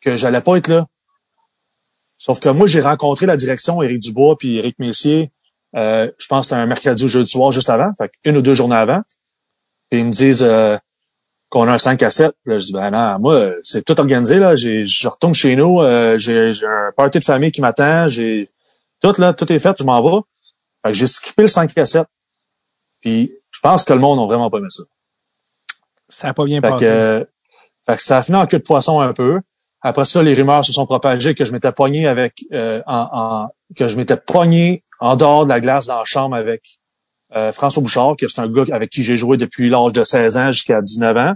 que 0.00 0.16
j'allais 0.16 0.40
pas 0.40 0.56
être 0.56 0.68
là. 0.68 0.86
Sauf 2.18 2.40
que 2.40 2.48
moi, 2.48 2.66
j'ai 2.66 2.80
rencontré 2.80 3.26
la 3.26 3.36
direction, 3.36 3.82
Éric 3.82 4.00
Dubois 4.00 4.36
puis 4.36 4.58
Éric 4.58 4.78
Messier, 4.78 5.30
euh, 5.76 6.10
je 6.18 6.26
pense 6.26 6.46
que 6.46 6.50
c'était 6.50 6.60
un 6.60 6.66
mercredi 6.66 7.04
ou 7.04 7.08
jeudi 7.08 7.30
soir 7.30 7.50
juste 7.50 7.70
avant, 7.70 7.92
fait 7.96 8.10
une 8.24 8.36
ou 8.36 8.42
deux 8.42 8.54
journées 8.54 8.76
avant. 8.76 9.02
Puis 9.90 10.00
ils 10.00 10.04
me 10.06 10.12
disent 10.12 10.42
euh, 10.42 10.76
qu'on 11.50 11.66
a 11.68 11.72
un 11.72 11.78
5 11.78 12.02
à 12.02 12.10
7. 12.10 12.32
Puis 12.44 12.52
Là, 12.52 12.58
je 12.58 12.66
dis, 12.66 12.72
ben 12.72 12.90
non, 12.90 13.18
moi, 13.18 13.52
c'est 13.62 13.84
tout 13.84 13.98
organisé. 13.98 14.38
là. 14.38 14.54
J'ai, 14.54 14.84
je 14.84 15.08
retourne 15.08 15.34
chez 15.34 15.56
nous, 15.56 15.80
euh, 15.80 16.18
j'ai, 16.18 16.52
j'ai 16.52 16.66
un 16.66 16.92
party 16.96 17.18
de 17.20 17.24
famille 17.24 17.50
qui 17.52 17.60
m'attend, 17.60 18.06
j'ai 18.08 18.50
tout 19.02 19.12
là, 19.18 19.32
tout 19.32 19.50
est 19.52 19.58
fait, 19.58 19.76
je 19.78 19.84
m'en 19.84 20.02
vais. 20.02 20.20
Fait 20.84 20.92
que 20.92 20.98
j'ai 20.98 21.06
skippé 21.06 21.42
le 21.42 21.48
5 21.48 21.76
à 21.78 21.86
7. 21.86 22.06
Puis 23.00 23.32
je 23.50 23.60
pense 23.60 23.84
que 23.84 23.92
le 23.92 24.00
monde 24.00 24.18
n'a 24.18 24.26
vraiment 24.26 24.50
pas 24.50 24.58
aimé 24.58 24.68
ça. 24.70 24.82
Ça 26.08 26.28
a 26.28 26.34
pas 26.34 26.44
bien 26.44 26.60
Fait 26.60 26.68
passé. 26.70 26.84
que, 26.84 26.90
euh, 26.90 27.24
fait 27.86 27.96
que 27.96 28.02
ça 28.02 28.18
a 28.18 28.22
fini 28.22 28.36
en 28.38 28.46
queue 28.46 28.58
de 28.58 28.64
poisson 28.64 29.00
un 29.00 29.12
peu. 29.12 29.40
Après 29.80 30.04
ça, 30.04 30.22
les 30.22 30.34
rumeurs 30.34 30.64
se 30.64 30.72
sont 30.72 30.86
propagées 30.86 31.34
que 31.34 31.44
je 31.44 31.52
m'étais 31.52 31.70
pogné 31.72 32.08
avec 32.08 32.44
euh, 32.52 32.82
en, 32.86 33.08
en- 33.12 33.48
que 33.76 33.86
je 33.88 33.96
m'étais 33.96 34.16
pogné 34.16 34.82
en 35.00 35.14
dehors 35.16 35.44
de 35.44 35.48
la 35.50 35.60
glace 35.60 35.86
dans 35.86 35.98
la 35.98 36.04
chambre 36.04 36.34
avec 36.34 36.62
euh, 37.36 37.52
François 37.52 37.82
Bouchard, 37.82 38.16
qui 38.16 38.26
c'est 38.28 38.40
un 38.40 38.48
gars 38.48 38.64
avec 38.72 38.90
qui 38.90 39.02
j'ai 39.02 39.16
joué 39.16 39.36
depuis 39.36 39.68
l'âge 39.70 39.92
de 39.92 40.04
16 40.04 40.36
ans 40.38 40.52
jusqu'à 40.52 40.80
19 40.80 41.16
ans. 41.16 41.34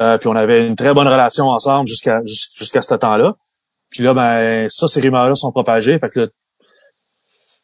Euh, 0.00 0.18
puis 0.18 0.28
on 0.28 0.36
avait 0.36 0.66
une 0.66 0.76
très 0.76 0.92
bonne 0.92 1.06
relation 1.08 1.48
ensemble 1.48 1.86
jusqu'à 1.86 2.20
jus- 2.24 2.50
jusqu'à 2.56 2.82
ce 2.82 2.94
temps-là. 2.94 3.34
Puis 3.90 4.02
là, 4.02 4.12
ben 4.12 4.68
ça, 4.68 4.88
ces 4.88 5.00
rumeurs-là 5.00 5.34
sont 5.36 5.52
propagées. 5.52 5.98
Fait 5.98 6.08
que 6.10 6.20
là, 6.20 6.26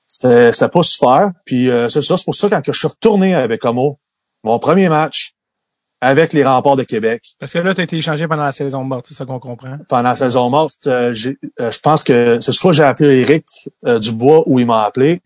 c'était 0.08 0.68
pas 0.68 0.82
super. 0.82 1.32
Puis 1.44 1.70
euh, 1.70 1.88
c'est 1.88 2.02
ça, 2.02 2.16
c'est 2.16 2.24
pour 2.24 2.34
ça 2.34 2.48
quand 2.48 2.62
que 2.62 2.72
je 2.72 2.78
suis 2.78 2.88
retourné 2.88 3.34
avec 3.34 3.64
Homo, 3.64 3.98
mon 4.44 4.58
premier 4.58 4.88
match 4.88 5.32
avec 6.02 6.32
les 6.32 6.42
remparts 6.42 6.76
de 6.76 6.82
Québec, 6.84 7.22
Parce 7.38 7.52
que 7.52 7.58
là, 7.58 7.74
tu 7.74 7.82
as 7.82 7.84
été 7.84 7.98
échangé 7.98 8.26
pendant 8.26 8.44
la 8.44 8.52
saison 8.52 8.82
morte, 8.84 9.04
c'est 9.08 9.12
ça 9.14 9.26
qu'on 9.26 9.38
comprend. 9.38 9.76
pendant 9.86 10.08
la 10.08 10.16
saison 10.16 10.48
morte, 10.48 10.86
euh, 10.86 11.14
euh, 11.61 11.70
je 11.70 11.78
pense 11.80 12.02
que 12.02 12.38
c'est 12.40 12.52
soit 12.52 12.72
j'ai 12.72 12.84
appelé 12.84 13.20
Eric 13.20 13.44
euh, 13.86 13.98
Dubois 13.98 14.42
ou 14.46 14.58
il 14.58 14.64
m'a 14.66 14.84
appelé. 14.84 15.20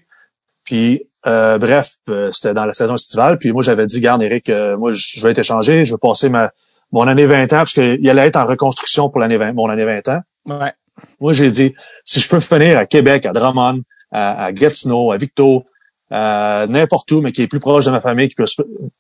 Puis 0.64 1.04
euh, 1.26 1.58
bref, 1.58 1.94
euh, 2.08 2.30
c'était 2.32 2.54
dans 2.54 2.64
la 2.64 2.72
saison 2.72 2.94
estivale. 2.94 3.38
Puis 3.38 3.52
moi 3.52 3.62
j'avais 3.62 3.86
dit, 3.86 4.00
garde 4.00 4.22
Eric, 4.22 4.50
euh, 4.50 4.76
moi 4.76 4.90
je 4.92 5.22
vais 5.22 5.30
être 5.30 5.38
échangé, 5.38 5.84
je 5.84 5.94
vais 5.94 5.98
passer 5.98 6.28
ma 6.28 6.50
mon 6.92 7.08
année 7.08 7.26
20 7.26 7.44
ans 7.44 7.46
parce 7.48 7.72
qu'il 7.72 8.08
allait 8.08 8.26
être 8.26 8.36
en 8.36 8.46
reconstruction 8.46 9.08
pour 9.08 9.20
l'année 9.20 9.36
20, 9.36 9.52
mon 9.54 9.68
année 9.68 9.84
20 9.84 10.08
ans. 10.08 10.20
Ouais. 10.46 10.72
Moi 11.20 11.32
j'ai 11.32 11.50
dit, 11.50 11.74
si 12.04 12.20
je 12.20 12.28
peux 12.28 12.40
finir 12.40 12.78
à 12.78 12.86
Québec, 12.86 13.26
à 13.26 13.32
Drummond, 13.32 13.80
à, 14.12 14.44
à 14.44 14.52
Gatineau, 14.52 15.10
à 15.10 15.16
Victo, 15.16 15.64
euh, 16.12 16.66
n'importe 16.66 17.10
où, 17.12 17.20
mais 17.20 17.32
qui 17.32 17.42
est 17.42 17.48
plus 17.48 17.60
proche 17.60 17.86
de 17.86 17.90
ma 17.90 18.00
famille, 18.00 18.28
qui 18.28 18.34
peut 18.34 18.44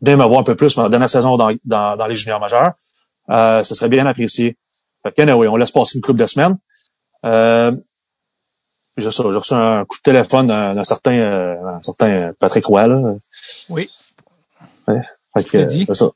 bien 0.00 0.16
me 0.16 0.24
voir 0.24 0.40
un 0.40 0.42
peu 0.42 0.56
plus 0.56 0.76
ma 0.76 0.88
dernière 0.88 1.08
saison 1.08 1.36
dans, 1.36 1.52
dans, 1.64 1.96
dans 1.96 2.06
les 2.06 2.14
juniors 2.14 2.40
majeurs, 2.40 2.72
euh, 3.30 3.62
ce 3.62 3.74
serait 3.74 3.88
bien 3.88 4.06
apprécié. 4.06 4.56
Fait 5.02 5.12
que, 5.12 5.22
anyway, 5.22 5.46
on 5.46 5.56
laisse 5.56 5.70
passer 5.70 5.98
une 5.98 6.02
couple 6.02 6.20
de 6.20 6.26
semaines. 6.26 6.56
J'ai 8.96 9.08
reçu 9.08 9.54
un 9.54 9.84
coup 9.84 9.96
de 9.96 10.02
téléphone 10.02 10.46
d'un 10.46 10.74
d'un 10.74 10.84
certain, 10.84 11.14
euh, 11.14 11.56
un 11.66 11.82
certain 11.82 12.32
Patrick 12.38 12.64
Roy, 12.66 12.86
là. 12.86 13.14
Oui. 13.68 13.88
Fait 14.86 15.44
qu'il 15.44 15.60
a 15.60 15.64
dit? 15.64 15.86
ça. 15.92 16.10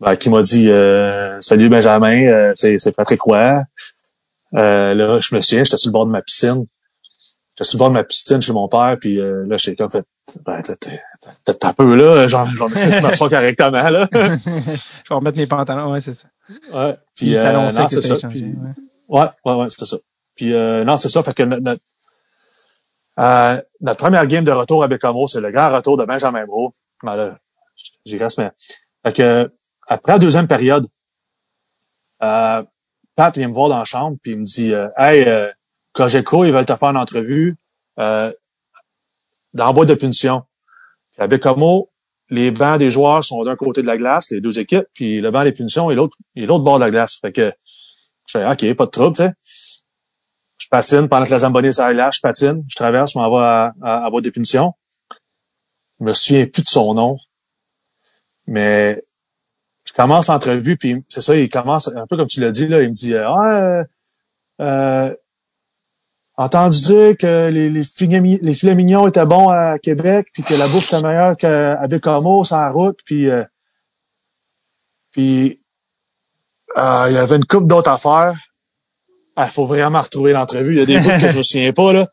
Ben, 0.00 0.16
qui 0.16 0.30
m'a 0.30 0.42
dit 0.42 0.68
euh, 0.70 1.40
Salut 1.40 1.68
Benjamin, 1.68 2.26
euh, 2.26 2.52
c'est, 2.54 2.78
c'est 2.78 2.92
Patrick 2.92 3.20
Roy. 3.22 3.62
Euh, 4.54 4.94
là, 4.94 5.20
je 5.20 5.34
me 5.34 5.40
souviens, 5.40 5.64
j'étais 5.64 5.76
sur 5.76 5.88
le 5.88 5.92
bord 5.92 6.06
de 6.06 6.10
ma 6.10 6.22
piscine. 6.22 6.66
J'étais 7.54 7.68
sur 7.68 7.76
le 7.76 7.78
bord 7.78 7.88
de 7.88 7.94
ma 7.94 8.04
piscine 8.04 8.40
chez 8.40 8.52
mon 8.52 8.68
père, 8.68 8.96
puis 9.00 9.20
euh, 9.20 9.44
là, 9.46 9.56
j'étais 9.56 9.76
comme 9.76 9.90
fait 9.90 10.04
ben, 10.44 10.62
t'as 11.44 11.68
un 11.68 11.72
peu 11.72 11.94
là, 11.94 12.24
ai 12.24 12.28
fait 12.28 13.00
m'asseoir 13.00 13.30
correctement, 13.30 13.90
là. 13.90 14.08
Je 14.12 15.08
vais 15.08 15.14
remettre 15.14 15.36
mes 15.38 15.46
pantalons, 15.46 15.92
ouais, 15.92 16.00
c'est 16.00 16.14
ça. 16.14 16.28
Ouais. 16.72 16.96
Puis 17.14 17.26
Puis, 17.26 17.36
euh, 17.36 17.52
non, 17.52 17.86
que 17.86 17.94
c'est 17.94 18.02
ça. 18.02 18.16
échangé, 18.16 18.28
Puis- 18.28 18.44
ouais. 18.44 18.70
Ouais, 19.20 19.26
ouais, 19.44 19.54
ouais, 19.54 19.66
c'est 19.76 19.84
ça. 19.84 19.96
Puis 20.34 20.54
euh, 20.54 20.84
non, 20.84 20.96
c'est 20.96 21.08
ça. 21.10 21.22
Fait 21.22 21.34
que 21.34 21.42
notre, 21.42 21.62
notre, 21.62 21.82
euh, 23.18 23.60
notre 23.80 23.98
première 23.98 24.26
game 24.26 24.44
de 24.44 24.52
retour 24.52 24.82
à 24.82 24.88
Bécamo, 24.88 25.26
c'est 25.26 25.40
le 25.40 25.50
grand 25.50 25.72
retour 25.72 25.96
de 25.96 26.04
Benjamin 26.04 26.46
Bro. 26.46 26.72
Ben 27.02 27.36
j'y 28.04 28.18
reste, 28.18 28.38
mais. 28.38 28.50
Fait 29.04 29.12
que, 29.12 29.52
après 29.88 30.12
la 30.12 30.18
deuxième 30.18 30.46
période, 30.46 30.86
euh, 32.22 32.62
Pat 33.16 33.36
vient 33.36 33.48
me 33.48 33.52
voir 33.52 33.68
dans 33.68 33.78
la 33.78 33.84
chambre, 33.84 34.16
puis 34.22 34.32
il 34.32 34.38
me 34.38 34.44
dit 34.44 34.72
euh, 34.72 34.88
Hey, 34.96 35.24
euh, 35.24 35.50
ils 35.98 36.52
veulent 36.52 36.66
te 36.66 36.76
faire 36.76 36.90
une 36.90 36.96
entrevue 36.96 37.56
euh, 37.98 38.32
dans 39.52 39.66
le 39.66 39.72
boîte 39.72 39.88
de 39.88 39.94
punition. 39.94 40.44
Puis 41.10 41.22
avec 41.22 41.42
Como, 41.42 41.90
les 42.30 42.50
bancs 42.50 42.78
des 42.78 42.90
joueurs 42.90 43.22
sont 43.22 43.44
d'un 43.44 43.56
côté 43.56 43.82
de 43.82 43.86
la 43.86 43.98
glace, 43.98 44.30
les 44.30 44.40
deux 44.40 44.58
équipes, 44.58 44.86
puis 44.94 45.20
le 45.20 45.30
banc 45.30 45.44
des 45.44 45.52
punitions 45.52 45.90
est 45.90 45.94
l'autre 45.94 46.16
est 46.36 46.46
l'autre 46.46 46.64
bord 46.64 46.76
de 46.78 46.84
la 46.84 46.90
glace. 46.90 47.18
Fait 47.20 47.32
que 47.32 47.52
je 48.26 48.38
fais 48.38 48.46
OK, 48.46 48.76
pas 48.76 48.86
de 48.86 48.90
trouble, 48.90 49.16
tu 49.16 49.22
sais. 49.22 49.32
Patine 50.72 51.06
pendant 51.06 51.26
que 51.26 51.30
la 51.30 51.40
Zamboni 51.40 51.74
ça 51.74 51.92
là, 51.92 52.08
je 52.10 52.20
patine, 52.20 52.64
je 52.66 52.76
traverse, 52.76 53.12
je 53.12 53.18
m'en 53.18 53.30
vais 53.30 53.44
à, 53.44 53.74
à, 53.82 54.06
à 54.06 54.10
punition. 54.32 54.72
Je 56.00 56.06
me 56.06 56.14
souviens 56.14 56.46
plus 56.46 56.62
de 56.62 56.66
son 56.66 56.94
nom. 56.94 57.18
Mais 58.46 59.04
je 59.84 59.92
commence 59.92 60.28
l'entrevue, 60.28 60.78
puis 60.78 61.04
c'est 61.10 61.20
ça, 61.20 61.36
il 61.36 61.50
commence 61.50 61.94
un 61.94 62.06
peu 62.06 62.16
comme 62.16 62.26
tu 62.26 62.40
l'as 62.40 62.52
dit, 62.52 62.68
là, 62.68 62.80
il 62.80 62.88
me 62.88 62.94
dit 62.94 63.14
Ah 63.14 63.60
euh, 63.60 63.84
euh, 64.62 65.14
entendu 66.38 66.80
dire 66.80 67.16
que 67.18 67.50
les, 67.50 67.68
les 67.68 67.84
filets 68.54 68.74
mignons 68.74 69.06
étaient 69.06 69.26
bons 69.26 69.48
à 69.48 69.78
Québec, 69.78 70.28
puis 70.32 70.42
que 70.42 70.54
la 70.54 70.68
bouffe 70.68 70.86
était 70.86 71.02
meilleure 71.02 71.36
qu'à 71.36 71.86
Bécamo, 71.86 72.44
sur 72.44 72.56
la 72.56 72.70
route, 72.70 72.98
puis 73.04 73.28
euh, 73.28 73.44
puis 75.10 75.62
euh, 76.78 77.06
il 77.10 77.14
y 77.14 77.18
avait 77.18 77.36
une 77.36 77.44
coupe 77.44 77.66
d'autres 77.66 77.90
affaires. 77.90 78.38
Il 79.36 79.46
faut 79.46 79.66
vraiment 79.66 80.00
retrouver 80.00 80.32
l'entrevue. 80.32 80.74
Il 80.74 80.78
y 80.78 80.82
a 80.82 80.86
des 80.86 80.98
bouts 80.98 81.18
que 81.20 81.28
je 81.28 81.38
me 81.38 81.42
souviens 81.42 81.72
pas, 81.72 81.92
là. 81.92 82.06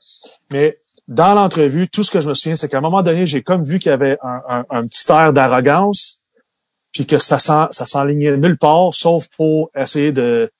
Mais 0.51 0.77
dans 1.07 1.33
l'entrevue, 1.33 1.89
tout 1.89 2.03
ce 2.03 2.11
que 2.11 2.21
je 2.21 2.29
me 2.29 2.33
souviens, 2.33 2.55
c'est 2.55 2.69
qu'à 2.69 2.77
un 2.77 2.81
moment 2.81 3.03
donné, 3.03 3.25
j'ai 3.25 3.41
comme 3.41 3.63
vu 3.63 3.79
qu'il 3.79 3.89
y 3.89 3.93
avait 3.93 4.17
un, 4.21 4.41
un, 4.47 4.65
un 4.69 4.87
petit 4.87 5.11
air 5.11 5.33
d'arrogance, 5.33 6.21
puis 6.91 7.05
que 7.05 7.19
ça 7.19 7.39
ça 7.39 7.69
s'enlignait 7.71 8.37
nulle 8.37 8.57
part, 8.57 8.93
sauf 8.93 9.27
pour 9.35 9.69
essayer 9.75 10.11
de, 10.11 10.51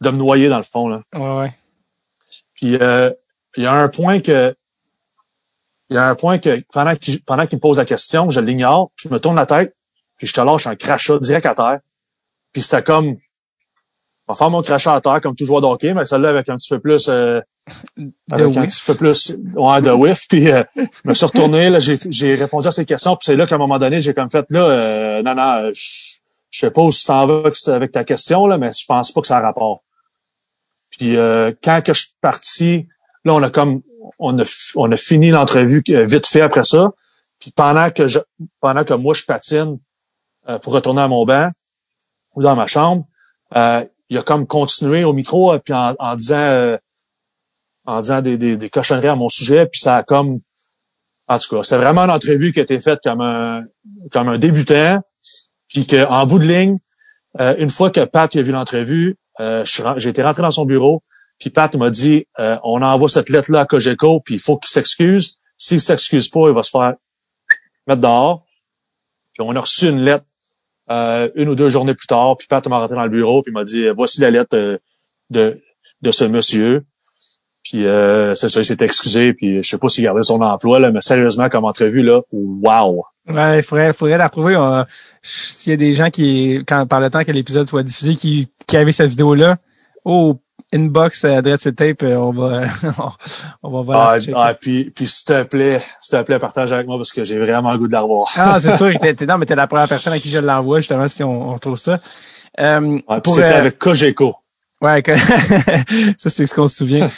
de 0.00 0.10
me 0.10 0.16
noyer 0.16 0.48
dans 0.48 0.58
le 0.58 0.62
fond. 0.62 0.88
Là. 0.88 1.02
Ouais, 1.14 1.38
ouais. 1.38 1.54
Puis 2.54 2.76
euh, 2.76 3.12
il 3.56 3.64
y 3.64 3.66
a 3.66 3.72
un 3.72 3.88
point 3.88 4.20
que 4.20 4.54
il 5.88 5.94
y 5.94 5.98
a 5.98 6.08
un 6.08 6.14
point 6.14 6.38
que 6.38 6.62
pendant 6.72 6.96
qu'il 6.96 7.22
pendant 7.22 7.46
qu'il 7.46 7.56
me 7.56 7.60
pose 7.60 7.78
la 7.78 7.84
question, 7.84 8.30
je 8.30 8.40
l'ignore, 8.40 8.90
je 8.96 9.08
me 9.08 9.18
tourne 9.20 9.36
la 9.36 9.46
tête, 9.46 9.76
puis 10.16 10.26
je 10.26 10.32
te 10.32 10.40
lâche 10.40 10.66
un 10.66 10.76
crachat 10.76 11.18
direct 11.18 11.46
à 11.46 11.54
terre. 11.54 11.80
Puis 12.52 12.62
c'était 12.62 12.82
comme 12.82 13.16
va 14.28 14.34
faire 14.34 14.50
mon 14.50 14.62
crachat 14.62 14.94
à 14.94 15.00
terre 15.00 15.20
comme 15.22 15.34
tout 15.36 15.44
joueur 15.44 15.60
de 15.60 15.66
hockey, 15.66 15.94
mais 15.94 16.04
celle-là 16.04 16.30
avec 16.30 16.48
un 16.48 16.56
petit 16.56 16.68
peu 16.68 16.80
plus 16.80 17.08
euh, 17.08 17.40
avec 18.30 18.56
un 18.56 18.66
petit 18.66 18.82
peu 18.84 18.94
plus 18.94 19.36
ouais, 19.54 19.82
de 19.82 19.90
whiff. 19.90 20.26
Puis 20.28 20.50
euh, 20.50 20.62
je 20.76 21.08
me 21.08 21.14
suis 21.14 21.26
retourné, 21.26 21.70
là, 21.70 21.80
j'ai, 21.80 21.96
j'ai 22.10 22.34
répondu 22.34 22.68
à 22.68 22.72
ces 22.72 22.84
questions, 22.84 23.16
puis 23.16 23.26
c'est 23.26 23.36
là 23.36 23.46
qu'à 23.46 23.54
un 23.54 23.58
moment 23.58 23.78
donné, 23.78 24.00
j'ai 24.00 24.14
comme 24.14 24.30
fait 24.30 24.46
là, 24.50 24.60
euh, 24.60 25.22
non, 25.22 25.34
non, 25.34 25.70
je, 25.72 26.18
je 26.50 26.58
sais 26.58 26.70
pas 26.70 26.82
où 26.82 26.92
tu 26.92 27.04
t'en 27.04 27.26
vas 27.26 27.50
avec- 27.68 27.92
ta 27.92 28.04
question, 28.04 28.46
là, 28.46 28.58
mais 28.58 28.72
je 28.72 28.84
pense 28.86 29.12
pas 29.12 29.20
que 29.20 29.26
ça 29.26 29.38
a 29.38 29.40
rapport. 29.40 29.82
Puis 30.90 31.16
euh, 31.16 31.52
quand 31.62 31.82
que 31.84 31.92
je 31.94 32.00
suis 32.00 32.14
parti, 32.20 32.88
là, 33.24 33.34
on 33.34 33.42
a 33.42 33.50
comme 33.50 33.82
on 34.18 34.38
a, 34.38 34.44
on 34.76 34.90
a 34.92 34.96
fini 34.96 35.30
l'entrevue 35.30 35.82
euh, 35.90 36.04
vite 36.04 36.26
fait 36.26 36.40
après 36.40 36.64
ça. 36.64 36.92
Puis 37.38 37.52
pendant 37.54 37.90
que 37.90 38.08
je 38.08 38.18
pendant 38.60 38.84
que 38.84 38.94
moi 38.94 39.14
je 39.14 39.24
patine 39.24 39.78
euh, 40.48 40.58
pour 40.58 40.72
retourner 40.72 41.02
à 41.02 41.08
mon 41.08 41.24
banc 41.26 41.50
ou 42.34 42.42
dans 42.42 42.54
ma 42.56 42.66
chambre, 42.66 43.04
euh, 43.56 43.84
il 44.08 44.18
a 44.18 44.22
comme 44.22 44.46
continué 44.46 45.04
au 45.04 45.12
micro 45.12 45.52
euh, 45.52 45.58
puis 45.58 45.74
en, 45.74 45.94
en 45.98 46.16
disant 46.16 46.36
euh, 46.36 46.76
en 47.84 48.00
disant 48.00 48.20
des, 48.20 48.36
des, 48.36 48.56
des 48.56 48.70
cochonneries 48.70 49.08
à 49.08 49.16
mon 49.16 49.28
sujet, 49.28 49.66
puis 49.66 49.80
ça 49.80 49.96
a 49.96 50.02
comme 50.02 50.40
en 51.28 51.38
tout 51.38 51.56
cas, 51.56 51.62
c'est 51.64 51.76
vraiment 51.76 52.02
une 52.02 52.10
entrevue 52.10 52.52
qui 52.52 52.60
a 52.60 52.62
été 52.62 52.80
faite 52.80 53.00
comme 53.02 53.20
un 53.20 53.64
comme 54.12 54.28
un 54.28 54.38
débutant, 54.38 55.00
puis 55.68 55.86
que 55.86 56.06
en 56.06 56.26
bout 56.26 56.38
de 56.38 56.44
ligne, 56.44 56.78
euh, 57.40 57.54
une 57.58 57.70
fois 57.70 57.90
que 57.90 58.04
Pat 58.04 58.34
a 58.34 58.42
vu 58.42 58.52
l'entrevue, 58.52 59.16
euh, 59.40 59.64
j'ai 59.64 60.08
été 60.08 60.22
rentré 60.22 60.42
dans 60.42 60.50
son 60.50 60.64
bureau, 60.64 61.02
puis 61.38 61.50
Pat 61.50 61.74
m'a 61.74 61.90
dit 61.90 62.26
euh, 62.38 62.56
on 62.62 62.82
envoie 62.82 63.08
cette 63.08 63.28
lettre 63.28 63.50
là 63.50 63.60
à 63.60 63.66
Cogeco, 63.66 64.20
puis 64.20 64.34
il 64.34 64.40
faut 64.40 64.56
qu'il 64.56 64.70
s'excuse. 64.70 65.38
S'il 65.58 65.80
s'excuse 65.80 66.28
pas, 66.28 66.48
il 66.48 66.54
va 66.54 66.62
se 66.62 66.70
faire 66.70 66.94
mettre 67.86 68.02
dehors. 68.02 68.44
Puis 69.32 69.42
on 69.46 69.54
a 69.56 69.60
reçu 69.60 69.88
une 69.88 70.02
lettre 70.02 70.24
euh, 70.90 71.28
une 71.34 71.48
ou 71.48 71.54
deux 71.54 71.68
journées 71.68 71.94
plus 71.94 72.06
tard, 72.06 72.36
puis 72.36 72.46
Pat 72.48 72.66
m'a 72.68 72.78
rentré 72.78 72.94
dans 72.96 73.04
le 73.04 73.08
bureau, 73.10 73.42
puis 73.42 73.52
m'a 73.52 73.64
dit 73.64 73.86
voici 73.96 74.20
la 74.20 74.30
lettre 74.30 74.56
euh, 74.56 74.78
de 75.30 75.60
de 76.02 76.10
ce 76.10 76.24
monsieur. 76.24 76.84
Puis 77.64 77.84
euh, 77.84 78.34
c'est 78.36 78.48
ça, 78.48 78.60
il 78.60 78.64
s'est 78.64 78.76
excusé, 78.80 79.32
puis 79.32 79.60
je 79.62 79.68
sais 79.68 79.78
pas 79.78 79.88
s'il 79.88 80.04
gardait 80.04 80.22
son 80.22 80.40
emploi, 80.40 80.78
là, 80.78 80.92
mais 80.92 81.00
sérieusement, 81.00 81.48
comme 81.48 81.64
entrevue, 81.64 82.02
là, 82.02 82.20
wow! 82.32 83.04
Ouais, 83.28 83.58
il 83.58 83.62
faudrait, 83.64 83.92
faudrait 83.92 84.18
la 84.18 84.26
retrouver. 84.28 84.54
On- 84.56 84.84
S'il 85.22 85.70
y 85.70 85.74
a 85.74 85.76
des 85.76 85.92
gens 85.94 86.10
qui, 86.10 86.62
quand, 86.68 86.86
par 86.86 87.00
le 87.00 87.10
temps 87.10 87.24
que 87.24 87.32
l'épisode 87.32 87.66
soit 87.66 87.82
diffusé, 87.82 88.14
qui, 88.14 88.46
qui 88.68 88.76
avaient 88.76 88.92
cette 88.92 89.10
vidéo-là, 89.10 89.56
au 90.04 90.36
inbox, 90.76 91.24
euh, 91.24 91.38
adresse 91.38 91.62
sur 91.62 91.70
le 91.70 91.74
tape, 91.76 92.02
euh, 92.02 92.16
on 92.16 92.32
va, 92.32 92.62
on 93.62 93.70
va 93.70 93.80
voir. 93.82 94.14
Ah, 94.14 94.18
ah, 94.36 94.54
puis, 94.54 94.90
puis 94.90 95.06
s'il 95.08 95.24
te 95.26 95.42
plaît, 95.44 95.80
s'il 96.00 96.18
te 96.18 96.22
plaît, 96.24 96.38
partage 96.38 96.72
avec 96.72 96.86
moi 96.86 96.96
parce 96.98 97.12
que 97.12 97.24
j'ai 97.24 97.38
vraiment 97.38 97.72
le 97.72 97.78
goût 97.78 97.86
de 97.88 97.92
la 97.92 98.00
revoir. 98.02 98.28
Ah, 98.36 98.58
c'est 98.60 98.76
sûr, 98.76 98.90
t'es, 99.00 99.14
t'es- 99.14 99.26
non, 99.26 99.38
mais 99.38 99.46
t'es 99.46 99.54
la 99.56 99.66
première 99.66 99.88
personne 99.88 100.12
à 100.12 100.18
qui 100.18 100.28
je 100.30 100.38
l'envoie, 100.38 100.80
justement, 100.80 101.08
si 101.08 101.22
on, 101.24 101.50
on 101.50 101.54
retrouve 101.54 101.76
ça. 101.78 101.98
Euh, 102.60 102.80
Ouais, 102.80 103.00
puis 103.08 103.20
pour, 103.22 103.34
c'était 103.34 103.52
euh, 103.52 103.58
avec 103.58 103.78
Cogeco. 103.78 104.36
Ouais, 104.80 105.02
que- 105.02 105.16
ça 106.18 106.30
c'est 106.30 106.46
ce 106.46 106.54
qu'on 106.54 106.68
se 106.68 106.76
souvient. 106.76 107.10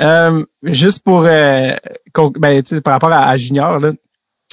Euh, 0.00 0.44
juste 0.62 1.02
pour 1.04 1.24
euh, 1.26 1.74
ben, 2.36 2.62
par 2.82 2.94
rapport 2.94 3.12
à, 3.12 3.28
à 3.28 3.36
Junior, 3.36 3.78
là, 3.78 3.92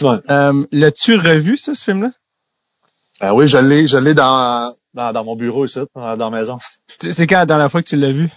Ouais. 0.02 0.18
euh, 0.30 0.66
l'as-tu 0.72 1.16
revu 1.16 1.58
ça, 1.58 1.74
ce 1.76 1.84
film-là? 1.84 2.12
Ah 3.22 3.34
oui, 3.36 3.48
je 3.50 3.58
l'ai, 3.58 3.86
je 3.86 3.98
l'ai 3.98 4.14
dans, 4.14 4.72
dans, 4.94 5.12
dans 5.12 5.24
mon 5.26 5.36
bureau 5.36 5.66
ici, 5.66 5.80
dans, 5.94 6.16
dans 6.16 6.30
la 6.30 6.38
maison. 6.40 6.58
C'est 7.02 7.12
c'est 7.12 7.28
quand 7.28 7.38
la 7.40 7.46
dernière 7.46 7.70
fois 7.70 7.82
que 7.84 7.90
tu 7.90 7.98
l'as 7.98 8.12
vu? 8.14 8.30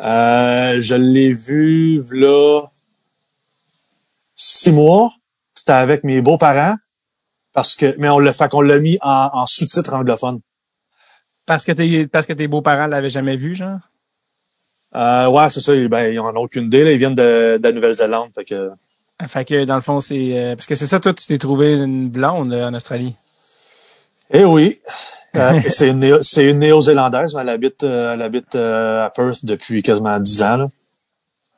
Euh, 0.00 0.80
je 0.80 0.94
l'ai 0.94 1.32
vu 1.32 2.02
là 2.12 2.62
six 4.36 4.72
mois. 4.72 5.12
C'était 5.54 5.72
avec 5.72 6.04
mes 6.04 6.20
beaux-parents. 6.20 6.76
Parce 7.52 7.74
que, 7.74 7.94
mais 7.98 8.08
on 8.08 8.18
l'a 8.20 8.32
fait 8.32 8.48
qu'on 8.48 8.60
l'a 8.60 8.78
mis 8.78 8.98
en, 9.02 9.30
en 9.32 9.46
sous-titre 9.46 9.92
anglophone. 9.94 10.40
Parce 11.46 11.64
que 11.64 11.72
tes 11.72 12.06
parce 12.06 12.26
que 12.26 12.32
tes 12.32 12.46
beaux-parents 12.46 12.86
l'avaient 12.86 13.10
jamais 13.10 13.36
vu, 13.36 13.54
genre? 13.54 13.80
Euh, 14.94 15.26
ouais, 15.28 15.50
c'est 15.50 15.60
ça. 15.60 15.74
Ben, 15.88 16.12
ils 16.12 16.20
en 16.20 16.34
ont 16.36 16.42
aucune 16.42 16.66
idée. 16.66 16.84
Là. 16.84 16.92
Ils 16.92 16.98
viennent 16.98 17.14
de, 17.14 17.58
de 17.58 17.62
la 17.62 17.72
Nouvelle-Zélande. 17.72 18.30
Fait 18.34 18.44
que, 18.44 18.70
Fait 19.26 19.44
que 19.44 19.64
dans 19.64 19.74
le 19.74 19.80
fond, 19.80 20.00
c'est. 20.00 20.38
euh, 20.38 20.54
parce 20.54 20.66
que 20.66 20.74
c'est 20.74 20.86
ça, 20.86 21.00
toi, 21.00 21.12
tu 21.14 21.26
t'es 21.26 21.38
trouvé 21.38 21.74
une 21.74 22.08
blonde 22.08 22.52
là, 22.52 22.68
en 22.68 22.74
Australie. 22.74 23.14
Eh 24.30 24.44
oui. 24.44 24.80
Euh, 25.38 25.60
c'est 25.70 25.88
une, 25.90 26.00
Néo- 26.00 26.20
une 26.36 26.58
néo-zélandaise, 26.58 27.34
mais 27.34 27.42
elle 27.42 27.48
habite, 27.50 27.84
euh, 27.84 28.14
elle 28.14 28.22
habite 28.22 28.54
euh, 28.54 29.06
à 29.06 29.10
Perth 29.10 29.44
depuis 29.44 29.82
quasiment 29.82 30.18
dix 30.20 30.42
ans. 30.42 30.56
Là. 30.56 30.68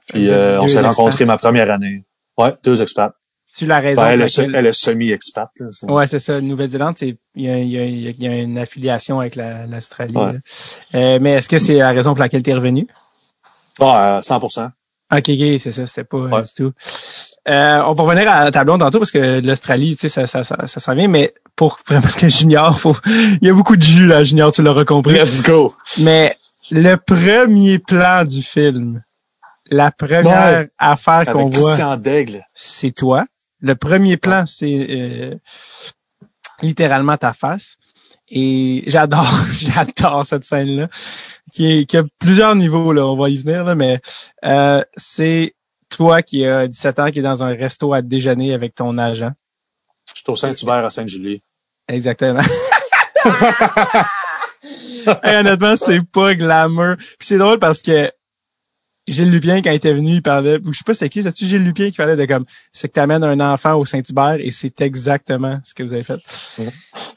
Puis 0.08 0.30
euh, 0.30 0.58
on 0.60 0.68
s'est 0.68 0.80
rencontrés 0.80 1.24
ma 1.24 1.36
première 1.36 1.70
année. 1.70 2.04
Ouais, 2.38 2.54
deux 2.64 2.80
expats. 2.82 3.12
Tu 3.56 3.66
la 3.66 3.80
raison. 3.80 4.00
Ben, 4.02 4.10
elle, 4.10 4.20
est, 4.22 4.28
se- 4.28 4.40
laquelle- 4.42 4.54
elle 4.56 4.66
est 4.66 4.72
semi-expat. 4.72 5.48
Ouais, 5.82 6.06
c'est 6.06 6.20
ça. 6.20 6.40
Nouvelle-Zélande, 6.40 6.94
il 7.02 7.16
y 7.34 7.46
y, 7.48 8.14
y 8.22 8.26
a 8.28 8.36
une 8.38 8.58
affiliation 8.58 9.18
avec 9.20 9.34
la- 9.36 9.66
l'Australie. 9.66 10.14
Ouais. 10.16 10.32
Euh, 10.94 11.18
mais 11.20 11.32
est-ce 11.32 11.48
que 11.48 11.58
c'est 11.58 11.74
la 11.74 11.90
raison 11.90 12.10
pour 12.10 12.20
laquelle 12.20 12.42
tu 12.44 12.50
es 12.50 12.54
revenu? 12.54 12.86
Ah, 13.80 14.18
euh, 14.18 14.20
100%. 14.20 14.70
Ok, 15.12 15.28
ok, 15.28 15.60
c'est 15.60 15.72
ça, 15.72 15.86
c'était 15.88 16.04
pas 16.04 16.18
Ouais. 16.18 16.42
du 16.42 16.48
tout. 16.56 16.72
Euh, 17.48 17.82
on 17.84 17.92
va 17.92 18.04
revenir 18.04 18.30
à 18.30 18.48
ta 18.52 18.62
blonde 18.64 18.78
tantôt 18.80 18.98
parce 19.00 19.10
que 19.10 19.40
l'Australie, 19.40 19.96
tu 19.96 20.02
sais, 20.02 20.08
ça, 20.08 20.26
ça, 20.28 20.44
ça, 20.44 20.68
ça 20.68 20.78
s'en 20.80 20.94
vient, 20.94 21.08
mais 21.08 21.34
pour 21.60 21.78
vraiment 21.86 22.00
parce 22.00 22.16
que 22.16 22.26
Junior, 22.26 22.80
faut, 22.80 22.96
il 23.04 23.46
y 23.46 23.50
a 23.50 23.52
beaucoup 23.52 23.76
de 23.76 23.82
jus 23.82 24.06
là, 24.06 24.24
Junior, 24.24 24.50
tu 24.50 24.62
l'auras 24.62 24.86
compris. 24.86 25.12
Let's 25.12 25.42
go. 25.42 25.74
Mais 25.98 26.34
le 26.70 26.94
premier 26.96 27.78
plan 27.78 28.24
du 28.24 28.42
film, 28.42 29.02
la 29.66 29.90
première 29.90 30.68
affaire 30.78 31.26
qu'on 31.26 31.50
voit, 31.50 31.76
c'est 32.54 32.92
toi. 32.92 33.26
Le 33.60 33.74
premier 33.74 34.16
plan, 34.16 34.46
c'est 34.46 34.86
euh, 34.88 35.34
littéralement 36.62 37.18
ta 37.18 37.34
face. 37.34 37.76
Et 38.30 38.82
j'adore, 38.86 39.30
j'adore 39.52 40.24
cette 40.24 40.44
scène-là, 40.44 40.88
qui, 41.52 41.70
est, 41.70 41.84
qui 41.84 41.98
a 41.98 42.04
plusieurs 42.18 42.56
niveaux, 42.56 42.94
là, 42.94 43.04
on 43.06 43.18
va 43.18 43.28
y 43.28 43.36
venir, 43.36 43.64
là, 43.64 43.74
mais 43.74 44.00
euh, 44.46 44.80
c'est 44.96 45.54
toi 45.90 46.22
qui 46.22 46.46
a 46.46 46.66
17 46.66 46.98
ans, 47.00 47.10
qui 47.10 47.18
est 47.18 47.22
dans 47.22 47.44
un 47.44 47.54
resto 47.54 47.92
à 47.92 48.00
déjeuner 48.00 48.54
avec 48.54 48.74
ton 48.74 48.96
agent. 48.96 49.32
Je 50.14 50.22
suis 50.22 50.30
au 50.30 50.36
Saint-Hubert 50.36 50.86
à 50.86 50.88
Sainte-Julie. 50.88 51.42
Exactement. 51.90 52.42
Hey, 55.22 55.36
honnêtement, 55.36 55.76
c'est 55.76 56.02
pas 56.02 56.34
glamour. 56.34 56.96
Puis 56.96 57.28
c'est 57.28 57.38
drôle 57.38 57.58
parce 57.58 57.80
que 57.80 58.10
Gilles 59.08 59.30
Lupien, 59.30 59.62
quand 59.62 59.70
il 59.70 59.76
était 59.76 59.94
venu, 59.94 60.16
il 60.16 60.22
parlait, 60.22 60.58
ou 60.58 60.72
je 60.72 60.78
sais 60.78 60.84
pas 60.84 60.94
c'est 60.94 61.08
qui, 61.08 61.22
c'est-tu 61.22 61.46
Gilles 61.46 61.64
Lupien 61.64 61.90
qui 61.90 61.96
parlait 61.96 62.16
de 62.16 62.24
comme, 62.26 62.44
c'est 62.72 62.88
que 62.88 62.92
t'amènes 62.92 63.24
un 63.24 63.40
enfant 63.40 63.74
au 63.76 63.84
Saint-Hubert 63.84 64.36
et 64.38 64.50
c'est 64.50 64.80
exactement 64.82 65.58
ce 65.64 65.74
que 65.74 65.82
vous 65.82 65.94
avez 65.94 66.02
fait. 66.02 66.20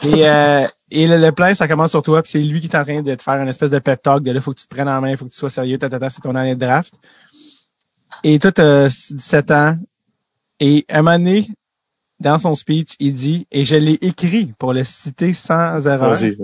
et, 0.05 0.27
euh, 0.27 0.65
et 0.89 1.07
le, 1.07 1.17
le 1.17 1.31
plan, 1.33 1.53
ça 1.53 1.67
commence 1.67 1.91
sur 1.91 2.01
toi, 2.01 2.23
puis 2.23 2.31
c'est 2.31 2.39
lui 2.39 2.61
qui 2.61 2.67
est 2.67 2.75
en 2.75 2.83
train 2.83 3.01
de 3.01 3.15
te 3.15 3.21
faire 3.21 3.35
une 3.41 3.49
espèce 3.49 3.69
de 3.69 3.79
pep 3.79 4.01
talk 4.01 4.23
de 4.23 4.31
là, 4.31 4.41
faut 4.41 4.53
que 4.53 4.59
tu 4.59 4.67
te 4.67 4.73
prennes 4.73 4.89
en 4.89 5.01
main, 5.01 5.15
faut 5.17 5.25
que 5.25 5.31
tu 5.31 5.37
sois 5.37 5.49
sérieux, 5.49 5.77
tata, 5.77 6.09
c'est 6.09 6.21
ton 6.21 6.35
année 6.35 6.55
de 6.55 6.65
draft. 6.65 6.93
Et 8.23 8.39
toi, 8.39 8.51
t'as 8.51 8.87
17 8.87 9.51
ans, 9.51 9.77
et 10.59 10.85
à 10.87 10.99
un 10.99 11.01
moment 11.01 11.17
donné, 11.17 11.47
dans 12.23 12.39
son 12.39 12.55
speech, 12.55 12.95
il 12.99 13.13
dit, 13.13 13.47
et 13.51 13.65
je 13.65 13.75
l'ai 13.75 13.99
écrit 14.01 14.53
pour 14.57 14.73
le 14.73 14.83
citer 14.83 15.33
sans 15.33 15.85
erreur, 15.85 16.13
Vas-y. 16.13 16.37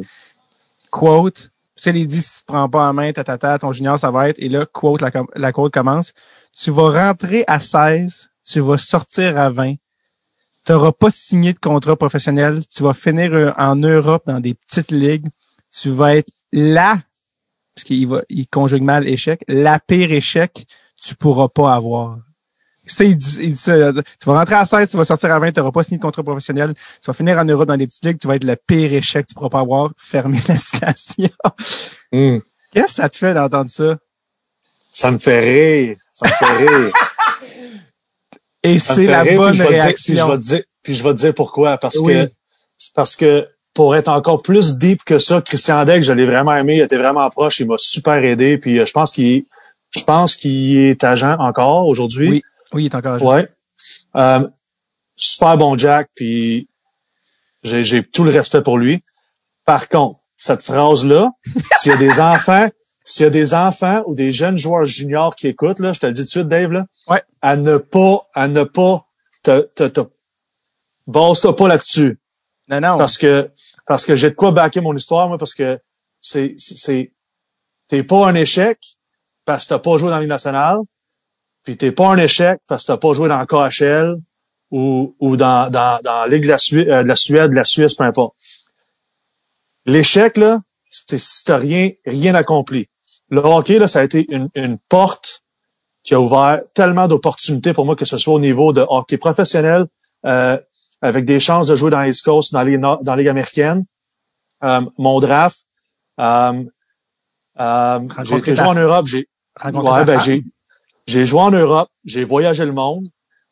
quote, 0.92 1.52
tu 1.76 1.84
sais, 1.84 1.92
il 1.92 2.08
dit, 2.08 2.22
si 2.22 2.40
tu 2.40 2.40
te 2.42 2.46
prends 2.46 2.70
pas 2.70 2.90
en 2.90 2.94
main, 2.94 3.12
ta, 3.14 3.24
ta, 3.24 3.38
ta, 3.38 3.58
ton 3.58 3.72
junior, 3.72 3.98
ça 3.98 4.12
va 4.12 4.30
être, 4.30 4.38
et 4.40 4.50
là, 4.50 4.66
quote, 4.66 5.02
la, 5.02 5.12
la 5.36 5.52
quote 5.52 5.74
commence, 5.74 6.14
tu 6.56 6.72
vas 6.72 7.08
rentrer 7.08 7.44
à 7.48 7.60
16, 7.60 8.30
tu 8.44 8.60
vas 8.60 8.78
sortir 8.78 9.40
à 9.40 9.50
20, 9.50 9.76
tu 10.66 10.72
n'auras 10.72 10.92
pas 10.92 11.10
signé 11.12 11.54
de 11.54 11.60
contrat 11.60 11.96
professionnel, 11.96 12.62
tu 12.68 12.84
vas 12.84 12.94
finir 12.94 13.34
euh, 13.34 13.52
en 13.58 13.76
Europe 13.76 14.24
dans 14.28 14.40
des 14.40 14.54
petites 14.54 14.92
ligues, 14.92 15.28
tu 15.72 15.90
vas 15.90 16.18
être 16.18 16.30
là, 16.52 17.00
parce 17.74 17.86
qu'il 17.86 18.08
va, 18.08 18.24
il 18.30 18.48
conjugue 18.48 18.84
mal 18.84 19.08
échec, 19.08 19.44
la 19.48 19.80
pire 19.80 20.12
échec, 20.12 20.68
tu 21.02 21.16
pourras 21.16 21.48
pas 21.48 21.74
avoir. 21.74 22.20
Il 23.00 23.16
dit, 23.18 23.38
il 23.42 23.52
dit 23.54 23.62
tu 23.64 24.26
vas 24.26 24.40
rentrer 24.40 24.56
à 24.56 24.66
16, 24.66 24.90
tu 24.90 24.98
vas 24.98 25.06
sortir 25.06 25.32
à 25.32 25.40
20, 25.40 25.52
tu 25.52 25.60
n'auras 25.60 25.72
pas 25.72 25.84
signé 25.84 25.98
de 25.98 26.02
contrat 26.02 26.24
professionnel, 26.24 26.74
tu 26.74 27.06
vas 27.08 27.14
finir 27.14 27.38
en 27.38 27.46
Europe 27.46 27.68
dans 27.68 27.78
des 27.78 27.88
petites 27.88 28.06
ligues, 28.06 28.20
tu 28.20 28.28
vas 28.28 28.36
être 28.36 28.44
le 28.44 28.56
pire 28.56 28.92
échec 28.94 29.26
que 29.26 29.30
tu 29.30 29.36
pourras 29.36 29.50
pas 29.50 29.60
avoir, 29.60 29.92
fermer 29.98 30.40
la 30.48 30.58
station. 30.58 31.30
Hum. 32.12 32.42
Qu'est-ce 32.74 32.86
que 32.88 32.92
ça 32.94 33.10
te 33.10 33.18
fait 33.18 33.34
d'entendre 33.34 33.70
ça? 33.70 33.98
Ça 34.92 35.12
me 35.12 35.18
fait 35.18 35.40
rire. 35.40 35.98
Ça 36.14 36.28
me 36.28 36.32
fait 36.34 36.66
rire. 36.68 36.94
Et 38.64 38.80
c'est 38.80 39.06
la 39.06 39.22
rire, 39.22 39.38
bonne 39.40 39.52
puis 39.52 39.60
dire- 39.60 39.68
puis 39.68 39.78
je 39.78 39.82
réaction. 39.84 40.30
vais 40.30 40.38
dire, 40.38 40.64
puis 40.84 40.96
je 40.96 41.04
vais 41.04 41.10
te 41.14 41.20
dire 41.20 41.34
pourquoi. 41.34 41.78
Parce 41.78 41.98
Oui. 42.00 42.14
que, 42.14 42.32
parce 42.94 43.16
que 43.16 43.48
pour 43.74 43.96
être 43.96 44.10
encore 44.10 44.42
plus 44.42 44.78
deep 44.78 45.04
que 45.06 45.18
ça, 45.20 45.42
Christian 45.42 45.86
Deck, 45.86 46.04
je 46.04 46.12
l'ai 46.12 46.26
vraiment 46.26 46.56
aimé, 46.56 46.76
il 46.78 46.82
était 46.82 46.98
vraiment 46.98 47.30
proche, 47.30 47.60
il 47.60 47.68
m'a 47.68 47.76
super 47.78 48.16
aidé, 48.24 48.58
puis 48.58 48.80
euh, 48.80 48.86
je 48.86 48.92
pense 48.92 49.14
qu'il, 49.14 49.46
je 49.96 50.04
pense 50.04 50.36
qu'il 50.36 50.78
est 50.78 51.04
agent 51.04 51.38
encore 51.40 51.88
aujourd'hui. 51.88 52.30
Oui. 52.30 52.44
Oui, 52.74 52.84
il 52.84 52.86
est 52.88 52.96
encore 52.96 53.20
jeune. 53.20 53.28
Ouais. 53.28 53.50
Euh, 54.16 54.48
super 55.16 55.58
bon 55.58 55.78
Jack, 55.78 56.10
puis 56.16 56.70
j'ai, 57.64 58.04
tout 58.04 58.24
le 58.24 58.32
respect 58.32 58.62
pour 58.62 58.78
lui. 58.78 59.04
Par 59.66 59.90
contre, 59.90 60.22
cette 60.38 60.64
phrase-là, 60.64 61.32
s'il 61.80 61.92
y 61.92 61.96
a 61.96 61.98
des 61.98 62.20
enfants, 62.22 62.68
s'il 63.04 63.24
y 63.24 63.28
a 63.28 63.30
des 63.32 63.54
enfants 63.54 64.04
ou 64.06 64.14
des 64.16 64.32
jeunes 64.32 64.58
joueurs 64.58 64.86
juniors 64.86 65.36
qui 65.36 65.48
écoutent, 65.48 65.80
là, 65.80 65.94
je 65.94 66.00
te 66.00 66.06
le 66.06 66.14
dis 66.14 66.22
tout 66.22 66.26
de 66.26 66.30
suite, 66.32 66.48
Dave, 66.48 66.72
là, 66.72 66.86
Ouais. 67.08 67.24
à 67.42 67.56
ne 67.58 67.78
pas, 67.78 68.28
à 68.34 68.48
ne 68.48 68.64
pas 68.64 69.06
te, 69.44 69.62
te, 69.76 69.84
te, 69.88 70.02
base-toi 71.08 71.56
pas 71.56 71.68
là-dessus. 71.68 72.20
Non, 72.68 72.80
non. 72.82 72.98
Parce 72.98 73.18
que, 73.18 73.50
parce 73.88 74.06
que 74.06 74.16
j'ai 74.16 74.30
de 74.30 74.36
quoi 74.36 74.52
backer 74.52 74.82
mon 74.82 74.96
histoire, 74.96 75.28
moi, 75.28 75.38
parce 75.38 75.56
que 75.56 75.80
c'est, 76.22 76.56
c'est- 76.58 76.78
c'est, 76.78 77.14
t'es 77.88 78.04
pas 78.04 78.28
un 78.28 78.36
échec 78.36 78.78
parce 79.46 79.64
que 79.64 79.70
t'as 79.70 79.80
pas 79.80 79.98
joué 79.98 80.10
dans 80.10 80.16
la 80.16 80.20
Ligue 80.22 80.30
nationale, 80.30 80.78
puis 81.64 81.78
t'es 81.78 81.92
pas 81.92 82.08
un 82.08 82.18
échec 82.18 82.60
parce 82.68 82.84
que 82.84 82.88
t'as 82.88 82.98
pas 82.98 83.14
joué 83.14 83.30
dans 83.30 83.40
le 83.40 83.46
KHL 83.46 84.16
ou, 84.72 85.16
ou 85.20 85.36
dans, 85.36 85.70
dans, 85.70 86.00
dans 86.04 86.22
la 86.22 86.28
Ligue 86.28 86.44
de 86.44 86.50
la, 86.50 86.58
Suède, 86.58 86.88
de 86.88 87.08
la 87.08 87.16
Suède, 87.16 87.52
de 87.52 87.56
la 87.56 87.64
Suisse, 87.64 87.96
peu 87.96 88.04
importe. 88.04 88.36
L'échec, 89.86 90.38
là, 90.38 90.60
c'est 90.90 91.20
si 91.20 91.44
t'as 91.46 91.58
rien, 91.58 91.92
rien 92.06 92.36
accompli. 92.36 92.88
Le 93.30 93.42
hockey, 93.42 93.80
là, 93.80 93.88
ça 93.88 94.00
a 94.00 94.04
été 94.04 94.26
une, 94.30 94.50
une 94.56 94.78
porte 94.78 95.44
qui 96.04 96.14
a 96.14 96.20
ouvert 96.20 96.62
tellement 96.74 97.08
d'opportunités 97.08 97.74
pour 97.74 97.86
moi, 97.86 97.96
que 97.96 98.06
ce 98.06 98.18
soit 98.18 98.34
au 98.34 98.40
niveau 98.40 98.74
de 98.74 98.86
hockey 98.88 99.18
professionnel, 99.18 99.86
euh, 100.26 100.58
avec 101.02 101.26
des 101.26 101.40
chances 101.40 101.68
de 101.68 101.76
jouer 101.76 101.92
dans 101.92 102.02
l'East 102.02 102.24
Coast, 102.24 102.52
dans 102.54 102.64
les 102.64 102.78
dans 102.78 103.00
la 103.06 103.16
Ligue 103.16 103.28
américaine. 103.28 103.86
Euh, 104.64 104.82
mon 104.98 105.20
draft, 105.20 105.66
euh, 106.20 106.64
euh, 107.60 108.00
j'ai 108.24 108.38
été 108.38 108.56
joué 108.56 108.66
en 108.66 108.74
Europe, 108.74 109.08
j'ai 109.08 109.28
ouais, 109.64 110.06
ben, 110.06 110.20
j'ai 110.20 110.44
j'ai 111.10 111.26
joué 111.26 111.42
en 111.42 111.52
Europe, 111.52 111.90
j'ai 112.06 112.24
voyagé 112.24 112.66
le 112.66 112.72
monde, 112.72 113.08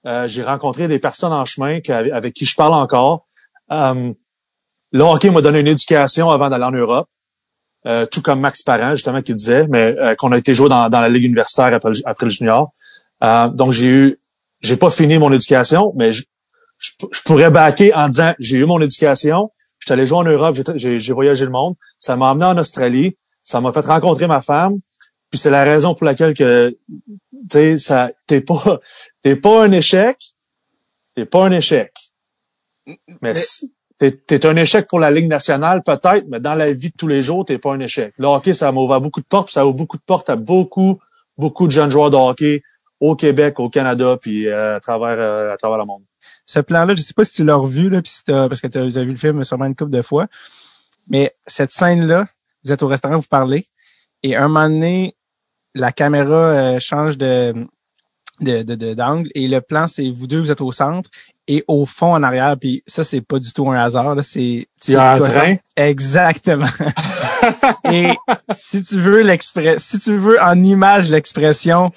euh, 0.06 0.28
j'ai 0.28 0.44
rencontré 0.44 0.88
des 0.88 1.00
personnes 1.00 1.34
en 1.34 1.44
chemin 1.44 1.80
avec, 1.90 2.34
qui 2.34 2.46
je 2.46 2.56
parle 2.56 2.76
encore. 2.76 3.28
Euh, 3.72 4.14
le 4.92 5.04
hockey 5.04 5.32
m'a 5.32 5.42
donné 5.42 5.60
une 5.62 5.68
éducation 5.68 6.30
avant 6.30 6.50
d'aller 6.50 6.66
en 6.66 6.72
Europe, 6.72 7.08
euh, 7.88 8.06
tout 8.06 8.22
comme 8.22 8.42
Max 8.42 8.62
Parent, 8.62 8.92
justement, 8.92 9.22
qui 9.24 9.34
disait, 9.34 9.68
mais 9.70 9.96
euh, 9.98 10.16
qu'on 10.16 10.32
a 10.32 10.38
été 10.38 10.54
joué 10.54 10.70
dans, 10.70 10.88
la 10.90 11.10
Ligue 11.10 11.24
universitaire 11.24 11.74
après, 11.74 12.26
le- 12.26 12.30
junior. 12.30 12.74
Euh, 13.24 13.48
donc, 13.50 13.72
j'ai 13.72 13.88
eu, 13.88 14.20
j'ai 14.62 14.78
pas 14.78 14.92
fini 14.92 15.18
mon 15.18 15.34
éducation, 15.34 15.94
mais 15.96 16.14
je, 16.14 16.24
je, 16.78 17.22
pourrais 17.26 17.50
backer 17.50 17.92
en 17.96 18.08
disant, 18.08 18.34
j'ai 18.40 18.58
eu 18.58 18.66
mon 18.66 18.80
éducation, 18.80 19.52
je 19.80 19.88
suis 19.88 19.94
allé 19.94 20.06
jouer 20.06 20.20
en 20.20 20.24
Europe, 20.24 20.56
j'ai 20.76 21.14
voyagé 21.14 21.44
le 21.44 21.52
monde, 21.52 21.74
ça 21.98 22.16
m'a 22.16 22.28
emmené 22.28 22.46
en 22.46 22.58
Australie, 22.60 23.18
ça 23.42 23.62
m'a 23.62 23.72
fait 23.72 23.86
rencontrer 23.86 24.28
ma 24.28 24.42
femme, 24.42 24.78
puis 25.30 25.40
c'est 25.40 25.50
la 25.50 25.64
raison 25.64 25.94
pour 25.96 26.06
laquelle 26.06 26.34
que, 26.34 26.70
tu 26.70 27.18
sais, 27.52 27.78
ça, 27.78 28.12
t'es 28.28 28.42
pas, 28.42 28.80
t'es 29.22 29.36
pas 29.36 29.64
un 29.64 29.72
échec, 29.72 30.18
t'es 31.16 31.26
pas 31.26 31.46
un 31.46 31.52
échec. 31.52 31.92
Mais, 32.86 32.96
Mais- 33.22 33.34
t'es, 33.98 34.12
t'es 34.12 34.46
un 34.46 34.56
échec 34.56 34.88
pour 34.88 35.00
la 35.00 35.12
Ligue 35.12 35.28
nationale, 35.28 35.84
peut-être, 35.84 36.26
mais 36.30 36.40
dans 36.40 36.56
la 36.56 36.72
vie 36.72 36.90
de 36.90 36.96
tous 36.98 37.08
les 37.08 37.22
jours, 37.22 37.44
t'es 37.46 37.58
pas 37.58 37.74
un 37.74 37.80
échec. 37.80 38.14
Le 38.18 38.28
hockey, 38.28 38.54
ça 38.54 38.72
m'a 38.72 38.80
ouvert 38.82 39.02
beaucoup 39.02 39.20
de 39.22 39.26
portes, 39.26 39.48
puis 39.48 39.54
ça 39.54 39.66
ouvre 39.66 39.76
beaucoup 39.76 39.98
de 39.98 40.04
portes 40.06 40.30
à 40.30 40.36
beaucoup, 40.36 41.00
beaucoup 41.38 41.66
de 41.68 41.72
jeunes 41.72 41.92
joueurs 41.92 42.10
de 42.10 42.16
hockey 42.16 42.62
au 43.00 43.16
Québec, 43.16 43.60
au 43.60 43.70
Canada, 43.70 44.18
puis 44.22 44.48
euh, 44.48 44.78
à 44.78 44.80
travers, 44.80 45.18
euh, 45.20 45.54
à 45.54 45.58
travers 45.58 45.78
le 45.78 45.86
monde. 45.86 46.04
ce 46.46 46.60
plan-là, 46.60 46.96
je 46.96 47.02
sais 47.02 47.14
pas 47.14 47.26
si 47.26 47.34
tu 47.34 47.44
l'as 47.44 47.56
revu, 47.56 47.90
là, 47.90 48.02
puis 48.02 48.12
si 48.12 48.24
t'as- 48.24 48.48
parce 48.48 48.62
que 48.62 48.68
tu 48.68 48.78
as 48.78 48.86
vu 49.04 49.12
le 49.12 49.16
film 49.18 49.44
sûrement 49.44 49.66
une 49.66 49.76
couple 49.76 49.92
de 49.92 50.02
fois, 50.02 50.28
mais 51.10 51.36
cette 51.46 51.72
scène-là, 51.72 52.28
vous 52.64 52.72
êtes 52.72 52.82
au 52.84 52.88
restaurant, 52.88 53.18
vous 53.18 53.28
parlez, 53.30 53.68
et 54.24 54.36
un 54.36 54.48
moment 54.48 54.70
donné, 54.70 55.16
la 55.78 55.92
caméra 55.92 56.36
euh, 56.36 56.80
change 56.80 57.18
de 57.18 57.54
de, 58.40 58.62
de, 58.62 58.76
de- 58.76 58.94
d'angle 58.94 59.30
et 59.34 59.48
le 59.48 59.62
plan, 59.62 59.88
c'est 59.88 60.12
vous 60.12 60.28
deux, 60.28 60.40
vous 60.40 60.52
êtes 60.52 60.62
au 60.62 60.72
centre 60.72 61.10
et 61.48 61.64
au 61.68 61.86
fond 61.88 62.14
en 62.14 62.22
arrière, 62.22 62.56
puis 62.60 62.84
ça, 62.86 63.04
c'est 63.04 63.22
pas 63.22 63.40
du 63.40 63.52
tout 63.52 63.68
un 63.72 63.80
hasard, 63.80 64.14
là, 64.14 64.22
c'est... 64.22 64.68
tu 64.80 64.92
Il 64.92 64.94
y 64.94 64.96
a 64.98 65.14
un 65.14 65.20
train? 65.22 65.56
Exactement. 65.76 66.68
et 67.92 68.10
si 68.56 68.84
tu 68.84 69.00
veux 69.00 69.22
l'express, 69.22 69.84
si 69.84 70.00
tu 70.00 70.16
veux 70.18 70.40
en 70.42 70.62
image 70.62 71.10
l'expression 71.10 71.92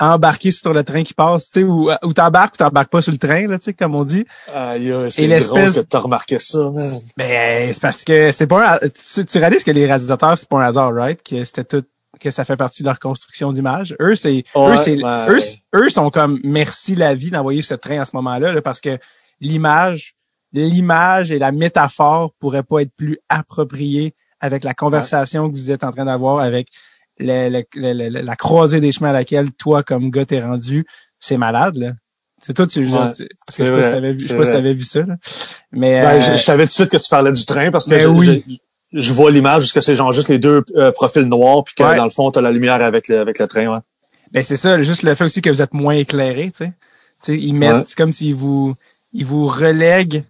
embarquer 0.00 0.52
sur 0.52 0.72
le 0.72 0.84
train 0.84 1.02
qui 1.02 1.12
passe, 1.12 1.50
tu 1.50 1.60
sais, 1.60 1.66
ou, 1.66 1.90
ou 2.04 2.12
t'embarques 2.12 2.54
ou 2.54 2.58
t'embarques 2.58 2.90
pas 2.90 3.02
sur 3.02 3.10
le 3.12 3.18
train, 3.18 3.48
là, 3.48 3.58
tu 3.58 3.64
sais, 3.66 3.72
comme 3.74 3.94
on 3.96 4.04
dit. 4.04 4.24
Aïe, 4.54 4.92
aïe, 4.92 5.10
c'est 5.10 5.24
Et 5.24 5.26
l'espèce- 5.26 5.74
que 5.74 5.80
t'as 5.80 5.98
remarqué 5.98 6.38
ça, 6.38 6.70
man. 6.70 7.00
Ben, 7.16 7.72
c'est 7.74 7.82
parce 7.82 8.04
que 8.04 8.30
c'est 8.30 8.46
pas 8.46 8.76
un, 8.76 8.78
tu, 8.88 9.24
tu 9.26 9.38
réalises 9.38 9.64
que 9.64 9.72
les 9.72 9.86
réalisateurs, 9.86 10.38
c'est 10.38 10.48
pas 10.48 10.58
un 10.58 10.68
hasard, 10.68 10.94
right? 10.94 11.20
Que 11.22 11.42
c'était 11.42 11.64
tout, 11.64 11.84
que 12.18 12.30
ça 12.30 12.44
fait 12.44 12.56
partie 12.56 12.82
de 12.82 12.88
leur 12.88 12.98
construction 12.98 13.52
d'image. 13.52 13.96
Eux, 14.00 14.14
c'est, 14.14 14.44
Ouais, 14.54 14.72
eux, 14.72 14.76
c'est, 14.76 14.96
eux, 14.96 15.38
eux 15.74 15.90
sont 15.90 16.10
comme 16.10 16.38
merci 16.44 16.94
la 16.94 17.14
vie 17.14 17.30
d'envoyer 17.30 17.62
ce 17.62 17.74
train 17.74 18.00
à 18.00 18.04
ce 18.04 18.14
moment-là, 18.16 18.52
là, 18.52 18.62
parce 18.62 18.80
que 18.80 18.98
l'image, 19.40 20.14
l'image 20.52 21.30
et 21.30 21.38
la 21.38 21.52
métaphore 21.52 22.32
pourraient 22.38 22.62
pas 22.62 22.80
être 22.82 22.92
plus 22.96 23.18
appropriées 23.28 24.14
avec 24.40 24.64
la 24.64 24.74
conversation 24.74 25.48
que 25.50 25.54
vous 25.54 25.70
êtes 25.70 25.84
en 25.84 25.90
train 25.90 26.04
d'avoir 26.04 26.40
avec 26.40 26.68
le- 27.18 27.48
le- 27.50 27.64
le- 27.74 28.08
le- 28.08 28.20
la 28.22 28.36
croisée 28.36 28.80
des 28.80 28.92
chemins 28.92 29.10
à 29.10 29.12
laquelle 29.12 29.50
toi, 29.52 29.82
comme 29.82 30.10
gars, 30.10 30.24
t'es 30.24 30.40
rendu. 30.40 30.86
C'est 31.18 31.36
malade, 31.36 31.76
là. 31.76 31.92
C'est 32.40 32.54
toi, 32.54 32.68
tu, 32.68 32.86
Ouais, 32.86 33.10
tu- 33.10 33.26
sais 33.48 33.70
pas 33.72 33.82
si 33.82 33.90
t'avais 33.90 34.12
vu, 34.12 34.20
je 34.20 34.24
sais 34.26 34.28
c'est 34.28 34.36
pas 34.38 34.44
si 34.44 34.50
t'avais 34.52 34.74
vu 34.74 34.84
ça, 34.84 35.00
là. 35.02 35.16
Mais, 35.72 36.00
Ben, 36.02 36.08
euh, 36.16 36.20
je, 36.20 36.32
je 36.32 36.36
savais 36.42 36.62
tout 36.64 36.68
de 36.68 36.72
suite 36.74 36.88
que 36.90 36.96
tu 36.96 37.08
parlais 37.10 37.32
du 37.32 37.44
train 37.44 37.72
parce 37.72 37.86
que 37.86 37.90
Ben 37.96 38.06
oui. 38.06 38.60
Je, 38.92 39.12
vois 39.12 39.30
l'image 39.30 39.62
parce 39.62 39.72
que 39.72 39.80
c'est 39.80 39.94
genre 39.96 40.12
juste 40.12 40.28
les 40.28 40.38
deux 40.38 40.62
euh, 40.76 40.92
profils 40.92 41.22
noirs 41.22 41.64
puis 41.64 41.74
que 41.74 41.82
Ouais. 41.82 41.96
dans 41.96 42.04
le 42.04 42.10
fond 42.10 42.30
t'as 42.30 42.40
la 42.40 42.52
lumière 42.52 42.82
avec 42.82 43.08
le, 43.08 43.18
avec 43.20 43.38
le 43.38 43.46
train. 43.46 43.66
Ouais. 43.66 43.80
Ben 44.32 44.42
c'est 44.44 44.56
ça, 44.56 44.80
juste 44.82 45.02
le 45.02 45.14
fait 45.14 45.24
aussi 45.24 45.40
que 45.42 45.50
vous 45.50 45.62
êtes 45.62 45.72
moins 45.72 45.94
éclairé, 45.94 46.50
tu 46.50 46.64
sais. 46.64 46.72
Tu 47.24 47.32
sais, 47.32 47.38
ils 47.38 47.54
mettent, 47.54 47.72
Ouais. 47.72 47.84
comme 47.96 48.12
s'ils 48.12 48.34
vous, 48.34 48.74
ils 49.12 49.24
vous 49.26 49.46
relèguent. 49.48 50.24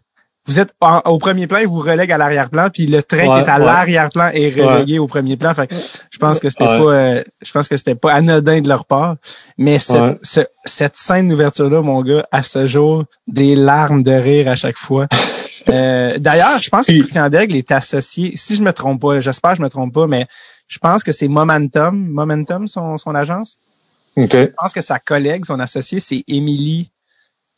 Vous 0.49 0.59
êtes 0.59 0.73
en- 0.81 1.01
au 1.05 1.19
premier 1.19 1.47
plan, 1.47 1.59
ils 1.59 1.69
vous 1.69 1.79
relèguent 1.81 2.11
à 2.13 2.19
l'arrière-plan, 2.19 2.69
puis 2.73 2.87
le 2.87 3.03
train 3.03 3.19
Ouais, 3.29 3.43
qui 3.45 3.49
est 3.49 3.51
à 3.53 3.59
ouais. 3.59 3.65
l'arrière-plan 3.67 4.31
est 4.33 4.51
relégué 4.61 4.99
au 4.99 5.07
premier 5.07 5.37
plan. 5.37 5.53
Fait 5.55 5.67
que 5.69 5.75
je 6.11 6.19
pense 6.19 6.41
que 6.41 6.49
c'était 6.51 6.65
pas, 6.65 6.81
euh, 6.81 7.23
je 7.43 7.53
pense 7.53 7.69
que 7.69 7.77
c'était 7.77 7.95
pas 7.95 8.15
anodin 8.15 8.61
de 8.63 8.69
leur 8.69 8.85
part. 8.87 9.17
Mais 9.59 9.79
cette, 9.79 10.25
ce- 10.25 10.47
cette 10.65 10.97
scène 10.97 11.29
d'ouverture-là, 11.29 11.83
mon 11.83 12.03
gars, 12.03 12.27
à 12.33 12.43
ce 12.43 12.67
jour, 12.67 13.05
des 13.27 13.55
larmes 13.55 14.03
de 14.03 14.11
rire 14.13 14.49
à 14.49 14.57
chaque 14.57 14.79
fois. 14.79 15.07
Euh, 15.71 16.17
D'ailleurs, 16.19 16.57
je 16.59 16.71
pense 16.71 16.87
que 16.87 16.93
Christian 16.93 17.29
Daigle 17.29 17.55
est 17.55 17.71
associé, 17.73 18.33
si 18.37 18.57
je 18.57 18.63
me 18.63 18.73
trompe 18.73 19.03
pas, 19.03 19.21
j'espère 19.21 19.51
que 19.51 19.59
je 19.59 19.63
me 19.63 19.69
trompe 19.69 19.93
pas, 19.93 20.07
mais 20.07 20.27
je 20.67 20.79
pense 20.79 21.05
que 21.05 21.13
c'est 21.13 21.29
Momentum, 21.29 22.09
Momentum, 22.09 22.67
son, 22.67 22.97
son 22.97 23.15
agence? 23.15 23.59
OK. 24.17 24.31
je 24.33 24.47
pense 24.57 24.73
que 24.73 24.81
sa 24.81 24.99
collègue, 24.99 25.45
son 25.45 25.61
associée, 25.61 26.01
c'est 26.01 26.25
Émilie 26.27 26.91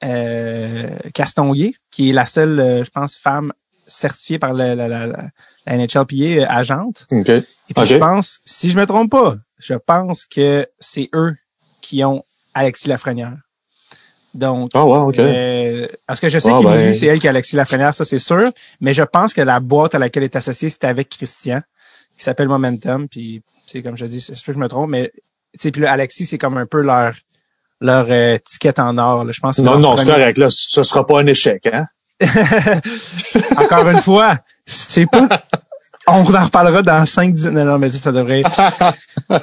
euh, 0.05 0.89
Castonguay, 1.15 1.75
qui 1.91 2.11
est 2.11 2.13
la 2.13 2.27
seule, 2.27 2.59
euh, 2.61 2.85
je 2.85 2.91
pense, 2.91 3.17
femme 3.17 3.53
certifiée 3.87 4.39
par 4.39 4.53
la, 4.53 4.75
la, 4.75 4.89
la, 4.89 5.07
la 5.07 5.77
NHLPA 5.77 6.15
euh, 6.15 6.47
agente. 6.49 7.07
OK. 7.13 7.29
Et 7.29 7.43
puis 7.75 7.87
je 7.87 7.97
pense, 7.97 8.41
si 8.45 8.71
je 8.71 8.79
me 8.79 8.87
trompe 8.87 9.11
pas, 9.11 9.37
je 9.59 9.75
pense 9.75 10.27
que 10.27 10.67
c'est 10.79 11.09
eux 11.15 11.35
qui 11.81 12.03
ont 12.05 12.23
Alexis 12.55 12.89
Lafrenière. 12.89 13.37
Donc, 14.33 14.71
Ah 14.75 14.87
ouais, 14.87 14.99
OK. 14.99 15.19
euh, 15.19 15.89
parce 16.07 16.21
que 16.21 16.29
je 16.29 16.39
sais 16.39 16.51
Ah, 16.53 16.59
qu'Émilie, 16.61 16.77
ben. 16.91 16.95
c'est 16.95 17.07
elle 17.07 17.19
qui 17.19 17.27
a 17.27 17.31
Alexis 17.31 17.57
Lafrenière, 17.57 17.95
ça 17.95 18.05
c'est 18.05 18.21
sûr, 18.21 18.53
mais 18.81 18.95
je 18.95 19.03
pense 19.03 19.35
que 19.35 19.41
la 19.41 19.59
boîte 19.59 19.97
à 19.97 19.99
laquelle 19.99 20.23
elle 20.23 20.31
est 20.31 20.37
associée, 20.37 20.69
c'est 20.69 20.85
avec 20.85 21.09
Christian, 21.09 21.61
qui 22.17 22.23
s'appelle 22.25 22.47
Momentum, 22.49 23.09
puis 23.09 23.43
c'est 23.67 23.83
comme 23.83 23.97
je 23.97 24.07
dis, 24.07 24.21
je 24.21 24.35
sais 24.35 24.45
que 24.47 24.53
je 24.53 24.59
me 24.59 24.69
trompe, 24.69 24.91
mais 24.91 25.11
puis 25.59 25.73
là, 25.81 25.91
Alexis, 25.91 26.27
c'est 26.27 26.39
comme 26.39 26.57
un 26.59 26.67
peu 26.67 26.81
leur 26.81 27.15
leur 27.81 28.07
euh, 28.11 28.39
ticket 28.45 28.79
en 28.81 28.97
or. 28.99 29.25
Là. 29.25 29.33
Je 29.33 29.41
pense 29.41 29.57
que 29.57 29.63
Non, 29.63 29.79
non, 29.79 29.97
c'est 29.97 30.07
correct. 30.07 30.39
Là, 30.39 30.49
ce 30.51 30.83
sera 30.83 31.07
pas 31.07 31.21
un 31.21 31.27
échec, 31.27 31.67
hein? 31.73 31.87
Encore 33.57 33.89
une 33.89 34.01
fois, 34.01 34.39
c'est 34.67 35.07
pas. 35.07 35.29
On 36.07 36.25
en 36.35 36.45
reparlera 36.45 36.83
dans 36.83 37.05
5-10... 37.05 37.51
Non, 37.51 37.65
non, 37.65 37.79
mais 37.79 37.91
ça 37.93 38.11
devrait... 38.11 38.43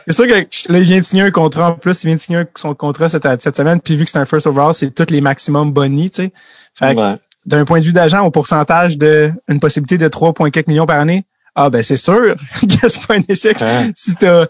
c'est 0.08 0.14
sûr 0.14 0.28
que 0.28 0.34
là, 0.72 0.80
il 0.80 0.84
vient 0.84 1.00
de 1.00 1.06
signer 1.06 1.22
un 1.24 1.32
contrat 1.32 1.70
en 1.70 1.74
plus. 1.74 2.04
Il 2.04 2.08
vient 2.08 2.16
de 2.16 2.22
signer 2.22 2.44
son 2.56 2.74
contrat 2.76 3.08
cette, 3.10 3.26
cette 3.42 3.56
semaine. 3.56 3.80
Puis 3.80 3.96
vu 3.96 4.04
que 4.06 4.12
c'est 4.12 4.18
un 4.18 4.26
first 4.26 4.48
overall, 4.48 4.74
c'est 4.74 4.90
tous 4.94 5.12
les 5.12 5.22
maximum 5.22 5.72
bonnies, 5.72 6.10
tu 6.10 6.24
sais. 6.24 6.34
Fait 6.74 6.94
que, 6.96 7.00
Ouais. 7.00 7.16
d'un 7.46 7.64
point 7.64 7.80
de 7.80 7.86
vue 7.86 7.94
d'agent, 7.94 8.26
au 8.26 8.32
pourcentage 8.32 8.98
de 8.98 9.32
une 9.48 9.60
possibilité 9.60 9.98
de 9.98 10.10
3,4 10.10 10.66
millions 10.68 10.86
par 10.86 11.00
année, 11.00 11.26
ah 11.56 11.70
ben 11.70 11.82
c'est 11.84 11.96
sûr 11.98 12.36
que 12.82 12.90
c'est 12.90 13.08
pas 13.08 13.16
un 13.16 13.22
échec 13.30 13.62
Hein? 13.62 13.92
si 13.96 14.16
t'as 14.16 14.46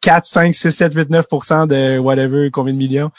4, 0.00 0.26
5, 0.26 0.54
6, 0.54 0.70
7, 0.70 0.94
8, 0.94 1.10
9% 1.10 1.66
de 1.66 1.98
whatever, 1.98 2.50
combien 2.50 2.72
de 2.72 2.78
millions. 2.78 3.10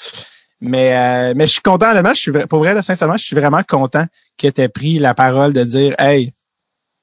Mais 0.59 0.95
euh, 0.95 1.33
mais 1.35 1.45
je 1.45 1.53
suis 1.53 1.61
content, 1.61 1.91
honnêtement, 1.91 2.13
je 2.13 2.19
suis 2.19 2.31
pour 2.31 2.59
vrai, 2.59 2.73
là, 2.73 2.81
sincèrement, 2.81 3.17
je 3.17 3.25
suis 3.25 3.35
vraiment 3.35 3.61
content 3.63 4.05
que 4.37 4.47
tu 4.47 4.61
aies 4.61 4.69
pris 4.69 4.97
la 4.97 5.13
parole 5.13 5.53
de 5.53 5.63
dire 5.63 5.93
Hey, 5.99 6.33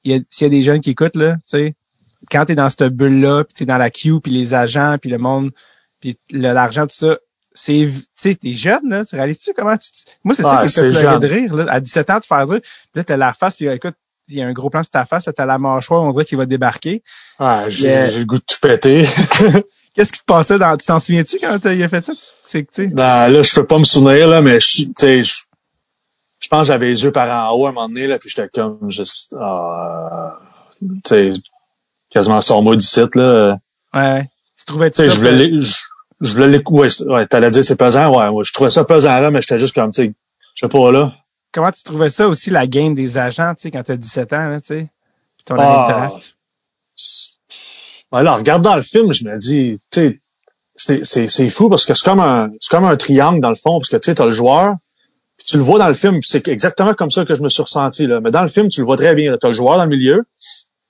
s'il 0.03 0.25
y 0.41 0.45
a 0.45 0.49
des 0.49 0.61
jeunes 0.61 0.81
qui 0.81 0.91
écoutent, 0.91 1.15
là, 1.15 1.35
tu 1.35 1.41
sais, 1.45 1.75
quand 2.29 2.45
tu 2.45 2.51
es 2.51 2.55
dans 2.55 2.69
cette 2.69 2.89
bulle-là, 2.89 3.45
puis 3.45 3.53
tu 3.53 3.63
es 3.63 3.65
dans 3.65 3.77
la 3.77 3.89
queue, 3.89 4.19
puis 4.19 4.31
les 4.31 4.53
agents, 4.53 4.97
puis 4.99 5.09
le 5.09 5.17
monde, 5.17 5.51
puis 6.01 6.17
l'argent, 6.31 6.85
tout 6.85 6.95
ça, 6.95 7.17
c'est 7.53 7.89
tu 7.89 8.03
sais, 8.15 8.35
t'es 8.35 8.55
jeune, 8.55 8.89
là, 8.89 9.05
tu 9.05 9.15
réalises-tu 9.15 9.53
comment 9.53 9.77
tu. 9.77 9.89
Moi, 10.23 10.35
c'est 10.35 10.43
ça 10.43 10.61
Ouais, 10.61 10.67
qui 10.67 10.79
me 10.81 10.91
fait 10.91 10.99
pleurer 10.99 11.19
de 11.19 11.27
rire, 11.27 11.55
là, 11.55 11.65
à 11.69 11.79
17 11.79 12.09
ans, 12.09 12.19
de 12.19 12.25
faire 12.25 12.45
dire, 12.47 12.59
puis 12.61 12.91
là, 12.95 13.03
t'as 13.05 13.17
la 13.17 13.33
face, 13.33 13.55
puis 13.55 13.67
écoute, 13.67 13.95
il 14.27 14.35
y 14.37 14.41
a 14.41 14.47
un 14.47 14.53
gros 14.53 14.69
plan 14.69 14.83
sur 14.83 14.91
ta 14.91 15.05
face, 15.05 15.29
t'as 15.35 15.45
la 15.45 15.57
mâchoire, 15.57 16.01
on 16.03 16.11
dirait 16.11 16.25
qu'il 16.25 16.37
va 16.37 16.45
débarquer. 16.45 17.03
Ouais, 17.39 17.65
j'ai 17.67 18.07
le 18.19 18.23
goût 18.25 18.37
de 18.37 18.43
tout 18.45 18.59
péter. 18.61 19.05
Qu'est-ce 19.95 20.11
qui 20.11 20.19
te 20.19 20.25
passait 20.25 20.59
dans. 20.59 20.75
Tu 20.75 20.85
t'en 20.85 20.99
souviens-tu 20.99 21.37
quand 21.39 21.57
il 21.71 21.81
a 21.83 21.87
fait 21.87 22.03
ça? 22.03 22.13
C'est 22.45 22.65
que. 22.65 22.93
Ben, 22.93 23.29
là, 23.29 23.43
je 23.43 23.53
peux 23.55 23.65
pas 23.65 23.79
me 23.79 23.83
souvenir, 23.85 24.27
là, 24.27 24.41
mais 24.41 24.59
je, 24.59 24.83
tu 24.83 24.91
sais, 24.97 25.23
je, 25.23 25.33
je 26.39 26.47
pense 26.49 26.61
que 26.61 26.67
j'avais 26.67 26.87
les 26.87 27.03
yeux 27.03 27.11
par 27.13 27.29
en 27.49 27.55
haut 27.55 27.65
à 27.65 27.69
un 27.69 27.71
moment 27.71 27.87
donné, 27.87 28.05
là, 28.07 28.19
puis 28.19 28.29
j'étais 28.29 28.49
comme 28.49 28.77
juste, 28.91 29.33
ah, 29.39 30.37
tu 30.81 30.99
sais, 31.05 31.33
quasiment 32.09 32.41
sur 32.41 32.61
moi 32.61 32.75
d'ici, 32.75 33.01
là. 33.15 33.57
Ouais. 33.93 34.27
Tu 34.59 34.65
trouvais 34.65 34.91
Tu 34.91 34.97
sais, 34.97 35.07
ça? 35.09 35.15
je 35.15 35.19
voulais, 35.19 35.31
l'é- 35.31 35.61
je, 35.61 35.75
je 36.19 36.33
voulais 36.33 36.47
l'écouter. 36.49 36.89
Ouais, 37.05 37.13
ouais, 37.15 37.27
t'allais 37.27 37.51
dire 37.51 37.63
c'est 37.63 37.77
pesant, 37.77 38.13
ouais, 38.13 38.27
ouais, 38.27 38.43
je 38.43 38.51
trouvais 38.51 38.69
ça 38.71 38.83
pesant, 38.83 39.21
là, 39.21 39.31
mais 39.31 39.39
j'étais 39.41 39.59
juste 39.59 39.75
comme, 39.75 39.91
tu 39.91 40.03
sais, 40.03 40.13
je 40.55 40.59
sais 40.65 40.69
pas, 40.69 40.91
là. 40.91 41.13
Comment 41.55 41.71
tu 41.71 41.83
trouvais 41.83 42.09
ça 42.09 42.27
aussi, 42.27 42.49
la 42.49 42.67
game 42.67 42.93
des 42.93 43.17
agents, 43.17 43.53
tu 43.55 43.61
sais, 43.61 43.71
quand 43.71 43.81
t'as 43.81 43.95
17 43.95 44.33
ans, 44.33 44.49
là, 44.49 44.59
tu 44.59 44.67
sais? 44.67 44.87
Puis 45.37 45.45
Ton 45.45 45.55
Ah. 45.57 45.87
draft. 45.89 46.37
Voilà, 48.11 48.33
en 48.33 48.37
regardant 48.37 48.75
le 48.75 48.81
film, 48.81 49.13
je 49.13 49.23
me 49.23 49.37
dis, 49.37 49.79
tu 49.89 50.01
sais, 50.01 50.19
c'est, 50.75 51.05
c'est, 51.05 51.27
c'est 51.29 51.49
fou 51.49 51.69
parce 51.69 51.85
que 51.85 51.93
c'est 51.93 52.03
comme 52.03 52.19
un, 52.19 52.49
c'est 52.59 52.69
comme 52.69 52.83
un 52.83 52.97
triangle 52.97 53.39
dans 53.39 53.49
le 53.49 53.55
fond, 53.55 53.79
parce 53.79 53.87
que 53.87 53.95
tu 53.95 54.05
sais, 54.11 54.15
t'as 54.15 54.25
le 54.25 54.31
joueur, 54.31 54.75
puis 55.37 55.47
tu 55.47 55.55
le 55.55 55.63
vois 55.63 55.79
dans 55.79 55.87
le 55.87 55.93
film, 55.93 56.19
puis 56.19 56.29
c'est 56.29 56.45
exactement 56.49 56.93
comme 56.93 57.09
ça 57.09 57.23
que 57.23 57.35
je 57.35 57.41
me 57.41 57.47
suis 57.47 57.63
ressenti, 57.63 58.05
là. 58.05 58.19
Mais 58.19 58.31
dans 58.31 58.41
le 58.43 58.49
film, 58.49 58.67
tu 58.67 58.81
le 58.81 58.85
vois 58.85 58.97
très 58.97 59.15
bien, 59.15 59.31
là. 59.31 59.37
T'as 59.39 59.47
le 59.47 59.53
joueur 59.53 59.77
dans 59.77 59.85
le 59.85 59.89
milieu, 59.89 60.25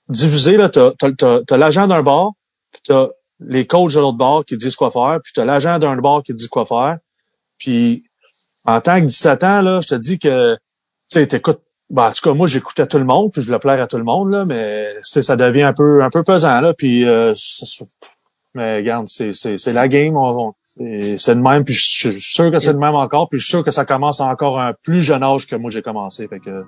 divisé, 0.08 0.56
là, 0.56 0.68
t'as, 0.68 0.90
t'as, 0.98 1.12
t'as, 1.12 1.40
t'as 1.46 1.56
l'agent 1.56 1.86
d'un 1.86 2.02
bord, 2.02 2.34
puis 2.72 2.82
t'as 2.84 3.06
les 3.38 3.68
coachs 3.68 3.94
de 3.94 4.00
l'autre 4.00 4.18
bord 4.18 4.44
qui 4.44 4.56
disent 4.56 4.74
quoi 4.74 4.90
faire, 4.90 5.20
puis 5.22 5.32
t'as 5.32 5.44
l'agent 5.44 5.78
d'un 5.78 5.94
bord 5.96 6.24
qui 6.24 6.34
dit 6.34 6.48
quoi 6.48 6.66
faire. 6.66 6.98
Puis, 7.58 8.04
en 8.66 8.80
tant 8.80 9.00
que 9.00 9.06
17 9.06 9.44
ans, 9.44 9.62
là, 9.62 9.80
je 9.80 9.88
te 9.88 9.94
dis 9.94 10.18
que, 10.18 10.54
tu 10.54 10.60
sais, 11.08 11.26
t'écoutes 11.26 11.62
ben, 11.88 12.08
en 12.08 12.12
tout 12.12 12.28
cas, 12.28 12.34
moi, 12.34 12.48
j'écoutais 12.48 12.86
tout 12.86 12.98
le 12.98 13.04
monde, 13.04 13.30
puis 13.32 13.42
je 13.42 13.46
voulais 13.46 13.60
plaire 13.60 13.80
à 13.80 13.86
tout 13.86 13.96
le 13.96 14.02
monde, 14.02 14.30
là, 14.32 14.44
mais 14.44 14.88
ça 15.02 15.36
devient 15.36 15.62
un 15.62 15.72
peu, 15.72 16.02
un 16.02 16.10
peu 16.10 16.24
pesant, 16.24 16.60
là, 16.60 16.74
puis 16.74 17.04
euh, 17.08 17.32
mais 18.54 18.78
regarde, 18.78 19.06
c'est, 19.08 19.34
c'est, 19.34 19.56
c'est 19.58 19.72
la 19.72 19.86
game, 19.86 20.16
on, 20.16 20.48
on- 20.48 20.54
c'est, 21.16 21.34
de 21.34 21.40
même, 21.40 21.64
puis 21.64 21.74
je 21.74 21.80
suis 22.10 22.20
sûr 22.20 22.50
que 22.50 22.58
c'est 22.58 22.74
de 22.74 22.78
même 22.78 22.94
encore, 22.94 23.28
puis 23.28 23.38
je 23.38 23.44
suis 23.44 23.50
sûr 23.50 23.64
que 23.64 23.70
ça 23.70 23.84
commence 23.84 24.20
à 24.20 24.26
encore 24.26 24.60
un 24.60 24.74
plus 24.82 25.00
jeune 25.00 25.22
âge 25.22 25.46
que 25.46 25.56
moi 25.56 25.70
j'ai 25.70 25.80
commencé, 25.82 26.26
fait 26.26 26.40
que... 26.40 26.64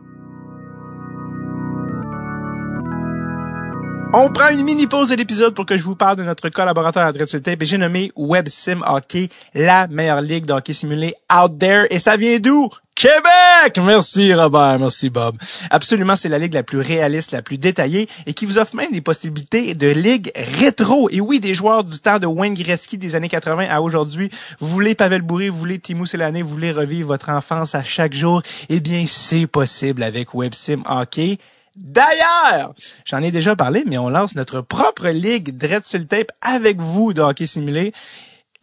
On 4.14 4.32
prend 4.32 4.48
une 4.48 4.62
mini 4.62 4.86
pause 4.86 5.10
de 5.10 5.16
l'épisode 5.16 5.54
pour 5.54 5.66
que 5.66 5.76
je 5.76 5.82
vous 5.82 5.94
parle 5.94 6.16
de 6.16 6.22
notre 6.22 6.48
collaborateur 6.48 7.04
à 7.04 7.12
Dread 7.12 7.42
Tape 7.42 7.62
et 7.62 7.66
j'ai 7.66 7.76
nommé 7.76 8.10
WebSim 8.16 8.82
Hockey, 8.86 9.28
la 9.52 9.86
meilleure 9.86 10.22
ligue 10.22 10.46
de 10.46 10.54
hockey 10.54 10.72
simulé 10.72 11.14
out 11.30 11.58
there. 11.58 11.86
Et 11.90 11.98
ça 11.98 12.16
vient 12.16 12.38
d'où? 12.38 12.70
Québec! 12.94 13.78
Merci 13.84 14.32
Robert, 14.32 14.78
merci 14.78 15.10
Bob. 15.10 15.36
Absolument, 15.70 16.16
c'est 16.16 16.30
la 16.30 16.38
ligue 16.38 16.54
la 16.54 16.62
plus 16.62 16.80
réaliste, 16.80 17.32
la 17.32 17.42
plus 17.42 17.58
détaillée 17.58 18.08
et 18.26 18.32
qui 18.32 18.46
vous 18.46 18.56
offre 18.56 18.74
même 18.74 18.92
des 18.92 19.02
possibilités 19.02 19.74
de 19.74 19.88
ligue 19.88 20.32
rétro. 20.34 21.10
Et 21.10 21.20
oui, 21.20 21.38
des 21.38 21.54
joueurs 21.54 21.84
du 21.84 21.98
temps 21.98 22.18
de 22.18 22.26
Wayne 22.26 22.54
Gretzky 22.54 22.96
des 22.96 23.14
années 23.14 23.28
80 23.28 23.66
à 23.68 23.82
aujourd'hui. 23.82 24.30
Vous 24.58 24.68
voulez 24.68 24.94
Pavel 24.94 25.20
Bourré, 25.20 25.50
vous 25.50 25.58
voulez 25.58 25.78
Timo 25.78 26.06
Selané, 26.06 26.40
vous 26.40 26.48
voulez 26.48 26.72
revivre 26.72 27.08
votre 27.08 27.28
enfance 27.28 27.74
à 27.74 27.82
chaque 27.82 28.14
jour? 28.14 28.42
Eh 28.70 28.80
bien, 28.80 29.04
c'est 29.06 29.46
possible 29.46 30.02
avec 30.02 30.34
WebSim 30.34 30.82
Hockey. 30.86 31.38
D'ailleurs, 31.78 32.74
j'en 33.04 33.22
ai 33.22 33.30
déjà 33.30 33.54
parlé, 33.54 33.84
mais 33.86 33.98
on 33.98 34.08
lance 34.08 34.34
notre 34.34 34.60
propre 34.60 35.08
ligue 35.08 35.56
Dread 35.56 35.84
tape 36.08 36.32
avec 36.40 36.80
vous 36.80 37.12
de 37.12 37.22
hockey 37.22 37.46
simulé. 37.46 37.92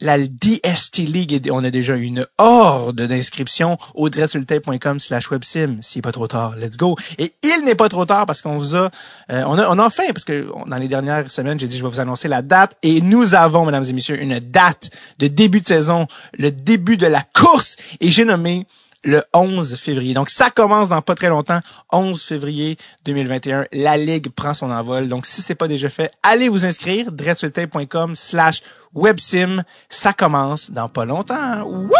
La 0.01 0.17
DST 0.17 0.97
League, 0.97 1.49
on 1.49 1.63
a 1.63 1.71
déjà 1.71 1.95
une 1.95 2.27
horde 2.37 2.99
d'inscriptions 2.99 3.77
au 3.93 4.09
dreadsultape.com 4.09 4.99
slash 4.99 5.31
websim. 5.31 5.77
S'il 5.81 5.99
n'est 5.99 6.01
pas 6.01 6.11
trop 6.11 6.27
tard, 6.27 6.57
let's 6.57 6.75
go. 6.75 6.97
Et 7.17 7.33
il 7.43 7.63
n'est 7.63 7.75
pas 7.75 7.87
trop 7.87 8.05
tard 8.05 8.25
parce 8.25 8.41
qu'on 8.41 8.57
vous 8.57 8.75
a, 8.75 8.91
euh, 9.31 9.43
on 9.47 9.57
a, 9.57 9.69
on 9.69 9.79
a 9.79 9.85
enfin, 9.85 10.03
parce 10.13 10.25
que 10.25 10.51
dans 10.67 10.75
les 10.75 10.89
dernières 10.89 11.31
semaines, 11.31 11.57
j'ai 11.57 11.67
dit 11.67 11.77
je 11.77 11.83
vais 11.83 11.89
vous 11.89 12.01
annoncer 12.01 12.27
la 12.27 12.41
date 12.41 12.75
et 12.83 12.99
nous 12.99 13.35
avons, 13.35 13.65
mesdames 13.65 13.85
et 13.85 13.93
messieurs, 13.93 14.21
une 14.21 14.39
date 14.39 14.89
de 15.19 15.27
début 15.27 15.61
de 15.61 15.67
saison, 15.67 16.07
le 16.37 16.51
début 16.51 16.97
de 16.97 17.07
la 17.07 17.23
course 17.33 17.77
et 18.01 18.11
j'ai 18.11 18.25
nommé 18.25 18.67
le 19.05 19.23
11 19.33 19.75
février. 19.75 20.13
Donc, 20.13 20.29
ça 20.29 20.49
commence 20.49 20.89
dans 20.89 21.01
pas 21.01 21.15
très 21.15 21.29
longtemps. 21.29 21.59
11 21.93 22.21
février 22.21 22.77
2021. 23.05 23.65
La 23.71 23.95
Ligue 23.97 24.29
prend 24.29 24.53
son 24.53 24.71
envol. 24.71 25.07
Donc, 25.07 25.25
si 25.25 25.41
c'est 25.41 25.55
pas 25.55 25.67
déjà 25.67 25.89
fait, 25.89 26.11
allez 26.23 26.49
vous 26.49 26.65
inscrire. 26.65 27.11
dreadsultape.com 27.11 28.15
slash 28.15 28.61
websim. 28.93 29.61
Ça 29.89 30.11
commence 30.11 30.71
dans 30.71 30.89
pas 30.89 31.05
longtemps. 31.05 31.61
Wouh! 31.63 31.91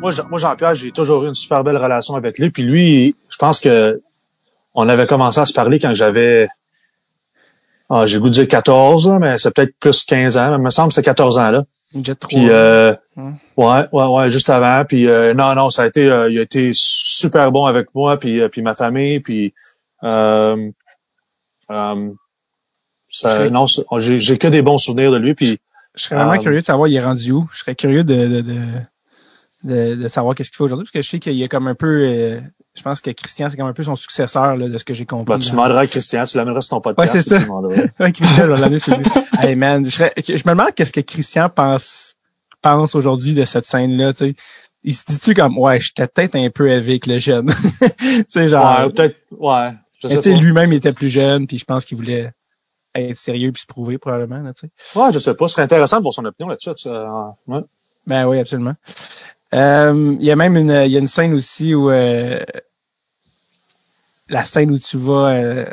Moi, 0.00 0.10
Jean- 0.10 0.26
moi, 0.28 0.38
Jean-Pierre, 0.38 0.74
j'ai 0.74 0.90
toujours 0.90 1.22
eu 1.24 1.28
une 1.28 1.34
super 1.34 1.62
belle 1.62 1.76
relation 1.76 2.16
avec 2.16 2.38
lui, 2.38 2.50
puis 2.50 2.64
lui, 2.64 3.14
je 3.30 3.36
pense 3.36 3.60
que 3.60 4.00
on 4.74 4.88
avait 4.88 5.06
commencé 5.06 5.38
à 5.38 5.46
se 5.46 5.52
parler 5.52 5.78
quand 5.78 5.94
j'avais, 5.94 6.48
ah, 7.88 8.04
j'ai 8.06 8.16
le 8.16 8.22
goût 8.22 8.28
de 8.28 8.34
dire 8.34 8.48
14, 8.48 9.08
là, 9.08 9.18
mais 9.20 9.38
c'est 9.38 9.54
peut-être 9.54 9.76
plus 9.78 10.02
15 10.04 10.36
ans, 10.38 10.56
il 10.56 10.62
me 10.62 10.70
semble 10.70 10.88
que 10.88 10.94
c'était 10.94 11.04
14 11.04 11.38
ans, 11.38 11.50
là. 11.50 11.62
Jet 11.94 12.14
3. 12.14 12.28
Puis 12.28 12.50
euh, 12.50 12.94
Hmm. 13.14 13.32
ouais, 13.58 13.86
ouais, 13.92 14.06
ouais, 14.06 14.30
juste 14.30 14.48
avant. 14.48 14.84
Puis 14.86 15.06
euh, 15.06 15.34
non, 15.34 15.54
non, 15.54 15.68
ça 15.68 15.82
a 15.82 15.86
été, 15.86 16.10
euh, 16.10 16.30
il 16.30 16.38
a 16.38 16.42
été 16.42 16.70
super 16.72 17.52
bon 17.52 17.66
avec 17.66 17.94
moi, 17.94 18.18
puis 18.18 18.40
euh, 18.40 18.48
puis 18.48 18.62
ma 18.62 18.74
famille, 18.74 19.20
puis 19.20 19.52
euh, 20.02 20.70
euh, 21.70 22.10
ça, 23.10 23.50
non, 23.50 23.66
j'ai 23.98 24.18
j'ai 24.18 24.38
que 24.38 24.48
des 24.48 24.62
bons 24.62 24.78
souvenirs 24.78 25.12
de 25.12 25.18
lui. 25.18 25.34
Puis 25.34 25.60
je 25.94 26.04
serais 26.04 26.16
vraiment 26.16 26.32
euh, 26.32 26.38
curieux 26.38 26.60
de 26.60 26.64
savoir 26.64 26.88
il 26.88 26.94
est 26.94 27.04
rendu 27.04 27.32
où? 27.32 27.46
Je 27.52 27.58
serais 27.58 27.74
curieux 27.74 28.02
de, 28.02 28.14
de, 28.26 28.40
de, 28.40 28.60
de, 29.64 29.94
de 29.96 30.08
savoir 30.08 30.34
qu'est-ce 30.34 30.50
qu'il 30.50 30.56
fait 30.56 30.64
aujourd'hui, 30.64 30.84
parce 30.84 30.92
que 30.92 31.02
je 31.02 31.08
sais 31.08 31.18
qu'il 31.18 31.34
y 31.34 31.44
a 31.44 31.48
comme 31.48 31.66
un 31.68 31.74
peu, 31.74 32.02
euh, 32.02 32.40
je 32.74 32.82
pense 32.82 33.00
que 33.00 33.10
Christian, 33.10 33.48
c'est 33.50 33.56
comme 33.56 33.66
un 33.68 33.72
peu 33.72 33.82
son 33.82 33.96
successeur, 33.96 34.56
là, 34.56 34.68
de 34.68 34.78
ce 34.78 34.84
que 34.84 34.94
j'ai 34.94 35.04
compris. 35.06 35.34
bah, 35.34 35.38
tu 35.38 35.50
demanderas 35.50 35.80
à 35.80 35.86
Christian, 35.86 36.24
tu 36.24 36.36
l'amèneras 36.38 36.62
sur 36.62 36.70
ton 36.70 36.80
podcast. 36.80 37.14
Ouais, 37.14 37.22
c'est 37.22 37.38
ça. 37.38 37.44
Ouais, 38.00 38.12
Christian, 38.12 38.46
je 38.46 38.52
vais 38.52 38.60
l'amener 38.60 38.78
sur 38.78 38.96
lui. 38.96 39.04
Hey 39.40 39.54
man, 39.56 39.84
je, 39.84 39.90
serais- 39.90 40.12
je 40.26 40.32
me 40.32 40.50
demande 40.50 40.72
qu'est-ce 40.74 40.92
que 40.92 41.00
Christian 41.00 41.48
pense 41.48 42.14
pense 42.62 42.94
aujourd'hui 42.94 43.34
de 43.34 43.44
cette 43.44 43.66
scène-là, 43.66 44.12
tu 44.12 44.26
sais. 44.28 44.34
Il 44.84 44.94
se 44.94 45.02
dit-tu 45.06 45.34
comme 45.34 45.58
ouais, 45.58 45.78
j'étais 45.80 46.06
peut-être 46.08 46.34
un 46.36 46.48
peu 46.50 46.70
avec 46.72 47.06
le 47.06 47.18
jeune. 47.18 47.52
tu 47.80 48.24
sais, 48.28 48.48
genre. 48.48 48.80
Ouais, 48.80 48.90
peut-être, 48.90 49.16
ouais, 49.32 49.70
je 50.00 50.08
mais 50.08 50.14
sais 50.14 50.20
tu 50.20 50.34
sais, 50.34 50.40
lui-même 50.40 50.72
il 50.72 50.76
était 50.76 50.92
plus 50.92 51.10
jeune, 51.10 51.46
puis 51.46 51.58
je 51.58 51.64
pense 51.64 51.84
qu'il 51.84 51.96
voulait 51.96 52.32
être 52.94 53.18
sérieux 53.18 53.52
puis 53.52 53.62
se 53.62 53.66
prouver 53.66 53.98
probablement, 53.98 54.52
tu 54.54 54.66
sais. 54.66 54.98
Ouais, 54.98 55.12
je 55.12 55.18
sais 55.18 55.34
pas, 55.34 55.46
ce 55.48 55.52
serait 55.54 55.62
intéressant 55.62 56.00
pour 56.02 56.12
son 56.14 56.24
opinion 56.24 56.48
là-dessus. 56.48 56.70
tu 56.74 56.82
sais, 56.82 56.88
euh, 56.88 57.06
ouais. 57.48 57.60
Ben 58.06 58.26
oui, 58.26 58.38
absolument. 58.40 58.74
Euh, 59.54 60.16
Il 60.18 60.24
y 60.24 60.30
a 60.30 60.36
même 60.36 60.56
une, 60.56 60.70
il 60.70 60.90
y 60.90 60.96
a 60.96 61.00
une 61.00 61.08
scène 61.08 61.34
aussi 61.34 61.74
où 61.74 61.90
euh, 61.90 62.40
la 64.28 64.44
scène 64.44 64.70
où 64.70 64.78
tu 64.78 64.96
vas 64.96 65.34
euh, 65.34 65.66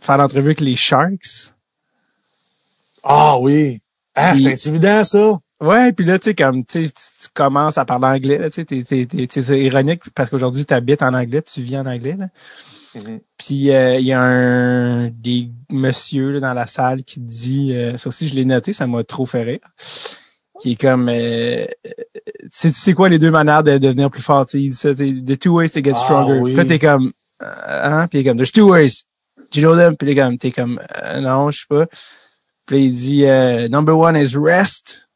faire 0.00 0.18
l'entrevue 0.18 0.48
avec 0.48 0.60
les 0.60 0.76
Sharks. 0.76 1.52
Ah 3.02 3.38
oui. 3.38 3.80
Ah, 4.14 4.36
c'est 4.36 4.52
intimidant 4.52 5.04
ça. 5.04 5.38
Ouais, 5.60 5.92
puis 5.92 6.04
là, 6.04 6.18
tu 6.18 6.30
sais, 6.30 6.34
comme 6.34 6.64
tu 6.64 6.86
commences 7.32 7.78
à 7.78 7.84
parler 7.84 8.06
anglais, 8.06 8.38
là, 8.38 8.50
tu 8.50 8.66
sais, 8.66 9.08
c'est 9.42 9.60
ironique 9.60 10.02
parce 10.14 10.28
qu'aujourd'hui, 10.28 10.66
tu 10.66 10.74
habites 10.74 11.02
en 11.02 11.14
anglais, 11.14 11.42
tu 11.42 11.62
vis 11.62 11.78
en 11.78 11.86
anglais, 11.86 12.16
là. 12.18 12.28
Mhm. 12.94 13.20
Puis 13.38 13.70
euh, 13.72 13.98
il 13.98 14.06
y 14.06 14.12
a 14.12 14.20
un 14.20 15.08
des 15.08 15.50
monsieur 15.68 16.30
là, 16.30 16.40
dans 16.40 16.54
la 16.54 16.66
salle 16.66 17.02
qui 17.02 17.18
dit, 17.20 17.72
euh, 17.72 17.98
ça 17.98 18.08
aussi 18.08 18.28
je 18.28 18.34
l'ai 18.34 18.44
noté, 18.44 18.72
ça 18.72 18.86
m'a 18.86 19.02
trop 19.02 19.26
fait 19.26 19.42
rire, 19.42 19.60
qui 20.64 20.72
est 20.72 20.80
comme, 20.80 21.10
euh, 21.10 21.66
euh, 21.86 21.90
tu 22.58 22.72
sais, 22.72 22.94
quoi 22.94 23.10
les 23.10 23.18
deux 23.18 23.30
manières 23.30 23.62
de 23.62 23.76
devenir 23.76 24.10
plus 24.10 24.22
fort, 24.22 24.46
tu 24.46 24.72
sais, 24.72 24.94
the 24.94 25.38
two 25.38 25.52
ways 25.52 25.68
to 25.68 25.82
get 25.84 25.92
Ah, 25.94 25.98
stronger. 25.98 26.38
oui. 26.40 26.52
Puis 26.52 26.56
là 26.56 26.64
t'es 26.64 26.78
comme, 26.78 27.12
euh, 27.42 27.46
hein, 28.02 28.06
puis 28.08 28.18
il 28.18 28.22
est 28.22 28.24
comme, 28.30 28.38
there's 28.38 28.50
two 28.50 28.70
ways, 28.70 29.04
do 29.52 29.60
you 29.60 29.62
know 29.62 29.76
them? 29.76 29.94
Puis 29.94 30.08
il 30.08 30.12
est 30.18 30.22
comme, 30.22 30.38
t'es 30.38 30.50
comme, 30.52 30.80
euh, 31.02 31.20
non, 31.20 31.50
je 31.50 31.58
sais 31.58 31.64
pas. 31.68 31.84
Puis 32.64 32.76
là, 32.78 32.82
il 32.82 32.92
dit 32.94 33.26
euh, 33.26 33.68
number 33.68 33.98
one 33.98 34.16
is 34.16 34.34
rest, 34.38 35.06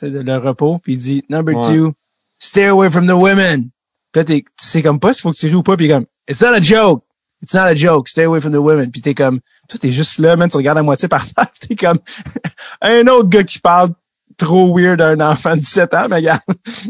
c'est 0.00 0.10
le 0.10 0.36
repos. 0.38 0.80
Puis 0.82 0.94
il 0.94 0.98
dit 0.98 1.24
number 1.28 1.54
Ouais. 1.56 1.68
two, 1.72 1.92
stay 2.40 2.66
away 2.66 2.90
from 2.90 3.06
the 3.06 3.12
women. 3.12 3.70
Puis 4.10 4.20
là, 4.20 4.24
t'es- 4.24 4.42
tu 4.42 4.66
sais 4.66 4.82
comme 4.82 4.98
pas 4.98 5.12
s'il 5.12 5.22
faut 5.22 5.30
que 5.30 5.36
tu 5.36 5.46
ris 5.46 5.54
ou 5.54 5.62
pas. 5.62 5.76
Puis 5.76 5.86
il 5.86 5.90
est 5.92 5.94
comme 5.94 6.06
it's 6.28 6.40
not 6.40 6.48
a 6.48 6.60
joke, 6.60 7.04
it's 7.44 7.54
not 7.54 7.60
a 7.60 7.76
joke, 7.76 8.08
stay 8.08 8.24
away 8.24 8.40
from 8.40 8.50
the 8.52 8.56
women. 8.56 8.90
Puis 8.90 9.02
t'es 9.02 9.14
comme 9.14 9.38
toi 9.68 9.78
t'es 9.80 9.92
juste 9.92 10.18
là, 10.18 10.34
man, 10.34 10.48
tu 10.50 10.56
regardes 10.56 10.78
à 10.78 10.82
moitié 10.82 11.06
par 11.06 11.24
terre. 11.24 11.46
T'es 11.60 11.76
comme 11.76 12.00
un 12.82 13.06
autre 13.06 13.28
gars 13.28 13.44
qui 13.44 13.60
parle 13.60 13.90
trop 14.36 14.76
weird 14.76 15.00
à 15.00 15.08
un 15.08 15.20
enfant 15.20 15.54
de 15.54 15.60
17 15.60 15.94
ans, 15.94 16.06
mais 16.08 16.16
regarde. 16.16 16.40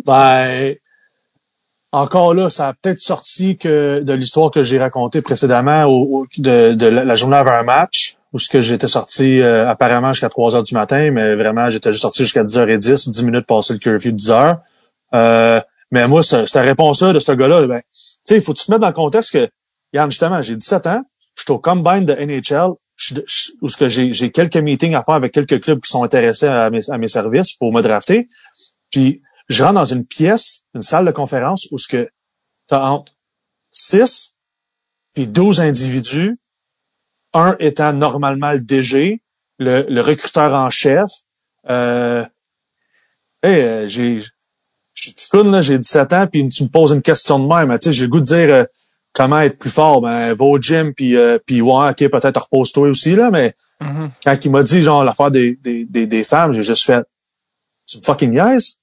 Ben, 0.04 0.74
encore 1.92 2.34
là, 2.34 2.50
ça 2.50 2.68
a 2.68 2.74
peut-être 2.74 3.00
sorti 3.00 3.56
que 3.56 4.02
de 4.02 4.12
l'histoire 4.12 4.50
que 4.50 4.62
j'ai 4.62 4.78
racontée 4.78 5.22
précédemment 5.22 5.84
au, 5.84 6.20
au- 6.22 6.26
de, 6.38 6.74
de 6.74 6.86
la, 6.86 7.14
journée 7.14 7.36
avant 7.36 7.52
un 7.52 7.62
match, 7.62 8.16
où 8.32 8.38
ce 8.38 8.48
que 8.48 8.60
j'étais 8.60 8.88
sorti 8.88 9.40
euh, 9.40 9.68
apparemment 9.68 10.12
jusqu'à 10.12 10.28
3 10.28 10.56
heures 10.56 10.62
du 10.62 10.74
matin, 10.74 11.10
mais 11.10 11.34
vraiment, 11.36 11.68
j'étais 11.70 11.92
sorti 11.92 12.24
jusqu'à 12.24 12.42
10h10, 12.44 13.10
10 13.10 13.22
minutes 13.24 13.46
passé 13.46 13.72
le 13.72 13.78
curfew 13.78 14.10
de 14.10 14.16
10 14.16 14.30
heures. 14.30 14.58
Euh, 15.14 15.60
mais 15.90 16.06
moi, 16.08 16.22
cette, 16.22 16.52
réponse-là 16.52 17.12
de 17.12 17.18
ce 17.18 17.32
gars-là, 17.32 17.66
ben, 17.66 17.80
tu 17.80 17.84
sais, 18.24 18.36
il 18.36 18.42
faut 18.42 18.52
que 18.52 18.58
tu 18.58 18.66
te 18.66 18.70
mettre 18.72 18.82
dans 18.82 18.88
le 18.88 18.92
contexte 18.92 19.32
que, 19.32 19.48
Yann, 19.92 20.10
justement, 20.10 20.42
j'ai 20.42 20.56
17 20.56 20.86
ans, 20.88 21.02
je 21.36 21.42
suis 21.42 21.52
au 21.52 21.58
combine 21.58 22.04
de 22.04 22.12
NHL, 22.12 22.72
je, 22.96 23.14
ce 23.26 23.76
que 23.76 23.88
j'ai 23.88 24.30
quelques 24.30 24.56
meetings 24.56 24.94
à 24.94 25.04
faire 25.04 25.14
avec 25.14 25.32
quelques 25.32 25.60
clubs 25.60 25.80
qui 25.80 25.90
sont 25.90 26.02
intéressés 26.02 26.46
à 26.46 26.70
mes, 26.70 26.90
à 26.90 26.98
mes 26.98 27.08
services 27.08 27.52
pour 27.52 27.72
me 27.72 27.82
drafter. 27.82 28.26
Puis 28.90 29.22
je 29.48 29.62
rentre 29.62 29.74
dans 29.74 29.84
une 29.84 30.06
pièce, 30.06 30.64
une 30.74 30.82
salle 30.82 31.04
de 31.04 31.10
conférence 31.10 31.68
où 31.70 31.78
ce 31.78 31.88
que 31.88 32.10
t'as 32.68 32.88
entre 32.88 33.12
6 33.72 34.36
puis 35.14 35.26
12 35.26 35.60
individus, 35.60 36.38
un 37.32 37.56
étant 37.58 37.92
normalement 37.92 38.52
le 38.52 38.60
DG, 38.60 39.22
le, 39.58 39.86
le 39.88 40.00
recruteur 40.00 40.52
en 40.52 40.70
chef. 40.70 41.10
Euh, 41.68 42.24
hey, 43.42 43.60
euh, 43.60 43.88
j'ai 43.88 44.20
je 44.96 45.10
suis 45.14 45.42
là, 45.44 45.60
j'ai 45.60 45.78
17 45.78 46.12
ans, 46.14 46.26
puis 46.26 46.48
tu 46.48 46.62
me 46.62 46.68
poses 46.68 46.92
une 46.92 47.02
question 47.02 47.38
de 47.38 47.46
même. 47.46 47.70
Tu 47.78 47.84
sais, 47.84 47.92
j'ai 47.92 48.04
le 48.04 48.10
goût 48.10 48.20
de 48.20 48.24
dire 48.24 48.54
euh, 48.54 48.64
comment 49.16 49.40
être 49.40 49.58
plus 49.58 49.70
fort? 49.70 50.02
Ben, 50.02 50.34
va 50.34 50.44
au 50.44 50.60
gym, 50.60 50.92
puis 50.94 51.16
euh, 51.16 51.38
puis 51.44 51.60
ouais, 51.62 51.88
ok, 51.90 52.08
peut-être 52.10 52.42
repose-toi 52.50 52.88
aussi, 52.88 53.16
là, 53.16 53.30
mais 53.30 53.54
quand 54.22 54.44
il 54.44 54.50
m'a 54.50 54.62
dit 54.62 54.82
genre 54.82 55.02
l'affaire 55.04 55.30
des, 55.30 55.58
des, 55.62 55.84
des, 55.86 56.06
des 56.06 56.22
femmes, 56.24 56.52
j'ai 56.52 56.62
juste 56.62 56.84
fait 56.84 57.02
Tu 57.88 57.96
me 57.98 58.02
fucking 58.02 58.30
niaises? 58.30 58.76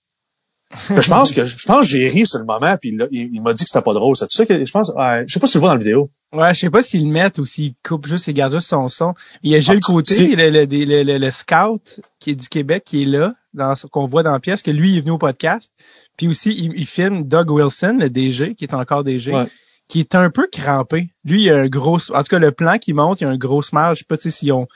Mais 0.89 1.01
je 1.03 1.09
pense 1.09 1.31
que 1.31 1.45
je 1.61 1.65
pense 1.67 1.81
que 1.81 1.97
j'ai 1.97 2.07
ri 2.07 2.25
sur 2.25 2.39
le 2.39 2.45
moment, 2.45 2.75
puis 2.81 2.95
là, 2.95 3.05
il, 3.11 3.29
il 3.34 3.41
m'a 3.41 3.53
dit 3.53 3.63
que 3.63 3.69
c'était 3.69 3.84
pas 3.84 3.93
drôle. 3.93 4.15
C'est 4.15 4.27
ça 4.29 4.45
que 4.45 4.65
je 4.65 4.71
pense? 4.71 4.89
ouais, 4.95 5.23
je 5.27 5.34
sais 5.34 5.39
pas 5.39 5.45
si 5.47 5.51
tu 5.53 5.57
le 5.57 5.59
vois 5.61 5.69
dans 5.69 5.75
la 5.75 5.79
vidéo. 5.79 6.09
Ouais, 6.34 6.51
je 6.55 6.61
sais 6.61 6.69
pas 6.71 6.81
s'ils 6.81 7.05
le 7.05 7.11
mettent 7.11 7.38
ou 7.38 7.45
s'ils 7.45 7.75
coupent 7.86 8.07
juste 8.07 8.27
et 8.27 8.34
gardent 8.34 8.55
juste 8.55 8.69
son 8.69 8.89
son. 8.89 9.13
Il 9.43 9.51
y 9.51 9.55
a 9.55 9.59
Gilles 9.59 9.77
Ah, 9.84 9.86
Côté, 9.86 10.36
le, 10.36 10.49
le, 10.49 10.65
le, 10.65 11.03
le- 11.03 11.17
le 11.19 11.31
scout 11.31 11.99
qui 12.19 12.31
est 12.31 12.36
du 12.36 12.49
Québec, 12.49 12.81
qui 12.86 13.03
est 13.03 13.05
là, 13.05 13.36
dans 13.53 13.75
qu'on 13.91 14.07
voit 14.07 14.23
dans 14.23 14.31
la 14.31 14.39
pièce, 14.39 14.63
que 14.63 14.71
lui 14.71 14.93
il 14.93 14.97
est 14.97 15.01
venu 15.01 15.11
au 15.11 15.19
podcast. 15.19 15.71
Puis 16.17 16.27
aussi, 16.27 16.51
il, 16.57 16.73
il 16.75 16.88
filme 16.88 17.23
Doug 17.23 17.51
Wilson, 17.51 17.97
le 17.99 18.09
DG, 18.09 18.55
qui 18.55 18.63
est 18.63 18.73
encore 18.73 19.03
DG, 19.03 19.31
Ouais. 19.31 19.45
Qui 19.88 19.99
est 19.99 20.15
un 20.15 20.29
peu 20.29 20.47
crampé. 20.51 21.09
Lui, 21.23 21.43
il 21.43 21.49
a 21.51 21.57
un 21.59 21.67
gros... 21.67 21.97
En 22.13 22.23
tout 22.23 22.29
cas, 22.29 22.39
le 22.39 22.51
plan 22.51 22.77
qu'il 22.77 22.95
monte, 22.95 23.21
il 23.21 23.25
y 23.25 23.27
a 23.27 23.29
un 23.29 23.38
gros 23.38 23.61
smile. 23.61 23.91
Je 23.93 23.99
sais 23.99 24.05
pas 24.07 24.17
tu 24.17 24.23
sais, 24.23 24.31
s'ils 24.31 24.51
ont, 24.53 24.67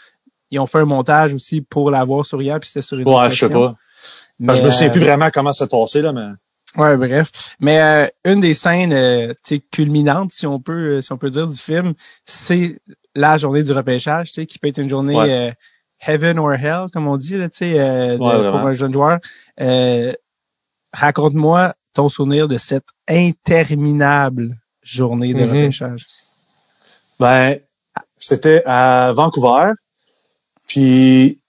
ils 0.52 0.60
ont 0.60 0.68
fait 0.68 0.80
un 0.80 0.86
montage 0.86 1.34
aussi 1.34 1.62
pour 1.62 1.90
l'avoir 1.92 2.26
souriant, 2.26 2.60
puis 2.60 2.68
c'était 2.68 2.82
sur 2.82 2.98
une 3.00 3.08
Ouais, 3.08 3.30
je 3.32 3.46
sais 3.48 3.50
pas. 3.54 3.76
Je 4.40 4.46
me 4.46 4.70
souviens 4.72 4.90
euh, 4.90 4.92
plus 4.92 5.02
vraiment 5.02 5.30
comment 5.32 5.52
ça 5.54 5.66
s'est 5.66 5.70
passé, 5.70 6.02
là, 6.02 6.14
mais. 6.14 6.28
Ouais, 6.76 6.96
bref. 6.98 7.32
Mais 7.60 7.82
euh, 7.82 8.08
une 8.26 8.42
des 8.42 8.54
scènes 8.54 8.94
euh, 8.94 9.34
tu 9.44 9.56
sais, 9.56 9.60
culminantes, 9.72 10.32
si 10.34 10.46
on 10.46 10.60
peut, 10.60 10.98
euh, 10.98 11.02
si 11.02 11.12
on 11.12 11.18
peut 11.18 11.30
dire, 11.32 11.48
du 11.48 11.58
film, 11.58 11.94
c'est 12.26 12.80
la 13.16 13.38
journée 13.38 13.64
du 13.64 13.72
repêchage, 13.72 14.28
tu 14.32 14.42
sais, 14.42 14.46
qui 14.46 14.60
peut 14.60 14.68
être 14.68 14.78
une 14.78 14.90
journée 14.90 15.16
Ouais. 15.16 15.32
euh, 15.32 15.52
heaven 16.06 16.38
or 16.38 16.54
hell, 16.54 16.86
comme 16.94 17.08
on 17.08 17.18
dit, 17.18 17.36
là, 17.38 17.50
tu 17.50 17.60
sais, 17.60 17.80
euh, 17.80 18.18
de- 18.18 18.22
Ouais, 18.22 18.36
vraiment. 18.38 18.60
pour 18.60 18.68
un 18.68 18.74
jeune 18.74 18.94
joueur. 18.94 19.18
Euh, 19.62 20.14
Raconte-moi 20.94 21.74
ton 21.94 22.10
souvenir 22.10 22.48
de 22.48 22.58
cette 22.58 22.86
interminable 23.10 24.56
journée 24.88 25.34
de 25.34 25.44
Mhm. 25.44 25.50
repêchage. 25.50 26.06
Ben, 27.20 27.58
c'était 28.18 28.64
à 28.66 29.12
Vancouver. 29.14 29.72
Puis 30.68 31.40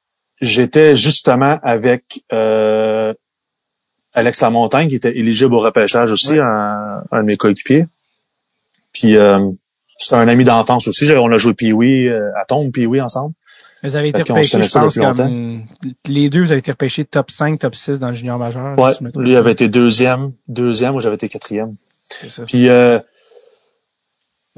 j'étais 0.40 0.94
justement 0.94 1.58
avec 1.62 2.22
euh, 2.32 3.12
Alex 4.14 4.40
Lamontagne, 4.40 4.88
qui 4.88 4.94
était 4.96 5.16
éligible 5.16 5.54
au 5.54 5.60
repêchage 5.60 6.10
aussi, 6.12 6.38
un, 6.38 7.02
un 7.10 7.20
de 7.22 7.26
mes 7.26 7.36
coéquipiers. 7.36 7.86
Puis 8.92 9.16
euh, 9.16 9.38
c'était 9.96 10.16
un 10.16 10.28
ami 10.28 10.44
d'enfance 10.44 10.88
aussi. 10.88 11.10
On 11.12 11.30
a 11.32 11.38
joué 11.38 11.54
Pee-Wee 11.54 12.08
euh, 12.08 12.30
à 12.40 12.44
Tombe 12.44 12.70
Pee-Wee 12.72 13.00
ensemble. 13.00 13.34
Vous 13.82 13.94
avez 13.94 14.08
été 14.08 14.22
repêchés, 14.22 14.60
je 14.60 14.72
pense, 14.72 14.96
comme 14.98 15.62
les 16.08 16.30
deux, 16.30 16.40
vous 16.40 16.50
avez 16.50 16.58
été 16.58 16.72
repêchés 16.72 17.04
top 17.04 17.30
5, 17.30 17.60
top 17.60 17.76
6 17.76 18.00
dans 18.00 18.08
le 18.08 18.14
junior 18.14 18.36
majeur. 18.36 18.76
Ouais, 18.76 18.90
lui 19.16 19.36
avait 19.36 19.52
été 19.52 19.68
deuxième, 19.68 20.32
deuxième, 20.48 20.92
moi 20.92 21.00
j'avais 21.00 21.14
été 21.14 21.28
quatrième. 21.28 21.76
Puis 22.46 22.68
euh, 22.68 22.98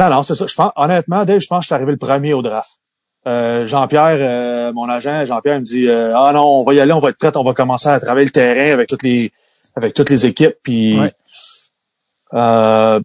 non, 0.00 0.08
non, 0.16 0.22
c'est 0.22 0.34
ça. 0.34 0.46
Je 0.46 0.54
pense, 0.54 0.72
honnêtement, 0.76 1.24
Dave, 1.24 1.38
je 1.40 1.46
pense 1.46 1.58
que 1.60 1.62
je 1.64 1.66
suis 1.66 1.74
arrivé 1.74 1.92
le 1.92 1.98
premier 1.98 2.32
au 2.32 2.42
draft. 2.42 2.78
Euh, 3.26 3.66
Jean-Pierre, 3.66 4.16
euh, 4.20 4.72
mon 4.72 4.88
agent, 4.88 5.26
Jean-Pierre 5.26 5.58
me 5.60 5.64
dit 5.64 5.88
euh, 5.88 6.16
Ah 6.16 6.32
non, 6.32 6.42
on 6.60 6.64
va 6.64 6.72
y 6.74 6.80
aller, 6.80 6.92
on 6.92 7.00
va 7.00 7.10
être 7.10 7.18
prêt, 7.18 7.36
on 7.36 7.42
va 7.44 7.52
commencer 7.52 7.88
à 7.88 8.00
travailler 8.00 8.24
le 8.24 8.32
terrain 8.32 8.72
avec 8.72 8.88
toutes 8.88 9.02
les 9.02 9.30
avec 9.76 9.92
toutes 9.94 10.08
les 10.10 10.24
équipes. 10.26 10.56
Puis 10.62 10.98
Ouais. 10.98 11.12
euh, 12.34 13.00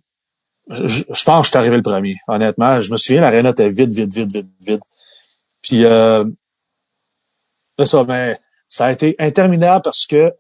je, 0.70 1.04
je 1.12 1.24
pense 1.26 1.42
que 1.42 1.46
je 1.46 1.50
suis 1.50 1.58
arrivé 1.58 1.76
le 1.76 1.82
premier, 1.84 2.16
honnêtement. 2.28 2.80
Je 2.82 2.92
me 2.92 2.98
souviens, 2.98 3.22
l'aréna 3.22 3.50
était 3.50 3.70
vide, 3.70 3.94
vide, 3.94 4.14
vide, 4.14 4.32
vide, 4.34 4.48
vide. 4.62 4.80
Puis 5.62 5.84
euh, 5.84 6.24
ça, 7.84 8.04
mais 8.06 8.40
ça 8.70 8.86
a 8.86 8.92
été 8.94 9.16
interminable 9.20 9.84
parce 9.84 10.06
que 10.06 10.34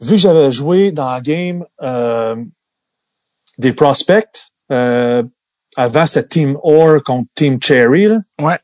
vu 0.00 0.10
que 0.12 0.16
j'avais 0.18 0.52
joué 0.52 0.92
dans 0.92 1.10
la 1.10 1.20
game 1.22 1.64
euh, 1.82 2.36
des 3.56 3.72
prospects, 3.72 4.50
euh, 4.70 5.22
avant 5.78 6.06
c'était 6.06 6.26
Team 6.28 6.58
Orr 6.62 7.02
contre 7.04 7.28
Team 7.34 7.62
Cherry, 7.62 8.06
là. 8.08 8.18
Ouais. 8.40 8.58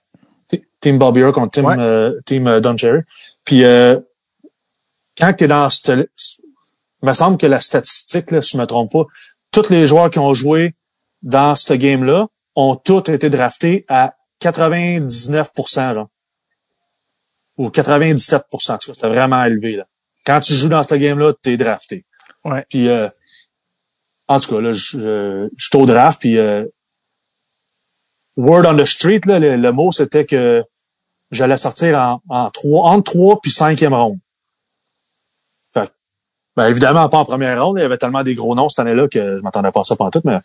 Team 0.81 0.99
Bobby 0.99 1.23
Orr 1.23 1.33
contre 1.33 1.53
Team, 1.53 1.65
Ouais. 1.65 1.77
euh, 1.79 2.21
team 2.27 2.47
euh, 2.49 2.61
Don 2.61 2.77
Cherry. 2.77 3.01
Puis 3.45 3.65
euh, 3.65 3.99
quand 5.17 5.33
tu 5.33 5.45
es 5.45 5.47
dans 5.47 5.71
cette... 5.71 5.89
Il 7.03 7.07
me 7.09 7.13
semble 7.15 7.39
que 7.39 7.47
la 7.47 7.61
statistique, 7.61 8.31
là, 8.31 8.43
si 8.43 8.57
je 8.57 8.59
me 8.59 8.67
trompe 8.67 8.91
pas, 8.93 9.05
tous 9.53 9.71
les 9.71 9.87
joueurs 9.87 10.11
qui 10.11 10.19
ont 10.19 10.35
joué 10.35 10.75
dans 11.23 11.55
ce 11.55 11.73
game-là 11.75 12.27
ont 12.57 12.77
tous 12.77 13.11
été 13.11 13.31
draftés 13.31 13.85
à 13.89 14.15
99%, 14.43 15.95
là. 15.95 16.09
Ou 17.57 17.69
97%. 17.69 18.73
En 18.73 18.79
tout 18.79 18.89
cas, 18.89 18.95
c'était 18.95 19.09
vraiment 19.09 19.45
élevé, 19.45 19.77
là. 19.77 19.87
Quand 20.27 20.41
tu 20.41 20.55
joues 20.55 20.69
dans 20.69 20.83
ce 20.83 20.95
game-là, 20.95 21.33
t'es 21.43 21.57
drafté. 21.57 22.05
Ouais. 22.45 22.65
Puis, 22.69 22.89
euh, 22.89 23.09
en 24.27 24.41
tout 24.41 24.55
cas, 24.55 24.61
là, 24.61 24.73
je, 24.73 24.99
je, 24.99 25.49
je 25.57 25.67
suis 25.67 25.79
au 25.79 25.85
draft, 25.87 26.19
puis 26.21 26.39
euh, 26.39 26.65
word 28.37 28.65
on 28.67 28.77
the 28.77 28.85
street, 28.85 29.21
là, 29.27 29.39
le, 29.39 29.57
le 29.57 29.73
mot, 29.73 29.93
c'était 29.93 30.25
que 30.25 30.63
j'allais 31.31 31.57
sortir 31.57 31.99
en, 31.99 32.21
en 32.29 32.51
trois, 32.51 32.91
entre 32.91 33.13
trois 33.13 33.41
puis 33.41 33.51
cinquième 33.51 33.95
ronde. 33.95 34.19
Fait 35.73 35.91
ben, 36.57 36.69
évidemment, 36.69 37.09
pas 37.09 37.19
en 37.19 37.25
première 37.25 37.65
ronde. 37.65 37.79
Il 37.79 37.83
y 37.83 37.85
avait 37.85 37.99
tellement 37.99 38.23
des 38.23 38.35
gros 38.35 38.55
noms 38.55 38.69
cette 38.69 38.81
année-là 38.81 39.09
que 39.09 39.39
je 39.39 39.43
m'attendais 39.43 39.73
pas 39.73 39.81
à 39.81 39.85
ça 39.85 39.97
pendant 39.97 40.11
tout, 40.11 40.23
mais 40.25 40.39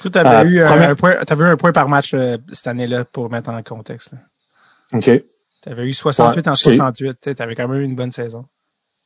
Tu 0.00 0.10
avais 0.18 0.28
Euh, 0.28 0.44
eu 0.62 0.64
première- 0.64 0.90
un 0.90 0.94
point, 0.96 1.14
t'avais 1.24 1.44
eu 1.44 1.48
un 1.48 1.56
point 1.56 1.72
par 1.72 1.88
match 1.88 2.14
euh, 2.14 2.36
cette 2.52 2.66
année-là 2.66 3.04
pour 3.04 3.30
mettre 3.30 3.50
en 3.50 3.62
contexte. 3.62 4.12
là. 4.12 4.18
OK. 4.92 5.10
T'avais 5.62 5.84
eu 5.86 5.94
68 5.94 6.40
Ouais, 6.46 6.48
en 6.50 6.54
c'est- 6.54 6.64
68. 6.76 7.34
Tu 7.36 7.42
avais 7.42 7.54
quand 7.54 7.68
même 7.68 7.80
eu 7.80 7.84
une 7.84 7.94
bonne 7.94 8.10
saison. 8.10 8.44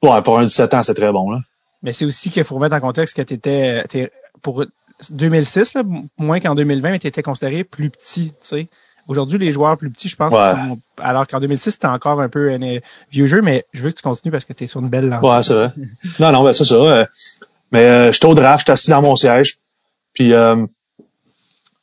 Ouais, 0.02 0.23
pour 0.23 0.39
un 0.39 0.44
17 0.44 0.74
ans, 0.74 0.82
c'est 0.82 0.94
très 0.94 1.12
bon, 1.12 1.31
là. 1.31 1.40
Mais 1.82 1.93
c'est 1.93 2.05
aussi 2.05 2.31
qu'il 2.31 2.43
faut 2.44 2.56
remettre 2.56 2.74
en 2.74 2.81
contexte 2.81 3.16
que 3.16 3.23
tu 3.23 3.35
étais 3.35 4.10
pour 4.43 4.65
2006, 5.11 5.75
là, 5.75 5.83
moins 6.19 6.41
qu'en 6.41 6.55
2020, 6.55 6.91
mais 6.91 6.99
tu 6.99 7.07
étais 7.07 7.23
considéré 7.23 7.65
plus 7.65 7.91
petit. 7.91 8.31
tu 8.33 8.37
sais. 8.49 8.69
Aujourd'hui, 9.07 9.39
les 9.39 9.53
joueurs 9.53 9.79
plus 9.79 9.89
petits, 9.91 10.09
je 10.11 10.16
pense, 10.16 10.35
Ouais. 10.35 10.51
sont- 10.53 10.79
alors 10.99 11.27
qu'en 11.27 11.41
2006, 11.41 11.70
c'était 11.73 11.87
encore 11.87 12.20
un 12.20 12.29
peu 12.29 12.51
un 12.51 12.61
euh, 12.61 12.81
vieux 13.11 13.27
jeu, 13.27 13.41
mais 13.41 13.65
je 13.73 13.81
veux 13.83 13.91
que 13.91 13.97
tu 13.97 14.03
continues 14.03 14.31
parce 14.33 14.45
que 14.45 14.53
tu 14.53 14.65
es 14.65 14.66
sur 14.66 14.81
une 14.81 14.89
belle 14.89 15.09
lancée. 15.09 15.27
Ouais, 15.27 15.43
c'est 15.43 15.55
vrai. 15.55 15.73
non, 16.20 16.31
non, 16.33 16.45
ben, 16.45 16.53
c'est 16.53 16.65
ça. 16.66 16.75
euh, 16.75 17.07
mais 17.73 17.85
euh, 17.87 18.12
j'étais 18.12 18.27
au 18.27 18.35
draft, 18.35 18.61
j'étais 18.61 18.73
assis 18.73 18.91
dans 18.91 19.01
mon 19.01 19.16
siège. 19.16 19.59
Puis 20.12 20.35
euh, 20.35 20.66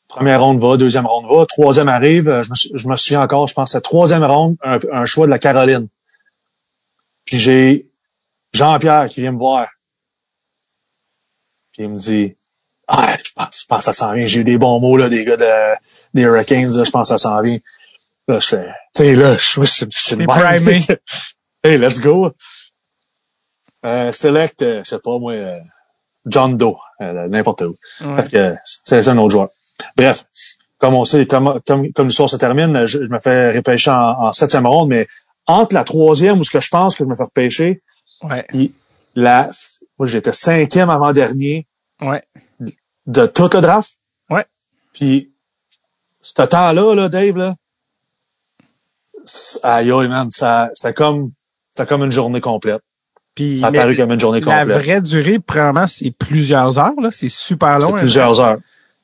première 0.08 0.44
ronde 0.44 0.60
va, 0.60 0.78
deuxième 0.78 1.08
ronde 1.08 1.26
va, 1.36 1.46
troisième 1.48 1.90
arrive. 1.90 2.26
Je 2.44 2.50
me, 2.52 2.78
je 2.78 2.88
me 2.88 2.96
souviens 2.96 3.22
encore, 3.22 3.48
je 3.48 3.54
pense 3.56 3.74
la 3.74 3.82
troisième 3.82 4.24
ronde, 4.24 4.58
un, 4.64 4.80
un 4.92 5.06
choix 5.06 5.26
de 5.26 5.32
la 5.32 5.40
Caroline. 5.40 5.88
Puis 7.26 7.38
j'ai 7.38 7.90
Jean-Pierre 8.54 9.08
qui 9.10 9.22
vient 9.22 9.32
me 9.32 9.40
voir. 9.40 9.68
Puis 11.74 11.84
il 11.84 11.90
me 11.90 11.98
dit 11.98 12.36
Ah, 12.88 13.16
je 13.24 13.32
pense, 13.36 13.62
je 13.62 13.66
pense 13.68 13.78
que 13.80 13.84
ça 13.86 13.94
s'en 13.94 14.14
vient. 14.14 14.28
J'ai 14.28 14.42
eu 14.42 14.44
des 14.44 14.58
bons 14.58 14.80
mots 14.80 14.98
là, 14.98 15.10
des 15.10 15.26
gars 15.26 15.38
de, 15.38 15.76
des 16.14 16.22
Hurricanes, 16.24 16.72
là, 16.78 16.84
je 16.84 16.92
pense 16.92 17.10
que 17.10 17.18
ça 17.18 17.18
s'en 17.18 17.42
vient. 17.42 17.58
Là, 18.28 18.40
je 18.40 18.48
fais, 18.48 18.66
tu 18.96 19.04
sais, 19.04 19.16
là, 19.16 19.38
je 19.38 19.64
suis 19.66 20.16
même. 20.16 20.28
primé. 20.28 20.80
hey, 21.64 21.78
let's 21.78 22.00
go. 22.02 22.32
Euh, 23.86 24.12
select, 24.12 24.62
euh, 24.62 24.82
je 24.84 24.90
sais 24.90 25.00
pas 25.00 25.18
moi, 25.20 25.34
euh, 25.34 25.60
John 26.26 26.58
Doe, 26.58 26.76
euh, 27.02 27.28
n'importe 27.28 27.62
où. 27.62 27.76
Ouais. 28.02 28.56
C'est 28.84 29.08
un 29.08 29.18
autre 29.20 29.30
joueur. 29.30 29.50
Bref, 29.96 30.26
comme 30.80 30.96
on 30.96 31.06
sait, 31.06 31.26
comme, 31.28 31.60
comme, 31.68 31.92
comme 31.94 32.08
l'histoire 32.08 32.30
se 32.30 32.38
termine, 32.38 32.86
je, 32.88 33.00
je 33.04 33.10
me 33.10 33.20
fais 33.20 33.52
repêcher 33.52 33.92
en, 33.92 34.26
en 34.28 34.34
septième 34.34 34.66
ronde, 34.66 34.90
mais 34.90 35.08
entre 35.46 35.76
la 35.76 35.84
troisième 35.84 36.40
où 36.40 36.44
ce 36.44 36.50
que 36.50 36.60
je 36.62 36.70
pense 36.70 36.96
que 36.96 37.04
je 37.04 37.10
me 37.10 37.16
fais 37.16 37.24
repêcher, 37.24 37.82
Ouais. 38.24 38.44
puis 38.50 38.74
la, 39.14 39.52
moi 40.00 40.08
j'étais 40.08 40.32
cinquième 40.32 40.90
avant 40.90 41.12
dernier 41.12 41.68
Ouais. 42.02 42.24
De 43.08 43.26
tout 43.26 43.50
le 43.54 43.62
draft. 43.62 43.98
Ouais. 44.30 44.46
Puis 44.94 45.32
ce 46.22 46.42
temps-là, 46.42 46.96
là, 46.96 47.10
Dave, 47.10 47.38
là, 47.38 47.54
aïe, 49.64 49.90
man, 50.08 50.30
ça, 50.32 50.70
c'était 50.76 50.94
comme, 50.94 51.32
c'était 51.72 51.88
comme 51.88 52.04
une 52.04 52.12
journée 52.12 52.42
complète. 52.42 52.82
Puis, 53.34 53.60
Ça 53.60 53.68
a 53.68 53.72
paru 53.72 53.98
comme 53.98 54.12
une 54.12 54.20
journée 54.20 54.40
la 54.40 54.62
complète. 54.62 54.82
vraie 54.82 55.02
durée, 55.02 55.40
premièrement, 55.40 55.88
c'est 55.88 56.12
plusieurs 56.12 56.80
heures, 56.80 57.00
là. 57.02 57.10
C'est 57.12 57.28
super 57.30 57.80
long. 57.80 57.90
C'est 57.90 57.96
hein. 57.96 58.00
plusieurs 58.00 58.40
heures. 58.40 58.58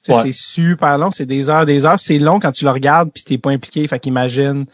Ouais. 0.08 0.22
C'est 0.24 0.32
super 0.32 0.98
long, 0.98 1.12
c'est 1.12 1.26
des 1.26 1.50
heures, 1.50 1.66
des 1.66 1.86
heures. 1.86 2.00
C'est 2.00 2.18
long 2.18 2.40
quand 2.40 2.52
tu 2.52 2.66
le 2.66 2.72
regardes 2.72 3.12
puis 3.12 3.24
t'es 3.24 3.38
pas 3.38 3.52
impliqué. 3.52 3.86
Fait 3.88 4.00
qu'imagine 4.00 4.66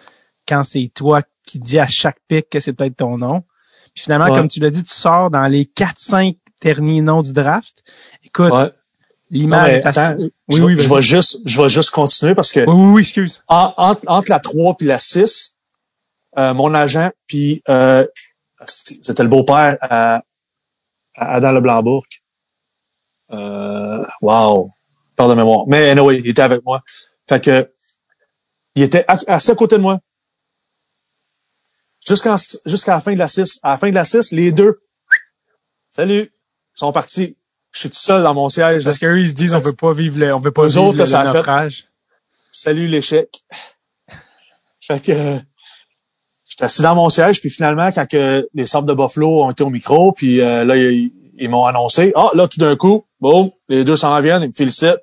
quand 0.47 0.63
c'est 0.63 0.89
toi 0.93 1.21
qui 1.45 1.59
dis 1.59 1.79
à 1.79 1.87
chaque 1.87 2.17
pic 2.29 2.49
que 2.49 2.59
c'est 2.61 2.71
peut-être 2.71 2.95
ton 2.95 3.17
nom. 3.17 3.43
Puis 3.93 4.03
finalement, 4.03 4.25
Ouais. 4.31 4.37
comme 4.37 4.47
tu 4.47 4.61
l'as 4.61 4.69
dit, 4.69 4.83
tu 4.83 4.93
sors 4.93 5.29
dans 5.29 5.47
les 5.47 5.65
4-5 5.65 6.37
derniers 6.61 7.01
noms 7.01 7.23
du 7.23 7.33
draft. 7.33 7.83
Écoute, 8.23 8.53
Ouais. 8.53 8.71
L'image 9.29 9.69
est 9.73 9.85
assez... 9.85 10.23
Oui, 10.47 10.57
je, 10.59 10.63
oui, 10.63 10.75
vais- 10.75 10.83
je 10.83 10.93
vais 10.93 11.01
juste, 11.01 11.41
je 11.45 11.61
vais 11.61 11.69
juste 11.69 11.89
continuer 11.91 12.33
parce 12.35 12.51
que 12.51 12.61
Oui, 12.61 12.73
oui, 12.73 12.91
oui, 12.93 13.01
excuse. 13.01 13.43
en- 13.47 13.73
entre, 13.77 14.01
entre 14.07 14.29
la 14.29 14.39
3 14.39 14.75
puis 14.77 14.87
la 14.87 14.99
6, 14.99 15.57
euh, 16.37 16.53
mon 16.53 16.73
agent 16.73 17.11
puis 17.27 17.61
euh, 17.69 18.05
c'était 18.65 19.23
le 19.23 19.29
beau-père 19.29 19.77
à, 19.81 20.23
à 21.15 21.35
Adam 21.35 21.51
Leblanc-Bourg. 21.53 22.05
Euh, 23.31 24.05
wow. 24.21 24.71
Peur 25.17 25.27
de 25.29 25.33
mémoire. 25.33 25.65
Mais 25.67 25.89
anyway, 25.89 26.19
il 26.19 26.27
était 26.29 26.41
avec 26.43 26.63
moi. 26.63 26.81
Fait 27.27 27.43
que 27.43 27.71
il 28.75 28.83
était 28.83 29.03
assis 29.07 29.51
à 29.51 29.55
côté 29.55 29.75
de 29.77 29.81
moi. 29.81 29.99
Jusqu'en 32.07 32.35
jusqu'à 32.65 32.93
la 32.93 33.01
fin 33.01 33.13
de 33.13 33.19
la 33.19 33.27
6. 33.27 33.59
À 33.63 33.71
la 33.71 33.77
fin 33.77 33.89
de 33.89 33.95
la 33.95 34.05
6, 34.05 34.31
les 34.31 34.51
deux. 34.51 34.79
Salut. 35.89 36.31
Ils 36.31 36.79
sont 36.79 36.91
partis. 36.91 37.35
Je 37.71 37.79
suis 37.81 37.89
tout 37.89 37.95
seul 37.97 38.23
dans 38.23 38.33
mon 38.33 38.49
siège. 38.49 38.83
Parce 38.83 38.97
qu'eux, 38.99 39.19
ils 39.19 39.29
se 39.29 39.33
disent, 39.35 39.53
on 39.53 39.59
veut 39.59 39.75
pas 39.75 39.93
vivre 39.93 40.17
le, 40.17 40.33
on 40.33 40.39
veut 40.39 40.51
pas 40.51 40.63
Eux 40.63 40.67
vivre 40.67 40.85
autres, 40.87 40.97
le, 40.97 41.05
ça 41.05 41.23
fait- 41.31 41.33
naufrage. 41.37 41.85
salut 42.51 42.87
l'échec. 42.87 43.29
Fait 44.81 45.03
que 45.03 45.11
euh, 45.11 45.37
j'étais 46.47 46.63
assis 46.63 46.81
dans 46.81 46.95
mon 46.95 47.09
siège, 47.09 47.41
puis 47.41 47.49
finalement, 47.49 47.91
quand 47.91 48.07
que 48.09 48.47
les 48.53 48.65
sables 48.65 48.87
de 48.87 48.93
Buffalo 48.93 49.43
ont 49.43 49.51
été 49.51 49.63
au 49.63 49.69
micro, 49.69 50.13
puis 50.13 50.39
euh, 50.41 50.63
là, 50.63 50.75
ils, 50.77 51.11
ils 51.37 51.49
m'ont 51.49 51.65
annoncé. 51.65 52.13
Ah, 52.15 52.29
là, 52.33 52.47
tout 52.47 52.59
d'un 52.59 52.75
coup, 52.77 53.05
boum, 53.19 53.51
les 53.67 53.83
deux 53.83 53.97
s'en 53.97 54.19
viennent, 54.21 54.43
ils 54.43 54.47
me 54.49 54.53
félicitent. 54.53 55.01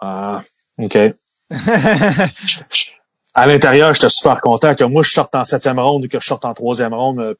Ah, 0.00 0.40
OK. 0.78 0.98
à 3.34 3.46
l'intérieur, 3.46 3.94
j'étais 3.94 4.08
super 4.08 4.40
content 4.40 4.74
que 4.74 4.84
moi, 4.84 5.02
je 5.02 5.10
sorte 5.10 5.34
en 5.34 5.44
septième 5.44 5.78
ronde 5.78 6.04
ou 6.04 6.08
que 6.08 6.20
je 6.20 6.26
sorte 6.26 6.44
en 6.44 6.54
troisième 6.54 6.94
ronde. 6.94 7.36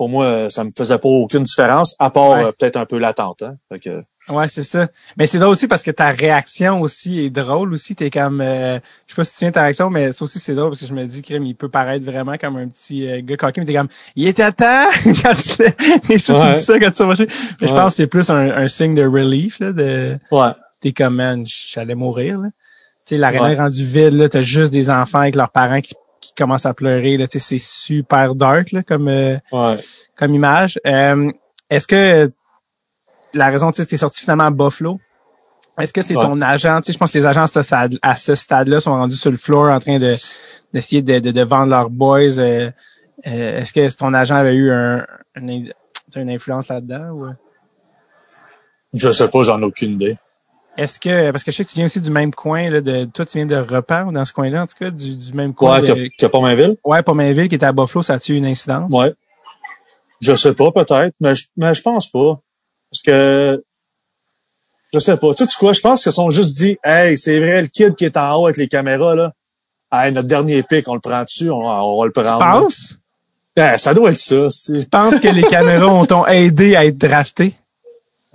Pour 0.00 0.08
moi, 0.08 0.24
euh, 0.24 0.48
ça 0.48 0.64
me 0.64 0.70
faisait 0.74 0.96
pas 0.96 1.10
aucune 1.10 1.42
différence, 1.42 1.94
à 1.98 2.08
part 2.08 2.30
Ouais. 2.30 2.44
euh, 2.46 2.52
peut-être 2.58 2.76
un 2.78 2.86
peu 2.86 2.96
l'attente. 2.98 3.42
Hein? 3.42 3.56
Fait 3.70 3.78
que, 3.78 3.98
Ouais, 4.32 4.48
c'est 4.48 4.62
ça. 4.62 4.88
Mais 5.18 5.26
c'est 5.26 5.38
drôle 5.38 5.50
aussi 5.52 5.68
parce 5.68 5.82
que 5.82 5.90
ta 5.90 6.08
réaction 6.08 6.80
aussi 6.80 7.20
est 7.20 7.28
drôle 7.28 7.74
aussi. 7.74 7.94
T'es 7.94 8.08
comme, 8.08 8.40
euh, 8.40 8.78
je 9.06 9.12
sais 9.12 9.16
pas 9.16 9.24
si 9.26 9.32
tu 9.32 9.38
tiens 9.40 9.50
ta 9.52 9.62
réaction, 9.64 9.90
mais 9.90 10.12
ça 10.12 10.24
aussi 10.24 10.38
c'est 10.40 10.54
drôle 10.54 10.70
parce 10.70 10.80
que 10.80 10.86
je 10.86 10.94
me 10.94 11.04
dis, 11.04 11.20
Krim, 11.20 11.44
il 11.44 11.54
peut 11.54 11.68
paraître 11.68 12.06
vraiment 12.06 12.38
comme 12.40 12.56
un 12.56 12.68
petit 12.68 13.06
euh, 13.06 13.20
gars 13.22 13.36
coquin, 13.36 13.60
mais 13.60 13.66
t'es 13.66 13.74
comme, 13.74 13.88
il 14.16 14.26
est 14.26 14.40
à 14.40 14.52
temps 14.52 14.88
quand 15.22 15.34
tu 15.34 15.50
fais, 15.50 15.74
Ouais. 16.32 16.56
ça 16.56 16.78
quand 16.78 16.90
tu 16.92 16.98
vas 17.02 17.06
marcher. 17.06 17.26
Mais 17.60 17.68
je 17.68 17.74
pense 17.74 17.90
que 17.90 17.96
c'est 17.96 18.06
plus 18.06 18.30
un, 18.30 18.36
un 18.56 18.68
signe 18.68 18.94
de 18.94 19.04
relief, 19.04 19.60
là, 19.60 19.72
de, 19.74 20.16
ouais. 20.32 20.50
t'es 20.80 20.92
comme, 20.92 21.16
man, 21.16 21.44
j'allais 21.44 21.94
mourir, 21.94 22.38
là. 22.38 22.48
Tu 23.04 23.16
sais, 23.18 23.20
Ouais. 23.20 23.52
est 23.52 23.56
rendue 23.56 23.84
vide, 23.84 24.14
là, 24.14 24.30
t'as 24.30 24.40
juste 24.40 24.72
des 24.72 24.88
enfants 24.88 25.18
avec 25.18 25.34
leurs 25.34 25.50
parents 25.50 25.82
qui, 25.82 25.92
qui 26.20 26.32
commencent 26.34 26.66
à 26.66 26.74
pleurer, 26.74 27.16
là, 27.16 27.26
c'est 27.30 27.58
super 27.58 28.34
dark, 28.34 28.72
là, 28.72 28.82
comme, 28.82 29.08
euh, 29.08 29.36
Ouais. 29.52 29.76
comme 30.16 30.34
image. 30.34 30.78
Euh, 30.86 31.30
est-ce 31.68 31.86
que 31.86 32.30
la 33.34 33.48
raison, 33.48 33.70
tu 33.72 33.84
t'es 33.86 33.96
sorti 33.96 34.20
finalement 34.20 34.44
à 34.44 34.50
Buffalo? 34.50 35.00
Est-ce 35.78 35.92
que 35.92 36.02
c'est 36.02 36.16
Ouais. 36.16 36.22
ton 36.24 36.40
agent? 36.42 36.80
Je 36.86 36.98
pense 36.98 37.10
que 37.10 37.18
les 37.18 37.26
agents 37.26 37.46
à 38.02 38.16
ce 38.16 38.34
stade-là 38.34 38.80
sont 38.80 38.92
rendus 38.92 39.16
sur 39.16 39.30
le 39.30 39.36
floor 39.38 39.68
en 39.70 39.80
train 39.80 39.98
de 39.98 40.14
d'essayer 40.72 41.02
de, 41.02 41.18
de, 41.18 41.30
de 41.32 41.42
vendre 41.42 41.70
leurs 41.70 41.90
boys. 41.90 42.38
euh, 42.38 42.70
euh, 43.26 43.58
est-ce 43.60 43.72
que 43.72 43.96
ton 43.96 44.14
agent 44.14 44.34
avait 44.36 44.54
eu 44.54 44.70
un, 44.70 45.04
un 45.36 45.48
une 46.16 46.30
influence 46.30 46.68
là-dedans? 46.68 47.10
Ou... 47.10 47.26
Je 48.94 49.10
sais 49.10 49.28
pas, 49.28 49.42
j'en 49.42 49.60
ai 49.60 49.64
aucune 49.64 49.92
idée. 49.92 50.16
Est-ce 50.76 50.98
que, 51.00 51.30
parce 51.30 51.44
que 51.44 51.50
je 51.50 51.56
sais 51.56 51.64
que 51.64 51.68
tu 51.70 51.76
viens 51.76 51.86
aussi 51.86 52.00
du 52.00 52.10
même 52.10 52.32
coin, 52.32 52.70
là, 52.70 52.80
de, 52.80 53.04
toi, 53.06 53.26
tu 53.26 53.38
viens 53.38 53.46
de 53.46 53.56
Repent, 53.56 54.04
ou 54.06 54.12
dans 54.12 54.24
ce 54.24 54.32
coin-là, 54.32 54.62
en 54.62 54.66
tout 54.66 54.76
cas, 54.78 54.90
du, 54.90 55.14
du 55.16 55.32
même 55.34 55.52
coin. 55.52 55.80
Ouais, 55.80 55.86
de- 55.88 55.94
que, 56.08 56.08
que 56.18 56.26
Pomainville? 56.26 56.76
ouais, 56.84 57.02
Pomainville, 57.02 57.48
qui 57.48 57.56
était 57.56 57.66
à 57.66 57.72
Buffalo, 57.72 58.02
ça 58.02 58.14
a-tu 58.14 58.34
eu 58.34 58.36
une 58.36 58.46
incidence? 58.46 58.90
Ouais. 58.92 59.12
Je 60.20 60.34
sais 60.36 60.54
pas, 60.54 60.70
peut-être, 60.70 61.14
mais 61.20 61.34
je, 61.34 61.46
mais 61.56 61.74
je 61.74 61.82
pense 61.82 62.08
pas. 62.10 62.40
Parce 62.90 63.02
que, 63.02 63.62
je 64.92 64.98
sais 64.98 65.16
pas. 65.16 65.34
Tu 65.34 65.44
sais 65.46 65.52
quoi, 65.58 65.72
je 65.72 65.80
pense 65.80 66.02
qu'ils 66.02 66.12
sont 66.12 66.30
juste 66.30 66.56
dit, 66.56 66.78
hey, 66.84 67.16
c'est 67.18 67.38
vrai, 67.40 67.62
le 67.62 67.68
kid 67.68 67.94
qui 67.94 68.04
est 68.04 68.16
en 68.16 68.36
haut 68.36 68.46
avec 68.46 68.56
les 68.56 68.68
caméras, 68.68 69.14
là. 69.14 69.32
Hey, 69.92 70.12
notre 70.12 70.28
dernier 70.28 70.62
pic, 70.62 70.88
on 70.88 70.94
le 70.94 71.00
prend 71.00 71.24
dessus, 71.24 71.50
on, 71.50 71.58
on 71.58 72.00
va 72.00 72.06
le 72.06 72.12
Tu 72.12 72.20
prendre. 72.22 72.38
là. 72.44 72.60
penses? 72.62 72.96
Eh, 73.56 73.76
ça 73.78 73.92
doit 73.92 74.12
être 74.12 74.18
ça. 74.20 74.46
Tu 74.66 74.86
penses 74.86 75.18
que 75.18 75.28
les 75.28 75.42
caméras 75.42 75.88
ont 75.88 76.26
aidé 76.26 76.76
à 76.76 76.84
être 76.86 76.96
drafté? 76.96 77.54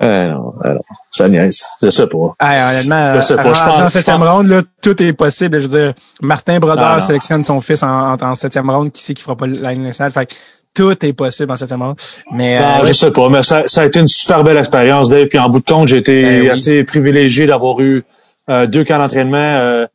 Eh 0.01 0.05
non, 0.27 0.53
eh 0.65 0.69
non, 0.69 0.79
ça 1.09 1.29
niaise. 1.29 1.63
Je 1.81 1.89
sais 1.89 2.07
pas. 2.07 2.33
Ah, 2.39 2.71
honnêtement, 2.71 3.15
Je 3.15 3.21
sais 3.21 3.35
pas, 3.37 3.43
je 3.43 3.61
en- 3.61 3.65
pense- 3.65 3.79
en 3.81 3.87
je 3.87 3.91
septième 3.93 4.23
ronde, 4.23 4.47
là, 4.47 4.61
tout 4.81 5.01
est 5.01 5.13
possible. 5.13 5.61
Je 5.61 5.67
veux 5.67 5.79
dire, 5.79 5.93
Martin 6.21 6.59
Brodeur 6.59 6.95
Ah, 6.97 7.01
sélectionne 7.01 7.45
son 7.45 7.61
fils 7.61 7.81
en, 7.81 8.35
septième 8.35 8.69
ronde. 8.69 8.91
Qui 8.91 9.01
sait 9.03 9.13
qui 9.13 9.23
fera 9.23 9.37
pas 9.37 9.47
la 9.47 9.71
ligne 9.71 9.83
nationale? 9.83 10.11
Fait 10.11 10.25
que 10.25 10.33
tout 10.73 11.05
est 11.05 11.13
possible 11.13 11.49
en 11.51 11.55
septième 11.55 11.81
ronde. 11.81 11.95
Mais, 12.33 12.59
Non, 12.59 12.81
euh, 12.83 12.85
je 12.87 12.91
sais 12.91 13.11
pas, 13.11 13.29
mais 13.29 13.41
ça, 13.43 13.63
ça 13.67 13.81
a 13.81 13.85
été 13.85 14.01
une 14.01 14.09
super 14.09 14.43
belle 14.43 14.57
expérience, 14.57 15.09
Dave. 15.11 15.27
Puis 15.27 15.39
en 15.39 15.47
bout 15.49 15.61
de 15.61 15.65
compte, 15.65 15.87
j'ai 15.87 15.97
été 15.97 16.23
Ben 16.23 16.41
oui. 16.41 16.49
assez 16.49 16.83
privilégié 16.83 17.47
d'avoir 17.47 17.79
eu 17.79 18.03
euh, 18.49 18.67
deux 18.67 18.83
camps 18.83 18.97
d'entraînement 18.97 19.37
euh, 19.37 19.85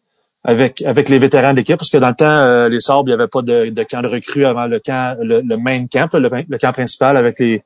avec 0.43 0.81
avec 0.83 1.11
les 1.11 1.19
vétérans 1.19 1.51
de 1.53 1.59
l'équipe, 1.59 1.77
parce 1.77 1.91
que 1.91 1.99
dans 1.99 2.09
le 2.09 2.15
temps, 2.15 2.25
euh, 2.25 2.71
les 2.71 2.81
Sabres, 2.81 3.03
il 3.05 3.09
n'y 3.09 3.13
avait 3.13 3.29
pas 3.29 3.43
de, 3.43 3.69
de 3.69 3.83
camp 3.83 4.01
de 4.01 4.09
recrues 4.09 4.47
avant 4.47 4.67
le 4.67 4.79
camp, 4.81 5.15
le, 5.21 5.43
le 5.47 5.57
main 5.59 5.87
camp, 5.93 6.09
le, 6.15 6.31
le 6.49 6.59
camp 6.59 6.73
principal 6.73 7.19
avec 7.19 7.39
les, 7.39 7.63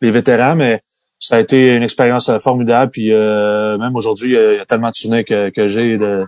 les 0.00 0.10
vétérans, 0.10 0.54
mais 0.54 0.82
ça 1.20 1.36
a 1.36 1.40
été 1.40 1.68
une 1.68 1.82
expérience 1.82 2.28
euh, 2.28 2.40
formidable. 2.40 2.90
Puis 2.90 3.12
euh, 3.12 3.78
même 3.78 3.94
aujourd'hui, 3.94 4.30
il 4.30 4.56
y 4.56 4.60
a 4.60 4.64
tellement 4.64 4.90
de 4.90 4.94
souvenirs 4.94 5.24
que, 5.24 5.50
que 5.50 5.68
j'ai 5.68 5.98
de. 5.98 6.26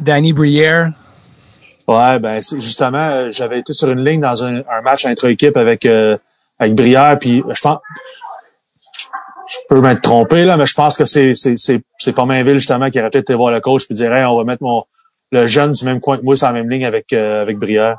Danny 0.00 0.32
Brière. 0.32 0.92
Ouais, 1.86 2.18
ben 2.18 2.40
c'est 2.40 2.60
justement, 2.60 3.10
euh, 3.10 3.30
j'avais 3.30 3.58
été 3.58 3.72
sur 3.72 3.90
une 3.90 4.04
ligne 4.04 4.20
dans 4.20 4.42
un, 4.42 4.56
un 4.56 4.80
match 4.82 5.04
intra-équipe 5.04 5.56
avec 5.56 5.84
euh, 5.84 6.16
avec 6.58 6.74
Brière, 6.74 7.18
puis 7.18 7.42
je 7.54 7.60
pense 7.60 7.78
je 9.46 9.58
peux 9.68 9.80
m'être 9.82 10.00
trompé 10.00 10.46
là, 10.46 10.56
mais 10.56 10.64
je 10.64 10.72
pense 10.72 10.96
que 10.96 11.04
c'est 11.04 11.34
c'est 11.34 11.58
c'est 11.58 11.82
c'est 11.98 12.14
pas 12.14 12.24
Mainville 12.24 12.58
justement 12.58 12.88
qui 12.88 12.98
aurait 12.98 13.10
peut-être 13.10 13.24
été 13.24 13.34
voir 13.34 13.52
le 13.52 13.60
coach 13.60 13.86
puis 13.86 13.94
dire 13.94 14.14
hey, 14.14 14.24
on 14.24 14.36
va 14.38 14.44
mettre 14.44 14.62
mon 14.62 14.84
le 15.30 15.46
jeune 15.46 15.72
du 15.72 15.84
même 15.84 16.00
coin 16.00 16.16
que 16.16 16.22
moi 16.22 16.36
sur 16.36 16.46
la 16.46 16.54
même 16.54 16.70
ligne 16.70 16.86
avec 16.86 17.12
euh, 17.12 17.42
avec 17.42 17.58
Brière. 17.58 17.98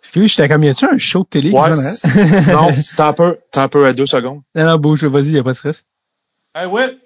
Parce 0.00 0.12
que 0.12 0.20
lui, 0.20 0.28
j'étais 0.28 0.48
comme, 0.48 0.64
y 0.64 0.68
a-tu 0.68 0.86
un 0.86 0.98
show 0.98 1.24
de 1.24 1.28
télé? 1.28 1.50
Ouais. 1.50 1.70
non, 2.52 2.68
t'as 2.96 3.08
un 3.08 3.12
peu, 3.12 3.38
t'as 3.50 3.64
un 3.64 3.68
peu 3.68 3.84
à 3.86 3.92
deux 3.92 4.06
secondes. 4.06 4.40
non, 4.54 4.64
non, 4.64 4.76
bouge, 4.76 5.04
vas-y, 5.04 5.30
y 5.30 5.38
a 5.38 5.42
pas 5.42 5.52
de 5.52 5.56
stress. 5.56 5.84
Hey 6.54 6.66
Whit. 6.66 6.98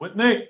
Whitney. 0.00 0.48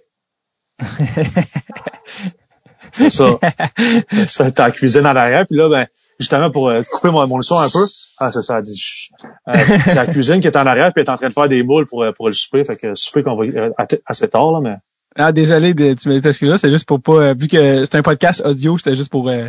C'est 2.99 3.11
ça. 3.11 3.39
ça 4.27 4.51
t'as 4.51 4.67
la 4.67 4.71
cuisine 4.73 5.07
en 5.07 5.17
arrière, 5.17 5.45
puis 5.47 5.57
là, 5.57 5.69
ben, 5.69 5.87
justement, 6.19 6.51
pour 6.51 6.69
euh, 6.69 6.83
couper 6.91 7.11
mon, 7.11 7.27
mon 7.27 7.43
son 7.43 7.59
un 7.59 7.69
peu, 7.69 7.85
ah, 8.19 8.33
c'est 8.33 8.43
ça, 8.43 8.59
elle 8.59 8.63
dit, 8.63 8.77
chut. 8.77 9.13
Euh, 9.49 9.55
c'est 9.87 9.95
la 9.95 10.07
cuisine 10.07 10.41
qui 10.41 10.49
est 10.49 10.57
en 10.57 10.67
arrière, 10.67 10.93
puis 10.93 11.03
elle 11.03 11.09
est 11.09 11.11
en 11.11 11.17
train 11.17 11.29
de 11.29 11.35
faire 11.35 11.49
des 11.49 11.63
moules 11.63 11.87
pour, 11.87 12.03
euh, 12.03 12.13
pour 12.13 12.27
le 12.27 12.33
souper, 12.33 12.65
fait 12.65 12.77
que 12.77 12.95
souper 12.95 13.23
qu'on 13.23 13.35
va 13.35 13.45
euh, 13.45 13.71
assez 14.07 14.29
tard, 14.29 14.53
là, 14.53 14.61
mais. 14.61 14.77
Ah, 15.19 15.33
désolé, 15.33 15.75
de, 15.75 15.95
tu 15.95 16.09
m'excuses, 16.09 16.57
c'est 16.57 16.71
juste 16.71 16.87
pour 16.87 17.01
pas, 17.03 17.13
euh, 17.13 17.35
vu 17.37 17.49
que 17.49 17.85
c'est 17.85 17.97
un 17.97 18.03
podcast 18.03 18.41
audio, 18.45 18.79
c'était 18.79 18.95
juste 18.97 19.11
pour, 19.11 19.29
euh, 19.29 19.49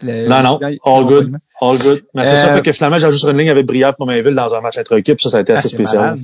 le- 0.00 0.28
Non, 0.28 0.42
non, 0.42 0.60
all 0.84 1.04
good. 1.04 1.36
All 1.60 1.76
good. 1.78 2.04
Mais 2.14 2.24
c'est 2.24 2.36
ça, 2.36 2.50
Euh, 2.50 2.54
fait 2.54 2.62
que 2.62 2.72
finalement, 2.72 2.98
j'ai 2.98 3.10
juste 3.10 3.24
une 3.24 3.36
ligne 3.36 3.50
avec 3.50 3.66
Briard 3.66 3.96
pour 3.96 4.06
Mainville 4.06 4.34
dans 4.36 4.54
un 4.54 4.60
match 4.60 4.78
intra-équipe, 4.78 5.20
ça, 5.20 5.28
ça 5.30 5.38
a 5.38 5.40
été 5.40 5.52
Ah, 5.52 5.56
assez 5.58 5.68
spécial. 5.68 6.00
malade. 6.00 6.20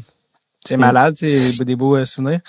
C'est 0.67 0.77
malade, 0.79 1.15
c'est 1.19 1.65
des 1.65 1.77
beaux 1.77 1.95
euh, 1.97 2.07
souvenirs. 2.07 2.41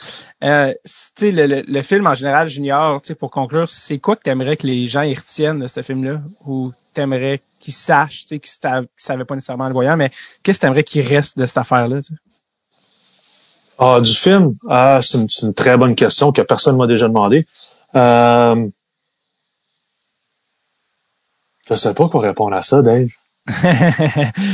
Euh, 0.44 0.72
tu 1.18 1.32
le, 1.32 1.48
le, 1.48 1.64
le 1.68 1.82
film 1.82 2.08
en 2.08 2.14
général, 2.14 2.48
Junior, 2.48 3.02
tu 3.02 3.08
sais, 3.10 3.16
pour 3.16 3.30
conclure, 3.30 3.70
c'est 3.70 3.98
quoi 3.98 4.16
que 4.16 4.22
t'aimerais 4.22 4.56
que 4.56 4.66
les 4.68 4.88
gens 4.88 5.02
y 5.02 5.14
retiennent 5.14 5.60
de 5.60 5.68
ce 5.68 5.82
film-là? 5.82 6.22
Ou 6.46 6.72
t'aimerais 6.94 7.42
qu'ils 7.60 7.74
sachent, 7.74 8.22
tu 8.22 8.36
sais, 8.36 8.40
qu'ils 8.40 8.52
qu'ils 8.62 8.88
savaient 8.96 9.26
pas 9.26 9.36
nécessairement 9.36 9.66
en 9.66 9.68
le 9.68 9.74
voyant, 9.74 9.98
mais 9.98 10.12
qu'est-ce 10.44 10.60
que 10.60 10.62
t'aimerais 10.62 10.84
qu'il 10.84 11.02
reste 11.06 11.38
de 11.38 11.46
cette 11.46 11.58
affaire-là? 11.58 11.98
tu 11.98 12.14
sais? 12.14 12.20
Ah, 13.78 14.00
du 14.02 14.12
film? 14.12 14.56
Ah, 14.70 15.00
c'est 15.02 15.18
une, 15.18 15.28
une 15.44 15.54
très 15.54 15.78
bonne 15.78 15.96
question 15.96 16.32
que 16.32 16.42
personne 16.42 16.78
m'a 16.78 16.88
déjà 16.88 17.08
demandé. 17.08 17.46
Euh, 17.96 18.68
je 21.70 21.76
sais 21.76 21.94
pas 21.94 22.08
quoi 22.08 22.22
répondre 22.22 22.56
à 22.56 22.62
ça, 22.62 22.82
Dave. 22.82 23.08
tu 23.48 23.54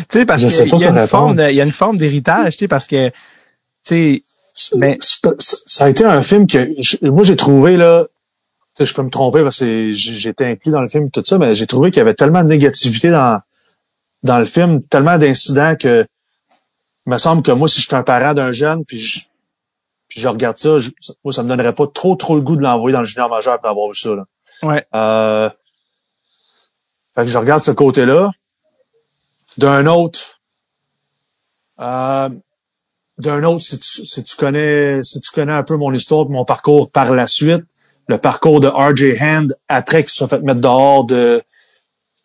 sais, 0.09 0.25
parce 0.25 0.45
qu'il 0.45 0.79
y 0.79 0.81
y 0.81 1.61
a 1.61 1.63
une 1.63 1.71
forme 1.71 1.97
d'héritage, 1.97 2.53
tu 2.53 2.59
sais, 2.59 2.67
parce 2.67 2.87
que 2.87 3.11
sais, 3.81 4.23
ben, 4.75 4.97
ça 4.99 5.85
a 5.85 5.89
été 5.89 6.03
un 6.03 6.23
film 6.23 6.45
que 6.45 7.07
moi 7.07 7.23
j'ai 7.23 7.37
trouvé 7.37 7.77
là 7.77 8.05
sais, 8.73 8.85
je 8.85 8.93
peux 8.93 9.03
me 9.03 9.09
tromper 9.09 9.43
parce 9.43 9.59
que 9.59 9.91
j'étais 9.93 10.45
inclus 10.45 10.71
dans 10.71 10.81
le 10.81 10.87
film 10.87 11.09
tout 11.11 11.23
ça, 11.25 11.37
mais 11.37 11.55
j'ai 11.55 11.67
trouvé 11.67 11.91
qu'il 11.91 11.99
y 11.99 12.01
avait 12.01 12.13
tellement 12.13 12.43
de 12.43 12.47
négativité 12.47 13.09
dans, 13.09 13.41
dans 14.23 14.39
le 14.39 14.45
film, 14.45 14.81
tellement 14.83 15.17
d'incidents 15.17 15.75
que 15.75 16.05
me 17.11 17.17
semble 17.17 17.43
que 17.43 17.51
moi, 17.51 17.67
si 17.67 17.81
je 17.81 17.87
suis 17.87 17.95
un 17.95 18.03
parent 18.03 18.33
d'un 18.33 18.51
jeune, 18.51 18.85
puis 18.85 18.99
je, 18.99 19.19
puis 20.07 20.19
je 20.19 20.27
regarde 20.27 20.57
ça, 20.57 20.77
moi, 21.23 21.33
ça 21.33 21.43
me 21.43 21.49
donnerait 21.49 21.75
pas 21.75 21.87
trop, 21.87 22.15
trop 22.15 22.35
le 22.35 22.41
goût 22.41 22.55
de 22.55 22.63
l'envoyer 22.63 22.93
dans 22.93 22.99
le 22.99 23.05
junior 23.05 23.29
majeur 23.29 23.59
pour 23.59 23.69
avoir 23.69 23.89
vu 23.89 23.95
ça. 23.95 24.15
Là. 24.15 24.25
Ouais. 24.63 24.85
Euh, 24.95 25.49
fait 27.15 27.25
que 27.25 27.27
je 27.27 27.37
regarde 27.37 27.63
ce 27.63 27.71
côté-là. 27.71 28.31
D'un 29.57 29.85
autre, 29.85 30.39
euh, 31.79 32.29
d'un 33.17 33.43
autre, 33.43 33.63
si 33.63 33.77
tu, 33.77 34.05
si 34.05 34.23
tu 34.23 34.35
connais, 34.37 35.03
si 35.03 35.19
tu 35.19 35.31
connais 35.31 35.51
un 35.51 35.63
peu 35.63 35.75
mon 35.75 35.91
histoire, 35.91 36.29
mon 36.29 36.45
parcours 36.45 36.89
par 36.89 37.13
la 37.13 37.27
suite, 37.27 37.63
le 38.07 38.17
parcours 38.17 38.61
de 38.61 38.67
RJ 38.67 39.21
Hand 39.21 39.55
après 39.67 40.03
qu'il 40.03 40.11
soit 40.11 40.27
fait 40.27 40.41
mettre 40.41 40.61
dehors 40.61 41.03
de 41.03 41.41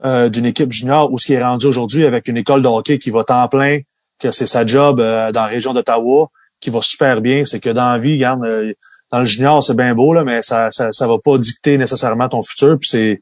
euh, 0.05 0.29
d'une 0.29 0.47
équipe 0.47 0.73
junior 0.73 1.13
où 1.13 1.19
ce 1.19 1.27
qui 1.27 1.33
est 1.33 1.43
rendu 1.43 1.67
aujourd'hui 1.67 2.05
avec 2.05 2.29
une 2.29 2.37
école 2.37 2.63
de 2.63 2.69
hockey 2.69 2.99
qui 2.99 3.11
va 3.11 3.25
temps 3.25 3.49
plein, 3.49 3.81
que 4.19 4.31
c'est 4.31 4.47
sa 4.47 4.65
job 4.65 5.01
euh, 5.01 5.33
dans 5.33 5.43
la 5.43 5.49
région 5.49 5.73
d'Ottawa, 5.73 6.31
qui 6.61 6.71
va 6.71 6.81
super 6.83 7.21
bien. 7.21 7.45
C'est 7.45 7.61
que 7.61 7.71
dans 7.71 7.91
la 7.91 7.99
vie, 7.99 8.15
regarde, 8.15 8.45
euh, 8.45 8.73
dans 9.11 9.21
le 9.21 9.25
junior, 9.25 9.63
c'est 9.63 9.77
bien 9.77 9.95
beau, 9.95 10.13
là, 10.13 10.25
mais 10.25 10.43
ça, 10.43 10.71
ça, 10.71 10.91
ça 10.93 11.07
va 11.07 11.17
pas 11.23 11.39
dicter 11.39 11.79
nécessairement 11.79 12.29
ton 12.29 12.43
futur. 12.43 12.79
Puis 12.79 12.89
c'est. 12.89 13.21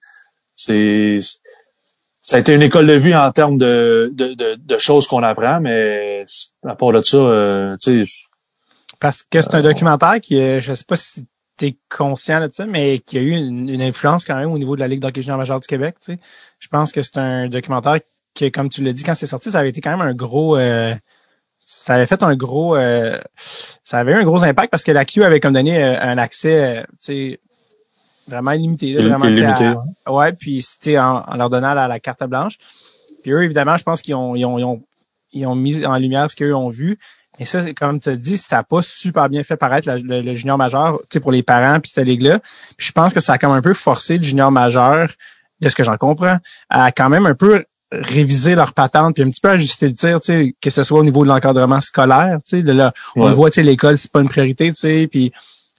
c'est 0.54 1.18
ça 2.22 2.36
a 2.36 2.38
été 2.38 2.54
une 2.54 2.62
école 2.62 2.86
de 2.86 2.94
vie 2.94 3.14
en 3.14 3.30
termes 3.32 3.58
de, 3.58 4.10
de, 4.14 4.32
de, 4.32 4.54
de 4.54 4.78
choses 4.78 5.06
qu'on 5.06 5.22
apprend, 5.22 5.60
mais 5.60 6.24
à 6.66 6.74
part 6.74 6.92
de 6.92 7.02
ça, 7.02 7.76
tu 7.82 8.06
sais. 8.06 8.12
Parce 8.98 9.22
que 9.22 9.42
c'est 9.42 9.54
un 9.54 9.60
documentaire 9.60 10.18
qui, 10.22 10.38
je 10.38 10.74
sais 10.74 10.84
pas 10.88 10.96
si 10.96 11.26
t'es 11.56 11.76
conscient 11.88 12.40
de 12.40 12.52
ça, 12.52 12.66
mais 12.66 12.98
qui 12.98 13.18
a 13.18 13.20
eu 13.20 13.32
une, 13.32 13.82
influence 13.82 14.24
quand 14.24 14.36
même 14.36 14.50
au 14.50 14.58
niveau 14.58 14.74
de 14.74 14.80
la 14.80 14.88
Ligue 14.88 15.00
d'hockey 15.00 15.22
junior 15.22 15.38
majeur 15.38 15.60
du 15.60 15.66
Québec. 15.66 15.96
Tu 16.00 16.12
sais. 16.12 16.18
Je 16.58 16.68
pense 16.68 16.92
que 16.92 17.02
c'est 17.02 17.18
un 17.18 17.48
documentaire 17.48 18.00
qui, 18.34 18.50
comme 18.50 18.68
tu 18.68 18.82
l'as 18.82 18.92
dit, 18.92 19.04
quand 19.04 19.14
c'est 19.14 19.26
sorti, 19.26 19.50
ça 19.50 19.60
avait 19.60 19.70
été 19.70 19.80
quand 19.80 19.90
même 19.90 20.06
un 20.06 20.14
gros... 20.14 20.56
Euh, 20.56 20.94
ça 21.58 21.94
avait 21.94 22.06
fait 22.06 22.22
un 22.22 22.36
gros... 22.36 22.76
Euh, 22.76 23.18
ça 23.82 23.98
avait 23.98 24.12
eu 24.12 24.16
un 24.16 24.24
gros 24.24 24.42
impact 24.44 24.70
parce 24.70 24.84
que 24.84 24.92
la 24.92 25.04
Q 25.04 25.24
avait 25.24 25.40
comme 25.40 25.54
donné 25.54 25.82
euh, 25.82 26.00
un 26.00 26.18
accès, 26.18 26.84
tu 26.90 26.96
sais, 26.98 27.40
vraiment 28.28 28.52
limité. 28.52 28.94
vraiment, 28.96 29.26
limité 29.26 29.72
ouais. 30.06 30.32
puis 30.32 30.62
c'était 30.62 30.98
en, 30.98 31.24
leur 31.36 31.50
donnant 31.50 31.74
la, 31.74 32.00
carte 32.00 32.24
blanche. 32.24 32.58
Puis 33.22 33.32
eux, 33.32 33.44
évidemment, 33.44 33.76
je 33.76 33.84
pense 33.84 34.02
qu'ils 34.02 34.14
ont, 34.14 34.34
ils 34.34 34.44
ont, 34.44 34.58
ils 34.58 34.64
ont, 34.64 34.82
ils 35.32 35.46
ont 35.46 35.54
mis 35.54 35.84
en 35.86 35.96
lumière 35.96 36.30
ce 36.30 36.36
qu'eux 36.36 36.54
ont 36.54 36.68
vu. 36.68 36.98
Et 37.38 37.46
ça, 37.46 37.60
comme 37.72 37.98
tu 37.98 38.10
as 38.10 38.16
dit, 38.16 38.36
ça 38.36 38.56
n'a 38.56 38.62
pas 38.62 38.80
super 38.82 39.28
bien 39.28 39.42
fait 39.42 39.56
paraître 39.56 39.90
le, 39.92 40.34
junior 40.34 40.56
majeur, 40.56 41.00
tu 41.02 41.14
sais, 41.14 41.20
pour 41.20 41.32
les 41.32 41.42
parents 41.42 41.80
puis 41.80 41.90
cette 41.92 42.06
ligue-là. 42.06 42.38
Puis 42.76 42.88
je 42.88 42.92
pense 42.92 43.12
que 43.12 43.20
ça 43.20 43.34
a 43.34 43.38
comme 43.38 43.52
un 43.52 43.62
peu 43.62 43.74
forcé 43.74 44.18
le 44.18 44.22
junior 44.22 44.52
majeur, 44.52 45.10
de 45.60 45.68
ce 45.68 45.74
que 45.74 45.84
j'en 45.84 45.96
comprends, 45.96 46.38
à 46.68 46.92
quand 46.92 47.08
même 47.08 47.26
un 47.26 47.34
peu 47.34 47.64
réviser 48.02 48.54
leur 48.54 48.72
patente 48.72 49.14
puis 49.14 49.24
un 49.24 49.30
petit 49.30 49.40
peu 49.40 49.50
ajuster 49.50 49.88
le 49.88 49.94
tir, 49.94 50.20
tu 50.20 50.26
sais, 50.26 50.54
que 50.60 50.70
ce 50.70 50.82
soit 50.82 51.00
au 51.00 51.04
niveau 51.04 51.24
de 51.24 51.28
l'encadrement 51.28 51.80
scolaire, 51.80 52.38
tu 52.46 52.60
sais, 52.60 52.62
là, 52.62 52.92
on 53.16 53.28
le 53.28 53.34
voit, 53.34 53.50
tu 53.50 53.56
sais, 53.56 53.62
l'école 53.62 53.98
c'est 53.98 54.10
pas 54.10 54.20
une 54.20 54.28
priorité, 54.28 54.70
tu 54.72 54.78
sais, 54.78 55.08
puis 55.10 55.32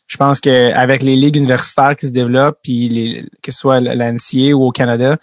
je 0.07 0.17
pense 0.17 0.39
qu'avec 0.39 1.01
les 1.01 1.15
ligues 1.15 1.35
universitaires 1.35 1.95
qui 1.95 2.07
se 2.07 2.11
développent, 2.11 2.59
puis 2.61 2.89
les, 2.89 3.25
que 3.41 3.51
ce 3.51 3.57
soit 3.57 3.79
l'ANCA 3.79 4.53
ou 4.53 4.65
au 4.65 4.71
Canada, 4.71 5.17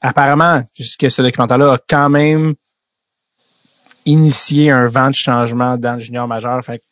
apparemment, 0.00 0.62
que 0.98 1.08
ce 1.08 1.22
documentaire-là 1.22 1.74
a 1.74 1.78
quand 1.78 2.08
même 2.08 2.54
initier 4.06 4.70
un 4.70 4.86
vent 4.86 5.10
de 5.10 5.14
changement 5.14 5.76
dans 5.76 5.94
le 5.94 6.00
junior 6.00 6.26
majeur. 6.26 6.64
Fait 6.64 6.82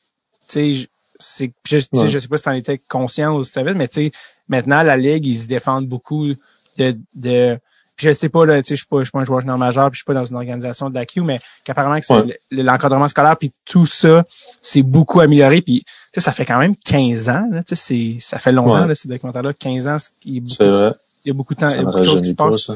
tu 0.48 0.74
sais, 0.76 0.88
c'est, 1.18 1.52
je, 1.66 1.78
je 2.06 2.18
sais 2.18 2.28
pas 2.28 2.36
si 2.36 2.42
tu 2.44 2.48
en 2.48 2.52
étais 2.52 2.78
conscient 2.78 3.34
ou 3.34 3.42
si 3.42 3.50
tu 3.50 3.54
savais, 3.54 3.74
mais 3.74 3.88
tu 3.88 4.02
sais, 4.02 4.12
maintenant, 4.48 4.82
la 4.82 4.96
Ligue, 4.96 5.26
ils 5.26 5.38
se 5.38 5.46
défendent 5.46 5.88
beaucoup 5.88 6.28
de, 6.76 6.96
de 7.14 7.58
je 7.98 8.12
sais 8.12 8.28
pas, 8.28 8.46
là, 8.46 8.62
tu 8.62 8.68
sais, 8.68 8.74
je 8.74 8.80
suis 8.80 8.86
pas, 8.86 8.98
je 9.00 9.04
suis 9.04 9.12
pas 9.12 9.20
un 9.20 9.24
joueur 9.24 9.40
junior 9.40 9.58
majeur, 9.58 9.90
puis 9.90 9.96
je 9.96 9.98
suis 9.98 10.04
pas 10.04 10.14
dans 10.14 10.24
une 10.24 10.36
organisation 10.36 10.88
de 10.90 10.94
la 10.94 11.06
Q, 11.06 11.20
mais 11.22 11.38
qu'apparemment 11.64 11.98
que 12.00 12.06
c'est 12.06 12.40
l'encadrement 12.50 13.08
scolaire, 13.08 13.36
puis 13.36 13.52
tout 13.64 13.86
ça, 13.86 14.24
c'est 14.60 14.82
beaucoup 14.82 15.20
amélioré, 15.20 15.62
puis 15.62 15.82
tu 15.84 15.90
sais, 16.14 16.20
ça 16.20 16.32
fait 16.32 16.44
quand 16.44 16.58
même 16.58 16.76
15 16.76 17.28
ans, 17.28 17.48
là, 17.50 17.62
tu 17.62 17.76
sais, 17.76 18.16
ça 18.20 18.38
fait 18.38 18.52
longtemps, 18.52 18.86
là, 18.86 18.94
ces 18.94 19.08
documentaires-là, 19.08 19.52
15 19.52 19.88
ans, 19.88 19.96
il 20.24 20.34
y 20.34 20.38
a 20.38 20.40
beaucoup, 20.40 20.64
vrai. 20.64 20.92
il 21.24 21.28
y 21.28 21.30
a 21.30 21.34
beaucoup 21.34 21.54
de 21.54 21.60
temps, 21.60 21.68
il 21.68 21.76
y 21.76 21.78
a 21.78 21.82
beaucoup 21.82 21.98
de 21.98 22.04
choses 22.04 22.22
qui 22.22 22.28
se 22.30 22.34
passent. 22.34 22.66
Tu 22.66 22.74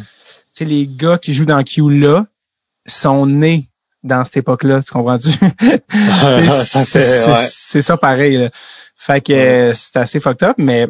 sais, 0.52 0.64
les 0.64 0.86
gars 0.86 1.18
qui 1.18 1.32
jouent 1.32 1.46
dans 1.46 1.62
Q 1.62 1.90
là 1.98 2.26
sont 2.86 3.26
nés 3.26 3.68
dans 4.02 4.24
cette 4.24 4.38
époque-là, 4.38 4.82
tu 4.82 4.92
comprends-tu? 4.92 5.30
c'est 6.64 7.82
ça 7.82 7.96
pareil. 7.96 8.36
Là. 8.36 8.50
Fait 8.96 9.20
que 9.20 9.72
c'est 9.74 9.96
assez 9.96 10.20
fucked 10.20 10.42
up, 10.42 10.56
mais 10.58 10.88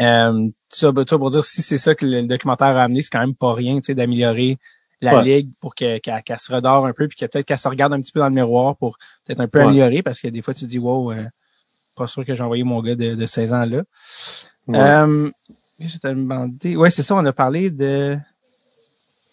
euh, 0.00 0.48
ça, 0.74 0.92
pour 0.92 1.30
dire 1.30 1.44
si 1.44 1.62
c'est 1.62 1.78
ça 1.78 1.94
que 1.94 2.04
le 2.04 2.22
documentaire 2.26 2.76
a 2.76 2.84
amené, 2.84 3.02
c'est 3.02 3.10
quand 3.10 3.20
même 3.20 3.34
pas 3.34 3.54
rien, 3.54 3.76
tu 3.76 3.86
sais, 3.86 3.94
d'améliorer 3.94 4.58
la 5.00 5.20
ligue 5.20 5.50
pour 5.60 5.74
qu'elle 5.74 6.00
se 6.38 6.52
redore 6.52 6.86
un 6.86 6.92
peu, 6.92 7.08
puis 7.08 7.16
que 7.16 7.26
peut-être 7.26 7.44
qu'elle 7.44 7.58
se 7.58 7.68
regarde 7.68 7.92
un 7.92 8.00
petit 8.00 8.12
peu 8.12 8.20
dans 8.20 8.28
le 8.28 8.34
miroir 8.34 8.76
pour 8.76 8.98
peut-être 9.24 9.40
un 9.40 9.48
peu 9.48 9.60
améliorer, 9.60 10.02
parce 10.02 10.20
que 10.20 10.28
des 10.28 10.42
fois 10.42 10.54
tu 10.54 10.64
dis 10.66 10.78
wow, 10.78 11.12
euh, 11.12 11.24
pas 11.96 12.06
sûr 12.06 12.24
que 12.24 12.34
j'ai 12.34 12.42
envoyé 12.42 12.62
mon 12.62 12.80
gars 12.80 12.94
de, 12.94 13.14
de 13.14 13.26
16 13.26 13.52
ans 13.52 13.66
là. 13.66 13.82
Ouais. 14.68 14.78
Euh, 14.78 15.30
ouais, 16.76 16.90
c'est 16.90 17.02
ça, 17.02 17.16
on 17.16 17.24
a 17.24 17.32
parlé 17.32 17.70
de 17.70 18.16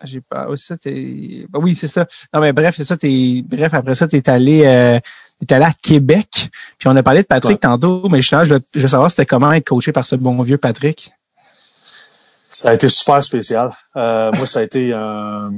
ah, 0.01 0.05
j'ai 0.05 0.21
pas. 0.21 0.47
Oh, 0.49 0.55
ça, 0.55 0.77
t'es. 0.77 1.45
Ben 1.49 1.59
oui, 1.61 1.75
c'est 1.75 1.87
ça. 1.87 2.07
Non, 2.33 2.39
mais 2.39 2.53
bref, 2.53 2.73
c'est 2.77 2.85
ça. 2.85 2.95
T'es. 2.95 3.43
Bref, 3.45 3.73
après 3.73 3.95
ça, 3.95 4.07
t'es 4.07 4.29
allé. 4.29 4.63
Euh, 4.65 4.97
t'es 5.45 5.55
allé 5.55 5.65
à 5.65 5.73
Québec. 5.73 6.49
Puis 6.77 6.87
on 6.87 6.95
a 6.95 7.03
parlé 7.03 7.21
de 7.21 7.27
Patrick 7.27 7.59
tantôt, 7.59 8.07
mais 8.07 8.21
je, 8.21 8.29
je, 8.29 8.53
veux, 8.53 8.61
je 8.73 8.79
veux 8.79 8.87
savoir 8.87 9.11
c'était 9.11 9.25
comment 9.25 9.51
être 9.51 9.67
coaché 9.67 9.91
par 9.91 10.05
ce 10.05 10.15
bon 10.15 10.41
vieux 10.41 10.57
Patrick. 10.57 11.11
Ça 12.51 12.71
a 12.71 12.73
été 12.73 12.89
super 12.89 13.23
spécial. 13.23 13.71
Euh, 13.95 14.31
moi, 14.33 14.45
ça 14.45 14.59
a 14.59 14.63
été 14.63 14.91
un. 14.93 15.51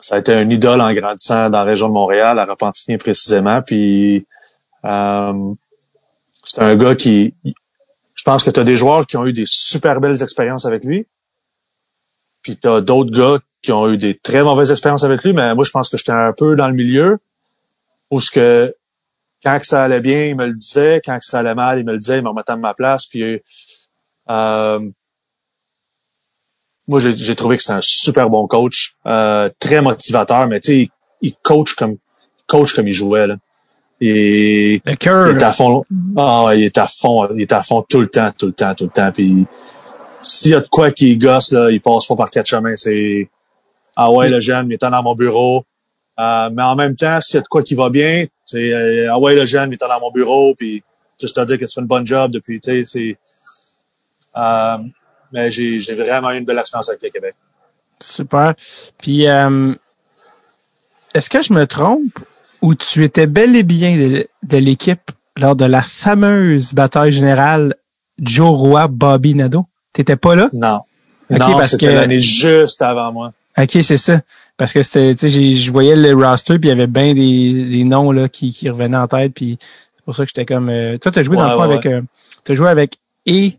Ça 0.00 0.16
a 0.16 0.18
été 0.18 0.32
un 0.32 0.48
idole 0.48 0.80
en 0.80 0.92
grandissant 0.92 1.50
dans 1.50 1.58
la 1.58 1.64
région 1.64 1.88
de 1.88 1.92
Montréal, 1.92 2.38
à 2.38 2.44
Repentigny 2.44 2.98
précisément. 2.98 3.62
Puis 3.62 4.26
euh, 4.84 5.54
c'est 6.44 6.60
un 6.60 6.76
gars 6.76 6.94
qui. 6.94 7.34
Je 8.14 8.22
pense 8.24 8.42
que 8.42 8.50
tu 8.50 8.60
as 8.60 8.64
des 8.64 8.76
joueurs 8.76 9.06
qui 9.06 9.16
ont 9.16 9.26
eu 9.26 9.32
des 9.32 9.46
super 9.46 10.00
belles 10.00 10.22
expériences 10.22 10.66
avec 10.66 10.84
lui. 10.84 11.06
Puis 12.42 12.56
t'as 12.56 12.80
d'autres 12.80 13.10
gars 13.10 13.38
qui 13.62 13.72
ont 13.72 13.88
eu 13.88 13.96
des 13.96 14.14
très 14.14 14.42
mauvaises 14.42 14.70
expériences 14.70 15.04
avec 15.04 15.24
lui, 15.24 15.32
mais 15.32 15.54
moi, 15.54 15.64
je 15.64 15.70
pense 15.70 15.88
que 15.88 15.96
j'étais 15.96 16.12
un 16.12 16.32
peu 16.32 16.56
dans 16.56 16.68
le 16.68 16.74
milieu 16.74 17.18
où 18.10 18.20
ce 18.20 18.30
que 18.30 18.74
quand 19.42 19.58
ça 19.62 19.84
allait 19.84 20.00
bien, 20.00 20.24
il 20.26 20.36
me 20.36 20.46
le 20.46 20.54
disait, 20.54 21.00
quand 21.04 21.18
ça 21.20 21.40
allait 21.40 21.54
mal, 21.54 21.78
il 21.78 21.84
me 21.84 21.92
le 21.92 21.98
disait, 21.98 22.18
il 22.18 22.24
me 22.24 22.28
remettait 22.28 22.52
à 22.52 22.56
ma 22.56 22.74
place. 22.74 23.06
Puis 23.06 23.40
euh, 24.30 24.90
moi, 26.88 26.98
j'ai 27.00 27.36
trouvé 27.36 27.56
que 27.58 27.62
c'était 27.62 27.74
un 27.74 27.82
super 27.82 28.30
bon 28.30 28.46
coach, 28.46 28.94
euh, 29.06 29.50
très 29.58 29.82
motivateur, 29.82 30.46
mais 30.48 30.58
tu 30.58 30.72
sais, 30.72 30.88
il, 31.20 31.34
coach 31.42 31.74
comme 31.74 31.98
coach 32.46 32.74
comme 32.74 32.88
il 32.88 32.92
jouait 32.92 33.26
là. 33.26 33.36
Et 34.00 34.80
le 34.84 34.94
cœur. 34.94 35.30
Il 35.30 35.36
est 35.36 35.42
à 35.42 35.52
fond. 35.52 35.84
Ah, 36.16 36.52
il 36.54 36.64
est 36.64 36.78
à 36.78 36.86
fond, 36.86 37.28
il 37.34 37.42
est 37.42 37.52
à 37.52 37.62
fond 37.62 37.84
tout 37.86 38.00
le 38.00 38.08
temps, 38.08 38.30
tout 38.36 38.46
le 38.46 38.52
temps, 38.52 38.74
tout 38.74 38.84
le 38.84 38.90
temps. 38.90 39.12
Puis 39.12 39.44
s'il 40.22 40.52
y 40.52 40.54
a 40.54 40.60
de 40.60 40.68
quoi 40.68 40.90
qui 40.90 41.16
gosse, 41.18 41.52
là, 41.52 41.70
il 41.70 41.80
passe 41.80 42.06
pas 42.06 42.16
par 42.16 42.30
quatre 42.30 42.46
chemins. 42.46 42.76
C'est 42.76 43.28
Ah 43.96 44.10
ouais, 44.10 44.28
le 44.30 44.40
jeune, 44.40 44.68
il 44.70 44.74
est 44.74 44.80
dans 44.80 45.02
mon 45.02 45.14
bureau. 45.14 45.64
Euh, 46.18 46.50
mais 46.52 46.62
en 46.62 46.74
même 46.74 46.96
temps, 46.96 47.20
s'il 47.20 47.36
y 47.36 47.38
a 47.38 47.42
de 47.42 47.48
quoi 47.48 47.62
qui 47.62 47.74
va 47.74 47.90
bien, 47.90 48.26
c'est 48.44 48.72
euh, 48.72 49.12
Ah 49.12 49.18
ouais, 49.18 49.34
le 49.34 49.44
jeune, 49.44 49.70
il 49.70 49.74
est 49.74 49.86
dans 49.86 50.00
mon 50.00 50.10
bureau, 50.10 50.54
puis 50.56 50.82
juste 51.20 51.36
à 51.38 51.44
dire 51.44 51.58
que 51.58 51.64
tu 51.64 51.72
fais 51.72 51.80
une 51.80 51.86
bonne 51.86 52.06
job 52.06 52.32
depuis, 52.32 52.60
tu 52.60 52.70
sais, 52.70 52.84
c'est. 52.84 53.18
Euh, 54.36 54.78
mais 55.32 55.50
j'ai, 55.50 55.80
j'ai 55.80 55.94
vraiment 55.94 56.30
eu 56.30 56.38
une 56.38 56.44
belle 56.44 56.58
expérience 56.58 56.88
avec 56.88 57.02
le 57.02 57.10
Québec. 57.10 57.34
Super. 58.00 58.54
Puis 58.98 59.28
euh, 59.28 59.74
est-ce 61.14 61.30
que 61.30 61.42
je 61.42 61.52
me 61.52 61.66
trompe 61.66 62.18
ou 62.62 62.74
tu 62.74 63.04
étais 63.04 63.26
bel 63.26 63.56
et 63.56 63.62
bien 63.62 63.96
de, 63.96 64.28
de 64.42 64.56
l'équipe 64.56 65.10
lors 65.36 65.56
de 65.56 65.64
la 65.64 65.82
fameuse 65.82 66.74
bataille 66.74 67.12
générale 67.12 67.74
Joe 68.20 68.50
Roy 68.50 68.88
Bobby 68.88 69.34
Nadeau? 69.34 69.66
T'étais 69.92 70.16
pas 70.16 70.34
là? 70.34 70.48
Non. 70.52 70.80
non, 71.30 71.62
c'était 71.64 71.94
l'année 71.94 72.20
juste 72.20 72.82
avant 72.82 73.12
moi. 73.12 73.32
OK, 73.56 73.78
c'est 73.82 73.96
ça. 73.96 74.20
Parce 74.56 74.72
que 74.72 74.82
c'était, 74.82 75.14
tu 75.14 75.30
sais, 75.30 75.54
je 75.54 75.72
voyais 75.72 75.96
le 75.96 76.14
roster 76.14 76.58
puis 76.58 76.68
il 76.68 76.72
y 76.72 76.72
avait 76.72 76.86
bien 76.86 77.14
des, 77.14 77.64
des 77.64 77.84
noms 77.84 78.10
là 78.12 78.28
qui, 78.28 78.52
qui 78.52 78.68
revenaient 78.68 78.96
en 78.96 79.08
tête 79.08 79.32
puis 79.34 79.58
c'est 79.96 80.04
pour 80.04 80.16
ça 80.16 80.24
que 80.24 80.30
j'étais 80.34 80.46
comme 80.46 80.68
euh, 80.68 80.98
toi 80.98 81.12
t'as 81.12 81.22
joué 81.22 81.36
dans 81.36 81.48
le 81.48 81.54
fond 81.54 81.62
avec 81.62 81.86
euh, 81.86 82.02
t'as 82.42 82.54
joué 82.54 82.68
avec 82.68 82.98
et 83.24 83.56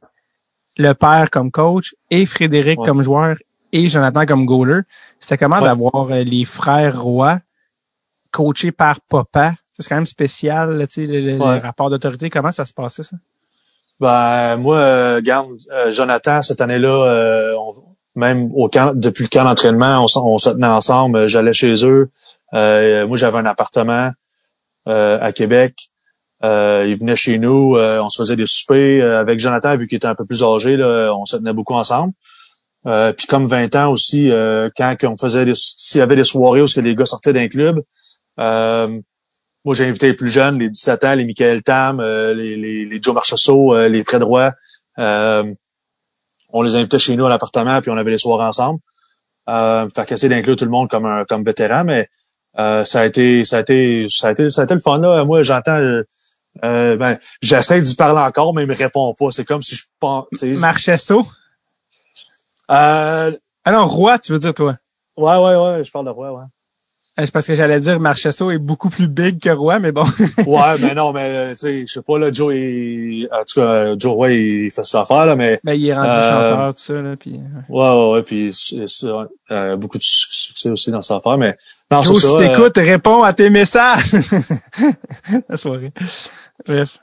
le 0.80 0.94
père 0.94 1.30
comme 1.30 1.52
coach 1.52 1.94
et 2.10 2.26
Frédéric 2.26 2.80
comme 2.80 3.04
joueur 3.04 3.36
et 3.72 3.90
Jonathan 3.90 4.26
comme 4.26 4.46
goaler. 4.46 4.82
C'était 5.20 5.38
comment 5.38 5.62
d'avoir 5.62 6.10
euh, 6.12 6.24
les 6.24 6.46
frères 6.46 7.00
rois 7.00 7.40
coachés 8.32 8.72
par 8.72 9.00
papa? 9.02 9.54
C'est 9.78 9.88
quand 9.88 9.96
même 9.96 10.06
spécial, 10.06 10.88
tu 10.88 11.06
sais, 11.06 11.06
le, 11.06 11.38
le 11.38 11.60
rapport 11.62 11.90
d'autorité. 11.90 12.30
Comment 12.30 12.52
ça 12.52 12.66
se 12.66 12.74
passait, 12.74 13.04
ça? 13.04 13.16
Ben 14.00 14.56
moi, 14.56 14.78
euh, 14.78 15.22
garde, 15.22 15.58
euh, 15.72 15.92
Jonathan, 15.92 16.42
cette 16.42 16.62
année-là, 16.62 16.88
euh, 16.88 17.54
même 18.16 18.50
au 18.56 18.70
camp, 18.70 18.94
depuis 18.96 19.24
le 19.24 19.30
camp 19.30 19.44
d'entraînement, 19.44 20.06
on, 20.16 20.20
on, 20.22 20.38
se 20.38 20.50
tenait 20.52 20.68
ensemble. 20.68 21.28
J'allais 21.28 21.54
chez 21.54 21.74
eux. 21.86 22.10
moi, 22.54 23.18
j'avais 23.18 23.38
un 23.38 23.46
appartement. 23.46 24.12
à 24.86 25.32
Québec. 25.34 25.90
Il 26.44 26.98
venait 26.98 27.16
chez 27.16 27.38
nous, 27.38 27.76
on 27.78 28.10
se 28.10 28.22
faisait 28.22 28.36
des 28.36 28.46
soupers 28.46 29.02
avec 29.02 29.40
Jonathan, 29.40 29.76
vu 29.78 29.88
qu'il 29.88 29.98
était 29.98 30.08
un 30.08 30.16
peu 30.16 30.26
plus 30.26 30.44
âgé, 30.44 30.78
là, 30.78 31.14
on 31.14 31.26
se 31.26 31.38
tenait 31.38 31.54
beaucoup 31.54 31.74
ensemble. 31.74 32.14
puis 32.84 33.28
comme 33.28 33.48
20 33.48 33.76
ans 33.76 33.92
aussi, 33.92 34.32
quand 34.78 34.96
on 35.04 35.18
faisait 35.18 35.46
des, 35.46 35.54
s'il 35.54 36.00
y 36.00 36.02
avait 36.02 36.16
des 36.16 36.24
soirées 36.24 36.62
où 36.62 36.66
les 36.78 36.96
gars 36.96 37.06
sortaient 37.06 37.34
d'un 37.34 37.48
club, 37.48 37.82
moi 38.38 39.74
j'ai 39.74 39.86
invité 39.86 40.08
les 40.08 40.14
plus 40.14 40.30
jeunes, 40.30 40.60
les 40.60 40.70
17 40.70 41.04
ans, 41.04 41.16
les 41.16 41.26
Michael 41.26 41.62
Tam, 41.64 42.02
les, 42.02 42.56
les, 42.56 42.86
les, 42.86 43.02
Joe 43.02 43.14
Marchessault, 43.14 43.88
les 43.88 44.04
Fred 44.04 44.24
Roy. 44.24 44.52
on 44.98 46.62
les 46.62 46.76
invitait 46.76 47.00
chez 47.00 47.16
nous 47.16 47.26
à 47.26 47.30
l'appartement, 47.30 47.82
puis 47.82 47.92
on 47.92 47.98
avait 47.98 48.12
les 48.12 48.18
soirées 48.18 48.46
ensemble. 48.46 48.80
Euh, 49.50 49.90
fait 49.96 50.06
qu'essayer 50.06 50.30
d'inclure 50.30 50.56
tout 50.56 50.66
le 50.66 50.72
monde 50.72 50.90
comme 50.90 51.06
un 51.06 51.26
comme 51.26 51.44
vétéran, 51.44 51.84
mais 51.84 52.08
euh, 52.60 52.86
ça 52.86 53.02
a 53.02 53.06
été 53.06 53.46
ça 53.46 53.58
a 53.58 53.60
été 53.62 54.06
ça 54.10 54.28
a 54.28 54.32
été 54.32 54.50
ça 54.50 54.62
a 54.62 54.64
été 54.66 54.74
le 54.76 54.80
fun 54.80 55.00
là. 55.00 55.24
Moi 55.26 55.42
j'entends 55.42 55.80
euh, 56.64 56.98
ben, 56.98 57.18
j'essaie 57.42 57.82
d'y 57.82 57.96
parler 57.96 58.22
encore, 58.22 58.54
mais 58.54 58.64
il 58.64 58.68
me 58.68 58.76
répond 58.76 59.14
pas. 59.14 59.32
C'est 59.32 59.46
comme 59.46 59.62
si 59.62 59.76
je 59.76 59.84
pense. 60.00 60.26
Marchesso? 60.60 61.26
Euh, 62.72 63.32
ah 63.66 63.72
non, 63.72 63.88
Roi, 63.88 64.20
tu 64.20 64.32
veux 64.32 64.40
dire 64.40 64.54
toi? 64.54 64.78
Ouais, 65.18 65.36
ouais, 65.36 65.56
ouais, 65.56 65.84
je 65.84 65.92
parle 65.92 66.06
de 66.06 66.12
Roi, 66.12 66.32
ouais. 66.32 66.46
Euh, 67.20 67.26
c'est 67.26 67.32
parce 67.32 67.48
que 67.48 67.56
j'allais 67.56 67.80
dire 67.80 68.00
Marchesso 68.00 68.50
est 68.50 68.58
beaucoup 68.58 68.90
plus 68.90 69.08
big 69.08 69.40
que 69.42 69.50
Roy, 69.50 69.80
mais 69.80 69.92
bon. 69.92 70.04
ouais, 70.48 70.78
mais 70.82 70.94
non, 70.94 71.12
mais 71.12 71.30
euh, 71.30 71.52
tu 71.52 71.60
sais, 71.60 71.82
je 71.82 71.94
sais 71.94 72.02
pas 72.02 72.18
là, 72.18 72.32
Joe 72.32 72.54
est, 72.56 73.28
en 73.32 73.44
tout 73.44 73.60
cas, 73.60 73.98
Joe 73.98 74.14
Roy 74.14 74.32
il 74.32 74.72
fait 74.72 74.86
sa 74.86 75.02
affaire 75.02 75.26
là, 75.26 75.36
mais. 75.36 75.60
Ben 75.64 75.74
il 75.74 75.88
est 75.88 75.94
rendu 75.94 76.10
euh, 76.10 76.30
chanteur 76.30 76.74
tout 76.74 76.80
ça 76.80 76.94
là, 77.02 77.16
puis. 77.18 77.40
Ouais, 77.68 77.90
ouais, 77.90 78.12
ouais, 78.12 78.24
puis 78.24 78.54
c'est 78.54 79.08
euh, 79.52 79.76
beaucoup 79.76 79.98
de 79.98 80.04
succès 80.04 80.70
aussi 80.70 80.92
dans 80.92 81.02
sa 81.02 81.18
affaire, 81.18 81.38
mais. 81.38 81.58
Non, 81.92 82.02
Joe, 82.04 82.22
si 82.22 82.38
t'écoutes, 82.38 82.78
euh... 82.78 82.84
réponds 82.84 83.24
à 83.24 83.34
tes 83.34 83.50
messages. 83.50 84.12
La 85.50 85.58
soirée. 85.58 85.92
Bref. 86.68 87.00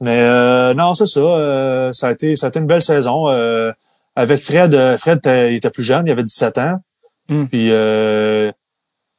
mais 0.00 0.74
non, 0.74 0.94
c'est 0.94 1.06
ça. 1.06 1.90
ça 1.92 2.08
a 2.08 2.12
été, 2.12 2.36
ça 2.36 2.46
a 2.46 2.48
été 2.48 2.58
une 2.58 2.66
belle 2.66 2.82
saison. 2.82 3.26
avec 4.16 4.42
Fred, 4.42 4.96
Fred 4.98 5.20
il 5.24 5.56
était 5.56 5.70
plus 5.70 5.84
jeune, 5.84 6.06
il 6.06 6.10
avait 6.10 6.24
17 6.24 6.58
ans. 6.58 6.80
Mm. 7.28 7.46
Puis 7.46 7.70
euh, 7.70 8.50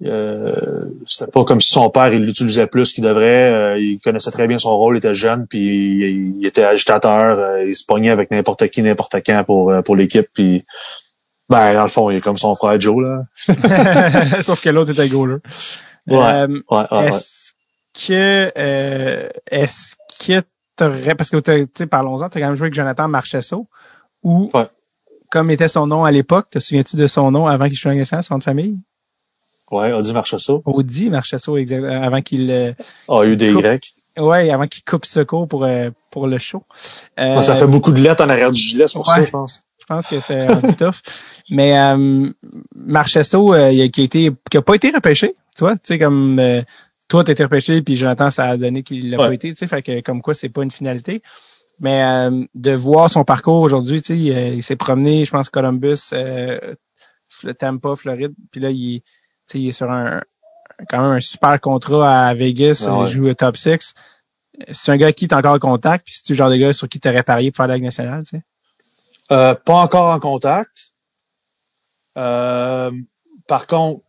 euh, 0.04 0.84
c'était 1.08 1.32
pas 1.32 1.46
comme 1.46 1.62
si 1.62 1.72
son 1.72 1.90
père 1.90 2.14
il 2.14 2.24
l'utilisait 2.24 2.68
plus 2.68 2.94
qu'il 2.94 3.04
devrait. 3.04 3.52
Euh, 3.52 3.80
il 3.80 4.00
connaissait 4.00 4.32
très 4.32 4.48
bien 4.48 4.58
son 4.58 4.78
rôle, 4.78 4.96
il 4.96 4.98
était 4.98 5.16
jeune, 5.16 5.48
puis 5.48 6.36
il, 6.38 6.46
était 6.46 6.64
agitateur, 6.64 7.40
euh, 7.40 7.66
il 7.66 7.76
se 7.76 7.86
pognait 7.86 8.10
avec 8.10 8.30
n'importe 8.30 8.68
qui, 8.68 8.82
n'importe 8.82 9.16
quand 9.26 9.44
pour 9.46 9.74
pour 9.84 9.96
l'équipe. 9.96 10.28
Puis 10.34 10.64
ben 11.50 11.74
dans 11.74 11.84
le 11.84 11.88
fond, 11.88 12.10
il 12.10 12.18
est 12.18 12.22
comme 12.22 12.38
son 12.38 12.56
frère 12.56 12.80
Joe 12.80 13.04
là. 13.04 14.42
Sauf 14.42 14.62
que 14.62 14.70
l'autre 14.70 14.92
était 14.92 15.08
goaler. 15.08 15.38
Ouais, 16.08 16.46
ouais, 16.48 16.88
ouais, 16.92 17.08
est-ce 17.08 17.54
que 17.94 18.52
est-ce 19.46 19.96
que 20.26 20.42
t'aurais 20.76 21.16
parce 21.16 21.30
que 21.30 21.38
tu 21.38 21.68
sais 21.78 21.88
parlons-en, 21.88 22.30
t'as 22.30 22.40
quand 22.40 22.48
même 22.48 22.56
joué 22.56 22.66
avec 22.66 22.74
Jonathan 22.74 23.08
Marchesso 23.08 23.68
ou 24.24 24.52
comme 25.36 25.52
était 25.52 25.68
son 25.68 25.88
nom 25.88 26.06
à 26.06 26.12
l'époque, 26.12 26.50
te 26.50 26.60
souviens-tu 26.60 26.96
de 26.96 27.08
son 27.08 27.32
nom 27.32 27.48
avant 27.48 27.68
qu'il 27.68 27.78
soit 27.78 27.92
son 28.06 28.36
nom 28.36 28.38
de 28.38 28.44
famille? 28.44 28.78
Ouais, 29.72 29.92
Audi 29.92 30.14
Marchessault. 30.14 30.62
Audi 30.66 31.10
Marchessault, 31.10 31.58
exactement, 31.58 32.02
avant 32.02 32.22
qu'il... 32.22 32.52
Euh, 32.52 32.72
a 33.10 33.26
eu 33.26 33.36
des 33.36 33.52
Y. 33.52 33.94
Ouais, 34.18 34.50
avant 34.50 34.68
qu'il 34.68 34.84
coupe 34.84 35.06
secours 35.06 35.48
pour, 35.48 35.66
euh, 35.66 35.90
pour 36.12 36.28
le 36.28 36.38
show. 36.38 36.64
Euh, 37.20 37.42
ça 37.42 37.56
fait 37.56 37.68
beaucoup 37.68 37.92
de 37.92 38.00
lettres 38.00 38.24
en 38.24 38.30
arrière 38.30 38.52
du 38.52 38.62
gilet, 38.62 38.88
c'est 38.88 38.98
pour 38.98 39.08
ça, 39.08 39.26
je 39.26 39.30
pense. 39.30 39.64
Je 39.88 39.94
pense 39.94 40.08
que 40.08 40.20
c'était 40.20 40.48
un 40.48 40.62
petit 40.62 40.76
tough. 40.76 40.96
Mais 41.50 41.78
euh, 41.78 42.30
Marchesso, 42.76 43.54
euh, 43.54 43.88
qui 43.90 44.02
a 44.02 44.04
été 44.04 44.32
qui 44.50 44.58
a 44.58 44.62
pas 44.62 44.76
été 44.76 44.90
repêché, 44.90 45.36
tu 45.56 45.60
vois, 45.60 45.74
tu 45.76 45.82
sais 45.84 46.00
comme 46.00 46.40
euh, 46.40 46.64
toi 47.08 47.24
t'as 47.24 47.34
été 47.34 47.44
repêché 47.44 47.84
puis 47.84 47.96
j'entends 47.96 48.32
ça 48.32 48.46
a 48.46 48.58
donné 48.58 48.82
qu'il 48.82 49.12
l'a 49.12 49.18
pas 49.18 49.34
été, 49.34 49.54
tu 49.54 49.60
sais, 49.60 49.68
fait 49.68 49.84
que 49.84 50.02
comme 50.02 50.24
quoi 50.24 50.34
c'est 50.34 50.50
pas 50.50 50.64
une 50.64 50.72
finalité. 50.72 51.22
Mais 51.80 52.30
de 52.56 52.72
voir 52.72 53.12
son 53.12 53.26
parcours 53.26 53.62
aujourd'hui, 53.62 54.02
tu 54.02 54.14
sais, 54.14 54.18
il, 54.18 54.64
s'est 54.64 54.78
promené, 54.78 55.26
je 55.26 55.32
pense 55.32 55.50
Columbus, 55.50 56.14
Tampa, 57.60 57.96
Floride, 57.96 58.34
puis 58.52 58.62
là 58.62 58.72
il 58.72 59.02
il 59.54 59.68
est 59.68 59.72
sur 59.72 59.92
un 59.92 60.22
quand 60.90 61.02
même 61.02 61.12
un 61.12 61.20
super 61.20 61.62
contrat 61.62 62.28
à 62.28 62.34
Vegas, 62.34 62.88
ah 62.90 63.04
il 63.06 63.12
joue 63.12 63.28
au 63.28 63.34
top 63.34 63.56
6. 63.56 63.94
C'est 64.72 64.92
un 64.92 64.98
gars 64.98 65.12
qui 65.12 65.26
est 65.26 65.34
encore 65.34 65.56
en 65.56 65.60
contact, 65.60 66.06
puis 66.06 66.16
c'est 66.18 66.34
le 66.34 66.38
genre 66.38 66.50
de 66.50 66.56
gars 66.56 66.74
sur 66.74 66.88
qui 66.88 67.00
tu 67.00 67.08
aurais 67.08 67.24
parié 67.24 67.52
pour 67.52 67.58
faire 67.58 67.68
la 67.68 67.76
Ligue 67.76 67.84
nationale, 67.84 68.24
tu 68.24 68.38
sais? 68.38 68.44
Euh, 69.32 69.56
pas 69.56 69.76
encore 69.76 70.10
en 70.14 70.20
contact. 70.20 70.92
Euh, 72.18 72.92
par 73.48 73.68
contre, 73.68 74.02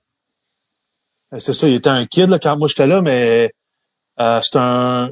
c'est 1.39 1.53
ça, 1.53 1.69
il 1.69 1.75
était 1.75 1.89
un 1.89 2.07
kid 2.07 2.29
là, 2.29 2.39
quand 2.39 2.57
moi 2.57 2.69
j'étais 2.69 2.87
là, 2.87 3.01
mais 3.03 3.53
euh, 4.21 4.41
c'est 4.43 4.57
un. 4.57 5.11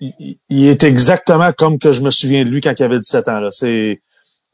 Il, 0.00 0.38
il, 0.48 0.66
est 0.66 0.84
exactement 0.84 1.52
comme 1.52 1.78
que 1.78 1.92
je 1.92 2.02
me 2.02 2.10
souviens 2.10 2.44
de 2.44 2.50
lui 2.50 2.60
quand 2.60 2.74
il 2.78 2.82
avait 2.82 3.00
17 3.00 3.28
ans. 3.28 3.40
Là. 3.40 3.50
C'est 3.50 4.00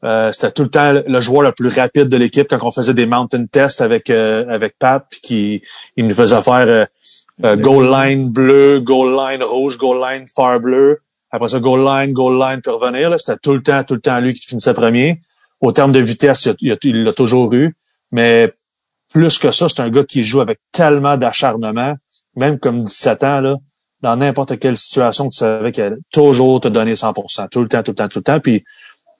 euh, 0.05 0.31
c'était 0.31 0.51
tout 0.51 0.63
le 0.63 0.69
temps 0.69 0.93
le 0.93 1.19
joueur 1.19 1.41
le 1.41 1.51
plus 1.51 1.69
rapide 1.69 2.09
de 2.09 2.17
l'équipe 2.17 2.47
quand 2.47 2.63
on 2.63 2.71
faisait 2.71 2.93
des 2.93 3.07
mountain 3.07 3.45
tests 3.45 3.81
avec 3.81 4.09
euh, 4.09 4.45
avec 4.49 4.77
Pat, 4.77 5.03
puis 5.09 5.21
qui 5.21 5.61
il 5.95 6.05
nous 6.05 6.13
faisait 6.13 6.41
faire 6.43 6.87
euh, 7.43 7.55
goal 7.55 7.89
line 7.89 8.29
bleu, 8.29 8.81
goal 8.81 9.15
line 9.15 9.41
rouge, 9.41 9.77
goal 9.77 9.99
line 9.99 10.25
far 10.27 10.59
bleu. 10.59 10.99
Après 11.35 11.49
ça, 11.49 11.59
goal 11.59 11.83
line, 11.83 12.13
goal 12.13 12.39
line, 12.39 12.61
puis 12.61 12.71
revenir. 12.71 13.13
C'était 13.19 13.37
tout 13.37 13.53
le 13.53 13.61
temps, 13.61 13.83
tout 13.83 13.95
le 13.95 13.99
temps 13.99 14.21
lui 14.21 14.33
qui 14.33 14.47
finissait 14.47 14.73
premier. 14.73 15.21
Au 15.59 15.73
terme 15.73 15.91
de 15.91 15.99
vitesse, 15.99 16.47
il 16.61 17.03
l'a 17.03 17.11
toujours 17.11 17.53
eu. 17.53 17.75
Mais 18.11 18.53
plus 19.09 19.37
que 19.37 19.51
ça, 19.51 19.67
c'est 19.67 19.81
un 19.81 19.89
gars 19.89 20.05
qui 20.05 20.23
joue 20.23 20.39
avec 20.39 20.59
tellement 20.71 21.17
d'acharnement, 21.17 21.95
même 22.37 22.57
comme 22.57 22.85
17 22.85 23.23
ans, 23.25 23.41
là, 23.41 23.57
dans 23.99 24.15
n'importe 24.15 24.59
quelle 24.59 24.77
situation, 24.77 25.27
tu 25.27 25.37
savais 25.37 25.73
qu'il 25.73 25.83
allait 25.83 25.97
toujours 26.13 26.61
te 26.61 26.69
donner 26.69 26.93
100%, 26.93 27.49
tout 27.49 27.61
le 27.61 27.67
temps, 27.67 27.83
tout 27.83 27.91
le 27.91 27.95
temps, 27.95 28.07
tout 28.07 28.19
le 28.19 28.23
temps. 28.23 28.39
Puis 28.39 28.63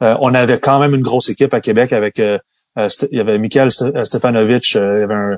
euh, 0.02 0.16
on 0.22 0.34
avait 0.34 0.60
quand 0.60 0.80
même 0.80 0.96
une 0.96 1.02
grosse 1.02 1.30
équipe 1.30 1.54
à 1.54 1.60
Québec 1.60 1.92
avec 1.92 2.20
euh, 2.20 2.40
euh, 2.78 2.88
il 3.12 3.18
y 3.18 3.22
avait 3.22 3.38
Mikhail 3.38 3.72
Stefanovic, 3.72 4.74
il 4.74 4.78
y 4.78 4.80
avait 4.80 5.38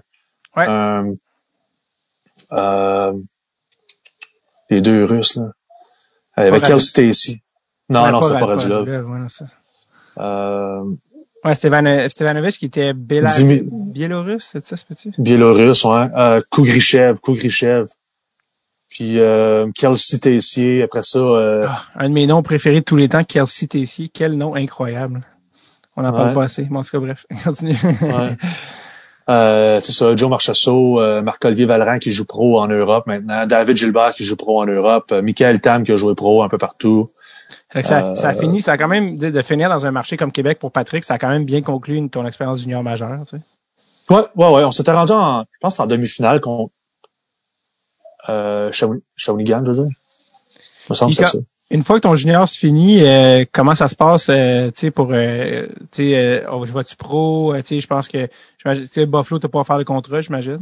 un, 2.52 3.14
les 4.70 4.82
deux 4.82 5.06
Russes 5.06 5.38
là. 5.38 5.52
Il 6.38 6.43
y 6.43 6.47
avait 6.47 6.61
Kel 6.61 6.80
Stacy. 6.80 7.41
Non, 7.89 8.11
non, 8.11 8.22
c'était 8.22 8.39
pas 8.39 8.45
Radulov. 8.45 8.88
Euh, 10.19 10.84
ouais, 11.45 12.51
qui 12.51 12.65
était 12.65 12.93
biélorusse, 12.93 14.49
c'est 14.51 14.65
ça, 14.65 14.76
c'est 14.77 14.95
tu 14.95 15.11
Biélorusse, 15.19 15.84
ouais. 15.85 16.07
Euh, 16.15 16.41
Kougrichev, 16.49 17.19
Kougrichev. 17.19 17.88
Puis 18.89 19.19
euh, 19.19 19.69
Kelsey 19.76 20.18
Tessier, 20.19 20.84
après 20.84 21.03
ça... 21.03 21.19
Euh, 21.19 21.65
ah, 21.68 21.84
un 21.95 22.09
de 22.09 22.14
mes 22.14 22.26
noms 22.26 22.41
préférés 22.41 22.80
de 22.80 22.85
tous 22.85 22.95
les 22.95 23.09
temps, 23.09 23.23
Kelsey 23.23 23.68
Tessier. 23.68 24.09
Quel 24.11 24.38
nom 24.38 24.55
incroyable. 24.55 25.22
On 25.95 26.03
n'en 26.03 26.14
parle 26.14 26.34
pas 26.34 26.43
assez. 26.43 26.64
Bon, 26.64 26.80
en 26.80 26.84
tout 26.84 26.91
cas, 26.91 26.99
bref, 26.99 27.26
continue. 27.43 27.76
ouais. 28.01 28.38
Euh, 29.30 29.80
c'est 29.82 29.91
ça, 29.91 30.16
Joe 30.16 30.30
Marchessault, 30.30 31.02
euh, 31.02 31.22
Marc-Olivier 31.22 31.66
Valran 31.66 31.99
qui 31.99 32.12
joue 32.12 32.26
pro 32.26 32.60
en 32.62 32.68
Europe 32.68 33.08
maintenant, 33.08 33.45
David 33.45 33.76
Gilbert 33.76 34.14
qui 34.14 34.24
joue 34.24 34.38
pro 34.38 34.62
en 34.62 34.66
Europe, 34.66 35.12
euh, 35.12 35.22
Michael 35.22 35.60
Tam 35.60 35.84
qui 35.84 35.91
a 35.91 35.98
joué 35.98 36.16
pro 36.16 36.44
un 36.44 36.49
peu 36.49 36.58
partout. 36.58 37.10
Ça, 37.74 38.16
ça, 38.16 38.30
a 38.30 38.34
fini, 38.34 38.62
ça 38.62 38.74
a 38.74 38.78
quand 38.78 38.88
même, 38.88 39.18
de, 39.18 39.41
finir 39.41 39.70
dans 39.70 39.86
un 39.86 39.91
marché 39.91 40.18
comme 40.18 40.32
Québec 40.32 40.60
pour 40.60 40.72
Patrick, 40.72 41.04
ça 41.04 41.16
a 41.16 41.18
quand 41.18 41.30
même 41.30 41.45
bien 41.45 41.62
conclu 41.62 42.10
ton 42.10 42.26
expérience 42.26 42.62
junior 42.62 42.84
majeure, 42.84 43.20
tu 43.26 43.38
sais. 43.38 43.44
Ouais, 44.10 44.24
ouais, 44.36 44.52
ouais. 44.52 44.64
On 44.64 44.72
s'était 44.72 44.91
rendu 44.91 45.12
en, 45.12 45.41
je 45.41 45.58
pense, 45.60 45.80
en 45.80 45.86
demi-finale 45.86 46.41
euh, 48.30 48.72
Shawinigan, 48.72 49.64
je 49.66 49.72
veux 49.72 49.84
dire. 49.86 49.95
Me 50.90 50.95
semble 50.95 51.14
ça. 51.14 51.32
Une 51.69 51.84
fois 51.84 51.98
que 51.98 52.02
ton 52.02 52.15
junior 52.15 52.48
se 52.48 52.57
finit, 52.57 53.02
euh, 53.02 53.44
comment 53.52 53.76
ça 53.76 53.89
se 53.89 53.95
passe, 53.95 54.30
euh, 54.30 54.68
tu 54.68 54.80
sais, 54.81 54.91
pour, 54.91 55.10
euh, 55.11 55.68
tu 55.91 56.11
sais, 56.11 56.44
oh, 56.49 56.65
je 56.65 56.72
vois-tu 56.72 56.95
pro, 56.95 57.53
tu 57.57 57.64
sais, 57.64 57.80
je 57.81 57.88
pense 57.88 58.07
que, 58.07 58.26
tu 58.27 58.85
sais, 58.89 59.06
Buffalo, 59.06 59.39
t'as 59.39 59.49
pas 59.49 59.60
à 59.60 59.64
faire 59.65 59.77
le 59.77 59.84
contrat, 59.84 60.22
j'imagine? 60.22 60.61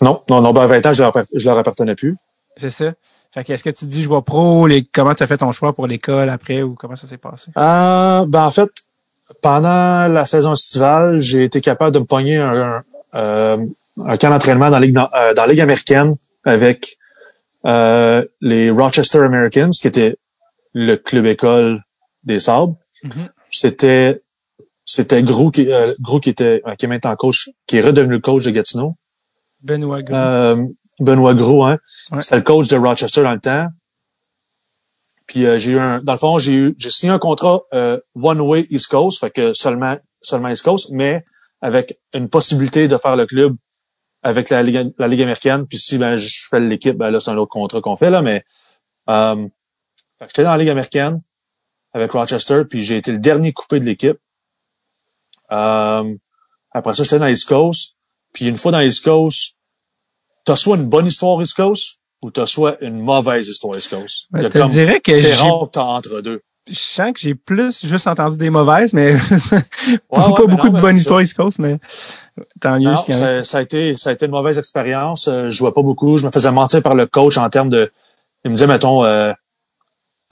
Non, 0.00 0.20
non, 0.28 0.40
non, 0.40 0.52
ben, 0.52 0.62
à 0.62 0.66
20 0.66 0.86
ans, 0.86 0.92
je 0.92 1.02
leur, 1.02 1.16
je 1.32 1.44
leur 1.44 1.58
appartenais 1.58 1.94
plus. 1.94 2.16
C'est 2.56 2.70
ça. 2.70 2.92
Fait 3.32 3.44
que, 3.44 3.52
est-ce 3.52 3.62
que 3.62 3.70
tu 3.70 3.84
te 3.86 3.90
dis, 3.90 4.02
je 4.02 4.08
vois 4.08 4.22
pro, 4.22 4.66
les, 4.66 4.82
comment 4.82 5.14
tu 5.14 5.22
as 5.22 5.28
fait 5.28 5.38
ton 5.38 5.52
choix 5.52 5.74
pour 5.74 5.86
l'école 5.86 6.28
après, 6.28 6.62
ou 6.62 6.74
comment 6.74 6.96
ça 6.96 7.06
s'est 7.06 7.18
passé? 7.18 7.52
Euh, 7.56 8.24
ben, 8.26 8.44
en 8.44 8.50
fait, 8.50 8.68
pendant 9.42 10.08
la 10.08 10.26
saison 10.26 10.54
estivale, 10.54 11.20
j'ai 11.20 11.44
été 11.44 11.60
capable 11.60 11.92
de 11.92 12.00
me 12.00 12.04
pogner 12.04 12.38
un, 12.38 12.82
un, 13.12 13.66
un 14.04 14.16
camp 14.16 14.30
d'entraînement 14.30 14.70
dans 14.70 14.80
la 14.80 14.86
Ligue, 14.86 14.94
dans, 14.94 15.08
dans 15.36 15.42
la 15.42 15.46
Ligue 15.46 15.60
américaine 15.60 16.16
avec 16.44 16.98
euh, 17.64 18.24
les 18.40 18.70
Rochester 18.70 19.18
Americans, 19.18 19.70
qui 19.70 19.86
était 19.86 20.16
le 20.72 20.96
club 20.96 21.26
école 21.26 21.82
des 22.24 22.38
Sabres. 22.38 22.76
Mm-hmm. 23.04 23.28
C'était 23.50 24.22
c'était 24.84 25.22
Gros 25.22 25.50
qui 25.50 25.70
euh, 25.70 25.94
Gros 26.00 26.20
qui 26.20 26.30
était 26.30 26.62
euh, 26.66 26.74
qui 26.74 26.86
est 26.86 26.88
maintenant 26.88 27.14
coach, 27.16 27.50
qui 27.66 27.76
est 27.76 27.80
redevenu 27.80 28.14
le 28.14 28.20
coach 28.20 28.44
de 28.44 28.50
Gatineau. 28.50 28.96
Benoît 29.60 30.02
Gros. 30.02 30.16
Euh, 30.16 30.66
Benoît 31.00 31.34
Gros, 31.34 31.64
hein. 31.64 31.78
C'était 32.20 32.36
le 32.36 32.42
coach 32.42 32.68
de 32.68 32.76
Rochester 32.76 33.22
dans 33.22 33.32
le 33.32 33.40
temps. 33.40 33.68
Puis 35.26 35.46
euh, 35.46 35.58
j'ai 35.58 35.72
eu 35.72 35.78
un, 35.78 36.02
dans 36.02 36.12
le 36.12 36.18
fond, 36.18 36.38
j'ai 36.38 36.54
eu, 36.54 36.74
j'ai 36.78 36.90
signé 36.90 37.12
un 37.12 37.18
contrat 37.18 37.62
one 38.14 38.40
way 38.40 38.66
East 38.70 38.88
Coast, 38.88 39.20
fait 39.20 39.30
que 39.30 39.54
seulement 39.54 39.96
seulement 40.20 40.48
East 40.48 40.62
Coast, 40.62 40.90
mais 40.90 41.24
avec 41.60 41.98
une 42.12 42.28
possibilité 42.28 42.88
de 42.88 42.96
faire 42.98 43.16
le 43.16 43.26
club 43.26 43.56
avec 44.22 44.50
la 44.50 44.62
Ligue, 44.62 44.92
la 44.98 45.08
Ligue 45.08 45.22
américaine. 45.22 45.66
Puis 45.66 45.78
si 45.78 45.98
ben, 45.98 46.16
je 46.16 46.46
fais 46.48 46.60
l'équipe, 46.60 46.96
ben 46.96 47.10
là, 47.10 47.20
c'est 47.20 47.30
un 47.30 47.36
autre 47.36 47.50
contrat 47.50 47.80
qu'on 47.80 47.96
fait, 47.96 48.10
là, 48.10 48.22
mais 48.22 48.44
j'étais 50.28 50.44
dans 50.44 50.52
la 50.52 50.58
Ligue 50.58 50.70
américaine 50.70 51.22
avec 51.92 52.12
Rochester, 52.12 52.62
puis 52.68 52.82
j'ai 52.82 52.96
été 52.96 53.12
le 53.12 53.18
dernier 53.18 53.52
coupé 53.52 53.80
de 53.80 53.84
l'équipe. 53.84 54.18
Euh, 55.50 56.14
après 56.72 56.94
ça, 56.94 57.04
j'étais 57.04 57.18
dans 57.18 57.26
East 57.26 57.48
Coast. 57.48 57.96
Puis 58.32 58.46
une 58.46 58.58
fois 58.58 58.72
dans 58.72 58.80
East 58.80 59.04
Coast, 59.04 59.58
t'as 60.44 60.56
soit 60.56 60.76
une 60.76 60.88
bonne 60.88 61.06
histoire 61.06 61.40
East 61.42 61.54
Coast 61.54 62.00
ou 62.22 62.30
t'as 62.30 62.46
soit 62.46 62.82
une 62.82 63.00
mauvaise 63.00 63.48
histoire 63.48 63.76
East 63.76 63.90
Coast. 63.90 64.28
Te 64.32 64.68
dirais 64.68 65.00
que 65.00 65.12
c'est 65.18 65.34
rare 65.34 65.66
que 65.66 65.72
t'as 65.72 65.82
entre 65.82 66.20
deux. 66.20 66.40
Je 66.68 66.74
sens 66.74 67.12
que 67.12 67.18
j'ai 67.18 67.34
plus 67.34 67.84
juste 67.84 68.06
entendu 68.06 68.36
des 68.38 68.48
mauvaises, 68.48 68.92
mais 68.92 69.14
pas 70.08 70.28
ouais, 70.28 70.34
mais 70.46 70.46
beaucoup 70.46 70.68
non, 70.68 70.74
de 70.74 70.80
bonnes 70.80 70.96
histoires 70.96 71.20
East 71.20 71.34
Coast, 71.36 71.58
mais 71.58 71.78
tant 72.60 72.78
mieux 72.78 72.90
Non, 72.90 72.96
ça, 72.96 73.42
ça 73.42 73.58
a 73.58 73.62
été 73.62 73.94
ça 73.94 74.10
a 74.10 74.12
été 74.12 74.26
une 74.26 74.32
mauvaise 74.32 74.58
expérience. 74.58 75.26
Euh, 75.26 75.48
je 75.48 75.56
jouais 75.56 75.72
pas 75.72 75.82
beaucoup. 75.82 76.18
Je 76.18 76.26
me 76.26 76.30
faisais 76.30 76.52
mentir 76.52 76.80
par 76.80 76.94
le 76.94 77.06
coach 77.06 77.36
en 77.36 77.50
termes 77.50 77.68
de. 77.68 77.90
Il 78.44 78.52
me 78.52 78.56
disait 78.56 78.68
mettons 78.68 79.04
euh, 79.04 79.32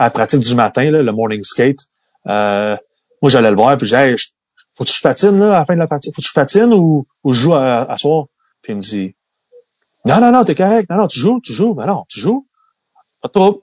à 0.01 0.05
la 0.05 0.11
pratique 0.11 0.41
du 0.41 0.55
matin 0.55 0.91
là, 0.91 1.03
le 1.03 1.13
morning 1.13 1.43
skate. 1.43 1.81
euh, 2.27 2.77
moi 3.23 3.29
j'allais 3.31 3.51
le 3.51 3.57
voir 3.57 3.77
puis 3.77 3.87
disais 3.87 4.13
hey, 4.13 4.17
faut 4.75 4.85
que 4.85 4.91
je 4.91 5.01
patine 5.01 5.39
là 5.39 5.57
à 5.57 5.59
la 5.61 5.65
fin 5.67 5.75
de 5.75 5.79
la 5.81 5.87
pratique. 5.87 6.15
Faut 6.15 6.23
que 6.23 6.29
je 6.29 6.33
patine 6.33 6.73
ou, 6.73 7.07
ou 7.23 7.33
je 7.33 7.41
joue 7.43 7.55
à, 7.55 7.83
à 7.93 7.97
soir? 7.97 8.27
Puis 8.63 8.73
il 8.73 8.77
me 8.77 8.81
dit 8.81 9.15
non 10.07 10.19
non 10.21 10.33
non 10.33 10.43
t'es 10.45 10.55
correct. 10.55 10.89
Non 10.91 10.97
non 10.97 11.07
tu 11.07 11.19
joues 11.19 11.41
tu 11.43 11.53
joues. 11.53 11.75
Ben 11.75 11.87
non 11.87 12.05
tu 12.09 12.19
joues. 12.19 12.47
Pas 13.21 13.29
de 13.29 13.33
trouble. 13.33 13.59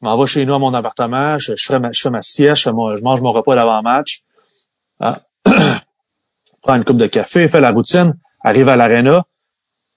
Je 0.00 0.06
m'en 0.08 0.18
vais 0.18 0.26
chez 0.26 0.46
nous 0.46 0.54
à 0.54 0.58
mon 0.58 0.72
appartement. 0.72 1.36
Je, 1.38 1.54
fais 1.58 1.78
ma, 1.78 1.92
je 1.92 2.00
fais 2.00 2.10
ma 2.10 2.22
sieste. 2.22 2.56
Je, 2.56 2.62
fais 2.64 2.72
mon- 2.72 2.94
je 2.96 3.02
mange 3.02 3.20
mon 3.20 3.32
repas 3.32 3.54
d'avant-match. 3.54 4.20
Ah. 5.00 5.20
prends 6.62 6.76
une 6.76 6.84
coupe 6.84 6.96
de 6.96 7.06
café, 7.06 7.46
fais 7.48 7.60
la 7.60 7.70
routine, 7.72 8.14
arrive 8.42 8.68
à 8.70 8.76
l'aréna. 8.76 9.24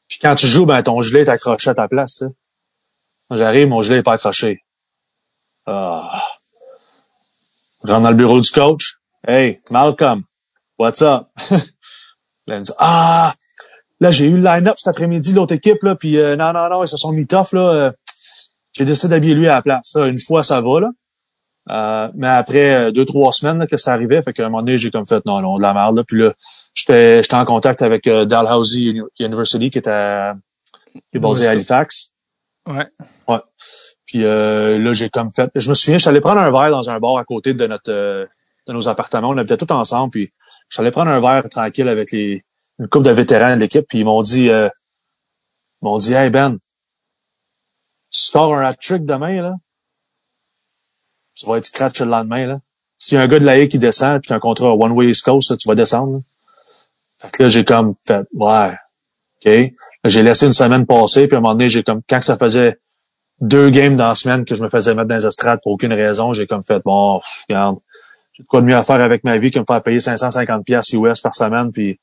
Puis 0.09 0.19
quand 0.21 0.35
tu 0.35 0.47
joues, 0.47 0.65
ben 0.65 0.81
ton 0.83 0.99
gilet 1.01 1.21
est 1.21 1.29
accroché 1.29 1.69
à 1.69 1.73
ta 1.75 1.87
place. 1.87 2.23
j'arrive, 3.31 3.67
mon 3.69 3.81
gilet 3.81 3.97
est 3.99 4.03
pas 4.03 4.13
accroché. 4.13 4.63
Ah. 5.67 6.23
Je 7.83 7.91
rentre 7.91 8.03
dans 8.03 8.09
le 8.09 8.15
bureau 8.15 8.39
du 8.39 8.49
coach? 8.51 8.95
Hey, 9.27 9.61
Malcolm, 9.69 10.23
what's 10.79 11.01
up? 11.01 11.27
là, 11.51 12.55
il 12.55 12.59
me 12.59 12.63
dit, 12.63 12.71
ah, 12.79 13.35
là, 13.99 14.11
j'ai 14.11 14.25
eu 14.25 14.37
le 14.37 14.43
line-up 14.43 14.75
cet 14.77 14.87
après-midi 14.87 15.31
de 15.31 15.35
l'autre 15.35 15.53
équipe, 15.53 15.83
là, 15.83 15.95
puis 15.95 16.17
euh, 16.17 16.35
non, 16.35 16.53
non, 16.53 16.69
non, 16.69 16.83
ils 16.83 16.87
se 16.87 16.97
sont 16.97 17.11
mis 17.11 17.27
tough, 17.27 17.51
là. 17.53 17.59
euh, 17.61 17.91
j'ai 18.73 18.85
décidé 18.85 19.09
d'habiller 19.11 19.35
lui 19.35 19.47
à 19.47 19.55
la 19.55 19.61
place. 19.61 19.89
Ça, 19.91 20.07
une 20.07 20.19
fois, 20.19 20.43
ça 20.43 20.61
va, 20.61 20.79
là. 20.79 20.89
Euh, 21.69 22.09
mais 22.15 22.29
après 22.29 22.73
euh, 22.73 22.91
deux, 22.91 23.03
trois 23.03 23.33
semaines 23.33 23.57
là, 23.59 23.67
que 23.67 23.75
ça 23.75 23.91
arrivait, 23.91 24.21
fait 24.21 24.31
qu'à 24.31 24.43
un 24.45 24.49
moment 24.49 24.61
donné, 24.63 24.77
j'ai 24.77 24.89
comme 24.89 25.05
fait 25.05 25.25
non, 25.25 25.41
non, 25.41 25.57
de 25.57 25.61
la 25.63 25.73
merde. 25.73 25.97
Là. 25.97 26.03
Puis 26.07 26.17
là, 26.21 26.33
j'étais 26.73 27.21
j'étais 27.21 27.35
en 27.35 27.43
contact 27.43 27.81
avec 27.81 28.07
euh, 28.07 28.23
Dalhousie 28.23 28.85
Uni- 28.91 29.01
University 29.19 29.69
qui 29.69 29.79
est 29.79 29.87
à 29.89 30.35
qui 30.93 31.17
est 31.17 31.19
basé 31.19 31.45
à 31.45 31.51
Halifax. 31.51 32.13
Ouais. 33.27 33.39
Puis 34.07 34.23
euh, 34.23 34.79
là, 34.79 34.93
j'ai 34.93 35.09
comme 35.09 35.31
fait. 35.35 35.51
Je 35.53 35.69
me 35.69 35.75
souviens, 35.75 35.97
je 35.97 36.09
suis 36.09 36.19
prendre 36.21 36.39
un 36.39 36.49
verre 36.49 36.71
dans 36.71 36.89
un 36.89 36.99
bar 36.99 37.17
à 37.17 37.25
côté 37.25 37.53
de 37.53 37.67
notre 37.67 37.91
euh, 37.91 38.25
de 38.65 38.73
nos 38.73 38.87
appartements. 38.87 39.29
On 39.29 39.37
habitait 39.37 39.57
tous 39.57 39.71
ensemble. 39.73 40.11
Puis 40.11 40.31
je 40.69 40.75
suis 40.75 40.81
allé 40.81 40.91
prendre 40.91 41.11
un 41.11 41.19
verre 41.19 41.47
tranquille 41.49 41.89
avec 41.89 42.11
les 42.11 42.43
une 42.79 42.87
couple 42.87 43.05
de 43.05 43.11
vétérans 43.11 43.55
de 43.55 43.61
l'équipe. 43.61 43.85
Puis 43.87 43.99
ils 43.99 44.05
m'ont 44.05 44.21
dit 44.21 44.49
euh, 44.49 44.69
ils 45.81 45.85
m'ont 45.85 45.97
dit 45.97 46.13
Hey 46.13 46.29
Ben, 46.29 46.57
tu 48.11 48.21
scores 48.21 48.55
un 48.55 48.63
hat-trick 48.63 49.05
demain, 49.05 49.41
là. 49.41 49.53
Tu 51.35 51.45
vas 51.45 51.57
être 51.57 51.65
scratch 51.65 51.99
le 51.99 52.07
lendemain, 52.07 52.47
là. 52.47 52.59
S'il 52.97 53.17
y 53.17 53.21
a 53.21 53.23
un 53.23 53.27
gars 53.27 53.39
de 53.39 53.45
l'AE 53.45 53.67
qui 53.67 53.77
descend 53.77 54.21
puis 54.21 54.33
as 54.33 54.37
un 54.37 54.39
contrat 54.39 54.73
One 54.73 54.93
Way 54.93 55.09
East 55.09 55.23
Coast, 55.23 55.51
là, 55.51 55.57
tu 55.57 55.67
vas 55.67 55.75
descendre. 55.75 56.13
Là. 56.13 56.19
Fait 57.19 57.31
que 57.31 57.43
là, 57.43 57.49
j'ai 57.49 57.65
comme 57.65 57.95
fait 58.07 58.25
Ouais. 58.33 58.73
OK. 59.45 59.73
J'ai 60.05 60.23
laissé 60.23 60.45
une 60.45 60.53
semaine 60.53 60.85
passer, 60.85 61.27
puis 61.27 61.35
à 61.35 61.39
un 61.39 61.41
moment 61.41 61.53
donné, 61.53 61.67
j'ai 61.67 61.83
comme 61.83 62.01
quand 62.07 62.21
ça 62.21 62.37
faisait 62.37 62.79
deux 63.39 63.69
games 63.69 63.95
dans 63.95 64.09
la 64.09 64.15
semaine 64.15 64.45
que 64.45 64.55
je 64.55 64.63
me 64.63 64.69
faisais 64.69 64.95
mettre 64.95 65.07
dans 65.09 65.15
les 65.15 65.25
estrades 65.25 65.59
pour 65.61 65.73
aucune 65.73 65.93
raison, 65.93 66.33
j'ai 66.33 66.47
comme 66.47 66.63
fait 66.63 66.81
bon, 66.83 67.21
regarde, 67.47 67.77
j'ai 68.33 68.43
de 68.43 68.47
quoi 68.47 68.61
de 68.61 68.65
mieux 68.65 68.75
à 68.75 68.83
faire 68.83 69.01
avec 69.01 69.23
ma 69.23 69.37
vie 69.37 69.51
que 69.51 69.59
me 69.59 69.65
faire 69.65 69.81
payer 69.83 69.99
550 69.99 70.65
pièces 70.65 70.89
US 70.93 71.21
par 71.21 71.33
semaine, 71.35 71.71
puis 71.71 71.99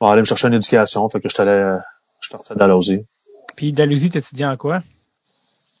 bon, 0.00 0.08
aller 0.08 0.20
me 0.20 0.26
chercher 0.26 0.48
une 0.48 0.54
éducation. 0.54 1.08
Fait 1.08 1.20
que 1.20 1.28
je 1.28 1.34
t'allais, 1.34 1.76
je 2.20 2.30
partais 2.30 2.54
d'Alosy. 2.54 3.02
Puis 3.56 3.72
Dalhousie, 3.72 4.10
t'étudies 4.10 4.44
en 4.46 4.56
quoi? 4.56 4.82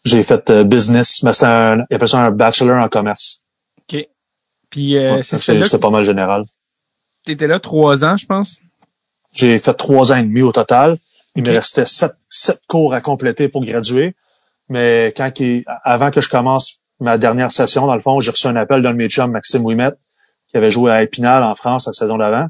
J'ai 0.04 0.22
fait 0.22 0.48
euh, 0.50 0.64
business, 0.64 1.22
mais 1.22 1.32
c'était 1.32 1.46
un, 1.46 1.84
ils 1.90 1.94
appellent 1.96 2.08
ça 2.08 2.24
un 2.24 2.30
bachelor 2.30 2.82
en 2.82 2.88
commerce. 2.88 3.42
OK. 3.78 4.06
Puis 4.70 4.96
euh, 4.96 5.16
Ouais, 5.16 5.22
c'est 5.22 5.36
C'était 5.38 5.78
pas 5.78 5.90
mal 5.90 6.04
général. 6.04 6.44
t'étais 7.24 7.46
là 7.46 7.60
trois 7.60 8.04
ans, 8.04 8.16
je 8.16 8.26
pense? 8.26 8.58
J'ai 9.32 9.58
fait 9.58 9.74
trois 9.74 10.12
ans 10.12 10.16
et 10.16 10.22
demi 10.22 10.42
au 10.42 10.52
total. 10.52 10.96
Il 11.36 11.42
me 11.42 11.46
restait 11.56 11.86
sept, 11.86 12.12
sept 12.28 12.60
cours 12.68 12.92
à 12.94 13.00
compléter 13.00 13.48
pour 13.48 13.64
graduer. 13.64 14.14
Mais 14.68 15.12
quand 15.16 15.40
il- 15.40 15.64
avant 15.84 16.10
que 16.10 16.20
je 16.20 16.28
commence 16.28 16.78
ma 17.00 17.18
dernière 17.18 17.50
session, 17.52 17.86
dans 17.86 17.94
le 17.94 18.00
fond, 18.00 18.20
j'ai 18.20 18.30
reçu 18.30 18.46
un 18.46 18.56
appel 18.56 18.82
d'un 18.82 18.92
de 18.92 18.96
mes 18.96 19.08
chums, 19.08 19.30
Maxime 19.30 19.64
Ouimet, 19.64 19.90
qui 20.48 20.56
avait 20.56 20.70
joué 20.70 20.90
à 20.92 21.02
Épinal 21.02 21.42
en 21.42 21.54
France 21.54 21.86
la 21.86 21.92
saison 21.92 22.18
d'avant. 22.18 22.46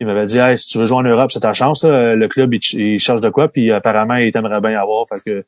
Il 0.00 0.06
m'avait 0.06 0.26
dit 0.26 0.38
Hey, 0.38 0.56
si 0.58 0.68
tu 0.68 0.78
veux 0.78 0.86
jouer 0.86 0.98
en 0.98 1.02
Europe, 1.02 1.32
c'est 1.32 1.40
ta 1.40 1.52
chance. 1.52 1.82
là. 1.84 2.14
Le 2.14 2.28
club, 2.28 2.54
il, 2.54 2.62
ch- 2.62 2.74
il 2.80 2.98
cherche 3.00 3.20
de 3.20 3.30
quoi, 3.30 3.48
puis 3.48 3.72
apparemment, 3.72 4.14
il 4.14 4.30
t'aimerait 4.30 4.60
bien 4.60 4.78
avoir. 4.80 5.06
Fait 5.08 5.20
que 5.24 5.44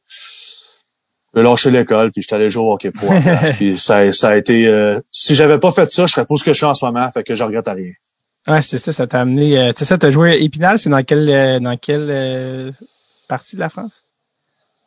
j'ai 1.34 1.42
lâché 1.42 1.70
l'école, 1.70 2.10
puis 2.10 2.22
j'étais 2.22 2.34
allé 2.34 2.50
jouer 2.50 2.64
au 2.64 2.72
hockey 2.72 2.90
pro. 2.90 3.06
puis 3.56 3.78
ça, 3.78 4.10
ça 4.10 4.30
a 4.30 4.36
été. 4.36 4.66
euh, 4.66 5.00
si 5.12 5.34
j'avais 5.36 5.58
pas 5.60 5.70
fait 5.70 5.90
ça, 5.92 6.06
je 6.06 6.12
serais 6.14 6.26
pas 6.26 6.34
ce 6.36 6.42
que 6.44 6.52
je 6.52 6.56
suis 6.56 6.66
en 6.66 6.74
ce 6.74 6.84
moment. 6.84 7.08
Fait 7.12 7.22
que 7.22 7.34
je 7.36 7.44
regrette 7.44 7.68
à 7.68 7.74
rien. 7.74 7.92
Ouais, 8.46 8.62
c'est 8.62 8.78
ça, 8.78 8.92
ça 8.92 9.06
t'a 9.06 9.20
amené. 9.20 9.58
euh, 9.58 9.72
c'est 9.76 9.84
ça, 9.84 9.98
t'as 9.98 10.10
joué 10.10 10.30
à 10.30 10.34
Épinal, 10.36 10.78
c'est 10.78 10.90
dans 10.90 11.02
quelle 11.02 11.28
euh, 11.28 11.60
dans 11.60 11.76
quelle 11.76 12.08
euh, 12.10 12.72
partie 13.28 13.56
de 13.56 13.60
la 13.60 13.68
France? 13.68 14.04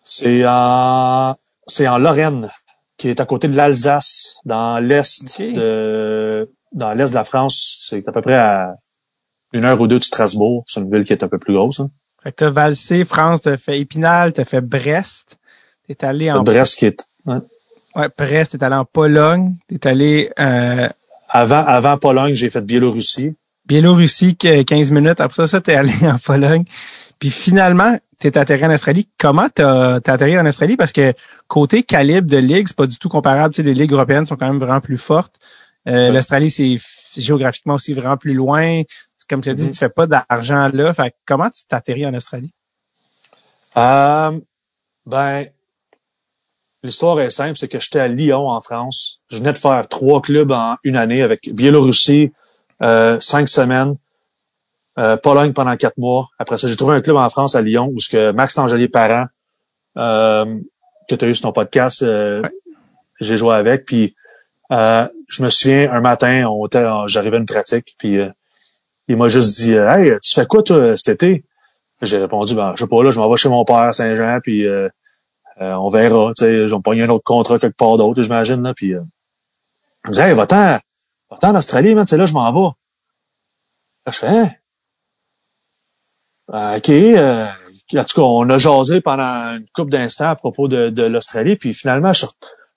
C'est 0.04 0.44
en 0.46 1.36
c'est 1.68 1.88
en 1.88 1.98
Lorraine, 1.98 2.50
qui 2.98 3.10
est 3.10 3.20
à 3.20 3.26
côté 3.26 3.48
de 3.48 3.56
l'Alsace, 3.56 4.36
dans 4.44 4.80
l'est 4.80 5.40
de 5.40 6.50
dans 6.72 6.94
l'est 6.94 7.10
de 7.10 7.16
la 7.16 7.24
France. 7.24 7.80
C'est 7.82 8.08
à 8.08 8.12
peu 8.12 8.22
près 8.22 8.36
à 8.36 8.76
une 9.54 9.66
heure 9.66 9.80
ou 9.80 9.88
deux 9.88 10.00
de 10.00 10.04
Strasbourg. 10.04 10.66
C'est 10.68 10.82
une 10.82 10.92
ville 10.92 11.06
qui 11.06 11.14
est 11.14 11.24
un 11.24 11.28
peu 11.28 11.38
plus 11.38 11.54
grosse. 11.54 11.80
Hein. 11.80 11.92
Fait 12.24 12.32
que 12.32 12.38
t'as 12.38 12.50
valsé 12.50 13.06
France, 13.06 13.42
t'as 13.42 13.58
fait 13.58 13.80
Épinal, 13.80 14.34
t'as 14.34 14.46
fait 14.46 14.62
Brest. 14.62 15.38
T'es 15.88 16.04
allé 16.04 16.32
en 16.32 16.42
Brest 16.42 16.80
qui 16.80 16.86
est 16.86 17.06
ouais. 17.26 17.38
ouais, 17.96 18.10
Brest, 18.18 18.58
t'es 18.58 18.64
allé 18.66 18.76
en 18.76 18.86
Pologne, 18.86 19.56
t'es 19.68 19.86
allé 19.88 20.32
euh, 20.40 20.90
avant 21.30 21.66
avant 21.66 21.98
Pologne, 21.98 22.34
j'ai 22.34 22.50
fait 22.50 22.62
Biélorussie. 22.62 23.36
Biélorussie 23.66 24.36
que 24.36 24.62
15 24.64 24.92
minutes. 24.92 25.22
Après 25.22 25.36
ça, 25.36 25.48
ça 25.48 25.62
t'es 25.62 25.74
allé 25.76 25.94
en 26.08 26.18
Pologne. 26.18 26.66
Puis 27.20 27.30
finalement, 27.32 27.98
t'es 28.20 28.38
atterri 28.38 28.66
en 28.66 28.72
Australie. 28.74 29.08
Comment 29.18 29.48
t'as 29.50 30.00
t'as 30.02 30.14
atterri 30.14 30.38
en 30.38 30.46
Australie? 30.46 30.76
Parce 30.78 30.92
que 30.92 31.14
côté 31.48 31.84
calibre 31.84 32.30
de 32.30 32.38
ligue, 32.38 32.68
c'est 32.68 32.76
pas 32.78 32.88
du 32.88 32.98
tout 32.98 33.10
comparable. 33.10 33.54
Tu 33.54 33.62
sais, 33.62 33.64
les 33.68 33.74
ligues 33.74 33.94
européennes 33.94 34.26
sont 34.26 34.36
quand 34.36 34.48
même 34.48 34.60
vraiment 34.60 34.82
plus 34.82 34.98
fortes. 34.98 35.36
Euh. 35.88 36.12
L'Australie, 36.12 36.52
c'est 36.52 36.78
géographiquement 37.18 37.76
aussi 37.76 37.94
vraiment 37.94 38.18
plus 38.18 38.34
loin. 38.34 38.82
Comme 39.30 39.42
tu 39.42 39.50
as 39.50 39.54
dit, 39.54 39.64
Mhm. 39.66 39.72
tu 39.72 39.78
fais 39.78 39.90
pas 39.90 40.06
d'argent 40.06 40.68
là. 40.74 40.94
Fait 40.94 41.14
comment 41.26 41.50
tu 41.50 41.64
t'es 41.68 41.76
atterri 41.76 42.06
en 42.06 42.14
Australie? 42.14 42.52
Euh, 43.78 44.38
ben 45.06 45.48
l'histoire 46.84 47.20
est 47.22 47.30
simple, 47.30 47.58
c'est 47.58 47.68
que 47.70 47.80
j'étais 47.80 48.00
à 48.00 48.08
Lyon 48.08 48.50
en 48.50 48.62
France. 48.62 49.22
Je 49.30 49.38
venais 49.38 49.54
de 49.54 49.58
faire 49.58 49.88
trois 49.90 50.22
clubs 50.22 50.52
en 50.52 50.76
une 50.84 50.98
année 50.98 51.22
avec 51.22 51.50
Biélorussie, 51.54 52.32
euh, 52.84 53.20
cinq 53.20 53.50
semaines. 53.50 53.96
Euh, 55.00 55.18
Pologne 55.18 55.54
pendant 55.54 55.76
quatre 55.76 55.98
mois. 55.98 56.30
Après 56.38 56.60
ça, 56.60 56.68
j'ai 56.68 56.76
trouvé 56.76 56.96
un 56.96 57.02
club 57.02 57.16
en 57.18 57.28
France 57.30 57.56
à 57.56 57.64
Lyon 57.64 57.90
où 57.92 58.00
ce 58.00 58.10
que 58.10 58.32
Max 58.32 58.54
Tangelier 58.54 58.88
Parent, 58.88 59.26
euh, 59.98 60.60
que 61.10 61.16
tu 61.16 61.26
as 61.26 61.28
eu 61.28 61.34
sur 61.34 61.48
ton 61.48 61.52
podcast, 61.52 62.04
euh, 62.04 62.44
Ouais. 62.44 62.52
j'ai 63.20 63.36
joué 63.38 63.56
avec. 63.56 63.86
Puis 63.86 64.16
euh, 64.72 65.08
je 65.28 65.42
me 65.44 65.50
souviens, 65.50 65.92
un 65.92 66.00
matin, 66.00 66.46
on 66.48 66.68
était, 66.68 66.86
j'arrivais 67.08 67.38
à 67.38 67.40
une 67.40 67.48
pratique, 67.48 67.96
puis 67.98 68.20
euh, 68.20 68.30
il 69.08 69.18
m'a 69.18 69.30
juste 69.30 69.60
dit 69.62 69.74
euh, 69.74 69.90
Hey, 69.90 70.14
tu 70.22 70.34
fais 70.34 70.46
quoi 70.46 70.62
toi 70.62 70.96
cet 70.96 71.10
été? 71.10 71.44
J'ai 72.04 72.20
répondu 72.20 72.54
ben, 72.54 72.74
je 72.76 72.84
sais 72.84 72.88
pas, 72.88 73.04
là, 73.04 73.10
je 73.10 73.20
m'en 73.20 73.30
vais 73.30 73.38
chez 73.38 73.50
mon 73.50 73.66
père 73.66 73.78
à 73.78 73.94
Saint-Jean, 73.94 74.40
puis 74.44 74.68
euh, 74.68 74.90
euh, 75.60 75.74
on 75.74 75.90
verra. 75.90 76.34
Tu 76.38 76.44
sais, 76.46 76.68
je 76.68 76.76
vais 76.76 76.98
me 76.98 77.04
un 77.04 77.10
autre 77.10 77.24
contrat 77.24 77.58
quelque 77.58 77.78
part 77.78 77.98
d'autre, 77.98 78.22
j'imagine. 78.22 78.62
Là, 78.62 78.74
puis 78.76 78.94
euh, 78.94 79.02
il 80.06 80.10
me 80.12 80.14
dit 80.16 80.22
Hey, 80.22 80.36
va-t'en, 80.36 80.78
en 81.42 81.56
Australie, 81.56 81.96
sais, 82.06 82.18
là, 82.18 82.26
je 82.26 82.34
m'en 82.34 82.52
vais. 82.52 82.74
Je 84.08 84.18
fais 84.18 84.28
Hein? 84.28 84.50
Euh, 86.54 86.78
OK. 86.78 86.90
Euh, 86.90 87.48
en 87.96 88.04
tout 88.04 88.22
cas, 88.22 88.22
on 88.22 88.50
a 88.50 88.58
jasé 88.58 89.02
pendant 89.02 89.56
une 89.56 89.66
couple 89.74 89.92
d'instants 89.92 90.30
à 90.30 90.36
propos 90.36 90.68
de, 90.68 91.04
l'Australie. 91.04 91.56
Puis 91.56 91.74
finalement, 91.74 92.12
je, 92.14 92.26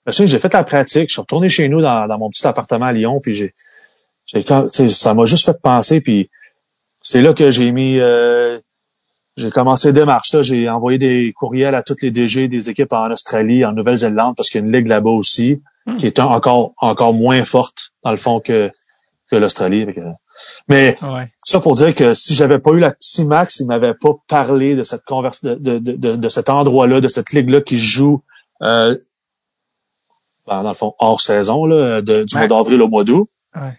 j'ai 0.07 0.39
fait 0.39 0.53
la 0.53 0.63
pratique. 0.63 1.09
Je 1.09 1.13
suis 1.13 1.21
retourné 1.21 1.49
chez 1.49 1.67
nous 1.67 1.81
dans, 1.81 2.17
mon 2.17 2.29
petit 2.29 2.45
appartement 2.47 2.85
à 2.85 2.93
Lyon. 2.93 3.19
Puis 3.21 3.33
j'ai, 3.33 3.53
j'ai 4.25 4.87
ça 4.89 5.13
m'a 5.13 5.25
juste 5.25 5.45
fait 5.45 5.59
penser. 5.61 6.01
Puis 6.01 6.29
c'est 7.01 7.21
là 7.21 7.33
que 7.33 7.51
j'ai 7.51 7.71
mis... 7.71 7.99
euh, 7.99 8.59
j'ai 9.37 9.51
commencé 9.51 9.93
des 9.93 10.01
démarches. 10.01 10.33
Là. 10.33 10.41
J'ai 10.41 10.69
envoyé 10.69 10.97
des 10.97 11.33
courriels 11.33 11.75
à 11.75 11.83
toutes 11.83 12.01
les 12.01 12.11
DG 12.11 12.47
des 12.47 12.69
équipes 12.69 12.93
en 12.93 13.11
Australie, 13.11 13.63
en 13.65 13.71
Nouvelle-Zélande, 13.71 14.35
parce 14.35 14.49
qu'il 14.49 14.61
y 14.61 14.63
a 14.63 14.67
une 14.67 14.73
ligue 14.73 14.87
là-bas 14.87 15.11
aussi, 15.11 15.61
Qui 15.97 16.05
est 16.07 16.19
encore 16.19 16.73
encore 16.77 17.13
moins 17.13 17.43
forte, 17.45 17.91
dans 18.03 18.11
le 18.11 18.17
fond, 18.17 18.41
que, 18.41 18.69
que 19.31 19.35
l'Australie. 19.37 19.87
Mais 20.67 20.95
Ouais. 21.01 21.31
ça 21.45 21.59
pour 21.61 21.75
dire 21.75 21.95
que 21.95 22.13
si 22.13 22.35
j'avais 22.35 22.59
pas 22.59 22.71
eu 22.71 22.79
la, 22.79 22.93
si 22.99 23.23
Max, 23.23 23.59
il 23.61 23.67
m'avait 23.67 23.93
pas 23.93 24.09
parlé 24.27 24.75
de 24.75 24.83
cette 24.83 25.03
converse, 25.05 25.41
de, 25.43 25.55
de, 25.55 25.79
de, 25.79 26.15
de 26.17 26.29
cet 26.29 26.49
endroit-là, 26.49 26.99
de 26.99 27.07
cette 27.07 27.31
ligue-là 27.31 27.61
qui 27.61 27.77
joue, 27.79 28.21
euh, 28.63 28.97
ben, 30.45 30.63
dans 30.63 30.69
le 30.71 30.75
fond, 30.77 30.93
hors 30.99 31.21
saison, 31.21 31.65
là, 31.65 32.01
de, 32.01 32.23
du 32.23 32.35
Ouais. 32.35 32.47
mois 32.47 32.57
d'avril 32.57 32.81
au 32.81 32.87
mois 32.89 33.03
d'août. 33.05 33.29
Ouais. 33.55 33.77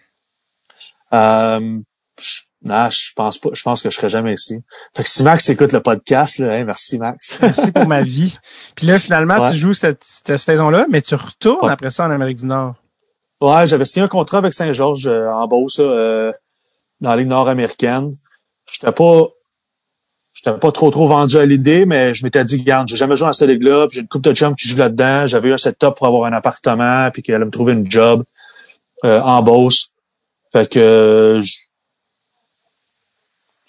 Euh, 1.13 1.79
je, 2.19 2.41
non, 2.63 2.89
je 2.89 3.13
pense 3.15 3.37
pas, 3.37 3.49
je 3.53 3.61
pense 3.63 3.81
que 3.81 3.89
je 3.89 3.95
serais 3.95 4.09
jamais 4.09 4.33
ici. 4.33 4.59
Fait 4.95 5.03
que 5.03 5.09
si 5.09 5.23
Max 5.23 5.49
écoute 5.49 5.71
le 5.71 5.79
podcast, 5.79 6.39
là, 6.39 6.53
hein, 6.53 6.63
merci 6.65 6.97
Max. 6.97 7.39
Merci 7.41 7.71
pour 7.71 7.87
ma 7.87 8.01
vie. 8.03 8.37
Puis 8.75 8.85
là, 8.85 8.99
finalement, 8.99 9.39
Ouais. 9.39 9.51
tu 9.51 9.57
joues 9.57 9.73
cette, 9.73 10.03
cette 10.03 10.37
saison-là, 10.37 10.85
mais 10.89 11.01
tu 11.01 11.15
retournes 11.15 11.67
Ouais. 11.67 11.71
après 11.71 11.91
ça 11.91 12.05
en 12.05 12.11
Amérique 12.11 12.37
du 12.39 12.45
Nord. 12.45 12.75
Ouais, 13.39 13.65
j'avais 13.67 13.85
signé 13.85 14.03
un 14.03 14.09
contrat 14.09 14.39
avec 14.39 14.51
Saint-Georges 14.53 15.07
euh, 15.07 15.29
en 15.31 15.47
Beauce, 15.47 15.77
euh, 15.79 16.33
dans 16.99 17.11
la 17.11 17.15
Ligue 17.17 17.27
nord-américaine. 17.29 18.11
J'étais 18.69 18.91
pas 18.91 19.27
j'étais 20.33 20.57
pas 20.57 20.71
trop 20.73 20.91
trop 20.91 21.07
vendu 21.07 21.37
à 21.37 21.45
l'idée, 21.45 21.85
mais 21.85 22.13
je 22.13 22.23
m'étais 22.25 22.43
dit, 22.43 22.61
garde, 22.61 22.87
j'ai 22.89 22.97
jamais 22.97 23.15
joué 23.15 23.27
dans 23.27 23.33
cette 23.33 23.49
ligue-là, 23.49 23.87
j'ai 23.91 24.01
une 24.01 24.07
coupe 24.09 24.21
de 24.23 24.33
chums 24.33 24.55
qui 24.55 24.67
joue 24.67 24.77
là-dedans. 24.77 25.25
J'avais 25.27 25.49
eu 25.49 25.53
un 25.53 25.57
setup 25.57 25.95
pour 25.95 26.07
avoir 26.07 26.25
un 26.25 26.33
appartement, 26.33 27.09
puis 27.11 27.23
qu'elle 27.23 27.35
allait 27.35 27.45
me 27.45 27.51
trouver 27.51 27.71
une 27.73 27.89
job 27.89 28.23
euh, 29.05 29.21
en 29.21 29.41
Beauce. 29.41 29.91
Fait 30.51 30.67
que 30.69 30.79
euh, 30.79 31.41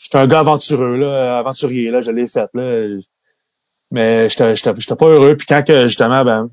j'étais 0.01 0.19
un 0.19 0.27
gars 0.27 0.41
aventureux, 0.41 0.97
là, 0.97 1.39
aventurier, 1.39 1.91
là, 1.91 2.01
je 2.01 2.11
l'ai 2.11 2.27
fait, 2.27 2.49
là. 2.55 2.99
Mais 3.93 4.29
j'étais 4.29 4.57
j'étais 4.57 4.97
pas 4.97 5.07
heureux. 5.07 5.37
Puis 5.37 5.47
quand 5.47 5.65
que 5.65 5.85
justement, 5.85 6.25
ben, 6.25 6.51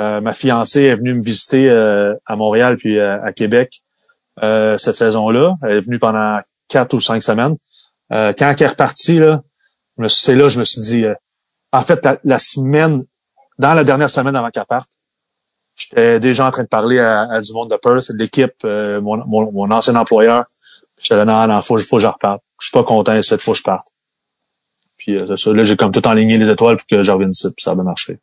euh, 0.00 0.20
ma 0.20 0.32
fiancée 0.32 0.84
est 0.84 0.96
venue 0.96 1.14
me 1.14 1.22
visiter 1.22 1.68
euh, 1.68 2.14
à 2.26 2.36
Montréal 2.36 2.76
puis 2.76 2.98
euh, 2.98 3.22
à 3.22 3.32
Québec 3.32 3.80
euh, 4.42 4.76
cette 4.76 4.96
saison-là. 4.96 5.54
Elle 5.62 5.78
est 5.78 5.80
venue 5.80 5.98
pendant 5.98 6.40
quatre 6.68 6.94
ou 6.94 7.00
cinq 7.00 7.22
semaines. 7.22 7.56
Euh, 8.12 8.32
quand 8.36 8.52
elle 8.56 8.62
est 8.62 8.68
repartie, 8.68 9.18
là, 9.18 9.42
c'est 10.08 10.36
là 10.36 10.48
je 10.48 10.58
me 10.58 10.64
suis 10.64 10.80
dit, 10.80 11.04
en 11.72 11.82
fait, 11.82 12.06
la, 12.24 12.38
semaine, 12.38 13.04
dans 13.58 13.74
la 13.74 13.84
dernière 13.84 14.10
semaine 14.10 14.36
avant 14.36 14.50
qu'elle 14.50 14.64
parte, 14.64 14.90
j'étais 15.76 16.20
déjà 16.20 16.46
en 16.46 16.50
train 16.50 16.62
de 16.62 16.68
parler 16.68 16.98
à, 16.98 17.22
à 17.30 17.40
du 17.40 17.52
monde 17.52 17.70
de 17.70 17.76
Perth, 17.76 18.12
de 18.12 18.18
l'équipe, 18.18 18.64
mon, 18.64 19.24
mon, 19.26 19.52
mon 19.52 19.70
ancien 19.70 19.96
employeur. 19.96 20.44
J'étais 21.00 21.16
là, 21.16 21.24
non, 21.24 21.52
non, 21.52 21.60
faut, 21.62 21.76
faut 21.78 21.96
que 21.96 22.02
je 22.02 22.06
reparte. 22.08 22.42
Je 22.60 22.66
suis 22.66 22.72
pas 22.72 22.82
content, 22.82 23.20
cette 23.22 23.42
fois, 23.42 23.54
je 23.54 23.62
parte. 23.62 23.88
Puis 24.96 25.16
euh, 25.16 25.24
c'est 25.28 25.36
ça, 25.36 25.52
là, 25.52 25.62
j'ai 25.62 25.76
comme 25.76 25.92
tout 25.92 26.06
enligné 26.06 26.38
les 26.38 26.50
étoiles 26.50 26.76
pour 26.76 26.86
que 26.86 27.02
je 27.02 27.12
revienne 27.12 27.30
ici, 27.30 27.48
puis 27.56 27.62
ça 27.62 27.72
a 27.72 27.74
bien 27.74 27.84
marché. 27.84 28.18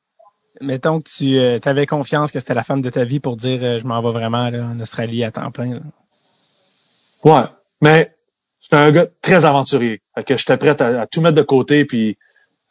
Mettons 0.61 1.01
que 1.01 1.09
tu 1.09 1.37
euh, 1.37 1.59
avais 1.65 1.85
confiance 1.85 2.31
que 2.31 2.39
c'était 2.39 2.53
la 2.53 2.63
femme 2.63 2.81
de 2.81 2.89
ta 2.89 3.03
vie 3.05 3.19
pour 3.19 3.35
dire 3.35 3.59
euh, 3.61 3.79
je 3.79 3.85
m'en 3.85 4.01
vais 4.01 4.11
vraiment 4.11 4.49
là, 4.49 4.65
en 4.65 4.79
Australie 4.79 5.23
à 5.23 5.31
temps 5.31 5.51
plein. 5.51 5.75
là. 5.75 5.79
Ouais, 7.23 7.43
mais 7.81 8.15
j'étais 8.61 8.75
un 8.75 8.91
gars 8.91 9.07
très 9.21 9.45
aventurier. 9.45 10.01
Fait 10.15 10.23
que 10.23 10.37
j'étais 10.37 10.57
prêt 10.57 10.81
à, 10.81 11.01
à 11.01 11.07
tout 11.07 11.21
mettre 11.21 11.35
de 11.35 11.41
côté. 11.41 11.85
Puis 11.85 12.17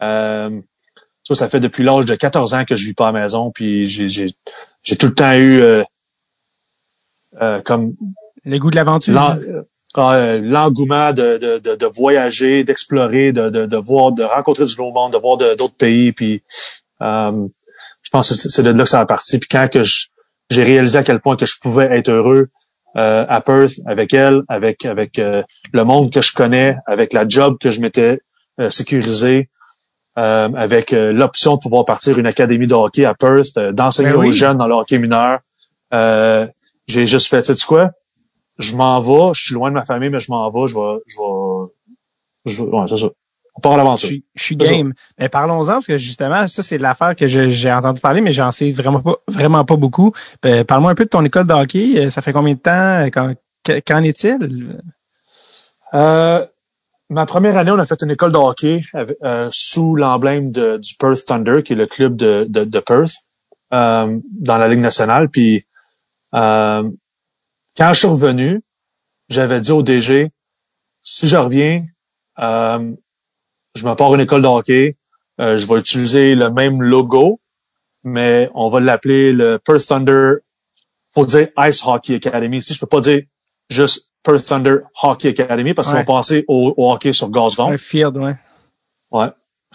euh, 0.03 0.61
ça, 1.24 1.35
ça 1.35 1.49
fait 1.49 1.61
depuis 1.61 1.82
l'âge 1.82 2.07
de 2.07 2.15
14 2.15 2.55
ans 2.55 2.65
que 2.65 2.77
je 2.77 2.86
vis 2.86 2.95
pas 2.95 3.09
à 3.09 3.12
la 3.12 3.20
maison. 3.23 3.51
Puis 3.51 3.86
j'ai 3.86 4.09
j'ai 4.09 4.27
j'ai 4.82 4.97
tout 4.97 5.07
le 5.07 5.15
temps 5.15 5.32
eu 5.32 5.61
euh, 5.61 5.82
euh, 7.41 7.61
comme 7.62 7.95
Le 8.45 8.59
goût 8.59 8.70
de 8.70 8.77
l'aventure. 8.77 9.15
Euh, 9.98 10.40
l'engouement 10.42 11.12
de, 11.12 11.38
de, 11.38 11.58
de, 11.58 11.76
de 11.76 11.86
voyager, 11.86 12.64
d'explorer, 12.64 13.32
de, 13.32 13.48
de, 13.50 13.66
de 13.66 13.76
voir, 13.76 14.12
de 14.12 14.24
rencontrer 14.24 14.64
du 14.64 14.76
nouveau 14.76 14.92
monde, 14.92 15.12
de 15.12 15.18
voir 15.18 15.36
d'autres 15.36 15.76
pays. 15.76 16.12
Puis 16.12 16.42
euh, 17.02 17.46
je 18.02 18.10
pense 18.10 18.28
que 18.28 18.34
c'est 18.34 18.62
de 18.62 18.70
là 18.70 18.84
que 18.84 18.88
ça 18.88 19.00
a 19.00 19.06
parti. 19.06 19.38
Puis 19.38 19.48
quand 19.48 19.68
que 19.70 19.82
j'ai 20.50 20.62
réalisé 20.62 20.98
à 20.98 21.02
quel 21.02 21.20
point 21.20 21.36
que 21.36 21.46
je 21.46 21.58
pouvais 21.60 21.86
être 21.96 22.08
heureux 22.10 22.48
euh, 22.96 23.24
à 23.28 23.40
Perth 23.40 23.74
avec 23.86 24.12
elle, 24.14 24.42
avec 24.48 24.84
avec 24.84 25.18
euh, 25.18 25.42
le 25.72 25.84
monde 25.84 26.12
que 26.12 26.22
je 26.22 26.32
connais, 26.32 26.76
avec 26.86 27.12
la 27.12 27.26
job 27.26 27.56
que 27.60 27.70
je 27.70 27.80
m'étais 27.80 28.20
euh, 28.60 28.70
sécurisé, 28.70 29.48
euh, 30.18 30.48
avec 30.56 30.92
l'option 30.92 31.56
de 31.56 31.60
pouvoir 31.60 31.84
partir 31.84 32.18
une 32.18 32.26
académie 32.26 32.66
de 32.66 32.74
hockey 32.74 33.04
à 33.04 33.14
Perth, 33.14 33.58
d'enseigner 33.72 34.10
Ben 34.10 34.18
oui. 34.18 34.28
aux 34.28 34.32
jeunes 34.32 34.58
dans 34.58 34.68
le 34.68 34.74
hockey 34.74 34.98
mineur. 34.98 35.40
Euh, 35.92 36.46
j'ai 36.86 37.06
juste 37.06 37.28
fait, 37.28 37.42
tu 37.42 37.54
sais 37.56 37.66
quoi? 37.66 37.90
Je 38.59 38.76
m'en 38.76 39.01
vais, 39.01 39.32
je 39.35 39.43
suis 39.44 39.55
loin 39.55 39.70
de 39.70 39.74
ma 39.74 39.85
famille, 39.85 40.10
mais 40.10 40.20
je 40.20 40.31
m'en 40.31 40.48
vais, 40.51 40.66
je 40.66 40.74
vais, 40.74 41.01
je 41.06 41.16
vais, 41.18 41.72
je 42.47 42.62
vais- 42.62 42.68
ouais, 42.70 42.85
c'est 42.89 42.97
ça. 42.98 43.09
On 43.56 43.60
part 43.60 43.72
à 43.72 43.74
Je 43.76 43.78
l'aventure. 43.78 44.09
suis, 44.09 44.24
je 44.35 44.43
suis 44.43 44.56
ça. 44.60 44.66
game. 44.66 44.93
Mais 45.18 45.28
parlons-en 45.28 45.66
parce 45.66 45.86
que 45.86 45.97
justement, 45.98 46.47
ça 46.48 46.62
c'est 46.62 46.78
l'affaire 46.78 47.14
que 47.14 47.26
je- 47.28 47.48
j'ai 47.48 47.72
entendu 47.72 48.01
parler, 48.01 48.20
mais 48.20 48.32
j'en 48.32 48.51
sais 48.52 48.72
vraiment 48.72 49.01
pas, 49.01 49.16
vraiment 49.28 49.64
pas 49.64 49.76
beaucoup. 49.76 50.12
Euh, 50.44 50.64
Parle-moi 50.64 50.90
un 50.90 50.94
peu 50.97 51.05
de 51.05 51.09
ton 51.10 51.24
école 51.24 51.47
de 51.47 51.52
hockey. 51.52 51.94
Euh, 52.06 52.10
Ça 52.10 52.20
fait 52.22 52.32
combien 52.32 52.55
de 52.55 52.59
temps? 52.59 53.06
Qu'en, 53.12 53.35
que- 53.62 53.81
qu'en 53.81 54.02
est-il? 54.02 54.81
Euh, 55.94 56.44
ma 57.10 57.26
première 57.26 57.56
année, 57.56 57.70
on 57.70 57.78
a 57.78 57.86
fait 57.86 58.01
une 58.02 58.10
école 58.10 58.32
de 58.32 58.39
hockey 58.39 58.82
avec- 58.93 59.18
euh, 59.22 59.48
sous 59.52 59.94
l'emblème 59.94 60.51
du 60.51 60.94
Perth 60.98 61.24
Thunder, 61.26 61.62
qui 61.62 61.74
est 61.74 61.76
le 61.76 61.86
club 61.86 62.16
de, 62.16 62.47
de, 62.48 62.64
de 62.64 62.81
Perth, 62.81 63.14
euh, 63.72 64.18
dans 64.40 64.59
la 64.59 64.68
Ligue 64.68 64.81
nationale. 64.81 65.28
Puis 65.28 65.64
euh, 66.35 66.89
quand 67.76 67.92
je 67.92 67.98
suis 68.01 68.09
revenu, 68.09 68.62
j'avais 69.28 69.60
dit 69.60 69.72
au 69.72 69.82
DG, 69.82 70.30
si 71.02 71.28
je 71.28 71.36
reviens, 71.36 71.84
euh, 72.38 72.92
je 73.74 73.86
me 73.86 73.94
pars 73.94 74.14
une 74.14 74.20
école 74.20 74.42
de 74.42 74.46
hockey, 74.48 74.96
euh, 75.40 75.59
je 75.59 75.66
vais 75.66 75.78
utiliser 75.80 76.34
le 76.34 76.51
même 76.51 76.82
logo, 76.82 77.40
mais 78.05 78.51
on 78.55 78.68
va 78.70 78.80
l'appeler 78.80 79.32
le 79.32 79.59
Perth 79.59 79.86
Thunder, 79.86 80.34
faut 81.14 81.26
dire 81.26 81.48
Ice 81.59 81.84
Hockey 81.86 82.16
Academy. 82.16 82.60
Si 82.62 82.74
je 82.74 82.80
peux 82.80 82.86
pas 82.86 83.01
dire 83.01 83.22
juste 83.68 84.10
Perth 84.22 84.44
Thunder 84.46 84.78
Hockey 85.02 85.28
Academy 85.28 85.74
parce 85.74 85.88
qu'ils 85.88 85.96
Ouais. 85.96 86.02
vont 86.05 86.12
penser 86.14 86.44
au, 86.48 86.74
au 86.76 86.92
hockey 86.92 87.12
sur 87.12 87.30
gazon. 87.30 87.70
Un 87.70 87.78
field, 87.78 88.16
ouais. 88.16 88.34
Ouais. 89.10 89.28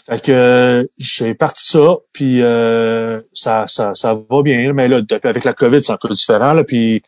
Fait 0.06 0.22
que 0.22 0.32
euh, 0.32 0.86
j'ai 0.98 1.34
parti 1.34 1.66
ça, 1.66 1.98
puis 2.14 2.42
euh, 2.42 3.22
ça, 3.34 3.66
ça, 3.68 3.94
ça 3.94 4.14
va 4.14 4.42
bien. 4.42 4.72
Mais 4.74 4.88
là, 4.88 5.02
depuis- 5.02 5.28
avec 5.28 5.44
la 5.44 5.54
COVID, 5.54 5.84
c'est 5.84 5.92
un 5.92 5.98
peu 5.98 6.10
différent. 6.14 6.54
Là, 6.54 6.64
puis 6.64 7.04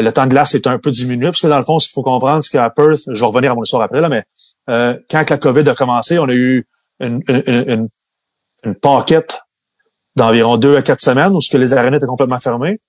le 0.00 0.10
temps 0.12 0.24
de 0.24 0.30
glace 0.30 0.54
est 0.54 0.66
un 0.66 0.78
peu 0.78 0.90
diminué, 0.90 1.26
parce 1.26 1.40
que 1.40 1.46
dans 1.46 1.58
le 1.58 1.64
fond, 1.64 1.78
ce 1.78 1.88
qu'il 1.88 1.94
faut 1.94 2.02
comprendre, 2.02 2.42
c'est 2.42 2.50
qu'à 2.50 2.70
Perth, 2.70 3.00
je 3.06 3.20
vais 3.20 3.26
revenir 3.26 3.52
à 3.52 3.54
mon 3.54 3.62
histoire 3.62 3.82
après, 3.82 4.00
là, 4.00 4.08
mais 4.08 4.24
euh, 4.70 4.96
quand 5.10 5.28
la 5.28 5.38
COVID 5.38 5.68
a 5.68 5.74
commencé, 5.74 6.18
on 6.18 6.28
a 6.28 6.32
eu 6.32 6.66
une, 7.00 7.22
une, 7.28 7.42
une, 7.46 7.70
une, 7.70 7.88
une 8.64 8.74
paquette 8.74 9.42
d'environ 10.16 10.56
deux 10.56 10.76
à 10.76 10.82
quatre 10.82 11.02
semaines 11.02 11.32
où 11.32 11.40
ce 11.40 11.50
que 11.50 11.58
les 11.58 11.72
arénas 11.72 11.96
étaient 11.98 12.06
complètement 12.06 12.40
fermées. 12.40 12.80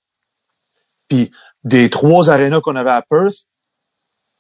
Puis 1.10 1.32
des 1.64 1.90
trois 1.90 2.30
arénas 2.30 2.62
qu'on 2.62 2.76
avait 2.76 2.90
à 2.92 3.02
Perth, 3.02 3.48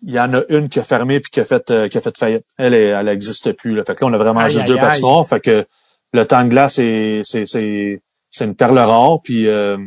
il 0.06 0.14
y 0.14 0.19
en 0.19 0.34
a 0.34 0.41
une 0.49 0.68
qui 0.69 0.80
a 0.80 0.84
fermé 0.84 1.19
puis 1.22 1.31
qui 1.31 1.40
a 1.40 1.45
fait 1.45 1.72
euh, 1.72 1.88
qui 1.88 1.98
a 1.98 2.02
fait 2.02 2.18
faillite. 2.18 2.45
Elle 2.57 2.73
est, 2.73 2.88
elle 2.88 3.07
existe 3.07 3.53
plus. 3.53 3.76
Là. 3.76 3.84
Fait 3.85 3.95
que 3.95 4.03
là 4.03 4.11
on 4.11 4.14
a 4.14 4.18
vraiment 4.18 4.41
Aïe, 4.41 4.52
juste 4.52 4.65
aïe, 4.65 4.72
deux 4.72 4.76
patinoires. 4.77 5.26
Fait 5.26 5.40
que 5.40 5.65
le 6.11 6.26
temps 6.26 6.44
de 6.44 6.49
glace 6.49 6.76
c'est 6.76 7.22
c'est 7.23 7.45
c'est 7.45 8.02
c'est 8.30 8.45
une 8.45 8.56
perle 8.56 8.80
rare. 8.80 9.22
Puis 9.23 9.48
euh, 9.48 9.77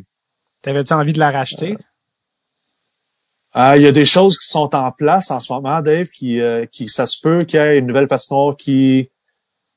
T'avais-tu 0.62 0.94
envie 0.94 1.12
de 1.12 1.19
la 1.19 1.31
racheter? 1.31 1.77
Ah, 3.59 3.77
il 3.77 3.83
y 3.83 3.87
a 3.87 3.93
des 3.93 4.05
choses 4.05 4.39
qui 4.39 4.49
sont 4.49 4.74
en 4.74 4.93
place 4.93 5.31
en 5.31 5.41
ce 5.41 5.53
moment, 5.53 5.81
Dave, 5.81 6.09
qui 6.09 6.41
qui 6.70 6.85
qui 6.85 6.89
ça 6.89 7.07
se 7.07 7.19
peut 7.20 7.45
qu'il 7.45 7.59
y 7.59 7.62
ait 7.62 7.78
une 7.78 7.87
nouvelle 7.87 8.07
patinoire 8.09 8.57
qui 8.57 9.11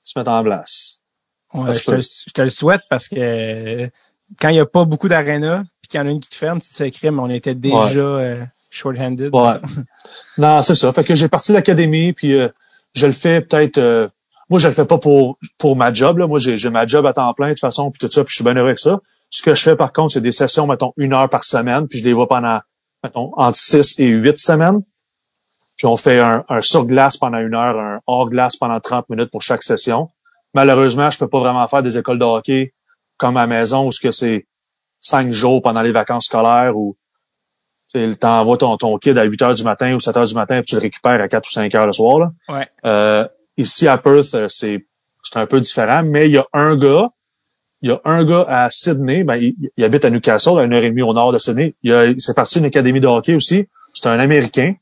se 0.03 0.18
mette 0.19 0.27
en 0.27 0.43
place. 0.43 1.01
Ouais, 1.53 1.73
je, 1.73 1.84
te, 1.84 1.91
peut. 1.91 2.01
je 2.01 2.31
te 2.31 2.41
le 2.41 2.49
souhaite 2.49 2.81
parce 2.89 3.07
que 3.07 3.15
euh, 3.18 3.88
quand 4.39 4.49
il 4.49 4.53
n'y 4.53 4.60
a 4.60 4.65
pas 4.65 4.85
beaucoup 4.85 5.07
d'arénas 5.10 5.64
puis 5.81 5.89
qu'il 5.89 5.99
y 5.99 6.03
en 6.03 6.07
a 6.07 6.11
une 6.11 6.19
qui 6.19 6.30
te 6.30 6.35
ferme, 6.35 6.61
tu 6.61 6.69
te 6.69 6.76
fais 6.76 6.91
crime, 6.91 7.19
on 7.19 7.30
était 7.30 7.56
déjà 7.56 7.99
euh, 7.99 8.45
short-handed. 8.69 9.34
Ouais. 9.34 9.56
non, 10.38 10.61
c'est 10.61 10.76
ça. 10.76 10.93
Fait 10.93 11.03
que 11.03 11.15
j'ai 11.15 11.27
parti 11.27 11.51
de 11.51 11.57
l'académie, 11.57 12.14
puis 12.14 12.34
euh, 12.34 12.49
je 12.93 13.07
le 13.07 13.14
fais 13.14 13.41
peut-être. 13.41 13.77
euh, 13.80 14.07
moi, 14.49 14.60
je 14.60 14.68
le 14.68 14.73
fais 14.73 14.85
pas 14.85 14.97
pour 14.97 15.38
pour 15.57 15.76
ma 15.76 15.93
job. 15.93 16.18
Là. 16.19 16.27
Moi, 16.27 16.38
j'ai 16.39 16.57
j'ai 16.57 16.69
ma 16.69 16.85
job 16.85 17.06
à 17.06 17.14
temps 17.14 17.34
plein 17.34 17.47
de 17.47 17.53
toute 17.53 17.61
façon, 17.61 17.89
puis 17.91 17.99
tout 17.99 18.11
ça, 18.14 18.23
puis 18.23 18.31
je 18.31 18.35
suis 18.35 18.43
bien 18.43 18.56
heureux 18.56 18.68
avec 18.68 18.80
ça. 18.80 18.99
Ce 19.31 19.41
que 19.41 19.56
je 19.56 19.61
fais 19.61 19.76
par 19.76 19.93
contre, 19.93 20.14
c'est 20.14 20.22
des 20.22 20.31
sessions, 20.31 20.68
mettons, 20.68 20.93
une 20.97 21.14
heure 21.14 21.30
par 21.30 21.43
semaine, 21.43 21.88
puis 21.88 21.99
je 21.99 22.03
les 22.03 22.14
vois 22.14 22.27
pendant, 22.27 22.60
mettons, 23.03 23.31
entre 23.35 23.57
six 23.57 23.99
et 23.99 24.07
huit 24.07 24.38
semaines. 24.38 24.81
Puis 25.77 25.88
on 25.88 25.95
fait 25.95 26.19
un, 26.19 26.43
un 26.49 26.61
sur 26.61 26.85
glace 26.85 27.17
pendant 27.17 27.38
une 27.39 27.55
heure, 27.55 27.80
un 27.80 27.99
hors 28.05 28.30
glace 28.30 28.57
pendant 28.57 28.80
30 28.80 29.09
minutes 29.09 29.31
pour 29.31 29.41
chaque 29.41 29.63
session. 29.63 30.09
Malheureusement, 30.53 31.09
je 31.09 31.17
peux 31.17 31.27
pas 31.27 31.39
vraiment 31.39 31.67
faire 31.67 31.84
des 31.84 31.97
écoles 31.97 32.19
de 32.19 32.26
hockey 32.26 32.73
comme 33.17 33.38
à 33.38 33.41
la 33.41 33.47
maison 33.47 33.88
où 33.88 33.91
ce 33.91 34.01
que 34.01 34.11
c'est 34.11 34.47
cinq 34.99 35.31
jours 35.31 35.61
pendant 35.61 35.81
les 35.81 35.91
vacances 35.91 36.26
scolaires 36.26 36.76
ou 36.76 36.97
tu 37.91 38.17
envoies 38.23 38.57
ton, 38.57 38.77
ton 38.77 38.97
kid 38.97 39.17
à 39.17 39.23
8 39.23 39.41
heures 39.41 39.53
du 39.53 39.63
matin 39.63 39.95
ou 39.95 39.99
7 39.99 40.17
heures 40.17 40.26
du 40.26 40.35
matin 40.35 40.57
puis 40.57 40.67
tu 40.67 40.76
le 40.76 40.81
récupères 40.81 41.21
à 41.21 41.27
4 41.27 41.47
ou 41.47 41.51
5 41.51 41.76
heures 41.76 41.85
le 41.85 41.93
soir. 41.93 42.19
Là. 42.19 42.31
Ouais. 42.49 42.67
Euh, 42.85 43.27
ici 43.57 43.88
à 43.88 43.97
Perth, 43.97 44.34
euh, 44.35 44.47
c'est 44.47 44.85
c'est 45.23 45.38
un 45.38 45.45
peu 45.45 45.59
différent, 45.59 46.01
mais 46.03 46.27
il 46.27 46.34
y 46.34 46.38
a 46.38 46.47
un 46.53 46.77
gars, 46.77 47.09
il 47.81 47.89
y 47.89 47.91
a 47.91 48.01
un 48.06 48.26
gars 48.26 48.45
à 48.47 48.69
Sydney, 48.69 49.23
ben, 49.23 49.35
il, 49.35 49.56
il 49.77 49.84
habite 49.84 50.03
à 50.06 50.10
Newcastle, 50.10 50.60
à 50.60 50.64
une 50.64 50.73
heure 50.73 50.84
et 50.84 50.89
demie 50.89 51.01
au 51.01 51.14
nord 51.14 51.31
de 51.31 51.38
Sydney. 51.38 51.76
Il, 51.84 51.93
a, 51.93 52.06
il 52.06 52.19
s'est 52.19 52.34
parti 52.34 52.60
d'une 52.60 52.68
académie 52.68 52.99
de 52.99 53.07
hockey 53.07 53.35
aussi. 53.35 53.68
C'est 53.93 54.07
un 54.07 54.19
Américain. 54.19 54.76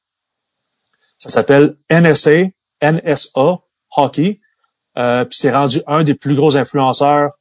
Ça 1.17 1.29
s'appelle 1.29 1.75
NSA, 1.91 2.45
NSA 2.81 3.59
Hockey. 3.95 4.39
Euh, 4.97 5.25
puis 5.25 5.37
c'est 5.39 5.51
rendu 5.51 5.81
un 5.85 6.03
des 6.03 6.15
plus 6.15 6.35
gros 6.35 6.57
influenceurs 6.57 7.31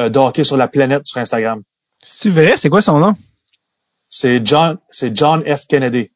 euh, 0.00 0.08
de 0.08 0.18
hockey 0.18 0.44
sur 0.44 0.56
la 0.56 0.68
planète 0.68 1.06
sur 1.06 1.20
Instagram. 1.20 1.62
C'est 2.00 2.30
vrai? 2.30 2.56
C'est 2.56 2.70
quoi 2.70 2.82
son 2.82 2.98
nom? 2.98 3.14
C'est 4.08 4.44
John, 4.44 4.78
c'est 4.90 5.16
John 5.16 5.42
F. 5.44 5.66
Kennedy. 5.66 6.10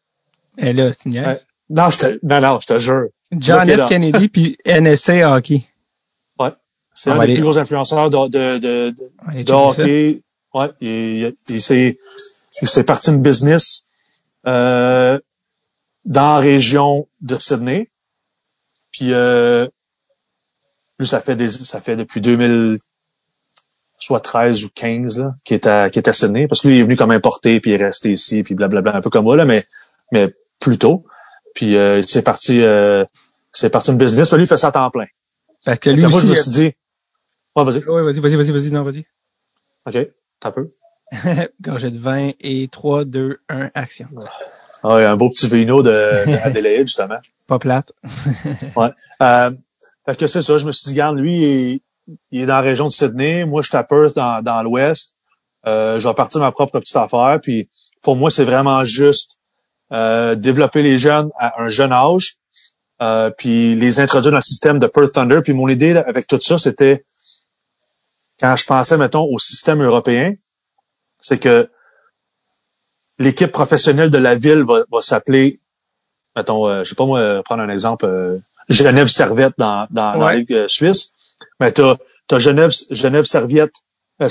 Et 0.58 0.72
là, 0.72 0.92
tu 0.94 1.08
me. 1.08 1.14
Ouais. 1.14 1.38
Non, 1.68 1.90
je 1.90 1.98
te, 1.98 2.18
non, 2.22 2.40
non, 2.40 2.58
je 2.60 2.66
te 2.66 2.78
jure. 2.78 3.06
John 3.32 3.66
F. 3.68 3.88
Kennedy 3.88 4.28
puis 4.28 4.56
NSA 4.66 5.34
Hockey. 5.36 5.64
C'est 6.98 7.10
un 7.10 7.14
des 7.16 7.20
aller- 7.24 7.34
plus 7.34 7.42
gros 7.42 7.58
influenceurs 7.58 8.08
de, 8.10 8.28
de, 8.28 8.58
de, 8.58 8.90
de- 8.90 9.42
de 9.42 9.46
ça. 9.46 9.56
hockey. 9.82 10.22
Ouais, 10.54 10.70
il, 10.80 11.34
il, 11.48 11.60
s'est, 11.60 11.98
il 12.62 12.68
s'est 12.68 12.84
parti 12.84 13.10
une 13.10 13.20
business 13.20 13.84
euh, 14.46 15.18
dans 16.06 16.36
la 16.36 16.38
région 16.38 17.06
de 17.20 17.36
Sydney. 17.36 17.90
Puis 18.92 19.12
euh, 19.12 19.68
lui, 20.98 21.06
ça 21.06 21.20
fait 21.20 21.36
des, 21.36 21.50
ça 21.50 21.82
fait 21.82 21.96
depuis 21.96 22.22
2000, 22.22 22.78
soit 23.98 24.20
13 24.20 24.64
ou 24.64 24.70
15 24.74 25.18
là, 25.18 25.34
qui 25.44 25.52
est 25.52 25.66
à 25.66 25.90
qui 25.90 25.98
est 25.98 26.08
à 26.08 26.14
Sydney, 26.14 26.48
parce 26.48 26.62
que 26.62 26.68
lui 26.68 26.76
il 26.76 26.80
est 26.80 26.84
venu 26.84 26.96
comme 26.96 27.10
importé 27.10 27.60
puis 27.60 27.72
il 27.72 27.74
est 27.80 27.84
resté 27.86 28.12
ici 28.12 28.42
puis 28.42 28.54
blablabla 28.54 28.96
un 28.96 29.00
peu 29.02 29.10
comme 29.10 29.24
moi 29.24 29.36
là, 29.36 29.44
mais 29.44 29.66
mais 30.12 30.32
plus 30.60 30.78
tôt. 30.78 31.04
Puis 31.54 31.76
euh, 31.76 32.00
c'est 32.06 32.22
parti, 32.22 32.62
euh, 32.62 33.04
c'est 33.52 33.68
parti 33.70 33.90
une 33.90 33.98
business. 33.98 34.32
Mais 34.32 34.38
lui 34.38 34.44
il 34.44 34.48
fait 34.48 34.56
ça 34.56 34.68
à 34.68 34.72
temps 34.72 34.90
plein. 34.90 35.06
Fait 35.64 35.76
que 35.78 35.90
lui 35.90 36.02
moi 36.06 36.20
je 36.20 36.26
me 36.28 36.34
suis 36.34 36.50
dit, 36.52 36.72
ouais 37.56 37.64
vas-y, 37.64 37.84
Ouais, 37.84 38.02
vas-y, 38.02 38.20
vas-y, 38.20 38.36
vas-y, 38.36 38.52
vas-y, 38.52 38.70
non, 38.70 38.82
vas-y. 38.82 39.06
ok, 39.86 40.08
t'as 40.40 40.50
peu. 40.52 40.70
Gorgée 41.60 41.90
de 41.90 41.98
vin 41.98 42.32
et 42.40 42.68
3, 42.68 43.04
2, 43.04 43.38
1, 43.48 43.70
action. 43.74 44.08
Ah, 44.82 44.96
il 44.98 45.02
y 45.02 45.04
a 45.04 45.10
un 45.10 45.16
beau 45.16 45.30
petit 45.30 45.48
vino 45.48 45.82
de, 45.82 45.90
de 45.90 46.36
Adélaïde, 46.44 46.86
justement. 46.88 47.18
Pas 47.46 47.58
plate. 47.58 47.92
Euh, 49.22 49.50
fait 50.04 50.16
que 50.16 50.26
c'est 50.26 50.42
ça, 50.42 50.58
je 50.58 50.66
me 50.66 50.72
suis 50.72 50.88
dit, 50.88 50.92
regarde, 50.92 51.16
lui, 51.16 51.36
il 51.38 51.44
est, 51.44 51.80
il 52.30 52.40
est 52.42 52.46
dans 52.46 52.56
la 52.56 52.60
région 52.60 52.86
de 52.86 52.92
Sydney. 52.92 53.46
Moi, 53.46 53.62
je 53.62 53.68
suis 53.68 53.76
à 53.78 53.82
Perth, 53.82 54.14
dans, 54.14 54.42
dans 54.42 54.62
l'Ouest. 54.62 55.14
Euh, 55.66 55.98
je 55.98 56.06
vais 56.06 56.12
partir 56.14 56.40
ma 56.42 56.52
propre 56.52 56.78
petite 56.80 56.96
affaire. 56.96 57.38
Puis, 57.42 57.70
pour 58.02 58.14
moi, 58.14 58.30
c'est 58.30 58.44
vraiment 58.44 58.84
juste 58.84 59.38
euh, 59.92 60.34
développer 60.34 60.82
les 60.82 60.98
jeunes 60.98 61.30
à 61.38 61.62
un 61.62 61.68
jeune 61.68 61.92
âge, 61.92 62.36
euh, 63.00 63.30
puis 63.30 63.74
les 63.74 64.00
introduire 64.00 64.32
dans 64.32 64.38
le 64.38 64.42
système 64.42 64.78
de 64.78 64.86
Perth 64.86 65.12
Thunder. 65.14 65.40
Puis, 65.42 65.54
mon 65.54 65.68
idée 65.68 65.94
là, 65.94 66.04
avec 66.06 66.26
tout 66.26 66.40
ça, 66.42 66.58
c'était, 66.58 67.06
quand 68.40 68.54
je 68.56 68.64
pensais, 68.66 68.96
mettons, 68.96 69.24
au 69.24 69.38
système 69.38 69.82
européen, 69.82 70.34
c'est 71.20 71.38
que 71.38 71.68
l'équipe 73.18 73.50
professionnelle 73.50 74.10
de 74.10 74.18
la 74.18 74.34
ville 74.34 74.62
va, 74.62 74.84
va 74.90 75.00
s'appeler, 75.00 75.60
mettons, 76.34 76.66
euh, 76.68 76.84
je 76.84 76.90
sais 76.90 76.94
pas 76.94 77.06
moi, 77.06 77.42
prendre 77.44 77.62
un 77.62 77.68
exemple, 77.70 78.04
euh, 78.06 78.38
Genève 78.68 79.06
Servette 79.06 79.54
dans, 79.58 79.86
dans, 79.90 80.18
dans 80.18 80.26
la. 80.26 80.34
Ligue 80.34 80.52
euh, 80.52 80.68
suisse. 80.68 81.12
Mais 81.60 81.72
t'as, 81.72 81.96
t'as 82.26 82.38
Genève, 82.38 82.72
Genève 82.90 83.24
Serviette, 83.24 83.72
euh, 84.20 84.28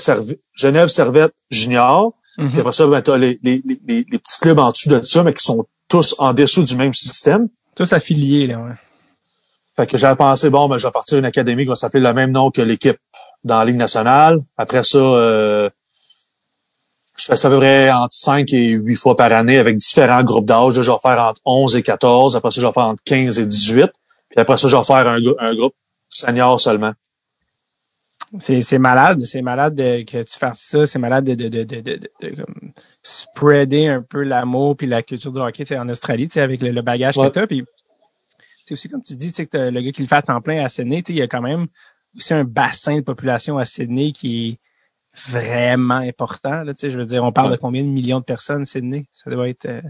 Genève 0.53 0.88
Servette 0.90 1.34
Junior. 1.49 2.14
Mhm. 2.38 2.52
Puis 2.52 2.60
après 2.60 2.73
ça, 2.73 2.86
ben, 2.88 3.02
t'as 3.02 3.18
les, 3.18 3.40
les, 3.44 3.61
les, 3.65 4.06
les- 4.10 4.19
petits 4.19 4.40
clubs 4.40 4.60
en 4.60 4.72
dessous 4.72 4.90
de 4.90 5.02
ça, 5.03 5.23
mais 5.23 5.34
qui 5.34 5.44
sont 5.44 5.65
tous 5.88 6.15
en 6.19 6.34
dessous 6.34 6.64
du 6.64 6.76
même 6.76 6.94
système. 6.94 7.48
Tous 7.76 7.91
affiliés, 7.94 8.48
là, 8.48 8.57
ouais. 8.60 8.73
Fait 9.76 9.88
que 9.88 9.98
j'avais 9.98 10.15
pensé, 10.15 10.49
bon, 10.49 10.68
ben, 10.69 10.77
je 10.77 10.88
vais 10.88 10.91
partir 10.91 11.18
une 11.18 11.26
académie 11.26 11.64
qui 11.64 11.69
va 11.69 11.76
s'appeler 11.76 12.03
le 12.03 12.14
même 12.14 12.32
nom 12.32 12.49
que 12.52 12.61
l'équipe 12.61 12.98
dans 13.46 13.60
la 13.60 13.66
Ligue 13.66 13.78
nationale. 13.78 14.40
Après 14.58 14.84
ça, 14.84 14.98
euh, 14.98 15.70
je 17.18 17.26
fais 17.26 17.38
ça 17.38 17.48
à 17.48 17.52
peu 17.52 17.58
près 17.60 17.90
entre 17.92 18.14
5 18.14 18.52
et 18.52 18.70
8 18.72 18.96
fois 18.96 19.16
par 19.16 19.32
année 19.32 19.58
avec 19.58 19.78
différents 19.78 20.24
groupes 20.24 20.46
d'âge. 20.46 20.74
Je 20.82 20.92
vais 20.92 20.98
faire 21.02 21.20
entre 21.22 21.40
11 21.46 21.76
et 21.78 21.84
14. 21.84 22.36
Après 22.36 22.52
ça, 22.52 22.60
je 22.60 22.68
vais 22.68 22.74
faire 22.74 22.84
entre 22.84 23.04
15 23.06 23.40
et 23.40 23.46
18. 23.46 23.92
Puis 24.30 24.40
après 24.40 24.58
ça, 24.58 24.68
je 24.68 24.76
vais 24.76 24.84
faire 24.84 25.08
un, 25.08 25.22
grou- 25.22 25.36
un 25.40 25.56
groupe 25.56 25.76
senior 26.10 26.60
seulement. 26.60 26.92
C'est, 28.40 28.60
c'est 28.62 28.80
malade, 28.80 29.24
c'est 29.24 29.42
malade 29.42 29.76
de- 29.76 30.02
que 30.04 30.24
tu 30.24 30.38
fasses 30.38 30.60
ça, 30.60 30.88
c'est 30.88 31.00
malade 31.00 31.24
de, 31.26 31.36
de, 31.36 31.48
de, 31.48 31.64
de, 31.64 31.82
de, 31.82 31.96
de- 31.96 32.30
de 32.30 32.36
comme 32.36 32.72
spreader 33.02 33.88
un 33.88 34.02
peu 34.02 34.24
l'amour 34.24 34.76
puis 34.76 34.88
la 34.88 35.04
culture 35.04 35.32
du 35.32 35.40
hockey 35.40 35.64
tu 35.64 35.78
en 35.78 35.88
Australie, 35.88 36.28
tu 36.28 36.40
avec 36.40 36.62
le, 36.62 36.72
le 36.72 36.82
bagage 36.82 37.18
Ouais. 37.18 37.28
que 37.30 37.34
t'as. 37.34 37.48
Puis 37.48 37.64
c'est 38.66 38.74
aussi 38.74 38.90
comme 38.90 39.04
tu 39.04 39.16
dis, 39.16 39.32
tu 39.32 39.46
que 39.48 39.58
le 39.70 39.80
gars 39.82 39.92
qui 39.92 40.02
le 40.02 40.08
fait 40.08 40.16
à 40.16 40.22
temps 40.22 40.42
plein 40.42 40.66
à 40.66 40.70
tu 40.70 40.76
sais, 40.76 41.04
il 41.10 41.16
y 41.16 41.22
a 41.22 41.28
quand 41.28 41.42
même 41.42 41.68
aussi 42.18 42.34
un 42.34 42.44
bassin 42.44 42.98
de 42.98 43.02
population 43.02 43.58
à 43.58 43.66
Sydney 43.66 44.12
qui 44.12 44.50
est 44.50 44.58
vraiment 45.32 45.96
important. 45.96 46.64
Là, 46.64 46.74
tu 46.74 46.82
sais, 46.82 46.90
je 46.90 46.98
veux 46.98 47.06
dire, 47.06 47.24
on 47.24 47.32
parle 47.32 47.50
Ouais. 47.52 47.56
de 47.58 47.62
combien 47.62 47.84
de 47.84 47.88
millions 47.90 48.20
de 48.20 48.26
personnes 48.26 48.66
Sydney? 48.66 49.06
Ça 49.14 49.30
doit 49.30 49.48
être 49.50 49.66
euh, 49.66 49.82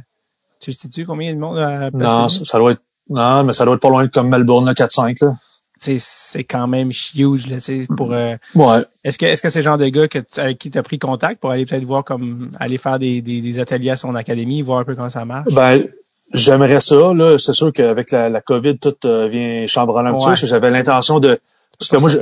tu 0.61 0.72
sais-tu 0.72 1.06
combien 1.06 1.34
de 1.34 1.39
monde 1.39 1.57
à, 1.57 1.89
Non, 1.91 2.30
ça, 2.30 2.45
ça 2.45 2.57
doit 2.57 2.72
être, 2.73 2.81
non, 3.10 3.43
mais 3.43 3.53
ça 3.53 3.65
doit 3.65 3.76
être 3.76 3.81
pas 3.81 3.89
loin 3.89 4.03
de 4.06 4.10
comme 4.10 4.30
Melbourne, 4.30 4.65
là, 4.65 4.73
4-5, 4.73 5.18
là. 5.23 5.35
C'est 5.77 6.43
quand 6.45 6.68
même 6.68 6.89
huge 7.15 7.47
là, 7.47 7.57
pour 7.97 8.14
euh, 8.14 8.35
Ouais. 8.56 8.85
Est-ce 9.03 9.18
que 9.18 9.26
est-ce 9.26 9.41
que 9.43 9.49
c'est 9.49 9.60
le 9.60 9.64
genre 9.64 9.77
de 9.77 9.88
gars 9.89 10.07
que 10.07 10.19
avec 10.38 10.57
qui 10.57 10.72
tu 10.72 10.77
as 10.77 10.84
pris 10.84 10.97
contact 10.97 11.41
pour 11.41 11.52
aller 11.52 11.65
peut-être 11.65 11.84
voir 11.84 12.03
comme 12.06 12.49
aller 12.60 12.77
faire 12.77 12.97
des, 12.97 13.22
des, 13.22 13.41
des 13.41 13.60
ateliers 13.60 13.89
à 13.91 13.97
son 13.97 14.15
académie, 14.15 14.61
voir 14.61 14.80
un 14.80 14.84
peu 14.85 14.95
comment 14.95 15.10
ça 15.10 15.26
marche? 15.26 15.53
Ben, 15.53 15.85
j'aimerais 16.34 16.80
ça. 16.80 17.14
Là, 17.14 17.38
c'est 17.38 17.53
sûr 17.53 17.73
qu'avec 17.73 18.10
la, 18.11 18.30
la 18.30 18.41
COVID, 18.41 18.80
tout 18.80 18.95
euh, 19.03 19.27
vient 19.27 19.65
chambranler 19.68 20.10
un 20.10 20.14
petit 20.14 20.19
peu. 20.19 20.23
Ouais. 20.23 20.31
parce 20.31 20.41
que 20.41 20.47
J'avais 20.47 20.72
l'intention 20.72 21.19
de. 21.19 21.38
Parce 21.80 21.89
que 21.89 21.97
moi, 21.97 22.10
je, 22.10 22.18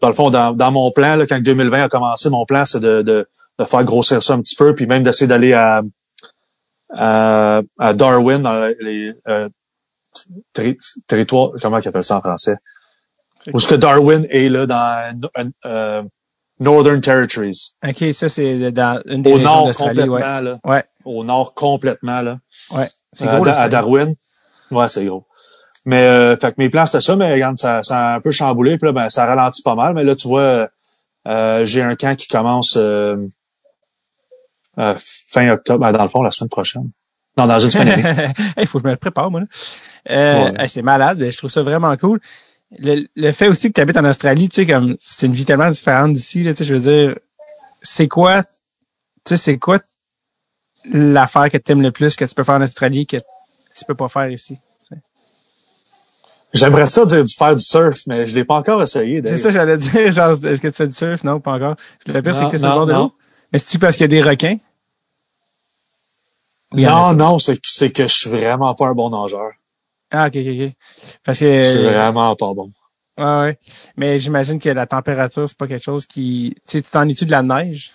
dans 0.00 0.08
le 0.08 0.14
fond, 0.14 0.30
dans, 0.30 0.52
dans 0.52 0.70
mon 0.72 0.90
plan, 0.92 1.16
là, 1.16 1.26
quand 1.26 1.40
2020 1.40 1.84
a 1.84 1.88
commencé, 1.88 2.28
mon 2.30 2.44
plan, 2.44 2.64
c'est 2.66 2.80
de, 2.80 3.02
de, 3.02 3.28
de 3.58 3.64
faire 3.64 3.84
grossir 3.84 4.22
ça 4.22 4.34
un 4.34 4.40
petit 4.40 4.56
peu, 4.56 4.74
puis 4.74 4.86
même 4.86 5.02
d'essayer 5.02 5.26
d'aller 5.26 5.52
à, 5.52 5.82
à, 6.94 7.62
à 7.78 7.94
Darwin, 7.94 8.38
dans 8.42 8.66
les 8.80 9.12
euh, 9.28 9.48
terri- 10.54 10.78
territoires, 11.06 11.50
comment 11.60 11.78
ils 11.78 11.88
appellent 11.88 12.04
ça 12.04 12.18
en 12.18 12.20
français? 12.20 12.56
Où 13.52 13.58
est-ce 13.58 13.68
que 13.68 13.74
Darwin 13.74 14.26
est 14.30 14.48
là 14.48 14.66
dans 14.66 15.20
euh, 15.66 16.02
Northern 16.60 17.00
Territories. 17.00 17.72
OK, 17.84 18.04
ça 18.14 18.28
c'est 18.28 18.70
dans 18.70 19.02
une 19.06 19.22
des 19.22 19.32
Au 19.32 19.38
nord 19.38 19.72
complètement, 19.76 20.14
ouais. 20.14 20.42
là. 20.42 20.58
Ouais, 20.64 20.84
Au 21.04 21.24
nord 21.24 21.54
complètement, 21.54 22.20
là. 22.20 22.38
ouais. 22.70 22.88
C'est 23.12 23.26
Euh, 23.26 23.36
gros, 23.38 23.48
à, 23.48 23.52
à. 23.52 23.68
Darwin. 23.68 24.14
Ouais, 24.70 24.88
c'est 24.88 25.04
gros. 25.04 25.26
Mais 25.84 26.02
euh, 26.02 26.36
fait 26.36 26.50
que 26.52 26.56
mes 26.58 26.68
plans 26.70 26.86
c'était 26.86 27.00
ça, 27.00 27.16
mais 27.16 27.32
regarde, 27.32 27.58
ça, 27.58 27.82
ça 27.82 28.10
a 28.10 28.14
un 28.16 28.20
peu 28.20 28.30
chamboulé, 28.30 28.78
puis 28.78 28.86
là, 28.86 28.92
ben, 28.92 29.10
ça 29.10 29.26
ralentit 29.26 29.62
pas 29.62 29.74
mal. 29.74 29.94
Mais 29.94 30.04
là, 30.04 30.14
tu 30.14 30.28
vois, 30.28 30.68
euh, 31.26 31.64
j'ai 31.64 31.82
un 31.82 31.96
camp 31.96 32.16
qui 32.16 32.28
commence 32.28 32.76
euh, 32.76 33.16
euh, 34.78 34.94
fin 34.98 35.48
octobre, 35.50 35.84
ben, 35.84 35.92
dans 35.92 36.02
le 36.04 36.08
fond, 36.08 36.22
la 36.22 36.30
semaine 36.30 36.48
prochaine. 36.50 36.90
Non, 37.36 37.46
dans 37.46 37.58
une 37.58 37.70
semaine. 37.70 38.34
Il 38.58 38.66
faut 38.66 38.78
que 38.78 38.82
je 38.84 38.88
me 38.88 38.92
le 38.92 38.96
prépare, 38.98 39.30
moi. 39.30 39.40
Là. 39.40 39.46
Euh, 40.10 40.50
Ouais. 40.50 40.62
hey, 40.62 40.68
c'est 40.68 40.82
malade. 40.82 41.18
Je 41.30 41.36
trouve 41.36 41.50
ça 41.50 41.62
vraiment 41.62 41.96
cool. 41.96 42.20
Le, 42.78 43.06
le 43.16 43.32
fait 43.32 43.48
aussi 43.48 43.68
que 43.68 43.74
tu 43.74 43.80
habites 43.80 43.96
en 43.96 44.04
Australie, 44.04 44.48
tu 44.48 44.56
sais, 44.56 44.66
comme 44.66 44.96
c'est 44.98 45.26
une 45.26 45.32
vie 45.32 45.44
tellement 45.44 45.68
différente 45.70 46.12
d'ici, 46.14 46.42
là, 46.42 46.52
tu 46.52 46.58
sais, 46.58 46.64
je 46.64 46.74
veux 46.74 46.80
dire, 46.80 47.16
c'est 47.82 48.08
quoi, 48.08 48.42
tu 48.44 48.50
sais, 49.26 49.36
c'est 49.36 49.58
quoi 49.58 49.78
l'affaire 50.84 51.50
que 51.50 51.58
tu 51.58 51.72
aimes 51.72 51.82
le 51.82 51.90
plus 51.90 52.16
que 52.16 52.24
tu 52.24 52.34
peux 52.34 52.44
faire 52.44 52.54
en 52.56 52.62
Australie 52.62 53.06
que 53.06 53.18
tu 53.18 53.84
peux 53.86 53.94
pas 53.94 54.08
faire 54.08 54.28
ici? 54.30 54.58
J'aimerais 56.54 56.86
ça 56.86 57.06
dire 57.06 57.24
du 57.24 57.34
faire 57.34 57.54
du 57.54 57.62
surf, 57.62 58.00
mais 58.06 58.26
je 58.26 58.34
l'ai 58.34 58.44
pas 58.44 58.54
encore 58.56 58.82
essayé. 58.82 59.22
C'est 59.24 59.38
ça, 59.38 59.50
j'allais 59.50 59.78
dire, 59.78 60.12
genre, 60.12 60.32
est-ce 60.44 60.60
que 60.60 60.68
tu 60.68 60.74
fais 60.74 60.86
du 60.86 60.92
surf? 60.94 61.24
Non, 61.24 61.40
pas 61.40 61.52
encore. 61.54 61.76
Le 62.06 62.20
pire, 62.20 62.34
c'est 62.36 62.44
que 62.46 62.50
t'es 62.50 62.58
sur 62.58 62.68
le 62.68 62.74
bord 62.74 62.86
de 62.86 62.92
l'eau. 62.92 63.12
Mais 63.52 63.58
c'est-tu 63.58 63.78
parce 63.78 63.96
qu'il 63.96 64.04
y 64.04 64.04
a 64.04 64.08
des 64.08 64.22
requins? 64.22 64.58
Non, 66.74 67.12
non, 67.14 67.38
c'est 67.38 67.56
que 67.56 67.62
c'est 67.64 67.90
que 67.90 68.06
je 68.06 68.14
suis 68.14 68.30
vraiment 68.30 68.74
pas 68.74 68.88
un 68.88 68.94
bon 68.94 69.10
nageur. 69.10 69.52
Ah, 70.10 70.26
ok, 70.28 70.36
ok, 70.36 70.46
ok. 70.46 70.72
Parce 71.24 71.38
Je 71.38 71.44
suis 71.44 71.78
que, 71.78 71.84
vraiment 71.84 72.34
pas 72.36 72.52
bon. 72.54 72.70
ouais, 73.18 73.24
ouais. 73.24 73.58
Mais 73.96 74.18
j'imagine 74.18 74.58
que 74.58 74.68
la 74.70 74.86
température, 74.86 75.48
c'est 75.48 75.56
pas 75.56 75.66
quelque 75.66 75.84
chose 75.84 76.06
qui, 76.06 76.54
tu 76.66 76.72
sais, 76.78 76.82
tu 76.82 76.90
t'en 76.90 77.08
es-tu 77.08 77.26
de 77.26 77.30
la 77.30 77.42
neige? 77.42 77.92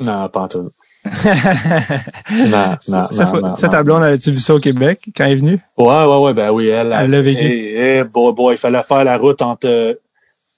Non, 0.00 0.28
pas 0.28 0.40
en 0.42 0.48
tout. 0.48 0.70
Non, 2.30 2.76
non, 2.88 3.08
ça, 3.10 3.32
non, 3.32 3.54
ça, 3.54 3.68
ta 3.68 3.82
blonde, 3.82 4.02
a-tu 4.02 4.32
vu 4.32 4.38
ça 4.38 4.54
au 4.54 4.60
Québec 4.60 5.00
quand 5.16 5.24
elle 5.24 5.32
est 5.32 5.36
venue? 5.36 5.60
Ouais, 5.76 6.04
ouais, 6.04 6.18
ouais, 6.18 6.34
ben 6.34 6.50
oui, 6.50 6.68
elle, 6.68 6.94
Elle 6.98 7.10
l'a 7.10 7.22
vécu. 7.22 7.44
Eh, 7.44 7.98
eh, 7.98 8.04
boy, 8.04 8.32
boy, 8.34 8.54
il 8.54 8.58
fallait 8.58 8.82
faire 8.82 9.04
la 9.04 9.16
route 9.16 9.42
entre, 9.42 9.68
euh, 9.68 9.94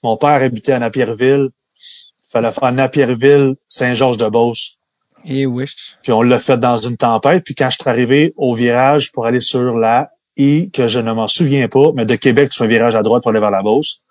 mon 0.03 0.17
père 0.17 0.41
habitait 0.41 0.73
à 0.73 0.79
Napierville. 0.79 1.49
Il 1.49 2.31
fallait 2.31 2.51
faire 2.51 2.71
Napierville, 2.71 3.55
Saint-Georges-de-Beauce. 3.67 4.77
Et 5.25 5.45
wish. 5.45 5.97
Puis 6.01 6.11
on 6.11 6.21
l'a 6.21 6.39
fait 6.39 6.57
dans 6.57 6.77
une 6.77 6.97
tempête. 6.97 7.43
Puis 7.43 7.55
quand 7.55 7.69
je 7.69 7.77
suis 7.79 7.89
arrivé 7.89 8.33
au 8.37 8.55
virage 8.55 9.11
pour 9.11 9.25
aller 9.25 9.39
sur 9.39 9.77
la 9.77 10.11
I, 10.37 10.69
que 10.71 10.87
je 10.87 10.99
ne 10.99 11.11
m'en 11.11 11.27
souviens 11.27 11.67
pas, 11.67 11.91
mais 11.93 12.05
de 12.05 12.15
Québec, 12.15 12.49
tu 12.49 12.57
fais 12.57 12.63
un 12.63 12.67
virage 12.67 12.95
à 12.95 13.03
droite 13.03 13.23
pour 13.23 13.31
aller 13.31 13.41
vers 13.41 13.51
la 13.51 13.61
Beauce. 13.61 14.01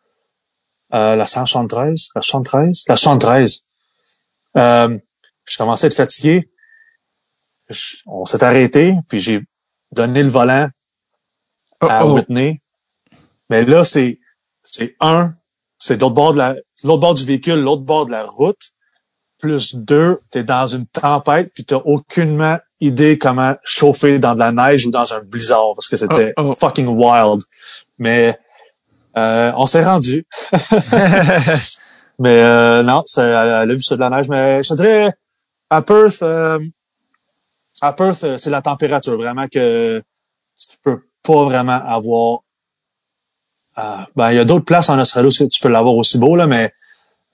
Euh, 0.92 1.16
la 1.16 1.26
173? 1.26 2.10
La 2.14 2.22
73? 2.22 2.84
La 2.88 2.96
73. 2.96 3.64
Euh, 4.56 4.98
je 5.48 5.56
commençais 5.58 5.86
à 5.86 5.88
être 5.88 5.94
fatigué. 5.96 6.50
Je- 7.68 7.96
on 8.06 8.24
s'est 8.24 8.42
arrêté, 8.42 8.94
puis 9.08 9.20
j'ai 9.20 9.40
donné 9.92 10.22
le 10.22 10.28
volant 10.28 10.68
Oh, 11.80 11.86
à 11.88 12.04
oh. 12.04 12.14
Whitney. 12.14 12.60
Mais 13.50 13.64
là, 13.64 13.84
c'est, 13.84 14.18
c'est 14.64 14.96
un, 15.00 15.34
c'est 15.78 16.00
l'autre 16.00 16.14
bord 16.14 16.32
de 16.32 16.38
la, 16.38 16.56
l'autre 16.82 17.00
bord 17.00 17.14
du 17.14 17.24
véhicule, 17.24 17.60
l'autre 17.60 17.82
bord 17.82 18.06
de 18.06 18.10
la 18.10 18.24
route. 18.24 18.72
Plus 19.38 19.76
deux, 19.76 20.20
t'es 20.32 20.42
dans 20.42 20.66
une 20.66 20.86
tempête 20.88 21.52
puis 21.54 21.64
t'as 21.64 21.76
aucunement 21.76 22.58
idée 22.80 23.16
comment 23.18 23.54
chauffer 23.62 24.18
dans 24.18 24.34
de 24.34 24.40
la 24.40 24.50
neige 24.50 24.86
ou 24.86 24.90
dans 24.90 25.14
un 25.14 25.20
blizzard 25.20 25.74
parce 25.76 25.86
que 25.86 25.96
c'était 25.96 26.34
Oh, 26.36 26.48
oh. 26.50 26.54
fucking 26.58 26.88
wild. 26.88 27.42
Mais, 27.98 28.36
euh, 29.16 29.52
on 29.56 29.68
s'est 29.68 29.84
rendu. 29.84 30.26
Mais, 32.18 32.42
euh, 32.42 32.82
non, 32.82 33.02
c'est, 33.06 33.22
elle 33.22 33.36
a 33.36 33.66
vu 33.66 33.82
ça 33.82 33.94
de 33.94 34.00
la 34.00 34.10
neige. 34.10 34.28
Mais 34.28 34.60
je 34.64 34.70
te 34.70 34.74
dirais, 34.74 35.12
à 35.70 35.82
Perth, 35.82 36.22
euh, 36.22 36.58
à 37.80 37.92
Perth, 37.92 38.24
euh, 38.24 38.36
c'est 38.38 38.50
la 38.50 38.62
température 38.62 39.16
vraiment 39.16 39.46
que 39.48 40.02
tu 40.58 40.76
peux 40.82 41.02
pas 41.22 41.44
vraiment 41.44 41.80
avoir. 41.86 42.40
euh, 43.78 43.98
ben, 44.16 44.32
il 44.32 44.36
y 44.36 44.40
a 44.40 44.44
d'autres 44.44 44.64
places 44.64 44.88
en 44.90 44.98
Australie 44.98 45.28
où 45.28 45.46
tu 45.48 45.60
peux 45.60 45.68
l'avoir 45.68 45.94
aussi 45.94 46.18
beau, 46.18 46.34
là, 46.34 46.46
mais 46.46 46.72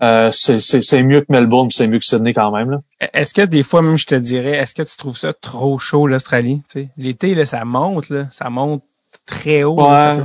euh, 0.03 0.31
c'est- 0.31 1.03
mieux 1.03 1.21
que 1.23 1.27
Melbourne, 1.31 1.71
c'est 1.71 1.87
mieux 1.87 1.99
que 1.99 2.05
Sydney 2.05 2.35
quand 2.35 2.51
même. 2.51 2.71
Là. 2.71 2.81
Est-ce 3.15 3.33
que 3.33 3.43
des 3.43 3.63
fois, 3.63 3.81
même, 3.81 3.97
je 3.97 4.07
te 4.07 4.15
dirais, 4.15 4.51
est-ce 4.59 4.75
que 4.75 4.83
tu 4.83 4.95
trouves 4.97 5.17
ça 5.17 5.33
trop 5.33 5.79
chaud, 5.79 6.07
l'Australie? 6.07 6.63
L'été, 6.99 7.35
là, 7.35 7.47
ça 7.47 7.65
monte, 7.65 8.11
là. 8.11 8.27
Ça 8.31 8.51
monte 8.51 8.83
très 9.25 9.63
haut. 9.63 9.81
Ouais. 9.81 10.17
Tu 10.19 10.25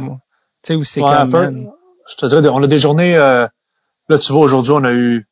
sais, 0.64 0.76
où 0.76 0.84
c'est 0.84 1.02
Ouais, 1.02 1.08
je 2.10 2.16
te 2.16 2.26
dirais, 2.26 2.50
on 2.50 2.62
a 2.64 2.68
des 2.68 2.80
journées. 2.80 3.16
euh, 3.16 3.48
là, 4.10 4.18
tu 4.18 4.34
vois, 4.34 4.42
aujourd'hui, 4.42 4.72
on 4.74 4.84
a 4.84 4.92
eu 4.92 5.26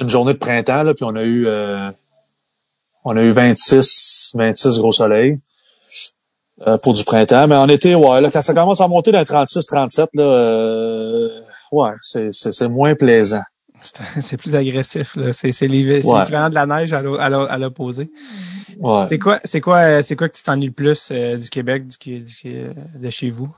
c'est 0.00 0.04
une 0.04 0.10
journée 0.10 0.32
de 0.32 0.38
printemps, 0.38 0.82
là, 0.82 0.94
puis 0.94 1.04
on 1.04 1.14
a 1.14 1.22
eu 1.22 1.46
euh, 1.46 1.90
on 3.04 3.16
a 3.16 3.20
eu 3.22 3.32
26, 3.32 4.32
26 4.34 4.78
gros 4.78 4.92
soleil 4.92 5.38
euh, 6.66 6.78
pour 6.82 6.92
du 6.94 7.04
printemps. 7.04 7.46
Mais 7.48 7.54
en 7.56 7.68
été, 7.68 7.94
ouais, 7.94 8.20
là, 8.20 8.30
quand 8.30 8.40
ça 8.42 8.54
commence 8.54 8.80
à 8.80 8.88
monter 8.88 9.12
dans 9.12 9.24
36, 9.24 9.66
37, 9.66 10.08
là, 10.14 10.22
euh, 10.22 11.28
ouais, 11.72 11.90
c'est, 12.00 12.68
moins 12.68 12.94
plaisant. 12.94 13.42
c'est 14.22 14.36
plus 14.36 14.54
agressif, 14.54 15.16
là. 15.16 15.32
C'est 15.32 15.52
c'est 15.52 15.66
l'hiver- 15.66 16.02
c'est 16.02 16.08
Ouais. 16.10 16.20
l'équivalent 16.20 16.48
de 16.50 16.54
la 16.54 16.66
neige 16.66 16.92
à 16.92 17.00
l'o- 17.02 17.16
à 17.18 17.28
l'o- 17.30 17.46
à 17.48 17.56
l'opposé. 17.58 18.10
Ouais. 18.78 19.04
C'est 19.08 19.18
quoi, 19.18 19.40
c'est 19.44 19.60
quoi, 19.60 19.76
euh, 19.78 20.02
c'est 20.02 20.16
quoi 20.16 20.28
que 20.28 20.36
tu 20.36 20.42
t'ennuies 20.42 20.66
le 20.66 20.72
plus 20.72 21.08
euh, 21.12 21.36
du 21.38 21.48
Québec, 21.50 21.86
du- 21.86 22.20
du- 22.20 22.70
de 22.94 23.10
chez 23.10 23.30
vous? 23.30 23.48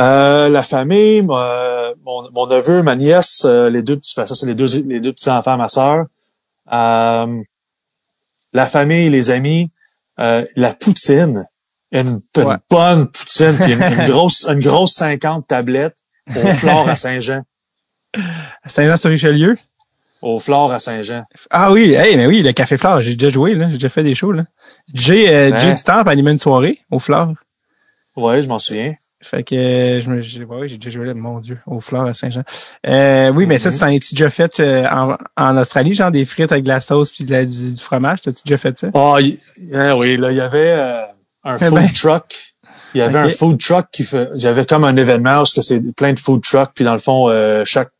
Euh, 0.00 0.48
la 0.48 0.62
famille, 0.62 1.22
moi, 1.22 1.92
mon, 2.04 2.30
mon 2.32 2.46
neveu, 2.46 2.82
ma 2.82 2.96
nièce, 2.96 3.42
euh, 3.44 3.68
les 3.70 3.82
deux 3.82 3.96
petits, 3.98 4.14
ben, 4.16 4.26
ça 4.26 4.34
c'est 4.34 4.46
les 4.46 4.54
deux, 4.54 4.66
les 4.86 5.00
deux 5.00 5.12
petits 5.12 5.28
enfants, 5.30 5.56
ma 5.56 5.68
sœur. 5.68 6.06
Euh, 6.72 7.42
la 8.52 8.66
famille, 8.66 9.10
les 9.10 9.30
amis, 9.30 9.70
euh, 10.18 10.44
la 10.56 10.72
poutine, 10.74 11.46
une, 11.92 12.20
une 12.36 12.42
Ouais. 12.44 12.56
bonne 12.70 13.08
poutine, 13.10 13.56
puis 13.60 13.72
une, 13.72 13.82
une 13.82 14.06
grosse, 14.10 14.48
une 14.48 14.60
grosse 14.60 14.94
50 14.94 15.46
tablettes 15.46 15.96
au 16.28 16.46
flore 16.48 16.88
à 16.88 16.96
Saint-Jean, 16.96 17.42
Saint-Jean-sur-Richelieu? 18.66 19.56
au 20.22 20.38
flore 20.38 20.70
à 20.70 20.78
Saint-Jean. 20.78 21.24
Ah 21.48 21.72
oui, 21.72 21.94
hey, 21.94 22.14
mais 22.16 22.26
oui, 22.26 22.42
le 22.42 22.52
Café 22.52 22.76
Flore, 22.76 23.00
j'ai 23.00 23.16
déjà 23.16 23.30
joué, 23.32 23.54
là. 23.54 23.68
J'ai 23.70 23.76
déjà 23.76 23.88
fait 23.88 24.02
des 24.02 24.14
shows, 24.14 24.32
là. 24.32 24.44
Jay, 24.92 25.34
euh, 25.34 25.50
Ouais. 25.50 25.58
Jay 25.58 25.74
Temple 25.82 26.10
animait 26.10 26.32
une 26.32 26.38
soirée 26.38 26.78
au 26.90 26.98
Flore. 26.98 27.32
Ouais, 28.16 28.42
je 28.42 28.48
m'en 28.48 28.58
souviens. 28.58 28.94
Fait 29.22 29.42
que 29.44 29.54
je 30.02 30.08
me 30.08 30.20
j'ai 30.22 30.44
ouais, 30.44 30.66
j'ai 30.68 30.78
déjà 30.78 30.88
joué 30.90 31.04
là, 31.06 31.12
mon 31.14 31.40
Dieu, 31.40 31.58
au 31.66 31.80
fleur 31.80 32.02
à 32.06 32.14
Saint-Jean. 32.14 32.42
Euh, 32.86 33.30
oui, 33.30 33.46
mais 33.46 33.58
ça, 33.58 33.68
Mhm. 33.68 33.74
ça 33.74 33.86
as-tu 33.86 34.14
déjà 34.14 34.30
fait 34.30 34.60
euh, 34.60 34.86
en, 34.90 35.16
en 35.36 35.56
Australie, 35.58 35.92
genre 35.94 36.10
des 36.10 36.24
frites 36.24 36.52
avec 36.52 36.64
de 36.64 36.68
la 36.68 36.80
sauce 36.80 37.10
puis 37.10 37.24
de 37.24 37.32
la- 37.32 37.44
du, 37.44 37.74
du 37.74 37.82
fromage? 37.82 38.22
T'as-tu 38.22 38.42
déjà 38.46 38.56
fait 38.56 38.76
ça? 38.78 38.88
Ah, 38.94 39.16
ah 39.74 39.96
oui, 39.98 40.16
là, 40.16 40.30
il 40.30 40.36
y 40.36 40.40
avait 40.40 40.70
euh, 40.70 41.02
un 41.44 41.56
Eh 41.58 41.66
food 41.66 41.74
ben. 41.74 41.92
truck. 41.92 42.24
Il 42.94 42.98
y 42.98 43.02
avait 43.02 43.18
un 43.18 43.28
food 43.28 43.60
truck 43.60 43.86
qui 43.92 44.04
fait. 44.04 44.30
J'avais 44.36 44.64
comme 44.64 44.84
un 44.84 44.96
événement 44.96 45.36
parce 45.36 45.52
que 45.52 45.60
c'est 45.62 45.80
plein 45.94 46.12
de 46.14 46.18
food 46.18 46.42
trucks, 46.42 46.70
puis 46.74 46.84
dans 46.84 46.94
le 46.94 46.98
fond, 46.98 47.28
euh, 47.28 47.62
chaque 47.66 47.90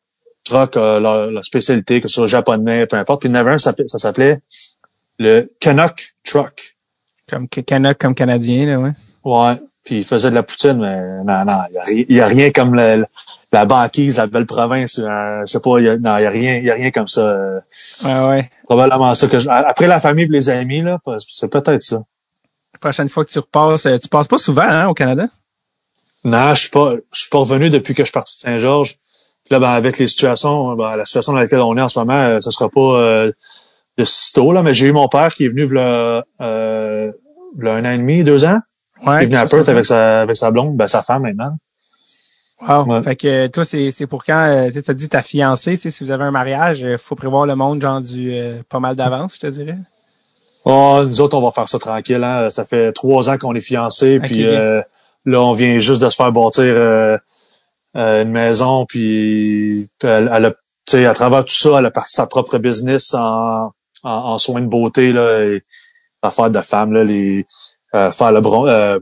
truck 0.44 0.76
a 0.78 0.98
leur, 0.98 1.30
leur 1.30 1.44
spécialité, 1.44 2.00
que 2.00 2.08
ce 2.08 2.14
soit 2.14 2.26
japonais, 2.28 2.86
peu 2.86 2.96
importe. 2.96 3.20
Puis 3.20 3.28
il 3.28 3.32
y 3.32 3.36
en 3.36 3.40
avait 3.40 3.52
un, 3.52 3.58
ça, 3.58 3.70
s'appelait- 3.70 3.88
ça 3.88 3.98
s'appelait 3.98 4.38
le 5.18 5.52
Canuck 5.60 6.14
Truck. 6.24 6.76
Comme 7.28 7.46
Canuck, 7.46 7.98
comme 7.98 8.14
Canadien, 8.14 8.66
là, 8.66 8.78
ouais. 8.80 8.90
Ouais. 9.22 9.60
Puis 9.84 9.98
il 9.98 10.04
faisait 10.04 10.30
de 10.30 10.34
la 10.34 10.42
poutine, 10.42 10.78
mais 10.78 11.00
non, 11.24 11.44
non, 11.44 11.60
il 11.90 12.14
y 12.14 12.20
a, 12.20 12.26
rien 12.26 12.50
comme 12.50 12.74
le- 12.74 13.04
la 13.52 13.64
banquise, 13.64 14.18
la 14.18 14.26
belle 14.26 14.46
province. 14.46 14.98
euh, 14.98 15.40
je 15.46 15.52
sais 15.52 15.60
pas, 15.60 15.78
il 15.78 15.84
y 15.86 15.88
a, 15.88 15.96
non, 15.96 16.18
il 16.18 16.22
y 16.22 16.26
a 16.26 16.30
rien, 16.30 16.56
il 16.58 16.64
y 16.64 16.70
a 16.70 16.74
rien 16.74 16.90
comme 16.90 17.08
ça. 17.08 17.22
euh, 17.22 17.60
Ouais, 18.04 18.28
ouais. 18.28 18.50
probablement 18.64 19.14
ça 19.14 19.26
que 19.26 19.38
je- 19.38 19.48
après 19.48 19.86
la 19.86 19.98
famille 20.00 20.24
et 20.26 20.28
les 20.28 20.50
amis 20.50 20.82
là, 20.82 20.98
c'est 21.28 21.50
peut-être 21.50 21.82
ça. 21.82 21.96
La 22.74 22.78
prochaine 22.78 23.08
fois 23.08 23.24
que 23.24 23.30
tu 23.30 23.38
repasses, 23.38 23.86
euh, 23.86 23.98
tu 23.98 24.08
passes 24.08 24.28
pas 24.28 24.38
souvent, 24.38 24.62
hein, 24.62 24.86
au 24.88 24.94
Canada? 24.94 25.28
Non, 26.24 26.54
je 26.54 26.60
suis 26.60 26.70
pas, 26.70 26.92
je 27.12 27.20
suis 27.22 27.30
pas 27.30 27.38
revenu 27.38 27.70
depuis 27.70 27.94
que 27.94 28.02
je 28.02 28.06
suis 28.06 28.12
parti 28.12 28.36
de 28.36 28.40
Saint-Georges. 28.50 28.96
Là, 29.48 29.58
ben, 29.58 29.70
avec 29.70 29.98
les 29.98 30.06
situations, 30.06 30.74
ben, 30.76 30.94
la 30.96 31.04
situation 31.06 31.32
dans 31.32 31.40
laquelle 31.40 31.60
on 31.60 31.76
est 31.76 31.80
en 31.80 31.88
ce 31.88 31.98
moment, 31.98 32.12
euh, 32.14 32.40
ce 32.40 32.50
sera 32.50 32.68
pas 32.68 32.80
euh, 32.80 33.32
de 33.98 34.04
sitôt, 34.04 34.52
là, 34.52 34.62
mais 34.62 34.72
j'ai 34.74 34.86
eu 34.86 34.92
mon 34.92 35.08
père 35.08 35.32
qui 35.34 35.46
est 35.46 35.48
venu 35.48 35.66
euh, 35.76 36.22
v'là 37.56 37.72
un 37.74 37.84
an 37.86 37.90
et 37.90 37.98
demi, 37.98 38.22
deux 38.22 38.44
ans. 38.44 38.58
Ouais. 39.06 39.22
est 39.22 39.26
venu 39.26 39.36
à 39.36 39.46
Perth 39.46 39.68
avec 39.68 39.86
sa, 39.86 40.22
avec 40.22 40.36
sa 40.36 40.50
blonde, 40.50 40.76
ben, 40.76 40.86
sa 40.86 41.02
femme 41.02 41.22
maintenant. 41.22 41.56
Wow. 42.66 42.84
Ouais. 42.84 43.02
Fait 43.02 43.16
que 43.16 43.26
euh, 43.26 43.48
toi, 43.48 43.64
c'est, 43.64 43.90
c'est 43.90 44.06
pour 44.06 44.24
quand, 44.24 44.46
euh, 44.48 44.70
tu 44.70 44.90
as 44.90 44.94
dit 44.94 45.08
ta 45.08 45.22
fiancée, 45.22 45.76
si 45.76 46.04
vous 46.04 46.10
avez 46.10 46.24
un 46.24 46.30
mariage, 46.30 46.80
il 46.80 46.98
faut 46.98 47.14
prévoir 47.14 47.46
le 47.46 47.56
monde, 47.56 47.80
genre, 47.80 48.00
du 48.00 48.32
euh, 48.34 48.62
pas 48.68 48.80
mal 48.80 48.96
d'avance, 48.96 49.36
je 49.36 49.40
te 49.40 49.46
dirais. 49.46 49.78
Oh, 50.66 51.02
nous 51.06 51.20
autres, 51.22 51.38
on 51.38 51.40
va 51.40 51.52
faire 51.52 51.68
ça 51.68 51.78
tranquille. 51.78 52.22
Hein. 52.22 52.50
Ça 52.50 52.66
fait 52.66 52.92
trois 52.92 53.30
ans 53.30 53.38
qu'on 53.38 53.54
est 53.54 53.62
fiancés, 53.62 54.18
Ok, 54.18 54.26
puis 54.26 54.46
euh, 54.46 54.82
là, 55.24 55.42
on 55.42 55.52
vient 55.52 55.78
juste 55.78 56.02
de 56.02 56.08
se 56.10 56.16
faire 56.16 56.32
bâtir 56.32 56.64
euh, 56.64 57.16
euh, 57.96 58.22
une 58.22 58.30
maison, 58.30 58.84
puis 58.86 59.88
elle, 60.02 60.30
elle 60.34 60.44
a, 60.44 60.50
tu 60.50 60.56
sais, 60.90 61.06
à 61.06 61.14
travers 61.14 61.46
tout 61.46 61.54
ça, 61.54 61.78
elle 61.78 61.86
a 61.86 61.90
parti 61.90 62.12
sa 62.14 62.26
propre 62.26 62.58
business 62.58 63.14
en, 63.14 63.72
en, 64.02 64.10
en 64.10 64.36
soins 64.38 64.60
de 64.60 64.66
beauté, 64.66 65.12
là, 65.12 65.44
et 65.44 65.64
affaires 66.20 66.50
de 66.50 66.60
femmes, 66.60 66.92
là, 66.92 67.04
les 67.04 67.40
euh, 67.40 67.44
faire 67.92 68.32
le 68.32 68.40
bron 68.40 68.66
euh, 68.66 68.98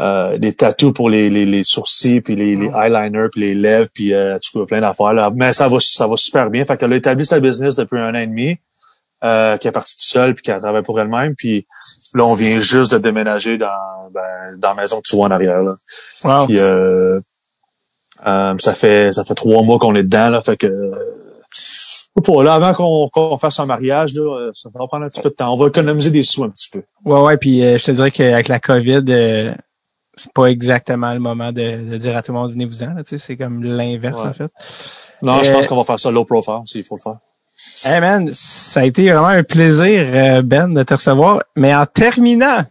euh, 0.00 0.38
les 0.40 0.52
tattoos 0.52 0.92
pour 0.92 1.10
les, 1.10 1.28
les, 1.28 1.44
les 1.44 1.64
sourcils, 1.64 2.20
puis 2.20 2.36
les, 2.36 2.54
les 2.54 2.66
eyeliners, 2.66 3.28
puis 3.32 3.40
les 3.40 3.54
lèvres, 3.54 3.88
puis 3.92 4.14
euh, 4.14 4.38
tu 4.38 4.52
peux 4.52 4.64
plein 4.64 4.80
d'affaires. 4.80 5.12
Là. 5.12 5.30
Mais 5.34 5.52
ça 5.52 5.68
va, 5.68 5.78
ça 5.80 6.06
va 6.06 6.16
super 6.16 6.50
bien. 6.50 6.64
Fait 6.64 6.76
qu'elle 6.76 6.92
a 6.92 6.96
établi 6.96 7.26
sa 7.26 7.40
business 7.40 7.74
depuis 7.74 7.98
un 7.98 8.14
an 8.14 8.18
et 8.18 8.26
demi, 8.28 8.58
euh, 9.24 9.56
qui 9.56 9.66
est 9.66 9.72
partie 9.72 9.96
tout 9.96 10.04
seule, 10.04 10.34
puis 10.34 10.44
qui 10.44 10.52
a 10.52 10.60
travaillé 10.60 10.84
pour 10.84 11.00
elle-même. 11.00 11.34
Puis 11.34 11.66
là, 12.14 12.24
on 12.24 12.34
vient 12.34 12.58
juste 12.58 12.92
de 12.92 12.98
déménager 12.98 13.58
dans, 13.58 14.10
ben, 14.12 14.56
dans 14.56 14.68
la 14.68 14.82
maison 14.82 14.98
que 14.98 15.08
tu 15.08 15.16
vois 15.16 15.26
en 15.26 15.32
arrière. 15.32 15.62
Là. 15.62 15.74
Wow. 16.22 16.46
Puis 16.46 16.60
euh, 16.60 17.18
euh, 18.24 18.54
ça 18.58 18.74
fait 18.74 19.12
ça 19.12 19.24
fait 19.24 19.34
trois 19.34 19.62
mois 19.62 19.80
qu'on 19.80 19.96
est 19.96 20.04
dedans. 20.04 20.30
Là, 20.30 20.42
fait 20.42 20.56
que 20.56 20.66
euh, 20.68 20.92
pour 22.24 22.42
là, 22.42 22.54
avant 22.54 22.74
qu'on 22.74 23.08
qu'on 23.12 23.36
fasse 23.36 23.58
un 23.60 23.66
mariage, 23.66 24.14
là, 24.14 24.22
euh, 24.22 24.50
ça 24.54 24.68
va 24.74 24.86
prendre 24.86 25.04
un 25.04 25.08
petit 25.08 25.20
peu 25.20 25.30
de 25.30 25.34
temps. 25.34 25.52
On 25.52 25.56
va 25.56 25.68
économiser 25.68 26.10
des 26.10 26.22
sous 26.22 26.44
un 26.44 26.50
petit 26.50 26.68
peu. 26.70 26.82
Ouais, 27.04 27.20
ouais, 27.20 27.36
puis 27.36 27.62
euh, 27.62 27.78
je 27.78 27.84
te 27.84 27.90
dirais 27.92 28.10
qu'avec 28.10 28.48
la 28.48 28.58
COVID, 28.60 29.04
euh, 29.08 29.54
c'est 30.14 30.32
pas 30.32 30.46
exactement 30.46 31.12
le 31.14 31.20
moment 31.20 31.52
de, 31.52 31.90
de 31.90 31.96
dire 31.96 32.16
à 32.16 32.22
tout 32.22 32.32
le 32.32 32.38
monde 32.38 32.50
venez-vous-en, 32.52 32.94
là, 32.94 33.04
tu 33.04 33.10
sais, 33.10 33.18
c'est 33.18 33.36
comme 33.36 33.62
l'inverse, 33.62 34.20
Ouais. 34.22 34.28
en 34.28 34.32
fait. 34.32 34.50
Non, 35.22 35.42
je 35.42 35.50
Euh, 35.50 35.54
pense 35.54 35.66
qu'on 35.68 35.76
va 35.76 35.84
faire 35.84 35.98
ça 36.00 36.10
low 36.10 36.24
profile 36.24 36.60
s'il 36.64 36.84
faut 36.84 36.96
le 36.96 37.00
faire. 37.02 37.18
Hey 37.84 38.00
man, 38.00 38.30
ça 38.32 38.80
a 38.80 38.84
été 38.84 39.04
vraiment 39.10 39.26
un 39.28 39.42
plaisir, 39.42 40.04
euh, 40.12 40.42
Ben, 40.42 40.72
de 40.72 40.82
te 40.82 40.94
recevoir. 40.94 41.40
Mais 41.56 41.74
en 41.74 41.86
terminant, 41.86 42.64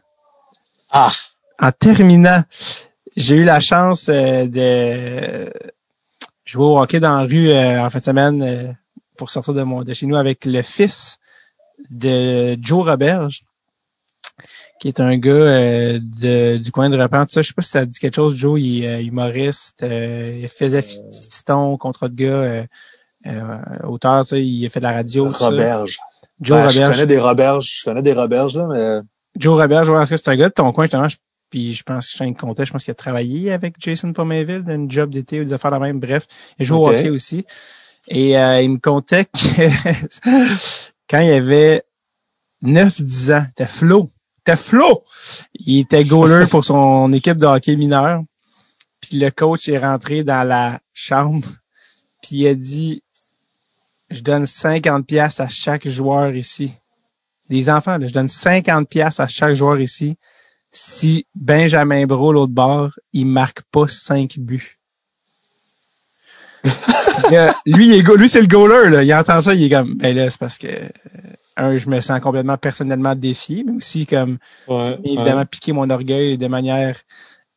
Ah! 0.91 1.11
en 1.59 1.71
terminant, 1.71 2.43
j'ai 3.17 3.35
eu 3.35 3.43
la 3.43 3.59
chance 3.59 4.07
euh, 4.09 4.45
de 4.45 5.51
jouer 6.47 6.65
au 6.65 6.79
hockey 6.79 6.99
dans 6.99 7.17
la 7.17 7.23
rue 7.23 7.49
euh, 7.49 7.85
en 7.85 7.89
fin 7.89 7.99
de 7.99 8.03
semaine 8.03 8.41
euh, 8.41 8.71
pour 9.17 9.29
sortir 9.29 9.53
de 9.53 9.61
mon 9.63 9.83
de 9.83 9.93
chez 9.93 10.05
nous 10.05 10.15
avec 10.15 10.45
le 10.45 10.61
fils 10.61 11.17
de 11.89 12.57
Joe 12.61 12.85
Roberge, 12.87 13.43
qui 14.79 14.87
est 14.87 14.99
un 14.99 15.17
gars 15.17 15.31
euh, 15.31 15.99
de, 16.21 16.57
du 16.57 16.71
coin 16.71 16.89
de 16.89 16.97
Repent. 16.97 17.25
Tout 17.25 17.33
ça, 17.33 17.41
je 17.41 17.47
sais 17.49 17.53
pas 17.53 17.61
si 17.61 17.69
ça 17.71 17.85
dit 17.85 17.99
quelque 17.99 18.15
chose. 18.15 18.35
Joe, 18.35 18.59
il 18.59 18.83
est 18.83 18.87
euh, 18.87 19.01
humoriste, 19.01 19.83
euh, 19.83 20.39
il 20.43 20.47
faisait 20.49 20.81
fiston, 20.81 21.77
contrat 21.77 22.09
de 22.09 22.15
gars, 22.15 22.27
euh, 22.27 22.63
euh, 23.25 23.57
auteur, 23.87 24.25
il 24.33 24.65
a 24.65 24.69
fait 24.69 24.79
de 24.79 24.85
la 24.85 24.93
radio. 24.93 25.29
Roberge. 25.31 25.97
Joe 26.39 26.57
Ben, 26.57 26.69
je 26.69 26.75
Roberge. 26.79 26.95
connais 26.95 27.07
des 27.07 27.19
Roberges. 27.19 27.73
Je 27.79 27.83
connais 27.83 28.01
des 28.03 28.13
Roberges, 28.13 28.57
là, 28.57 28.67
mais 28.71 28.99
Joe 29.37 29.59
Robert, 29.59 29.85
je 29.85 29.91
vois 29.91 30.05
que 30.05 30.15
c'est 30.17 30.27
un 30.29 30.35
gars 30.35 30.49
de 30.49 30.53
ton 30.53 30.71
coin, 30.71 30.85
justement. 30.85 31.07
je- 31.09 31.17
Puis 31.49 31.73
je 31.73 31.83
pense 31.83 32.07
que 32.07 32.11
je 32.11 32.23
suis 32.23 32.35
comptais, 32.35 32.65
je 32.65 32.71
pense 32.71 32.83
qu'il 32.83 32.91
a 32.91 32.95
travaillé 32.95 33.51
avec 33.51 33.75
Jason 33.79 34.11
Pomainville 34.13 34.63
d'une 34.63 34.89
job 34.89 35.09
d'été 35.09 35.39
ou 35.39 35.43
des 35.43 35.53
affaires 35.53 35.71
de 35.71 35.77
même. 35.77 35.99
Bref, 35.99 36.27
il 36.59 36.65
joue 36.65 36.75
au 36.75 36.89
hockey 36.89 37.09
aussi. 37.09 37.45
Et 38.09 38.37
euh, 38.37 38.61
il 38.61 38.71
me 38.71 38.77
contait 38.77 39.25
que 39.25 39.29
quand 41.09 41.19
il 41.19 41.31
avait 41.31 41.83
9-10 42.63 43.33
ans, 43.37 43.45
t'es 43.55 43.65
Flo. 43.65 44.09
T'es 44.43 44.55
Flo! 44.55 45.03
Il 45.53 45.79
était 45.79 46.03
goaler 46.03 46.47
pour 46.47 46.63
son 46.63 47.11
équipe 47.13 47.37
de 47.37 47.45
hockey 47.45 47.75
mineur. 47.75 48.21
Puis 49.01 49.19
le 49.19 49.29
coach 49.29 49.67
est 49.69 49.77
rentré 49.77 50.23
dans 50.23 50.47
la 50.47 50.79
chambre. 50.93 51.47
Puis 52.21 52.37
il 52.37 52.47
a 52.47 52.55
dit, 52.55 53.03
je 54.09 54.21
donne 54.21 54.45
50 54.45 55.05
pièces 55.05 55.39
à 55.39 55.47
chaque 55.47 55.87
joueur 55.87 56.33
ici 56.33 56.73
des 57.49 57.69
enfants, 57.69 57.97
là, 57.97 58.07
je 58.07 58.13
donne 58.13 58.27
50 58.27 58.89
pièces 58.89 59.19
à 59.19 59.27
chaque 59.27 59.53
joueur 59.53 59.79
ici. 59.79 60.17
Si 60.79 61.25
Benjamin 61.33 62.05
Bro, 62.05 62.33
l'autre 62.33 62.53
bord, 62.53 62.91
il 63.11 63.25
marque 63.25 63.63
pas 63.71 63.87
5 63.87 64.37
buts. 64.37 64.77
Là, 67.31 67.51
lui, 67.65 67.87
il 67.87 67.93
est 67.93 68.15
lui, 68.15 68.29
c'est 68.29 68.41
le 68.41 68.47
goaler, 68.47 68.91
là. 68.91 69.03
Il 69.03 69.11
entend 69.11 69.41
ça, 69.41 69.55
il 69.55 69.63
est 69.63 69.69
comme, 69.69 69.95
ben 69.95 70.15
là, 70.15 70.29
c'est 70.29 70.39
parce 70.39 70.59
que, 70.59 70.67
euh, 70.67 70.89
un, 71.55 71.77
je 71.77 71.89
me 71.89 71.99
sens 71.99 72.19
complètement 72.19 72.57
personnellement 72.57 73.15
défié, 73.15 73.63
mais 73.65 73.73
aussi 73.73 74.05
comme, 74.05 74.37
ouais, 74.67 74.99
évidemment, 75.03 75.45
piquer 75.45 75.71
mon 75.73 75.89
orgueil 75.89 76.37
de 76.37 76.47
manière 76.47 76.99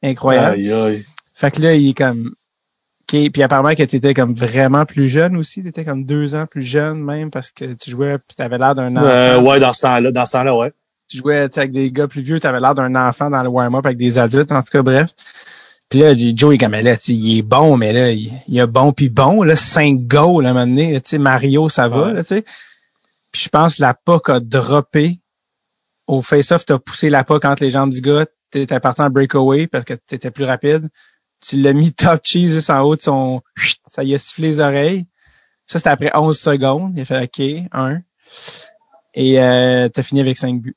incroyable. 0.03 0.55
Aïe, 0.55 0.73
aïe. 0.73 1.05
Fait 1.35 1.51
que 1.51 1.61
là, 1.61 1.75
il 1.75 1.91
est 1.91 1.95
comme, 1.95 2.33
OK, 3.03 3.31
puis 3.33 3.43
apparemment 3.43 3.75
que 3.75 3.83
tu 3.83 3.97
étais 3.97 4.15
comme 4.15 4.33
vraiment 4.33 4.87
plus 4.87 5.11
jeune 5.11 5.37
aussi, 5.37 5.63
tu 5.63 5.69
étais 5.69 5.85
comme 5.85 6.07
deux 6.07 6.35
ans 6.35 6.47
plus 6.47 6.63
jeune 6.63 7.03
même 7.03 7.31
parce 7.31 7.51
que 7.51 7.75
tu 7.75 7.91
jouais 7.91 8.17
puis 8.19 8.35
tu 8.37 8.43
avais 8.43 8.57
l'air 8.57 8.75
d'un 8.75 8.97
enfant. 8.97 9.07
Euh, 9.07 9.41
ouais, 9.41 9.61
dans 9.61 9.75
ce 9.75 9.83
temps-là, 9.83 10.11
dans 10.11 10.25
ce 10.25 10.33
temps-là, 10.33 10.57
ouais. 10.57 10.73
Tu 11.11 11.19
jouais 11.19 11.39
avec 11.39 11.73
des 11.73 11.91
gars 11.91 12.07
plus 12.07 12.23
vieux, 12.23 12.39
tu 12.39 12.47
avais 12.47 12.61
l'air 12.61 12.75
d'un 12.75 12.95
enfant 12.95 13.29
dans 13.31 13.43
le 13.43 13.49
warm-up 13.49 13.85
avec 13.85 13.99
des 13.99 14.17
adultes, 14.19 14.53
en 14.53 14.63
tout 14.63 14.71
cas, 14.71 14.83
bref. 14.83 15.11
Puis 15.89 15.99
là, 15.99 16.15
Joe, 16.17 16.55
est 16.55 16.59
comme, 16.59 16.73
là, 16.73 16.97
il 17.09 17.39
est 17.39 17.43
bon, 17.43 17.77
mais 17.77 17.93
là, 17.93 18.13
il, 18.13 18.31
il 18.47 18.59
est 18.59 18.67
bon 18.67 18.93
puis 18.93 19.09
bon, 19.09 19.43
là, 19.43 19.57
cinq 19.57 20.07
goals, 20.07 20.45
là, 20.45 20.51
à 20.51 20.53
un 20.53 20.55
moment 20.55 20.67
donné, 20.69 21.01
tu 21.01 21.11
sais, 21.11 21.19
Mario, 21.19 21.69
ça 21.69 21.89
va, 21.89 22.09
Ouais. 22.09 22.13
là, 22.15 22.23
tu 22.23 22.29
sais. 22.29 22.45
Puis 23.33 23.43
je 23.43 23.49
pense 23.49 23.77
que 23.77 23.83
la 23.83 23.95
POC 23.95 24.29
a 24.31 24.41
droppé. 24.41 25.19
Au 26.07 26.23
face-off, 26.23 26.65
t'as 26.65 26.79
poussé 26.79 27.11
la 27.11 27.23
POC 27.25 27.45
entre 27.45 27.63
les 27.65 27.71
jambes 27.71 27.91
du 27.91 28.01
gars, 28.01 28.27
t'étais 28.51 28.81
parti 28.81 29.03
en 29.03 29.11
breakaway 29.11 29.67
parce 29.69 29.85
que 29.85 29.95
t'étais 29.95 30.31
plus 30.31 30.45
rapide. 30.45 30.89
Tu 31.45 31.57
l'as 31.57 31.73
mis 31.73 31.93
top 31.93 32.21
cheese 32.25 32.51
juste 32.51 32.71
en 32.71 32.83
haut 32.83 32.97
de 32.97 33.01
son, 33.01 33.41
ça 33.87 34.03
y 34.05 34.15
a 34.15 34.19
sifflé 34.19 34.49
les 34.49 34.61
oreilles. 34.61 35.07
Ça, 35.67 35.79
c'était 35.79 35.91
après 35.91 36.11
11 36.15 36.37
secondes. 36.37 36.93
Il 36.97 37.01
a 37.03 37.05
fait 37.05 37.23
OK, 37.23 37.69
un. 37.73 38.01
Et 39.15 39.41
euh, 39.41 39.89
t'as 39.89 40.03
fini 40.03 40.21
avec 40.21 40.37
cinq 40.37 40.61
buts. 40.61 40.77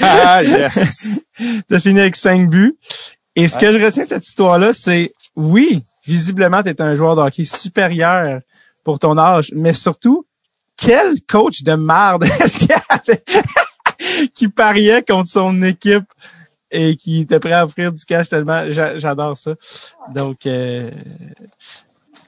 Ah, 0.00 0.42
yes! 0.42 1.24
T'as 1.68 1.80
fini 1.80 2.00
avec 2.00 2.16
cinq 2.16 2.48
buts. 2.50 2.76
Et 3.34 3.48
ce 3.48 3.58
que 3.58 3.72
je 3.78 3.84
retiens 3.84 4.04
de 4.04 4.08
cette 4.08 4.26
histoire-là, 4.26 4.72
c'est 4.72 5.10
oui, 5.36 5.82
visiblement, 6.06 6.62
tu 6.62 6.70
es 6.70 6.80
un 6.80 6.96
joueur 6.96 7.16
de 7.16 7.20
hockey 7.20 7.44
supérieur 7.44 8.40
pour 8.84 8.98
ton 8.98 9.18
âge, 9.18 9.52
mais 9.54 9.74
surtout, 9.74 10.26
quel 10.76 11.16
coach 11.28 11.62
de 11.62 11.74
merde 11.74 12.24
est-ce 12.40 12.58
qu'il 12.60 12.68
y 12.70 12.74
avait 12.88 13.22
qui 14.34 14.48
pariait 14.48 15.02
contre 15.02 15.28
son 15.28 15.62
équipe 15.62 16.04
et 16.70 16.96
qui 16.96 17.20
était 17.22 17.40
prêt 17.40 17.52
à 17.52 17.64
offrir 17.64 17.92
du 17.92 18.04
cash 18.04 18.28
tellement 18.30 18.64
j'a- 18.70 18.98
j'adore 18.98 19.36
ça. 19.38 19.54
Donc 20.14 20.46
euh... 20.46 20.90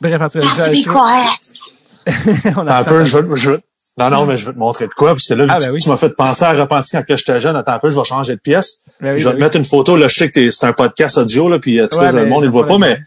bref, 0.00 0.20
en 0.20 0.28
tout 0.28 0.40
cas, 0.40 0.72
je- 0.72 0.82
quiet. 0.82 2.54
on 2.56 2.66
a 2.66 2.78
un 2.78 2.84
peu, 2.84 3.04
je 3.04 3.18
je 3.34 3.50
non, 3.98 4.10
non, 4.10 4.26
mais 4.26 4.36
je 4.36 4.46
veux 4.46 4.52
te 4.54 4.58
montrer 4.58 4.86
de 4.86 4.92
quoi, 4.94 5.10
parce 5.10 5.26
que 5.26 5.34
là, 5.34 5.46
Ah, 5.48 5.58
tu, 5.58 5.66
ben 5.66 5.72
oui. 5.72 5.80
tu 5.80 5.88
m'as 5.88 5.96
fait 5.96 6.14
penser 6.16 6.44
à 6.44 6.52
repentir 6.52 7.02
quand 7.06 7.16
j'étais 7.16 7.40
jeune. 7.40 7.56
Attends 7.56 7.72
un 7.72 7.78
peu, 7.78 7.90
je 7.90 7.98
vais 7.98 8.04
changer 8.04 8.34
de 8.36 8.40
pièce. 8.40 8.96
Ben 9.00 9.12
oui, 9.12 9.18
je 9.18 9.24
vais 9.24 9.24
ben 9.24 9.30
te 9.30 9.36
oui. 9.36 9.42
mettre 9.42 9.56
une 9.56 9.64
photo, 9.64 9.96
là, 9.96 10.08
je 10.08 10.14
sais 10.14 10.30
que 10.30 10.50
c'est 10.50 10.66
un 10.66 10.72
podcast 10.72 11.18
audio, 11.18 11.48
là, 11.48 11.58
puis 11.58 11.80
euh, 11.80 11.88
sais, 11.90 12.12
le 12.12 12.26
monde, 12.26 12.42
il 12.42 12.46
le 12.46 12.52
voit 12.52 12.66
pas, 12.66 12.78
mais, 12.78 12.98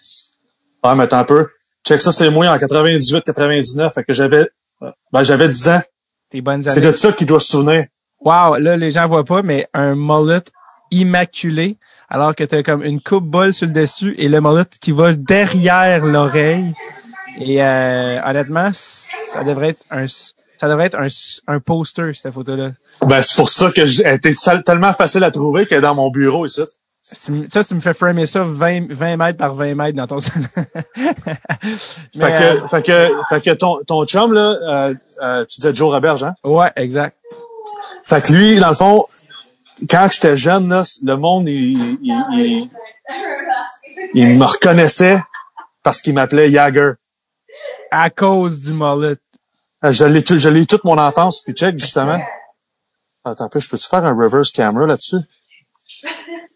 ah, 0.84 0.96
mais 0.96 1.04
attends 1.04 1.20
un 1.20 1.24
peu. 1.24 1.48
Check 1.88 2.02
ça, 2.02 2.12
c'est 2.12 2.30
moi 2.30 2.48
en 2.48 2.58
98, 2.60 3.24
99, 3.24 3.94
fait 3.94 4.04
que 4.04 4.14
j'avais, 4.14 4.48
ben, 5.12 5.24
j'avais 5.24 5.50
10 5.50 5.70
ans. 5.70 5.82
Tes 6.30 6.42
bonnes 6.42 6.64
C'est 6.64 6.72
années. 6.78 6.88
de 6.88 6.92
ça 6.92 7.12
qu'il 7.12 7.28
doit 7.28 7.40
se 7.40 7.48
souvenir. 7.48 7.86
Wow, 8.20 8.58
là, 8.58 8.78
les 8.78 8.92
gens 8.92 9.08
voient 9.08 9.26
pas, 9.26 9.42
mais 9.42 9.68
un 9.74 9.96
mullet 9.96 10.42
immaculé, 10.92 11.78
alors 12.10 12.36
que 12.36 12.44
t'as 12.44 12.62
comme 12.64 12.84
une 12.84 13.02
coupe 13.02 13.26
bol 13.26 13.54
sur 13.54 13.68
le 13.68 13.74
dessus 13.74 14.14
et 14.18 14.28
le 14.30 14.42
mullet 14.42 14.64
qui 14.80 14.92
va 14.92 15.14
derrière 15.14 16.06
l'oreille. 16.06 16.74
Et 17.40 17.64
euh, 17.64 18.20
honnêtement, 18.26 18.70
ça 18.74 19.44
devrait 19.44 19.70
être 19.70 19.84
un 19.90 20.06
ça 20.62 20.70
devrait 20.70 20.86
être 20.86 21.00
un, 21.00 21.08
un 21.48 21.60
poster, 21.60 22.14
cette 22.14 22.32
photo-là. 22.34 22.70
Ben, 23.02 23.20
c'est 23.24 23.36
pour 23.36 23.50
ça 23.50 23.72
que 23.72 23.84
j'ai 23.84 24.08
été 24.08 24.32
tellement 24.64 24.94
facile 24.94 25.24
à 25.24 25.32
trouver 25.32 25.66
qu'elle 25.66 25.80
est 25.80 25.82
dans 25.82 25.96
mon 25.96 26.12
bureau 26.12 26.46
ici. 26.46 26.62
Me- 27.30 27.48
ça, 27.50 27.64
tu 27.64 27.74
me 27.74 27.80
fais 27.80 27.96
framer 27.96 28.28
ça 28.28 28.44
20, 28.44 28.94
20 28.94 29.18
mètres 29.18 29.40
par 29.40 29.56
20 29.56 29.74
mètres 29.74 29.98
dans 29.98 30.06
ton 30.06 30.20
salon. 30.20 30.46
Mais, 32.16 32.28
Fait 32.28 32.38
que, 32.38 32.44
euh, 32.44 32.68
fait 32.68 32.82
que, 32.84 33.12
fait 33.30 33.42
que 33.42 33.50
ton, 33.56 33.80
ton 33.88 34.06
chum, 34.06 34.34
là, 34.34 34.56
euh, 34.62 34.94
euh, 35.24 35.46
tu 35.46 35.62
disais 35.62 35.74
Joe 35.74 35.92
Roberge, 35.92 36.24
hein? 36.24 36.36
ouais, 36.44 36.72
exact. 36.76 37.18
Fait 38.04 38.22
que 38.24 38.32
lui, 38.34 38.60
dans 38.60 38.70
le 38.70 38.76
fond, 38.76 39.06
quand 39.90 40.10
j'étais 40.12 40.38
jeune, 40.38 40.70
là, 40.70 40.84
le 41.04 41.16
monde, 41.16 41.50
il, 41.50 41.98
il, 42.04 42.24
il, 42.34 42.70
il 44.14 44.38
me 44.38 44.46
reconnaissait 44.46 45.20
parce 45.82 46.02
qu'il 46.02 46.14
m'appelait 46.14 46.52
Jagger. 46.52 46.92
À 47.90 48.12
cause 48.12 48.62
du 48.62 48.74
mullet. 48.74 49.16
Euh, 49.84 49.92
Je 49.92 50.06
l'ai, 50.06 50.24
tout- 50.24 50.38
je 50.38 50.50
l'ai 50.50 50.62
eu 50.62 50.68
toute 50.68 50.84
mon 50.84 50.98
enfance, 50.98 51.42
puis 51.42 51.54
check, 51.54 51.78
justement. 51.80 52.20
Attends 53.24 53.46
un 53.46 53.50
peu, 53.50 53.60
je 53.60 53.70
peux-tu 53.70 53.88
faire 53.88 54.06
un 54.06 54.16
reverse 54.16 54.52
camera 54.52 54.86
là-dessus? 54.88 55.18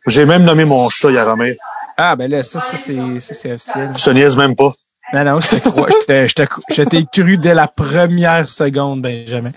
J'ai 0.07 0.25
même 0.25 0.43
nommé 0.43 0.65
mon 0.65 0.89
chat 0.89 1.11
Yaromir. 1.11 1.55
Ah, 1.97 2.15
ben 2.15 2.29
là, 2.29 2.43
ça, 2.43 2.59
ça 2.59 2.77
c'est 2.77 2.95
ça, 3.19 3.33
c'est 3.33 3.53
officiel. 3.53 3.89
Je 3.97 4.03
te 4.03 4.09
niaise 4.11 4.35
même 4.35 4.55
pas. 4.55 4.73
Non, 5.13 5.23
non, 5.23 5.39
je 5.39 5.49
te 5.55 5.69
crois. 5.69 5.87
Je 6.07 6.83
t'ai 6.83 7.05
cru 7.05 7.37
dès 7.37 7.53
la 7.53 7.67
première 7.67 8.49
seconde, 8.49 9.01
Benjamin. 9.01 9.51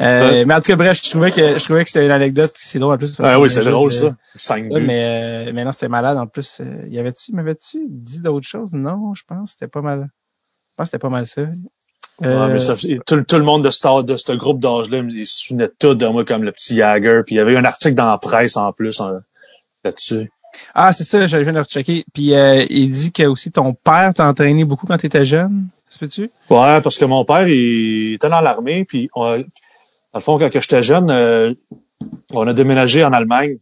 Euh, 0.00 0.28
Ouais. 0.30 0.44
Mais 0.44 0.54
en 0.54 0.60
tout 0.60 0.66
cas, 0.66 0.76
bref, 0.76 1.00
je 1.02 1.10
trouvais 1.10 1.30
que 1.30 1.58
je 1.58 1.64
trouvais 1.64 1.82
que 1.82 1.88
c'était 1.90 2.04
une 2.04 2.12
anecdote. 2.12 2.52
C'est 2.56 2.78
drôle 2.78 2.94
en 2.94 2.98
plus. 2.98 3.14
Ah 3.18 3.40
oui, 3.40 3.46
est 3.46 3.50
c'est 3.50 3.64
drôle, 3.64 3.90
de- 3.90 3.94
ça. 3.94 4.06
Ouais, 4.54 4.62
buts. 4.80 4.86
mais, 4.86 5.46
euh, 5.48 5.52
mais 5.54 5.64
non, 5.64 5.72
c'était 5.72 5.88
malade. 5.88 6.18
En 6.18 6.26
plus, 6.26 6.60
euh, 6.60 6.84
y 6.88 6.98
avait-tu, 6.98 7.32
m'avais-tu 7.32 7.78
dit 7.88 8.18
d'autres 8.20 8.46
choses? 8.46 8.74
Non, 8.74 9.14
je 9.14 9.22
pense. 9.26 9.52
C'était 9.52 9.68
pas 9.68 9.80
mal. 9.80 10.00
Je 10.02 10.74
pense 10.76 10.84
que 10.84 10.90
c'était 10.90 10.98
pas 10.98 11.08
mal 11.08 11.26
ça. 11.26 11.42
Euh, 12.24 12.46
Ouais, 12.46 12.52
mais 12.54 12.60
ça, 12.60 12.74
tout, 13.06 13.22
tout 13.22 13.36
le 13.36 13.42
monde 13.42 13.62
de 13.64 13.70
ce, 13.70 14.02
de 14.02 14.16
ce 14.16 14.32
groupe 14.32 14.58
d'âge-là, 14.60 14.98
ils 15.08 15.26
se 15.26 15.46
souvenaient 15.48 15.68
tout 15.78 15.94
de 15.94 16.06
moi 16.06 16.24
comme 16.24 16.44
le 16.44 16.52
petit 16.52 16.76
Jagger. 16.76 17.20
Puis 17.26 17.34
il 17.34 17.38
y 17.38 17.40
avait 17.40 17.56
un 17.56 17.64
article 17.64 17.94
dans 17.94 18.06
la 18.06 18.16
presse 18.18 18.56
en 18.56 18.72
plus 18.72 19.00
hein, 19.00 19.20
là-dessus. 19.84 20.30
Ah, 20.74 20.92
c'est 20.94 21.04
ça, 21.04 21.26
je 21.26 21.36
viens 21.36 21.52
de 21.52 21.58
rechecker. 21.60 22.04
Puis 22.14 22.34
euh, 22.34 22.64
il 22.70 22.88
dit 22.88 23.12
que 23.12 23.24
aussi 23.24 23.50
ton 23.52 23.74
père 23.74 24.14
t'a 24.14 24.26
entraîné 24.26 24.64
beaucoup 24.64 24.86
quand 24.86 24.96
tu 24.96 25.06
étais 25.06 25.26
jeune. 25.26 25.66
Ça 25.90 25.94
se 25.94 25.98
peut-tu? 25.98 26.22
Ouais, 26.48 26.80
parce 26.80 26.96
que 26.96 27.04
mon 27.04 27.24
père, 27.26 27.46
il 27.48 28.14
était 28.14 28.30
dans 28.30 28.40
l'armée. 28.40 28.84
Puis 28.86 29.10
on- 29.14 29.36
dans 29.38 29.44
le 30.14 30.20
fond, 30.20 30.38
quand 30.38 30.48
j'étais 30.50 30.82
jeune, 30.82 31.10
euh, 31.10 31.52
on 32.30 32.46
a 32.46 32.54
déménagé 32.54 33.04
en 33.04 33.12
Allemagne. 33.12 33.58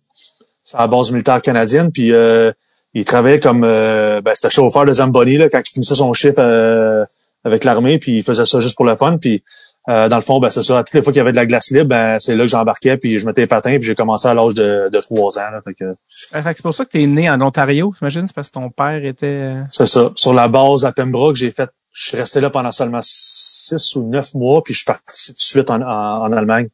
C'est 0.63 0.77
à 0.77 0.83
la 0.83 0.87
base 0.87 1.11
militaire 1.11 1.43
canadienne. 1.43 1.91
Puis 1.91 2.13
euh, 2.13 2.53
il 2.95 3.05
travaillait 3.05 3.41
comme 3.41 3.65
euh, 3.65 4.21
ben, 4.21 4.33
c'était 4.37 4.51
chauffeur 4.51 4.85
de 4.85 4.93
Zamboni 4.93 5.37
là, 5.39 5.49
quand 5.49 5.61
il 5.67 5.71
finissait 5.73 5.97
son 5.97 6.13
chiffre 6.13 6.39
euh, 6.39 7.05
avec 7.45 7.65
l'armée. 7.65 7.99
Puis 7.99 8.17
il 8.19 8.23
faisait 8.25 8.47
ça 8.47 8.61
juste 8.61 8.77
pour 8.77 8.85
le 8.85 8.97
fun. 8.97 9.19
Puis 9.19 9.43
euh, 9.89 10.09
dans 10.09 10.17
le 10.17 10.23
fond, 10.23 10.39
ben, 10.41 10.51
c'est 10.51 10.63
ça. 10.63 10.83
Toutes 10.83 10.95
les 10.95 11.03
fois 11.03 11.13
qu'il 11.13 11.19
y 11.19 11.21
avait 11.21 11.33
de 11.33 11.37
la 11.37 11.47
glace 11.47 11.71
libre, 11.71 11.89
ben, 11.89 12.19
c'est 12.19 12.35
là 12.35 12.45
que 12.45 12.51
j'embarquais. 12.51 12.97
Puis 12.97 13.19
je 13.19 13.27
mettais 13.27 13.43
les 13.43 13.47
patins. 13.47 13.77
Puis 13.79 13.85
j'ai 13.85 13.95
commencé 13.95 14.27
à 14.29 14.35
l'âge 14.35 14.55
de, 14.55 14.89
de 14.91 15.01
3 15.01 15.39
ans. 15.39 15.51
Là, 15.53 15.61
fait 15.63 15.75
que, 15.75 15.85
Euh, 15.85 15.95
fait 16.31 16.43
que 16.43 16.57
c'est 16.57 16.63
pour 16.63 16.75
ça 16.75 16.85
que 16.85 16.91
t'es 16.91 17.07
né 17.07 17.29
en 17.29 17.41
Ontario, 17.41 17.95
j'imagine? 17.99 18.27
C'est 18.27 18.35
parce 18.35 18.49
que 18.49 18.55
ton 18.55 18.71
père 18.71 19.05
était... 19.05 19.27
euh, 19.27 19.63
C'est 19.71 19.87
ça. 19.87 20.11
Sur 20.17 20.33
la 20.35 20.49
base 20.49 20.85
à 20.87 20.93
Pembroke, 20.93 21.37
j'ai 21.37 21.51
fait, 21.51 21.69
je 21.93 22.09
suis 22.09 22.17
resté 22.17 22.41
là 22.41 22.51
pendant 22.51 22.71
seulement 22.73 23.01
six 23.03 23.95
ou 23.97 24.09
neuf 24.09 24.35
mois, 24.35 24.63
puis 24.63 24.73
je 24.75 24.79
suis 24.79 24.85
parti 24.87 25.27
tout 25.29 25.35
de 25.35 25.41
suite 25.41 25.71
en, 25.71 25.81
en, 25.83 26.23
en 26.23 26.33
Allemagne. 26.33 26.69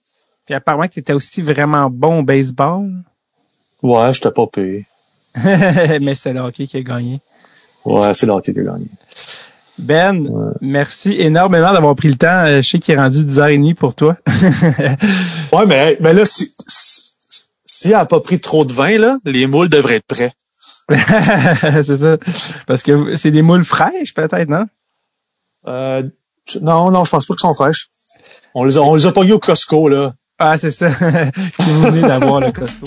Puis 0.47 0.55
apparemment 0.55 0.89
que 0.89 0.95
t'étais 0.95 1.13
aussi 1.13 1.43
vraiment 1.43 1.89
bon 1.91 2.21
au 2.21 2.23
baseball. 2.23 2.89
Ouais, 3.83 4.13
j'étais 4.13 4.31
pas 4.31 4.47
payé. 4.47 4.87
mais 6.01 6.15
c'était 6.15 6.33
le 6.33 6.41
hockey 6.41 6.67
qui 6.67 6.77
a 6.79 6.83
gagné. 6.83 7.21
Ouais, 7.85 8.13
c'est 8.15 8.27
l'hockey 8.27 8.53
qui 8.53 8.61
a 8.61 8.63
gagné. 8.65 8.87
Ben, 9.81 10.53
merci 10.61 11.13
énormément 11.19 11.73
d'avoir 11.73 11.95
pris 11.95 12.09
le 12.09 12.17
temps. 12.17 12.45
Euh, 12.47 12.63
Je 12.63 12.69
sais 12.69 12.79
qu'il 12.79 12.95
est 12.95 12.99
rendu 12.99 13.25
10h30 13.25 13.75
pour 13.75 13.95
toi. 13.95 14.17
Ouais, 15.53 15.67
mais, 15.67 15.99
mais 16.01 16.13
là, 16.13 16.25
si, 16.25 16.53
si, 16.69 17.13
s'il 17.65 17.95
a 17.95 18.05
pas 18.07 18.21
pris 18.21 18.39
trop 18.39 18.65
de 18.65 18.73
vin, 18.73 18.99
là, 18.99 19.17
les 19.25 19.47
moules 19.49 19.69
devraient 19.69 19.97
être 19.97 20.07
prêts. 20.07 20.33
c'est 21.83 21.97
ça. 21.97 22.17
Parce 22.67 22.83
que 22.83 23.17
c'est 23.17 23.31
des 23.31 23.43
moules 23.43 23.65
fraîches, 23.65 24.15
peut-être, 24.15 24.49
non? 24.49 24.67
Euh, 25.67 26.03
non, 26.63 26.91
non, 26.91 27.05
je 27.05 27.11
pense 27.11 27.27
pas 27.27 27.35
qu'ils 27.35 27.41
sont 27.41 27.55
fraîches. 27.55 27.89
On 28.55 28.65
les 28.65 28.77
a, 28.79 28.83
on 28.83 28.95
les 28.95 29.07
a 29.07 29.13
pognés 29.13 29.33
au 29.33 29.39
Costco, 29.39 29.89
là. 29.89 30.15
Ah, 30.39 30.57
c'est 30.57 30.71
ça. 30.71 30.89
vous 31.59 31.83
venez 31.83 32.01
d'avoir 32.03 32.41
le 32.41 32.53
Costco. 32.53 32.87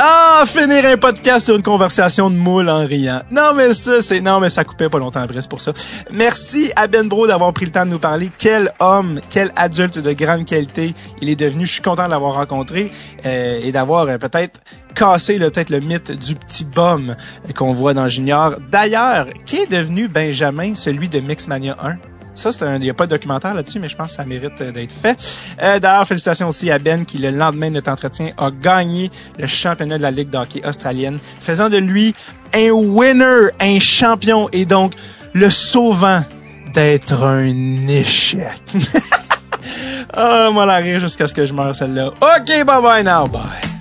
Ah, 0.00 0.44
finir 0.46 0.84
un 0.84 0.96
podcast 0.96 1.46
sur 1.46 1.56
une 1.56 1.62
conversation 1.62 2.30
de 2.30 2.36
moule 2.36 2.68
en 2.68 2.86
riant. 2.86 3.20
Non, 3.32 3.52
mais 3.52 3.74
ça, 3.74 4.00
c'est, 4.00 4.20
non, 4.20 4.38
mais 4.38 4.48
ça 4.48 4.62
coupait 4.62 4.88
pas 4.88 5.00
longtemps 5.00 5.22
après, 5.22 5.42
c'est 5.42 5.50
pour 5.50 5.60
ça. 5.60 5.72
Merci 6.12 6.70
à 6.76 6.86
Ben 6.86 7.08
Bro 7.08 7.26
d'avoir 7.26 7.52
pris 7.52 7.64
le 7.64 7.72
temps 7.72 7.84
de 7.84 7.90
nous 7.90 7.98
parler. 7.98 8.30
Quel 8.38 8.70
homme, 8.78 9.18
quel 9.28 9.50
adulte 9.56 9.98
de 9.98 10.12
grande 10.12 10.44
qualité 10.44 10.94
il 11.20 11.28
est 11.28 11.34
devenu. 11.34 11.66
Je 11.66 11.72
suis 11.72 11.82
content 11.82 12.06
de 12.06 12.12
l'avoir 12.12 12.34
rencontré 12.34 12.92
euh, 13.26 13.60
et 13.60 13.72
d'avoir 13.72 14.06
euh, 14.06 14.18
peut-être 14.18 14.60
cassé 14.94 15.36
le, 15.36 15.50
peut-être 15.50 15.70
le 15.70 15.80
mythe 15.80 16.12
du 16.12 16.36
petit 16.36 16.64
bum 16.64 17.16
euh, 17.16 17.52
qu'on 17.52 17.72
voit 17.72 17.92
dans 17.92 18.08
Junior. 18.08 18.54
D'ailleurs, 18.70 19.26
qui 19.44 19.56
est 19.56 19.70
devenu 19.70 20.06
Benjamin, 20.06 20.76
celui 20.76 21.08
de 21.08 21.18
Mixmania 21.18 21.76
1? 21.82 22.17
Ça, 22.38 22.52
c'est 22.52 22.64
il 22.76 22.80
n'y 22.80 22.90
a 22.90 22.94
pas 22.94 23.06
de 23.06 23.10
documentaire 23.10 23.52
là-dessus, 23.52 23.80
mais 23.80 23.88
je 23.88 23.96
pense 23.96 24.08
que 24.08 24.14
ça 24.14 24.24
mérite 24.24 24.60
euh, 24.60 24.70
d'être 24.70 24.92
fait. 24.92 25.18
Euh, 25.60 25.78
D'ailleurs, 25.80 26.06
félicitations 26.06 26.48
aussi 26.48 26.70
à 26.70 26.78
Ben 26.78 27.04
qui, 27.04 27.18
le 27.18 27.30
lendemain 27.30 27.68
de 27.68 27.74
notre 27.74 27.90
entretien, 27.90 28.30
a 28.38 28.50
gagné 28.50 29.10
le 29.38 29.46
championnat 29.46 29.98
de 29.98 30.02
la 30.02 30.10
Ligue 30.10 30.30
d'hockey 30.30 30.62
australienne, 30.64 31.18
faisant 31.40 31.68
de 31.68 31.78
lui 31.78 32.14
un 32.54 32.70
winner, 32.70 33.48
un 33.60 33.80
champion 33.80 34.48
et 34.52 34.64
donc 34.64 34.92
le 35.32 35.50
sauvant 35.50 36.22
d'être 36.74 37.22
un 37.24 37.88
échec. 37.88 38.60
Ah, 40.20 40.48
moi 40.50 40.64
la 40.64 40.76
rire 40.76 41.00
jusqu'à 41.00 41.28
ce 41.28 41.34
que 41.34 41.44
je 41.44 41.52
meure 41.52 41.76
celle-là. 41.76 42.08
OK, 42.08 42.64
bye 42.64 42.82
bye 42.82 43.04
now, 43.04 43.26
bye. 43.28 43.77